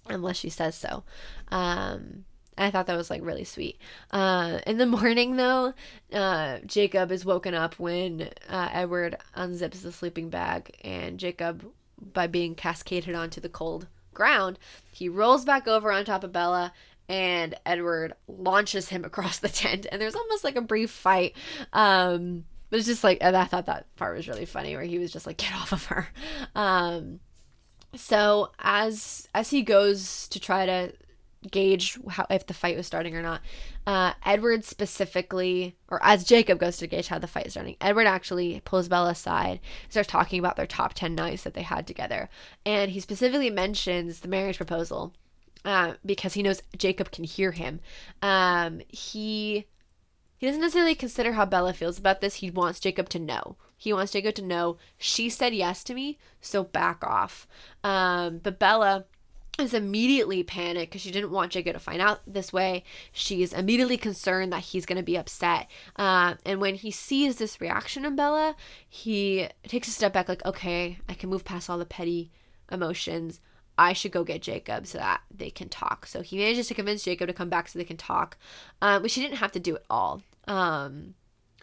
unless 0.10 0.38
she 0.38 0.50
says 0.50 0.76
so. 0.76 1.04
Um, 1.50 2.26
I 2.58 2.72
thought 2.72 2.88
that 2.88 2.98
was 2.98 3.10
like 3.10 3.22
really 3.24 3.44
sweet. 3.44 3.80
Uh, 4.12 4.60
in 4.66 4.78
the 4.78 4.86
morning, 4.98 5.36
though, 5.36 5.74
uh, 6.14 6.60
Jacob 6.66 7.12
is 7.12 7.26
woken 7.26 7.54
up 7.54 7.78
when 7.80 8.30
uh, 8.50 8.70
Edward 8.72 9.18
unzips 9.36 9.82
the 9.82 9.92
sleeping 9.92 10.30
bag, 10.30 10.76
and 10.84 11.20
Jacob, 11.20 11.66
by 12.14 12.28
being 12.28 12.56
cascaded 12.56 13.16
onto 13.16 13.40
the 13.42 13.50
cold 13.50 13.88
ground, 14.14 14.58
he 14.92 15.08
rolls 15.08 15.46
back 15.46 15.68
over 15.68 15.92
on 15.92 16.04
top 16.04 16.24
of 16.24 16.32
Bella, 16.32 16.74
and 17.10 17.56
Edward 17.66 18.14
launches 18.28 18.90
him 18.90 19.06
across 19.06 19.40
the 19.40 19.50
tent, 19.50 19.86
and 19.92 20.02
there's 20.02 20.16
almost 20.16 20.44
like 20.44 20.56
a 20.56 20.62
brief 20.62 20.92
fight. 20.92 21.36
Um, 21.74 22.46
but 22.70 22.80
it's 22.80 22.88
just 22.88 23.04
like, 23.04 23.20
and 23.22 23.36
I 23.36 23.46
thought 23.46 23.68
that 23.68 23.94
part 23.96 24.16
was 24.16 24.28
really 24.28 24.46
funny, 24.46 24.76
where 24.76 24.84
he 24.84 25.00
was 25.00 25.12
just 25.12 25.26
like, 25.26 25.38
"Get 25.38 25.54
off 25.54 25.72
of 25.72 25.86
her." 25.86 26.08
Um, 26.56 27.20
so 27.96 28.52
as 28.60 29.28
as 29.34 29.50
he 29.50 29.62
goes 29.62 30.28
to 30.30 30.40
try 30.40 30.66
to 30.66 30.94
gauge 31.50 31.98
how 32.10 32.26
if 32.30 32.48
the 32.48 32.54
fight 32.54 32.76
was 32.76 32.86
starting 32.86 33.16
or 33.16 33.22
not, 33.22 33.42
uh, 33.86 34.14
Edward 34.26 34.66
specifically, 34.66 35.78
or 35.88 36.04
as 36.04 36.26
Jacob 36.26 36.60
goes 36.60 36.78
to 36.78 36.88
gauge 36.88 37.08
how 37.08 37.20
the 37.20 37.28
fight 37.28 37.46
is 37.46 37.54
starting, 37.54 37.78
Edward 37.80 38.08
actually 38.08 38.62
pulls 38.66 38.90
Bella 38.90 39.12
aside, 39.12 39.62
starts 39.88 40.10
talking 40.10 40.40
about 40.40 40.58
their 40.58 40.68
top 40.68 40.94
ten 40.94 41.16
nights 41.16 41.44
that 41.44 41.54
they 41.54 41.62
had 41.62 41.88
together, 41.88 42.28
and 42.66 42.92
he 42.92 43.00
specifically 43.00 43.50
mentions 43.50 44.20
the 44.20 44.28
marriage 44.28 44.58
proposal. 44.58 45.14
Uh, 45.66 45.94
because 46.06 46.34
he 46.34 46.44
knows 46.44 46.62
Jacob 46.78 47.12
can 47.12 47.24
hear 47.24 47.52
him. 47.52 47.80
Um, 48.22 48.82
he 48.88 49.66
he 50.38 50.46
doesn't 50.46 50.62
necessarily 50.62 50.96
consider 50.96 51.34
how 51.34 51.46
Bella 51.46 51.74
feels 51.74 51.98
about 51.98 52.22
this. 52.22 52.36
He 52.36 52.52
wants 52.52 52.80
Jacob 52.80 53.10
to 53.10 53.20
know. 53.20 53.58
He 53.76 53.92
wants 53.92 54.12
Jacob 54.12 54.36
to 54.36 54.42
know 54.44 54.78
she 54.98 55.30
said 55.30 55.54
yes 55.54 55.84
to 55.86 55.94
me, 55.94 56.18
so 56.42 56.64
back 56.64 57.04
off. 57.04 57.48
Um, 57.84 58.40
but 58.40 58.60
Bella 58.60 59.06
is 59.60 59.74
immediately 59.74 60.44
panicked 60.44 60.92
because 60.92 61.02
she 61.02 61.12
didn't 61.12 61.32
want 61.32 61.52
Jacob 61.52 61.74
to 61.74 61.80
find 61.80 62.02
out 62.02 62.22
this 62.28 62.54
way. 62.54 62.84
She's 63.12 63.54
immediately 63.54 63.98
concerned 63.98 64.54
that 64.54 64.62
he's 64.62 64.86
going 64.86 64.98
to 64.98 65.04
be 65.04 65.18
upset. 65.18 65.68
Uh, 65.96 66.36
and 66.46 66.62
when 66.62 66.76
he 66.76 66.92
sees 66.92 67.38
this 67.38 67.60
reaction 67.60 68.06
in 68.06 68.16
Bella, 68.16 68.56
he 68.88 69.48
takes 69.68 69.88
a 69.88 69.92
step 69.92 70.14
back, 70.14 70.30
like, 70.30 70.46
okay, 70.46 71.00
I 71.10 71.16
can 71.16 71.30
move 71.30 71.44
past 71.44 71.70
all 71.70 71.80
the 71.80 71.86
petty 71.86 72.32
emotions. 72.72 73.40
I 73.78 73.94
should 73.94 74.12
go 74.12 74.24
get 74.24 74.42
Jacob 74.42 74.88
so 74.88 74.98
that 74.98 75.22
they 75.34 75.50
can 75.50 75.70
talk. 75.70 76.06
So 76.08 76.22
he 76.22 76.38
manages 76.38 76.68
to 76.68 76.74
convince 76.74 77.04
Jacob 77.04 77.28
to 77.28 77.34
come 77.34 77.50
back 77.50 77.68
so 77.68 77.78
they 77.78 77.86
can 77.86 77.98
talk, 77.98 78.38
uh, 78.82 79.00
which 79.00 79.14
he 79.14 79.22
didn't 79.22 79.38
have 79.38 79.52
to 79.54 79.60
do 79.60 79.76
at 79.76 79.84
all. 79.90 80.22
Um, 80.48 81.14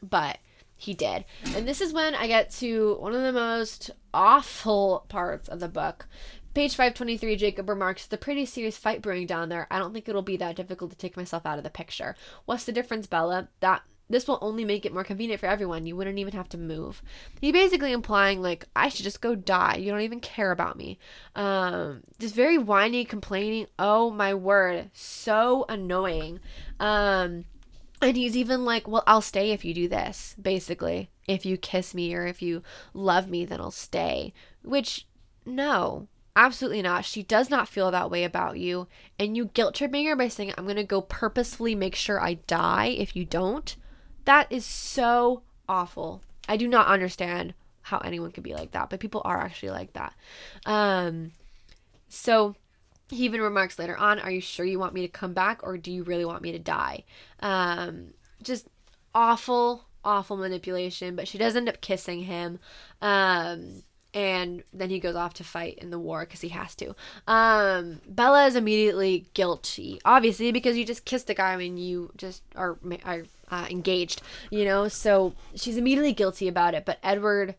but 0.02 0.38
he 0.76 0.94
did. 0.94 1.24
And 1.54 1.66
this 1.66 1.80
is 1.80 1.92
when 1.92 2.14
I 2.14 2.26
get 2.26 2.50
to 2.52 2.96
one 3.00 3.14
of 3.14 3.22
the 3.22 3.32
most 3.32 3.90
awful 4.12 5.06
parts 5.08 5.48
of 5.48 5.60
the 5.60 5.68
book. 5.68 6.06
Page 6.54 6.76
523, 6.76 7.34
Jacob 7.34 7.68
remarks, 7.68 8.06
The 8.06 8.16
pretty 8.16 8.46
serious 8.46 8.76
fight 8.76 9.02
brewing 9.02 9.26
down 9.26 9.48
there. 9.48 9.66
I 9.72 9.78
don't 9.80 9.92
think 9.92 10.08
it'll 10.08 10.22
be 10.22 10.36
that 10.36 10.54
difficult 10.54 10.92
to 10.92 10.96
take 10.96 11.16
myself 11.16 11.44
out 11.44 11.58
of 11.58 11.64
the 11.64 11.70
picture. 11.70 12.14
What's 12.44 12.64
the 12.64 12.70
difference, 12.70 13.08
Bella? 13.08 13.48
That 13.58 13.82
this 14.08 14.28
will 14.28 14.38
only 14.40 14.64
make 14.64 14.84
it 14.84 14.92
more 14.92 15.04
convenient 15.04 15.40
for 15.40 15.46
everyone. 15.46 15.86
You 15.86 15.96
wouldn't 15.96 16.18
even 16.18 16.34
have 16.34 16.48
to 16.50 16.58
move. 16.58 17.02
He 17.40 17.52
basically 17.52 17.92
implying 17.92 18.42
like 18.42 18.66
I 18.76 18.88
should 18.88 19.04
just 19.04 19.20
go 19.20 19.34
die. 19.34 19.76
You 19.76 19.90
don't 19.90 20.02
even 20.02 20.20
care 20.20 20.50
about 20.50 20.76
me. 20.76 20.98
Um, 21.34 22.02
just 22.18 22.34
very 22.34 22.58
whiny, 22.58 23.04
complaining. 23.04 23.66
Oh 23.78 24.10
my 24.10 24.34
word, 24.34 24.90
so 24.92 25.64
annoying. 25.68 26.40
Um, 26.78 27.46
and 28.02 28.16
he's 28.16 28.36
even 28.36 28.64
like, 28.64 28.86
well, 28.86 29.04
I'll 29.06 29.22
stay 29.22 29.52
if 29.52 29.64
you 29.64 29.72
do 29.72 29.88
this. 29.88 30.36
Basically, 30.40 31.10
if 31.26 31.46
you 31.46 31.56
kiss 31.56 31.94
me 31.94 32.14
or 32.14 32.26
if 32.26 32.42
you 32.42 32.62
love 32.92 33.28
me, 33.28 33.44
then 33.44 33.60
I'll 33.60 33.70
stay. 33.70 34.34
Which, 34.62 35.06
no, 35.46 36.08
Absolutely 36.36 36.82
not. 36.82 37.04
She 37.04 37.22
does 37.22 37.48
not 37.48 37.68
feel 37.68 37.92
that 37.92 38.10
way 38.10 38.24
about 38.24 38.58
you. 38.58 38.88
And 39.20 39.36
you 39.36 39.46
guilt 39.46 39.76
tripping 39.76 40.06
her 40.06 40.16
by 40.16 40.26
saying, 40.26 40.52
I'm 40.58 40.64
going 40.64 40.76
to 40.76 40.82
go 40.82 41.00
purposefully 41.00 41.76
make 41.76 41.94
sure 41.94 42.20
I 42.20 42.34
die 42.34 42.86
if 42.86 43.14
you 43.14 43.24
don't. 43.24 43.76
That 44.24 44.50
is 44.50 44.64
so 44.64 45.42
awful. 45.68 46.22
I 46.48 46.56
do 46.56 46.68
not 46.68 46.86
understand 46.86 47.54
how 47.82 47.98
anyone 47.98 48.32
could 48.32 48.42
be 48.42 48.54
like 48.54 48.72
that, 48.72 48.90
but 48.90 49.00
people 49.00 49.22
are 49.24 49.40
actually 49.40 49.70
like 49.70 49.92
that. 49.92 50.14
Um, 50.64 51.32
so 52.08 52.56
he 53.10 53.24
even 53.24 53.40
remarks 53.40 53.78
later 53.78 53.96
on, 53.96 54.18
"Are 54.18 54.30
you 54.30 54.40
sure 54.40 54.64
you 54.64 54.78
want 54.78 54.94
me 54.94 55.02
to 55.02 55.08
come 55.08 55.34
back, 55.34 55.60
or 55.62 55.76
do 55.76 55.92
you 55.92 56.02
really 56.02 56.24
want 56.24 56.42
me 56.42 56.52
to 56.52 56.58
die?" 56.58 57.04
Um, 57.40 58.14
just 58.42 58.68
awful, 59.14 59.86
awful 60.04 60.36
manipulation. 60.36 61.16
But 61.16 61.28
she 61.28 61.38
does 61.38 61.56
end 61.56 61.68
up 61.68 61.80
kissing 61.80 62.22
him. 62.24 62.58
Um, 63.02 63.82
and 64.14 64.62
then 64.72 64.90
he 64.90 65.00
goes 65.00 65.16
off 65.16 65.34
to 65.34 65.44
fight 65.44 65.78
in 65.78 65.90
the 65.90 65.98
war 65.98 66.20
because 66.20 66.40
he 66.40 66.50
has 66.50 66.76
to. 66.76 66.94
Um, 67.26 68.00
Bella 68.06 68.46
is 68.46 68.54
immediately 68.54 69.26
guilty, 69.34 70.00
obviously, 70.04 70.52
because 70.52 70.78
you 70.78 70.84
just 70.84 71.04
kissed 71.04 71.28
a 71.30 71.34
guy 71.34 71.56
when 71.56 71.76
you 71.76 72.12
just 72.16 72.42
are, 72.54 72.78
are 73.04 73.24
uh, 73.54 73.66
engaged, 73.70 74.22
you 74.50 74.64
know. 74.64 74.88
So 74.88 75.34
she's 75.54 75.76
immediately 75.76 76.12
guilty 76.12 76.48
about 76.48 76.74
it. 76.74 76.84
But 76.84 76.98
Edward, 77.02 77.54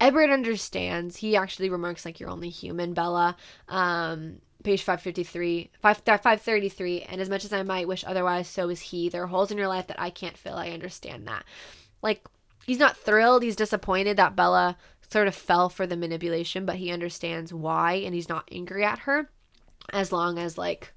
Edward 0.00 0.30
understands. 0.30 1.16
He 1.16 1.36
actually 1.36 1.70
remarks 1.70 2.04
like, 2.04 2.20
"You're 2.20 2.30
only 2.30 2.50
human, 2.50 2.94
Bella." 2.94 3.36
Um, 3.68 4.40
page 4.62 4.82
553 4.84 5.70
5, 5.80 6.02
533 6.04 7.00
and 7.00 7.20
as 7.20 7.28
much 7.28 7.44
as 7.44 7.52
i 7.52 7.64
might 7.64 7.88
wish 7.88 8.04
otherwise 8.06 8.46
so 8.46 8.68
is 8.68 8.80
he 8.80 9.08
there 9.08 9.24
are 9.24 9.26
holes 9.26 9.50
in 9.50 9.58
your 9.58 9.66
life 9.66 9.88
that 9.88 9.98
i 10.00 10.08
can't 10.08 10.36
fill 10.36 10.54
i 10.54 10.70
understand 10.70 11.26
that 11.26 11.44
like 12.00 12.24
he's 12.64 12.78
not 12.78 12.96
thrilled 12.96 13.42
he's 13.42 13.56
disappointed 13.56 14.16
that 14.16 14.36
bella 14.36 14.76
sort 15.12 15.28
of 15.28 15.34
fell 15.34 15.68
for 15.68 15.86
the 15.86 15.96
manipulation, 15.96 16.64
but 16.64 16.76
he 16.76 16.90
understands 16.90 17.52
why 17.52 17.92
and 17.92 18.14
he's 18.14 18.28
not 18.28 18.48
angry 18.50 18.84
at 18.84 19.00
her 19.00 19.28
as 19.92 20.10
long 20.10 20.38
as 20.38 20.56
like 20.56 20.92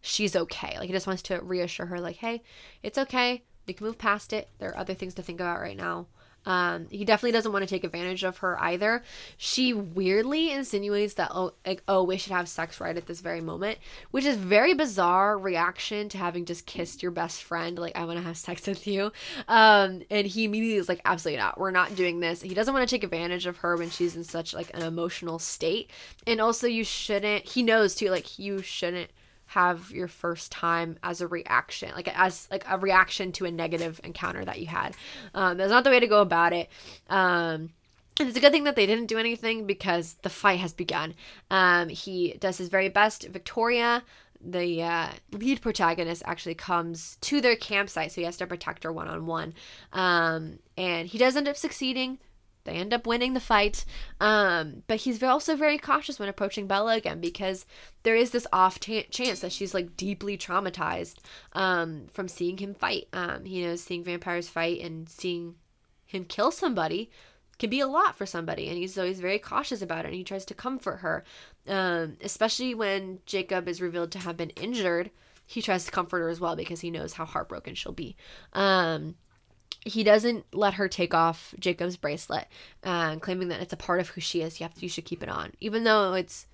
she's 0.00 0.36
okay. 0.36 0.76
Like 0.76 0.88
he 0.88 0.92
just 0.92 1.06
wants 1.06 1.22
to 1.22 1.40
reassure 1.40 1.86
her 1.86 2.00
like, 2.00 2.16
"Hey, 2.16 2.42
it's 2.82 2.98
okay. 2.98 3.44
We 3.68 3.74
can 3.74 3.86
move 3.86 3.98
past 3.98 4.32
it. 4.32 4.48
There 4.58 4.70
are 4.70 4.78
other 4.78 4.94
things 4.94 5.14
to 5.14 5.22
think 5.22 5.40
about 5.40 5.60
right 5.60 5.76
now." 5.76 6.06
Um, 6.46 6.86
he 6.90 7.04
definitely 7.04 7.32
doesn't 7.32 7.52
want 7.52 7.62
to 7.62 7.68
take 7.68 7.84
advantage 7.84 8.24
of 8.24 8.38
her 8.38 8.58
either. 8.62 9.02
She 9.36 9.74
weirdly 9.74 10.50
insinuates 10.50 11.14
that 11.14 11.30
oh, 11.34 11.52
like 11.66 11.82
oh, 11.86 12.04
we 12.04 12.16
should 12.16 12.32
have 12.32 12.48
sex 12.48 12.80
right 12.80 12.96
at 12.96 13.06
this 13.06 13.20
very 13.20 13.42
moment, 13.42 13.78
which 14.12 14.24
is 14.24 14.36
very 14.36 14.72
bizarre 14.72 15.36
reaction 15.36 16.08
to 16.08 16.18
having 16.18 16.46
just 16.46 16.64
kissed 16.64 17.02
your 17.02 17.12
best 17.12 17.42
friend. 17.42 17.78
Like 17.78 17.96
I 17.96 18.06
want 18.06 18.18
to 18.18 18.24
have 18.24 18.38
sex 18.38 18.66
with 18.66 18.86
you, 18.86 19.12
um, 19.46 20.02
and 20.10 20.26
he 20.26 20.44
immediately 20.44 20.78
is 20.78 20.88
like, 20.88 21.02
absolutely 21.04 21.38
not. 21.38 21.58
We're 21.58 21.70
not 21.70 21.94
doing 21.94 22.20
this. 22.20 22.40
He 22.40 22.54
doesn't 22.54 22.72
want 22.72 22.88
to 22.88 22.94
take 22.94 23.04
advantage 23.04 23.44
of 23.44 23.58
her 23.58 23.76
when 23.76 23.90
she's 23.90 24.16
in 24.16 24.24
such 24.24 24.54
like 24.54 24.70
an 24.74 24.82
emotional 24.82 25.38
state, 25.38 25.90
and 26.26 26.40
also 26.40 26.66
you 26.66 26.82
shouldn't. 26.82 27.46
He 27.46 27.62
knows 27.62 27.94
too, 27.94 28.08
like 28.08 28.38
you 28.38 28.62
shouldn't 28.62 29.10
have 29.48 29.90
your 29.90 30.08
first 30.08 30.52
time 30.52 30.98
as 31.02 31.20
a 31.20 31.26
reaction 31.26 31.90
like 31.94 32.08
as 32.18 32.46
like 32.50 32.64
a 32.68 32.78
reaction 32.78 33.32
to 33.32 33.46
a 33.46 33.50
negative 33.50 34.00
encounter 34.04 34.44
that 34.44 34.60
you 34.60 34.66
had. 34.66 34.94
Um, 35.34 35.56
that's 35.56 35.70
not 35.70 35.84
the 35.84 35.90
way 35.90 36.00
to 36.00 36.06
go 36.06 36.20
about 36.20 36.52
it. 36.52 36.68
Um, 37.08 37.70
and 38.20 38.28
it's 38.28 38.36
a 38.36 38.40
good 38.40 38.52
thing 38.52 38.64
that 38.64 38.76
they 38.76 38.86
didn't 38.86 39.06
do 39.06 39.16
anything 39.16 39.66
because 39.66 40.16
the 40.22 40.28
fight 40.28 40.58
has 40.58 40.72
begun. 40.72 41.14
Um, 41.50 41.88
he 41.88 42.36
does 42.40 42.58
his 42.58 42.68
very 42.68 42.88
best. 42.88 43.26
Victoria 43.28 44.02
the 44.40 44.82
uh, 44.82 45.08
lead 45.32 45.60
protagonist 45.60 46.22
actually 46.24 46.54
comes 46.54 47.16
to 47.20 47.40
their 47.40 47.56
campsite 47.56 48.12
so 48.12 48.20
he 48.20 48.24
has 48.24 48.36
to 48.36 48.46
protect 48.46 48.84
her 48.84 48.92
one-on-one. 48.92 49.54
Um, 49.92 50.60
and 50.76 51.08
he 51.08 51.18
does 51.18 51.36
end 51.36 51.48
up 51.48 51.56
succeeding 51.56 52.18
they 52.68 52.76
end 52.76 52.94
up 52.94 53.06
winning 53.06 53.34
the 53.34 53.40
fight. 53.40 53.84
Um, 54.20 54.82
but 54.86 54.98
he's 54.98 55.22
also 55.22 55.56
very 55.56 55.78
cautious 55.78 56.18
when 56.18 56.28
approaching 56.28 56.66
Bella 56.66 56.96
again 56.96 57.20
because 57.20 57.66
there 58.02 58.16
is 58.16 58.30
this 58.30 58.46
off 58.52 58.78
t- 58.78 59.02
chance 59.04 59.40
that 59.40 59.52
she's 59.52 59.74
like 59.74 59.96
deeply 59.96 60.36
traumatized 60.36 61.16
um, 61.52 62.06
from 62.12 62.28
seeing 62.28 62.58
him 62.58 62.74
fight. 62.74 63.08
Um, 63.12 63.46
you 63.46 63.66
know, 63.66 63.76
seeing 63.76 64.04
vampires 64.04 64.48
fight 64.48 64.80
and 64.80 65.08
seeing 65.08 65.54
him 66.06 66.24
kill 66.24 66.50
somebody 66.50 67.10
can 67.58 67.70
be 67.70 67.80
a 67.80 67.86
lot 67.88 68.16
for 68.16 68.24
somebody 68.24 68.68
and 68.68 68.78
he's 68.78 68.96
always 68.96 69.20
very 69.20 69.38
cautious 69.38 69.82
about 69.82 70.04
it 70.04 70.08
and 70.08 70.14
he 70.14 70.22
tries 70.24 70.44
to 70.44 70.54
comfort 70.54 70.98
her 70.98 71.24
Um, 71.66 72.16
especially 72.22 72.74
when 72.74 73.18
Jacob 73.26 73.68
is 73.68 73.82
revealed 73.82 74.12
to 74.12 74.18
have 74.20 74.36
been 74.36 74.50
injured, 74.50 75.10
he 75.44 75.60
tries 75.60 75.84
to 75.84 75.90
comfort 75.90 76.20
her 76.20 76.28
as 76.28 76.40
well 76.40 76.56
because 76.56 76.80
he 76.80 76.90
knows 76.90 77.14
how 77.14 77.24
heartbroken 77.24 77.74
she'll 77.74 77.92
be. 77.92 78.16
Um, 78.52 79.16
he 79.88 80.04
doesn't 80.04 80.44
let 80.52 80.74
her 80.74 80.88
take 80.88 81.14
off 81.14 81.54
Jacob's 81.58 81.96
bracelet, 81.96 82.46
uh, 82.84 83.16
claiming 83.16 83.48
that 83.48 83.60
it's 83.60 83.72
a 83.72 83.76
part 83.76 84.00
of 84.00 84.08
who 84.08 84.20
she 84.20 84.42
is. 84.42 84.60
You 84.60 84.64
have 84.64 84.74
to, 84.74 84.82
you 84.82 84.88
should 84.88 85.04
keep 85.04 85.22
it 85.22 85.28
on, 85.28 85.52
even 85.60 85.84
though 85.84 86.14
it's 86.14 86.46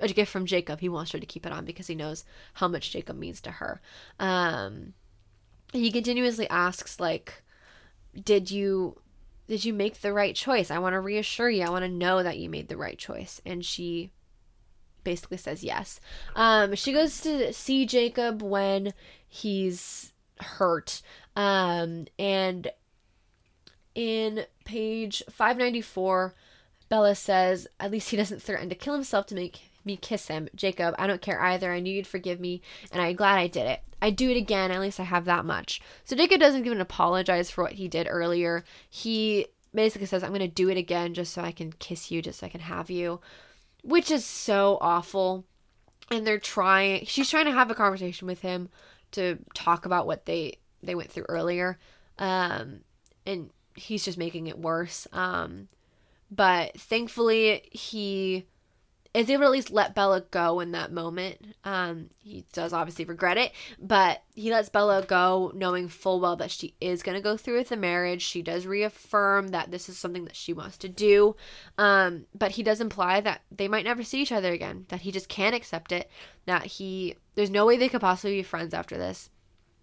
a 0.00 0.08
gift 0.08 0.30
from 0.30 0.46
Jacob. 0.46 0.80
He 0.80 0.88
wants 0.88 1.12
her 1.12 1.18
to 1.18 1.26
keep 1.26 1.46
it 1.46 1.52
on 1.52 1.64
because 1.64 1.86
he 1.86 1.94
knows 1.94 2.24
how 2.54 2.68
much 2.68 2.90
Jacob 2.90 3.16
means 3.16 3.40
to 3.42 3.52
her. 3.52 3.80
Um, 4.20 4.94
he 5.72 5.90
continuously 5.90 6.48
asks, 6.50 7.00
like, 7.00 7.42
"Did 8.14 8.50
you, 8.50 9.00
did 9.48 9.64
you 9.64 9.72
make 9.72 10.00
the 10.00 10.12
right 10.12 10.34
choice? 10.34 10.70
I 10.70 10.78
want 10.78 10.92
to 10.92 11.00
reassure 11.00 11.50
you. 11.50 11.62
I 11.64 11.70
want 11.70 11.84
to 11.84 11.90
know 11.90 12.22
that 12.22 12.38
you 12.38 12.48
made 12.48 12.68
the 12.68 12.76
right 12.76 12.98
choice." 12.98 13.40
And 13.46 13.64
she 13.64 14.10
basically 15.04 15.36
says 15.36 15.62
yes. 15.62 16.00
Um, 16.34 16.74
she 16.74 16.92
goes 16.92 17.20
to 17.22 17.52
see 17.52 17.86
Jacob 17.86 18.42
when 18.42 18.94
he's 19.28 20.12
hurt. 20.40 21.02
Um, 21.36 22.06
and 22.18 22.70
in 23.94 24.46
page 24.64 25.22
594, 25.30 26.34
Bella 26.88 27.14
says, 27.14 27.66
At 27.80 27.90
least 27.90 28.10
he 28.10 28.16
doesn't 28.16 28.42
threaten 28.42 28.68
to 28.68 28.74
kill 28.74 28.94
himself 28.94 29.26
to 29.26 29.34
make 29.34 29.62
me 29.84 29.96
kiss 29.96 30.28
him. 30.28 30.48
Jacob, 30.54 30.94
I 30.98 31.06
don't 31.06 31.22
care 31.22 31.40
either. 31.40 31.72
I 31.72 31.80
knew 31.80 31.92
you'd 31.92 32.06
forgive 32.06 32.40
me, 32.40 32.62
and 32.92 33.02
I'm 33.02 33.16
glad 33.16 33.38
I 33.38 33.46
did 33.46 33.66
it. 33.66 33.80
I'd 34.00 34.16
do 34.16 34.30
it 34.30 34.36
again. 34.36 34.70
At 34.70 34.80
least 34.80 35.00
I 35.00 35.04
have 35.04 35.24
that 35.24 35.44
much. 35.44 35.80
So 36.04 36.16
Jacob 36.16 36.40
doesn't 36.40 36.66
even 36.66 36.80
apologize 36.80 37.50
for 37.50 37.64
what 37.64 37.72
he 37.72 37.88
did 37.88 38.06
earlier. 38.08 38.64
He 38.88 39.46
basically 39.74 40.06
says, 40.06 40.22
I'm 40.22 40.30
going 40.30 40.40
to 40.40 40.48
do 40.48 40.68
it 40.68 40.76
again 40.76 41.14
just 41.14 41.32
so 41.32 41.42
I 41.42 41.52
can 41.52 41.72
kiss 41.72 42.10
you, 42.10 42.22
just 42.22 42.40
so 42.40 42.46
I 42.46 42.50
can 42.50 42.60
have 42.60 42.90
you, 42.90 43.20
which 43.82 44.10
is 44.10 44.24
so 44.24 44.78
awful. 44.80 45.44
And 46.10 46.26
they're 46.26 46.38
trying, 46.38 47.06
she's 47.06 47.30
trying 47.30 47.46
to 47.46 47.52
have 47.52 47.70
a 47.70 47.74
conversation 47.74 48.26
with 48.26 48.40
him 48.40 48.68
to 49.12 49.38
talk 49.54 49.86
about 49.86 50.06
what 50.06 50.26
they 50.26 50.58
they 50.86 50.94
went 50.94 51.10
through 51.10 51.26
earlier 51.28 51.78
um 52.18 52.80
and 53.26 53.50
he's 53.74 54.04
just 54.04 54.18
making 54.18 54.46
it 54.46 54.58
worse 54.58 55.06
um 55.12 55.68
but 56.30 56.78
thankfully 56.78 57.68
he 57.70 58.46
is 59.14 59.30
able 59.30 59.42
to 59.42 59.46
at 59.46 59.52
least 59.52 59.70
let 59.70 59.94
Bella 59.94 60.22
go 60.32 60.58
in 60.58 60.72
that 60.72 60.92
moment. 60.92 61.54
Um, 61.62 62.10
he 62.18 62.44
does 62.52 62.72
obviously 62.72 63.04
regret 63.04 63.38
it, 63.38 63.52
but 63.78 64.24
he 64.34 64.50
lets 64.50 64.68
Bella 64.68 65.04
go 65.06 65.52
knowing 65.54 65.88
full 65.88 66.18
well 66.18 66.34
that 66.36 66.50
she 66.50 66.74
is 66.80 67.04
going 67.04 67.14
to 67.14 67.22
go 67.22 67.36
through 67.36 67.58
with 67.58 67.68
the 67.68 67.76
marriage. 67.76 68.22
She 68.22 68.42
does 68.42 68.66
reaffirm 68.66 69.48
that 69.48 69.70
this 69.70 69.88
is 69.88 69.96
something 69.96 70.24
that 70.24 70.34
she 70.34 70.52
wants 70.52 70.76
to 70.78 70.88
do, 70.88 71.36
um, 71.78 72.26
but 72.34 72.52
he 72.52 72.64
does 72.64 72.80
imply 72.80 73.20
that 73.20 73.42
they 73.52 73.68
might 73.68 73.84
never 73.84 74.02
see 74.02 74.20
each 74.20 74.32
other 74.32 74.52
again, 74.52 74.86
that 74.88 75.02
he 75.02 75.12
just 75.12 75.28
can't 75.28 75.54
accept 75.54 75.92
it, 75.92 76.10
that 76.46 76.64
he, 76.64 77.14
there's 77.36 77.50
no 77.50 77.64
way 77.64 77.76
they 77.76 77.88
could 77.88 78.00
possibly 78.00 78.38
be 78.38 78.42
friends 78.42 78.74
after 78.74 78.98
this. 78.98 79.30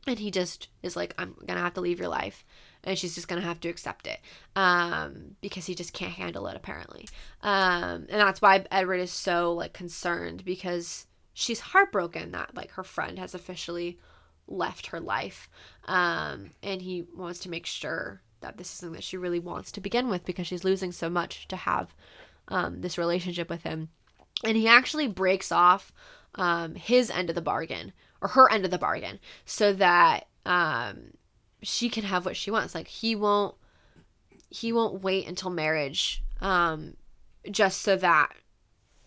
And 0.08 0.18
he 0.18 0.32
just 0.32 0.68
is 0.82 0.96
like, 0.96 1.14
I'm 1.18 1.36
to 1.48 1.54
have 1.54 1.76
to 1.76 1.82
leave 1.82 2.00
your 2.00 2.08
life. 2.08 2.44
And 2.84 2.98
she's 2.98 3.14
just 3.14 3.28
gonna 3.28 3.42
have 3.42 3.60
to 3.62 3.70
accept 3.70 4.08
it 4.08 4.20
um, 4.56 5.36
because 5.42 5.68
he 5.68 5.76
just 5.76 5.94
can't 5.94 6.14
handle 6.14 6.48
it 6.48 6.56
apparently. 6.56 7.08
Um, 7.42 8.08
and 8.10 8.20
that's 8.20 8.42
why 8.42 8.66
edward 8.72 9.00
is 9.00 9.12
so 9.12 9.54
like 9.54 9.74
concerned 9.74 10.44
because 10.44 11.06
she's 11.34 11.60
heartbroken 11.60 12.32
that 12.32 12.56
like 12.56 12.72
her 12.72 12.84
friend 12.84 13.20
has 13.20 13.36
officially 13.36 14.00
left 14.48 14.88
her 14.88 15.00
life 15.00 15.50
um, 15.86 16.52
and 16.62 16.82
he 16.82 17.06
wants 17.16 17.40
to 17.40 17.50
make 17.50 17.66
sure 17.66 18.22
that 18.42 18.58
this 18.58 18.72
is 18.72 18.80
something 18.80 18.96
that 18.96 19.04
she 19.04 19.18
really 19.18 19.40
wants 19.40 19.72
to 19.72 19.82
begin 19.82 20.10
with 20.10 20.26
because 20.26 20.48
she's 20.48 20.64
losing 20.64 20.92
so 20.92 21.10
much 21.10 21.48
to 21.48 21.56
have 21.56 21.94
um, 22.48 22.82
this 22.82 22.98
relationship 22.98 23.50
with 23.50 23.64
him. 23.64 23.90
And 24.44 24.58
he 24.58 24.68
actually 24.68 25.08
breaks 25.08 25.52
off 25.52 25.94
um, 26.36 26.76
his 26.76 27.10
end 27.10 27.30
of 27.30 27.36
the 27.36 27.42
bargain 27.42 27.94
or 28.22 28.30
her 28.30 28.52
end 28.52 28.66
of 28.66 28.72
the 28.72 28.78
bargain 28.78 29.20
so 29.46 29.74
that 29.74 30.28
um, 30.46 31.12
she 31.62 31.90
can 31.90 32.04
have 32.04 32.26
what 32.26 32.38
she 32.38 32.52
wants. 32.52 32.76
Like 32.76 32.88
he 32.88 33.16
won't 33.16 33.56
he 34.50 34.74
won't 34.74 35.02
wait 35.02 35.26
until 35.28 35.50
marriage 35.50 36.22
um 36.42 36.98
just 37.50 37.82
so 37.82 37.96
that 37.96 38.34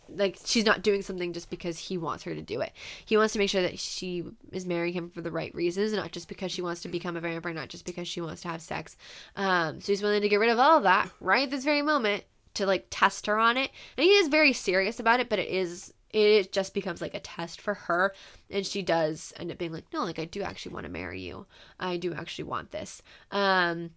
like 0.08 0.38
she's 0.44 0.64
not 0.64 0.82
doing 0.82 1.02
something 1.02 1.32
just 1.32 1.50
because 1.50 1.78
he 1.78 1.96
wants 1.96 2.24
her 2.24 2.34
to 2.34 2.42
do 2.42 2.60
it. 2.60 2.72
He 3.04 3.16
wants 3.16 3.32
to 3.32 3.38
make 3.38 3.50
sure 3.50 3.62
that 3.62 3.78
she 3.78 4.24
is 4.52 4.66
marrying 4.66 4.94
him 4.94 5.10
for 5.10 5.22
the 5.22 5.30
right 5.30 5.54
reasons, 5.54 5.92
not 5.92 6.12
just 6.12 6.28
because 6.28 6.52
she 6.52 6.62
wants 6.62 6.82
to 6.82 6.88
become 6.88 7.16
a 7.16 7.20
vampire, 7.20 7.54
not 7.54 7.68
just 7.68 7.86
because 7.86 8.06
she 8.06 8.20
wants 8.20 8.42
to 8.42 8.48
have 8.48 8.60
sex. 8.60 8.96
Um, 9.34 9.80
so 9.80 9.92
he's 9.92 10.02
willing 10.02 10.22
to 10.22 10.28
get 10.28 10.40
rid 10.40 10.50
of 10.50 10.58
all 10.58 10.76
of 10.76 10.82
that 10.82 11.10
right 11.20 11.44
at 11.44 11.50
this 11.50 11.64
very 11.64 11.82
moment 11.82 12.24
to 12.54 12.66
like 12.66 12.86
test 12.90 13.26
her 13.26 13.38
on 13.38 13.56
it. 13.56 13.70
And 13.96 14.04
he 14.04 14.10
is 14.10 14.28
very 14.28 14.52
serious 14.52 15.00
about 15.00 15.20
it, 15.20 15.28
but 15.30 15.38
it 15.38 15.48
is 15.48 15.93
it 16.14 16.52
just 16.52 16.72
becomes 16.74 17.00
like 17.02 17.14
a 17.14 17.20
test 17.20 17.60
for 17.60 17.74
her. 17.74 18.14
And 18.48 18.64
she 18.64 18.82
does 18.82 19.32
end 19.36 19.50
up 19.50 19.58
being 19.58 19.72
like 19.72 19.92
no 19.92 20.04
like 20.04 20.18
i 20.18 20.24
do 20.24 20.42
actually 20.42 20.72
want 20.72 20.86
to 20.86 20.92
marry 20.92 21.20
you. 21.20 21.46
I 21.78 21.96
do 21.96 22.14
actually 22.14 22.44
want 22.44 22.70
this. 22.70 23.02
Um 23.30 23.90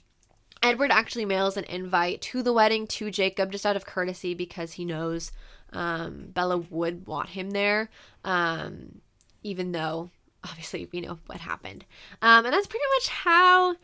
edward 0.63 0.89
actually 0.89 1.25
mails 1.25 1.55
an 1.55 1.63
invite 1.65 2.19
to 2.19 2.41
the 2.41 2.51
wedding 2.51 2.87
to 2.87 3.11
jacob 3.11 3.51
just 3.51 3.63
out 3.63 3.75
of 3.75 3.85
courtesy 3.85 4.33
because 4.33 4.73
he 4.73 4.83
knows 4.83 5.31
um 5.71 6.29
bella 6.33 6.57
would 6.57 7.05
want 7.05 7.29
him 7.29 7.51
there 7.51 7.91
um 8.25 8.99
even 9.43 9.71
though 9.71 10.09
obviously 10.43 10.89
we 10.91 11.01
know 11.01 11.19
what 11.27 11.39
happened. 11.41 11.85
Um 12.23 12.45
and 12.45 12.53
that's 12.53 12.65
pretty 12.65 12.85
much 12.95 13.07
how 13.09 13.75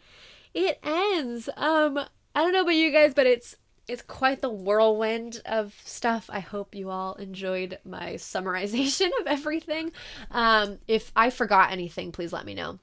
it 0.56 0.80
ends. 0.84 1.48
Um 1.56 2.00
i 2.36 2.42
don't 2.42 2.54
know 2.54 2.62
about 2.62 2.72
you 2.72 2.92
guys 2.92 3.14
but 3.14 3.28
it's 3.28 3.56
it's 3.88 4.02
quite 4.02 4.42
the 4.42 4.50
whirlwind 4.50 5.42
of 5.46 5.76
stuff. 5.84 6.30
I 6.32 6.40
hope 6.40 6.74
you 6.76 6.90
all 6.90 7.16
enjoyed 7.16 7.80
my 7.84 8.14
summarization 8.14 9.10
of 9.22 9.28
everything. 9.28 9.92
Um, 10.32 10.80
if 10.88 11.12
I 11.16 11.30
forgot 11.30 11.72
anything, 11.72 12.12
please 12.12 12.32
let 12.32 12.46
me 12.46 12.54
know. 12.54 12.80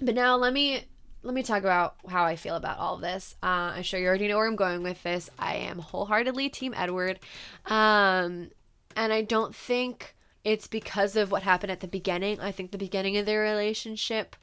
But 0.00 0.14
now 0.14 0.36
let 0.36 0.52
me 0.52 0.84
let 1.22 1.34
me 1.34 1.42
talk 1.42 1.60
about 1.60 1.96
how 2.08 2.24
I 2.24 2.36
feel 2.36 2.54
about 2.54 2.78
all 2.78 2.98
this. 2.98 3.34
Uh, 3.42 3.74
I'm 3.74 3.82
sure 3.82 3.98
you 3.98 4.06
already 4.06 4.28
know 4.28 4.36
where 4.36 4.46
I'm 4.46 4.54
going 4.54 4.84
with 4.84 5.02
this. 5.02 5.28
I 5.38 5.56
am 5.56 5.80
wholeheartedly 5.80 6.50
Team 6.50 6.72
Edward, 6.76 7.18
um, 7.66 8.50
and 8.94 9.12
I 9.12 9.22
don't 9.22 9.54
think 9.54 10.14
it's 10.44 10.68
because 10.68 11.16
of 11.16 11.32
what 11.32 11.42
happened 11.42 11.72
at 11.72 11.80
the 11.80 11.88
beginning. 11.88 12.38
I 12.38 12.52
think 12.52 12.70
the 12.70 12.78
beginning 12.78 13.16
of 13.16 13.26
their 13.26 13.40
relationship 13.40 14.36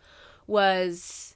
was 0.45 1.32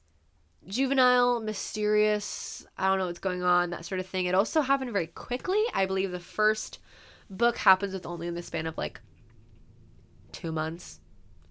juvenile, 0.67 1.39
mysterious, 1.39 2.65
I 2.77 2.87
don't 2.87 2.99
know 2.99 3.07
what's 3.07 3.19
going 3.19 3.43
on, 3.43 3.69
that 3.71 3.85
sort 3.85 3.99
of 3.99 4.07
thing. 4.07 4.25
It 4.25 4.35
also 4.35 4.61
happened 4.61 4.91
very 4.91 5.07
quickly. 5.07 5.61
I 5.73 5.85
believe 5.85 6.11
the 6.11 6.19
first 6.19 6.79
book 7.29 7.57
happens 7.57 7.93
with 7.93 8.05
only 8.05 8.27
in 8.27 8.35
the 8.35 8.43
span 8.43 8.67
of 8.67 8.77
like 8.77 9.01
two 10.31 10.51
months 10.51 10.99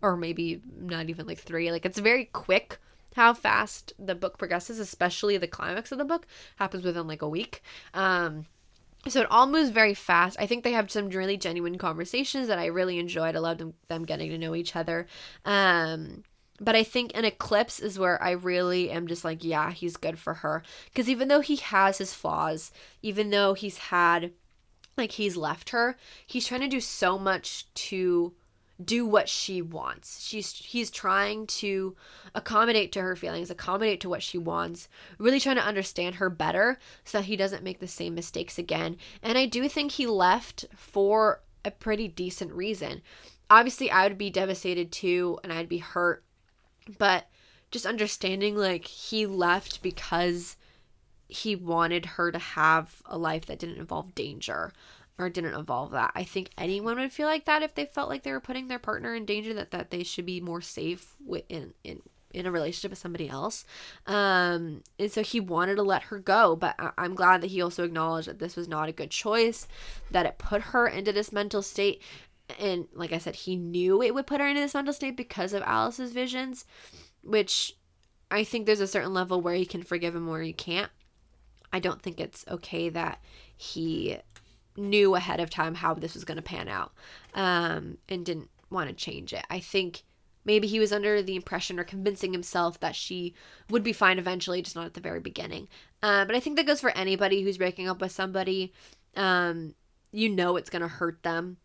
or 0.02 0.16
maybe 0.16 0.60
not 0.78 1.09
even 1.09 1.26
like 1.26 1.38
three. 1.38 1.70
Like 1.70 1.86
it's 1.86 1.98
very 1.98 2.26
quick 2.26 2.78
how 3.14 3.32
fast 3.32 3.94
the 3.98 4.14
book 4.14 4.38
progresses, 4.38 4.78
especially 4.78 5.38
the 5.38 5.48
climax 5.48 5.90
of 5.90 5.98
the 5.98 6.05
book 6.05 6.26
happens 6.56 6.84
within 6.84 7.06
like 7.06 7.22
a 7.22 7.28
week. 7.28 7.62
Um, 7.94 8.47
so 9.09 9.20
it 9.20 9.30
all 9.30 9.47
moves 9.47 9.70
very 9.70 9.94
fast. 9.94 10.36
I 10.38 10.47
think 10.47 10.64
they 10.64 10.72
have 10.72 10.90
some 10.90 11.09
really 11.09 11.36
genuine 11.36 11.78
conversations 11.78 12.48
that 12.48 12.59
I 12.59 12.66
really 12.66 12.98
enjoyed. 12.98 13.36
I 13.36 13.38
loved 13.38 13.60
them, 13.60 13.74
them 13.88 14.05
getting 14.05 14.30
to 14.30 14.38
know 14.38 14.55
each 14.55 14.76
other. 14.76 15.06
Um, 15.44 16.24
but 16.60 16.74
I 16.74 16.82
think 16.82 17.12
an 17.14 17.24
eclipse 17.24 17.80
is 17.80 17.98
where 17.98 18.22
I 18.22 18.32
really 18.32 18.90
am 18.90 19.06
just 19.06 19.24
like, 19.24 19.44
yeah, 19.44 19.70
he's 19.72 19.96
good 19.96 20.18
for 20.18 20.34
her. 20.34 20.62
Because 20.86 21.08
even 21.08 21.28
though 21.28 21.40
he 21.40 21.56
has 21.56 21.98
his 21.98 22.14
flaws, 22.14 22.72
even 23.02 23.30
though 23.30 23.54
he's 23.54 23.78
had, 23.78 24.32
like, 24.96 25.12
he's 25.12 25.36
left 25.36 25.70
her, 25.70 25.96
he's 26.26 26.46
trying 26.46 26.62
to 26.62 26.68
do 26.68 26.80
so 26.80 27.18
much 27.18 27.72
to 27.74 28.34
do 28.82 29.06
what 29.06 29.28
she 29.28 29.62
wants. 29.62 30.22
She's 30.26 30.52
he's 30.52 30.90
trying 30.90 31.46
to 31.46 31.96
accommodate 32.34 32.92
to 32.92 33.02
her 33.02 33.16
feelings, 33.16 33.50
accommodate 33.50 34.00
to 34.02 34.08
what 34.08 34.22
she 34.22 34.38
wants, 34.38 34.88
really 35.18 35.40
trying 35.40 35.56
to 35.56 35.64
understand 35.64 36.16
her 36.16 36.28
better 36.28 36.78
so 37.04 37.18
that 37.18 37.24
he 37.24 37.36
doesn't 37.36 37.64
make 37.64 37.80
the 37.80 37.88
same 37.88 38.14
mistakes 38.14 38.58
again. 38.58 38.96
And 39.22 39.38
I 39.38 39.46
do 39.46 39.66
think 39.68 39.92
he 39.92 40.06
left 40.06 40.66
for 40.76 41.40
a 41.64 41.70
pretty 41.70 42.06
decent 42.06 42.52
reason. 42.52 43.00
Obviously, 43.48 43.90
I 43.90 44.06
would 44.06 44.18
be 44.18 44.30
devastated 44.30 44.92
too 44.92 45.38
and 45.42 45.52
I'd 45.52 45.68
be 45.68 45.78
hurt 45.78 46.26
but 46.98 47.26
just 47.70 47.86
understanding 47.86 48.56
like 48.56 48.86
he 48.86 49.26
left 49.26 49.82
because 49.82 50.56
he 51.28 51.56
wanted 51.56 52.06
her 52.06 52.30
to 52.30 52.38
have 52.38 53.02
a 53.06 53.18
life 53.18 53.46
that 53.46 53.58
didn't 53.58 53.78
involve 53.78 54.14
danger 54.14 54.72
or 55.18 55.28
didn't 55.30 55.54
involve 55.54 55.90
that. 55.92 56.12
I 56.14 56.24
think 56.24 56.50
anyone 56.58 56.98
would 56.98 57.12
feel 57.12 57.26
like 57.26 57.46
that 57.46 57.62
if 57.62 57.74
they 57.74 57.86
felt 57.86 58.08
like 58.08 58.22
they 58.22 58.32
were 58.32 58.40
putting 58.40 58.68
their 58.68 58.78
partner 58.78 59.14
in 59.14 59.24
danger 59.24 59.54
that 59.54 59.70
that 59.72 59.90
they 59.90 60.02
should 60.04 60.26
be 60.26 60.40
more 60.40 60.60
safe 60.60 61.16
in 61.48 61.74
in 61.84 62.02
in 62.34 62.44
a 62.44 62.50
relationship 62.50 62.90
with 62.90 62.98
somebody 62.98 63.28
else. 63.28 63.64
Um 64.06 64.82
and 64.98 65.10
so 65.10 65.22
he 65.22 65.40
wanted 65.40 65.76
to 65.76 65.82
let 65.82 66.04
her 66.04 66.18
go, 66.18 66.54
but 66.54 66.74
I- 66.78 66.92
I'm 66.98 67.14
glad 67.14 67.40
that 67.40 67.50
he 67.50 67.62
also 67.62 67.82
acknowledged 67.84 68.28
that 68.28 68.38
this 68.38 68.56
was 68.56 68.68
not 68.68 68.88
a 68.88 68.92
good 68.92 69.10
choice, 69.10 69.66
that 70.10 70.26
it 70.26 70.38
put 70.38 70.60
her 70.62 70.86
into 70.86 71.12
this 71.12 71.32
mental 71.32 71.62
state 71.62 72.02
and 72.59 72.86
like 72.94 73.12
I 73.12 73.18
said, 73.18 73.36
he 73.36 73.56
knew 73.56 74.02
it 74.02 74.14
would 74.14 74.27
put 74.27 74.40
her 74.40 74.47
into 74.47 74.60
this 74.60 74.74
mental 74.74 74.94
state 74.94 75.16
because 75.16 75.52
of 75.52 75.62
Alice's 75.62 76.12
visions, 76.12 76.64
which 77.23 77.77
I 78.31 78.44
think 78.44 78.66
there's 78.66 78.81
a 78.81 78.86
certain 78.86 79.14
level 79.14 79.40
where 79.40 79.55
you 79.55 79.66
can 79.66 79.82
forgive 79.82 80.14
him 80.14 80.27
where 80.27 80.43
you 80.43 80.55
can't. 80.55 80.90
I 81.73 81.81
don't 81.81 82.01
think 82.01 82.20
it's 82.20 82.44
okay 82.48 82.89
that 82.90 83.20
he 83.56 84.18
knew 84.77 85.14
ahead 85.14 85.40
of 85.40 85.51
time 85.51 85.74
how 85.74 85.94
this 85.94 86.14
was 86.14 86.24
going 86.24 86.36
to 86.36 86.43
pan 86.43 86.68
out 86.68 86.93
um, 87.35 87.98
and 88.09 88.24
didn't 88.24 88.51
want 88.70 88.89
to 88.89 88.94
change 88.94 89.32
it. 89.32 89.44
I 89.51 89.60
think 89.60 90.02
maybe 90.44 90.68
he 90.68 90.78
was 90.78 90.93
under 90.93 91.23
the 91.23 91.36
impression 91.36 91.78
or 91.78 91.85
convincing 91.85 92.32
himself 92.32 92.78
that 92.81 92.94
she 92.94 93.35
would 93.70 93.82
be 93.82 93.93
fine 93.93 94.18
eventually, 94.18 94.62
just 94.62 94.77
not 94.77 94.86
at 94.86 94.94
the 94.94 95.01
very 95.01 95.20
beginning. 95.20 95.68
Uh, 96.02 96.24
but 96.24 96.36
I 96.36 96.40
think 96.40 96.56
that 96.56 96.66
goes 96.66 96.81
for 96.81 96.90
anybody 96.90 97.43
who's 97.43 97.59
breaking 97.59 97.89
up 97.89 98.01
with 98.01 98.12
somebody. 98.12 98.73
Um, 99.16 99.74
you 100.12 100.28
know 100.28 100.56
it's 100.56 100.70
going 100.70 100.82
to 100.82 100.89
hurt 100.89 101.23
them, 101.23 101.59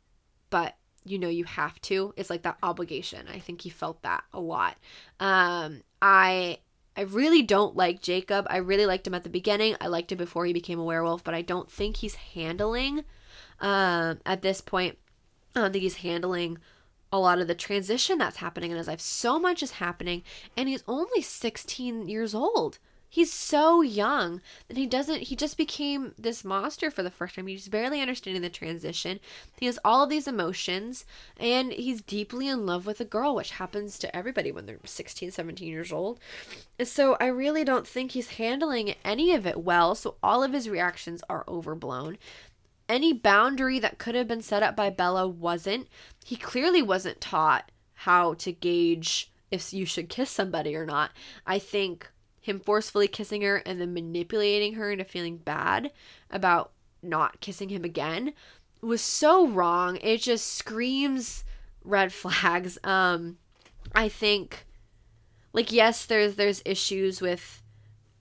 but 0.51 0.75
you 1.03 1.17
know 1.17 1.29
you 1.29 1.45
have 1.45 1.81
to. 1.81 2.13
It's 2.15 2.29
like 2.29 2.43
that 2.43 2.59
obligation. 2.61 3.27
I 3.27 3.39
think 3.39 3.61
he 3.61 3.69
felt 3.71 4.03
that 4.03 4.23
a 4.31 4.39
lot. 4.39 4.77
Um, 5.19 5.81
I 5.99 6.59
I 6.95 7.01
really 7.01 7.41
don't 7.41 7.75
like 7.75 8.01
Jacob. 8.01 8.45
I 8.49 8.57
really 8.57 8.85
liked 8.85 9.07
him 9.07 9.15
at 9.15 9.23
the 9.23 9.29
beginning. 9.29 9.75
I 9.81 9.87
liked 9.87 10.11
him 10.11 10.19
before 10.19 10.45
he 10.45 10.53
became 10.53 10.79
a 10.79 10.83
werewolf, 10.83 11.23
but 11.23 11.33
I 11.33 11.41
don't 11.41 11.71
think 11.71 11.97
he's 11.97 12.15
handling 12.15 13.05
um, 13.59 14.19
at 14.25 14.41
this 14.41 14.61
point. 14.61 14.97
I 15.55 15.61
don't 15.61 15.71
think 15.71 15.83
he's 15.83 15.97
handling 15.97 16.59
a 17.11 17.19
lot 17.19 17.39
of 17.39 17.47
the 17.47 17.55
transition 17.55 18.17
that's 18.17 18.37
happening 18.37 18.71
in 18.71 18.77
his 18.77 18.87
life. 18.87 19.01
So 19.01 19.39
much 19.39 19.63
is 19.63 19.71
happening, 19.71 20.23
and 20.55 20.69
he's 20.69 20.83
only 20.87 21.21
16 21.21 22.07
years 22.07 22.35
old. 22.35 22.79
He's 23.13 23.33
so 23.33 23.81
young 23.81 24.39
that 24.69 24.77
he 24.77 24.87
doesn't, 24.87 25.23
he 25.23 25.35
just 25.35 25.57
became 25.57 26.13
this 26.17 26.45
monster 26.45 26.89
for 26.89 27.03
the 27.03 27.11
first 27.11 27.35
time. 27.35 27.47
He's 27.47 27.67
barely 27.67 27.99
understanding 27.99 28.41
the 28.41 28.49
transition. 28.49 29.19
He 29.59 29.65
has 29.65 29.77
all 29.83 30.05
of 30.05 30.09
these 30.09 30.29
emotions, 30.29 31.03
and 31.35 31.73
he's 31.73 32.01
deeply 32.01 32.47
in 32.47 32.65
love 32.65 32.85
with 32.85 33.01
a 33.01 33.05
girl, 33.05 33.35
which 33.35 33.51
happens 33.51 33.99
to 33.99 34.15
everybody 34.15 34.49
when 34.49 34.65
they're 34.65 34.79
16, 34.85 35.29
17 35.29 35.67
years 35.67 35.91
old. 35.91 36.21
And 36.79 36.87
so 36.87 37.17
I 37.19 37.25
really 37.25 37.65
don't 37.65 37.85
think 37.85 38.11
he's 38.11 38.29
handling 38.29 38.95
any 39.03 39.33
of 39.33 39.45
it 39.45 39.61
well. 39.61 39.93
So 39.93 40.15
all 40.23 40.41
of 40.41 40.53
his 40.53 40.69
reactions 40.69 41.21
are 41.29 41.43
overblown 41.49 42.17
any 42.87 43.13
boundary 43.13 43.79
that 43.79 43.97
could 43.97 44.15
have 44.15 44.27
been 44.27 44.41
set 44.41 44.63
up 44.63 44.75
by 44.75 44.89
Bella 44.89 45.27
wasn't. 45.27 45.87
He 46.25 46.35
clearly 46.37 46.81
wasn't 46.81 47.21
taught 47.21 47.71
how 47.93 48.35
to 48.35 48.51
gauge 48.51 49.31
if 49.49 49.73
you 49.73 49.85
should 49.85 50.09
kiss 50.09 50.29
somebody 50.29 50.75
or 50.75 50.85
not. 50.85 51.11
I 51.45 51.59
think 51.59 52.09
him 52.41 52.59
forcefully 52.59 53.07
kissing 53.07 53.43
her 53.43 53.57
and 53.57 53.79
then 53.79 53.93
manipulating 53.93 54.73
her 54.73 54.91
into 54.91 55.05
feeling 55.05 55.37
bad 55.37 55.91
about 56.29 56.71
not 57.01 57.39
kissing 57.39 57.69
him 57.69 57.83
again 57.83 58.33
was 58.81 59.01
so 59.01 59.47
wrong. 59.47 59.97
It 59.97 60.17
just 60.21 60.53
screams 60.53 61.43
red 61.83 62.11
flags. 62.21 62.77
Um 62.83 63.37
I 63.93 64.09
think 64.09 64.65
like 65.53 65.71
yes, 65.71 66.05
there's 66.05 66.35
there's 66.35 66.61
issues 66.65 67.21
with 67.21 67.61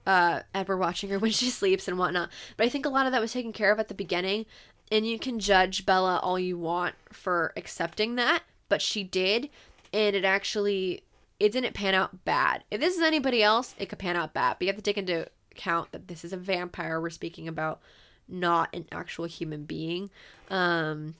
uh, 0.07 0.41
Edward 0.55 0.79
watching 0.79 1.11
her 1.11 1.19
when 1.21 1.31
she 1.31 1.51
sleeps 1.51 1.89
and 1.89 1.99
whatnot. 1.99 2.31
But 2.57 2.67
I 2.67 2.69
think 2.69 2.87
a 2.87 2.91
lot 2.91 3.07
of 3.07 3.13
that 3.13 3.21
was 3.21 3.33
taken 3.33 3.53
care 3.53 3.73
of 3.73 3.79
at 3.79 3.89
the 3.89 3.95
beginning, 3.95 4.47
and 4.91 5.07
you 5.07 5.19
can 5.19 5.39
judge 5.39 5.87
Bella 5.87 6.19
all 6.23 6.39
you 6.39 6.59
want 6.59 6.95
for 7.13 7.53
accepting 7.57 8.17
that, 8.17 8.43
but 8.69 8.83
she 8.83 9.05
did, 9.05 9.51
and 9.93 10.17
it 10.17 10.25
actually 10.25 11.05
it 11.41 11.53
didn't 11.53 11.75
pan 11.75 11.95
out 11.95 12.25
bad. 12.25 12.65
If 12.71 12.81
this 12.81 12.97
is 12.97 13.03
anybody 13.03 13.43
else, 13.43 13.75
it 13.79 13.89
could 13.89 13.99
pan 13.99 14.17
out 14.17 14.35
bad. 14.35 14.57
But 14.59 14.67
you 14.67 14.69
have 14.69 14.77
to 14.77 14.83
take 14.83 14.99
into 14.99 15.27
account 15.51 15.91
that 15.93 16.07
this 16.07 16.25
is 16.25 16.33
a 16.33 16.37
vampire 16.37 17.01
we're 17.01 17.11
speaking 17.11 17.49
about, 17.49 17.81
not 18.29 18.69
an 18.75 18.87
actual 18.93 19.25
human 19.25 19.65
being. 19.65 20.11
Um, 20.51 21.15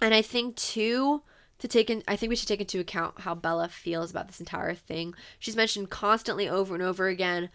and 0.00 0.14
I 0.14 0.22
think 0.22 0.56
too 0.56 1.22
to 1.58 1.68
take 1.68 1.90
in 1.90 2.02
I 2.08 2.16
think 2.16 2.30
we 2.30 2.36
should 2.36 2.48
take 2.48 2.60
into 2.60 2.80
account 2.80 3.20
how 3.20 3.34
Bella 3.34 3.68
feels 3.68 4.10
about 4.10 4.28
this 4.28 4.40
entire 4.40 4.74
thing. 4.74 5.14
She's 5.38 5.56
mentioned 5.56 5.90
constantly 5.90 6.48
over 6.48 6.74
and 6.74 6.82
over 6.82 7.08
again 7.08 7.50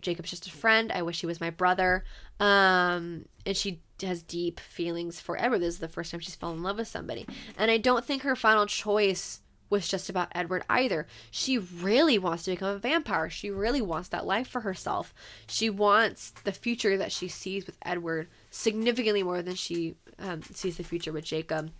Jacob's 0.00 0.30
just 0.30 0.46
a 0.46 0.50
friend. 0.50 0.90
I 0.92 1.02
wish 1.02 1.20
he 1.20 1.26
was 1.26 1.40
my 1.40 1.50
brother. 1.50 2.04
Um, 2.38 3.26
and 3.44 3.56
she 3.56 3.82
has 4.02 4.22
deep 4.22 4.58
feelings 4.58 5.20
for 5.20 5.40
Edward. 5.40 5.60
This 5.60 5.74
is 5.74 5.80
the 5.80 5.88
first 5.88 6.10
time 6.10 6.20
she's 6.20 6.34
fallen 6.34 6.58
in 6.58 6.62
love 6.62 6.78
with 6.78 6.88
somebody. 6.88 7.26
And 7.58 7.70
I 7.70 7.76
don't 7.76 8.04
think 8.04 8.22
her 8.22 8.34
final 8.34 8.66
choice 8.66 9.40
was 9.70 9.88
just 9.88 10.10
about 10.10 10.32
Edward 10.34 10.64
either. 10.68 11.06
She 11.30 11.56
really 11.56 12.18
wants 12.18 12.42
to 12.44 12.50
become 12.50 12.74
a 12.74 12.78
vampire. 12.78 13.30
She 13.30 13.50
really 13.50 13.80
wants 13.80 14.08
that 14.08 14.26
life 14.26 14.48
for 14.48 14.60
herself. 14.60 15.14
She 15.46 15.70
wants 15.70 16.32
the 16.44 16.52
future 16.52 16.96
that 16.98 17.12
she 17.12 17.28
sees 17.28 17.66
with 17.66 17.78
Edward 17.84 18.28
significantly 18.50 19.22
more 19.22 19.40
than 19.42 19.54
she 19.54 19.94
um, 20.18 20.42
sees 20.42 20.76
the 20.76 20.84
future 20.84 21.12
with 21.12 21.24
Jacob. 21.24 21.70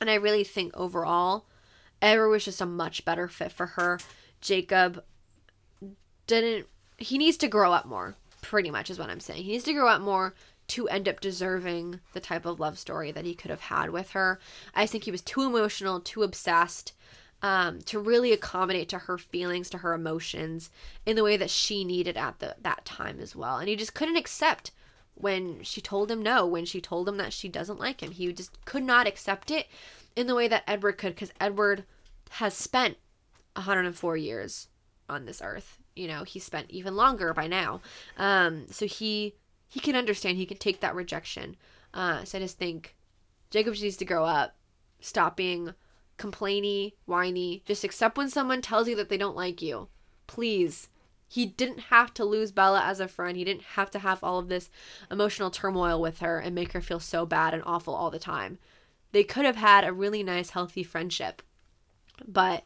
And 0.00 0.10
I 0.10 0.14
really 0.14 0.44
think 0.44 0.76
overall, 0.76 1.46
Edward 2.00 2.28
was 2.28 2.44
just 2.44 2.60
a 2.60 2.66
much 2.66 3.04
better 3.04 3.28
fit 3.28 3.52
for 3.52 3.66
her. 3.66 3.98
Jacob 4.40 5.02
didn't 6.26 6.66
he 6.98 7.18
needs 7.18 7.36
to 7.38 7.48
grow 7.48 7.72
up 7.72 7.86
more, 7.86 8.14
pretty 8.42 8.70
much 8.70 8.90
is 8.90 8.98
what 8.98 9.10
I'm 9.10 9.20
saying. 9.20 9.42
He 9.42 9.52
needs 9.52 9.64
to 9.64 9.72
grow 9.72 9.88
up 9.88 10.00
more 10.00 10.34
to 10.68 10.88
end 10.88 11.08
up 11.08 11.20
deserving 11.20 12.00
the 12.12 12.20
type 12.20 12.46
of 12.46 12.60
love 12.60 12.78
story 12.78 13.10
that 13.12 13.24
he 13.24 13.34
could 13.34 13.50
have 13.50 13.60
had 13.60 13.90
with 13.90 14.10
her. 14.10 14.38
I 14.74 14.86
think 14.86 15.04
he 15.04 15.10
was 15.10 15.22
too 15.22 15.42
emotional, 15.42 16.00
too 16.00 16.22
obsessed 16.22 16.92
um, 17.42 17.80
to 17.82 17.98
really 17.98 18.32
accommodate 18.32 18.88
to 18.90 18.98
her 18.98 19.18
feelings, 19.18 19.68
to 19.70 19.78
her 19.78 19.92
emotions 19.92 20.70
in 21.04 21.16
the 21.16 21.24
way 21.24 21.36
that 21.36 21.50
she 21.50 21.84
needed 21.84 22.16
at 22.16 22.38
the, 22.38 22.56
that 22.62 22.84
time 22.84 23.20
as 23.20 23.34
well. 23.36 23.58
And 23.58 23.68
he 23.68 23.76
just 23.76 23.94
couldn't 23.94 24.16
accept 24.16 24.70
when 25.14 25.62
she 25.62 25.80
told 25.80 26.10
him 26.10 26.22
no, 26.22 26.46
when 26.46 26.64
she 26.64 26.80
told 26.80 27.08
him 27.08 27.16
that 27.18 27.32
she 27.32 27.48
doesn't 27.48 27.80
like 27.80 28.02
him. 28.02 28.12
He 28.12 28.32
just 28.32 28.64
could 28.64 28.84
not 28.84 29.06
accept 29.06 29.50
it 29.50 29.66
in 30.16 30.26
the 30.26 30.34
way 30.34 30.48
that 30.48 30.64
Edward 30.66 30.98
could 30.98 31.14
because 31.14 31.32
Edward 31.40 31.84
has 32.30 32.54
spent 32.54 32.96
104 33.56 34.16
years 34.16 34.68
on 35.08 35.26
this 35.26 35.42
earth 35.42 35.78
you 35.94 36.08
know 36.08 36.24
he 36.24 36.38
spent 36.38 36.70
even 36.70 36.96
longer 36.96 37.34
by 37.34 37.46
now 37.46 37.80
um 38.16 38.66
so 38.70 38.86
he 38.86 39.34
he 39.68 39.80
can 39.80 39.96
understand 39.96 40.36
he 40.36 40.46
can 40.46 40.56
take 40.56 40.80
that 40.80 40.94
rejection 40.94 41.56
uh 41.94 42.24
so 42.24 42.38
i 42.38 42.40
just 42.40 42.58
think 42.58 42.94
jacob 43.50 43.74
needs 43.74 43.96
to 43.96 44.04
grow 44.04 44.24
up 44.24 44.56
stop 45.00 45.36
being 45.36 45.74
complainy 46.22 46.92
whiny 47.06 47.62
just 47.66 47.84
accept 47.84 48.16
when 48.16 48.28
someone 48.28 48.62
tells 48.62 48.88
you 48.88 48.96
that 48.96 49.08
they 49.08 49.16
don't 49.16 49.36
like 49.36 49.60
you 49.60 49.88
please 50.26 50.88
he 51.32 51.46
didn't 51.46 51.80
have 51.80 52.12
to 52.12 52.26
lose 52.26 52.52
Bella 52.52 52.82
as 52.84 53.00
a 53.00 53.08
friend. 53.08 53.38
He 53.38 53.44
didn't 53.44 53.62
have 53.62 53.90
to 53.92 53.98
have 54.00 54.22
all 54.22 54.38
of 54.38 54.48
this 54.48 54.68
emotional 55.10 55.50
turmoil 55.50 55.98
with 55.98 56.18
her 56.18 56.38
and 56.38 56.54
make 56.54 56.72
her 56.72 56.82
feel 56.82 57.00
so 57.00 57.24
bad 57.24 57.54
and 57.54 57.62
awful 57.64 57.94
all 57.94 58.10
the 58.10 58.18
time. 58.18 58.58
They 59.12 59.24
could 59.24 59.46
have 59.46 59.56
had 59.56 59.82
a 59.82 59.94
really 59.94 60.22
nice, 60.22 60.50
healthy 60.50 60.82
friendship. 60.82 61.40
But 62.28 62.64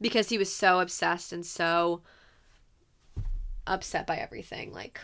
because 0.00 0.30
he 0.30 0.36
was 0.36 0.52
so 0.52 0.80
obsessed 0.80 1.32
and 1.32 1.46
so 1.46 2.02
upset 3.68 4.04
by 4.04 4.16
everything. 4.16 4.72
Like, 4.72 5.00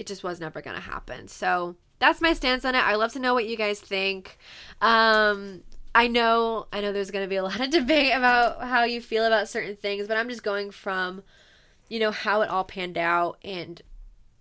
it 0.00 0.08
just 0.08 0.24
was 0.24 0.40
never 0.40 0.60
going 0.60 0.76
to 0.76 0.82
happen. 0.82 1.28
So 1.28 1.76
that's 2.00 2.20
my 2.20 2.32
stance 2.32 2.64
on 2.64 2.74
it. 2.74 2.84
I 2.84 2.96
love 2.96 3.12
to 3.12 3.20
know 3.20 3.34
what 3.34 3.46
you 3.46 3.56
guys 3.56 3.78
think. 3.78 4.36
Um, 4.80 5.62
I 5.94 6.08
know, 6.08 6.66
I 6.72 6.80
know 6.80 6.92
there's 6.92 7.10
going 7.10 7.24
to 7.24 7.28
be 7.28 7.36
a 7.36 7.42
lot 7.44 7.60
of 7.60 7.70
debate 7.70 8.12
about 8.14 8.62
how 8.62 8.84
you 8.84 9.00
feel 9.00 9.24
about 9.24 9.48
certain 9.48 9.76
things, 9.76 10.08
but 10.08 10.16
I'm 10.16 10.28
just 10.28 10.42
going 10.42 10.70
from, 10.70 11.22
you 11.88 12.00
know, 12.00 12.10
how 12.10 12.42
it 12.42 12.48
all 12.48 12.64
panned 12.64 12.98
out 12.98 13.38
and 13.44 13.80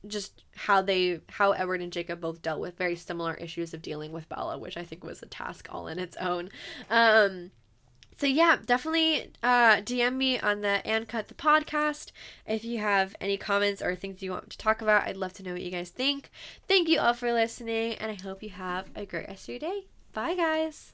just 0.07 0.43
how 0.55 0.81
they 0.81 1.19
how 1.29 1.51
Edward 1.51 1.81
and 1.81 1.93
Jacob 1.93 2.21
both 2.21 2.41
dealt 2.41 2.59
with 2.59 2.77
very 2.77 2.95
similar 2.95 3.35
issues 3.35 3.73
of 3.73 3.81
dealing 3.81 4.11
with 4.11 4.27
Bella, 4.29 4.57
which 4.57 4.75
I 4.75 4.83
think 4.83 5.03
was 5.03 5.21
a 5.21 5.27
task 5.27 5.67
all 5.69 5.87
in 5.87 5.99
its 5.99 6.17
own. 6.17 6.49
Um 6.89 7.51
so 8.17 8.27
yeah, 8.27 8.57
definitely 8.63 9.31
uh, 9.41 9.77
DM 9.77 10.15
me 10.15 10.39
on 10.39 10.61
the 10.61 10.85
and 10.85 11.07
cut 11.07 11.27
the 11.27 11.33
podcast 11.33 12.11
if 12.45 12.63
you 12.63 12.77
have 12.77 13.15
any 13.19 13.35
comments 13.35 13.81
or 13.81 13.95
things 13.95 14.21
you 14.21 14.29
want 14.29 14.51
to 14.51 14.59
talk 14.59 14.79
about. 14.79 15.07
I'd 15.07 15.17
love 15.17 15.33
to 15.33 15.43
know 15.43 15.53
what 15.53 15.63
you 15.63 15.71
guys 15.71 15.89
think. 15.89 16.29
Thank 16.67 16.87
you 16.87 16.99
all 16.99 17.15
for 17.15 17.33
listening, 17.33 17.93
and 17.93 18.11
I 18.11 18.21
hope 18.21 18.43
you 18.43 18.51
have 18.51 18.91
a 18.95 19.07
great 19.07 19.27
rest 19.27 19.45
of 19.45 19.49
your 19.49 19.59
day. 19.59 19.85
Bye, 20.13 20.35
guys. 20.35 20.93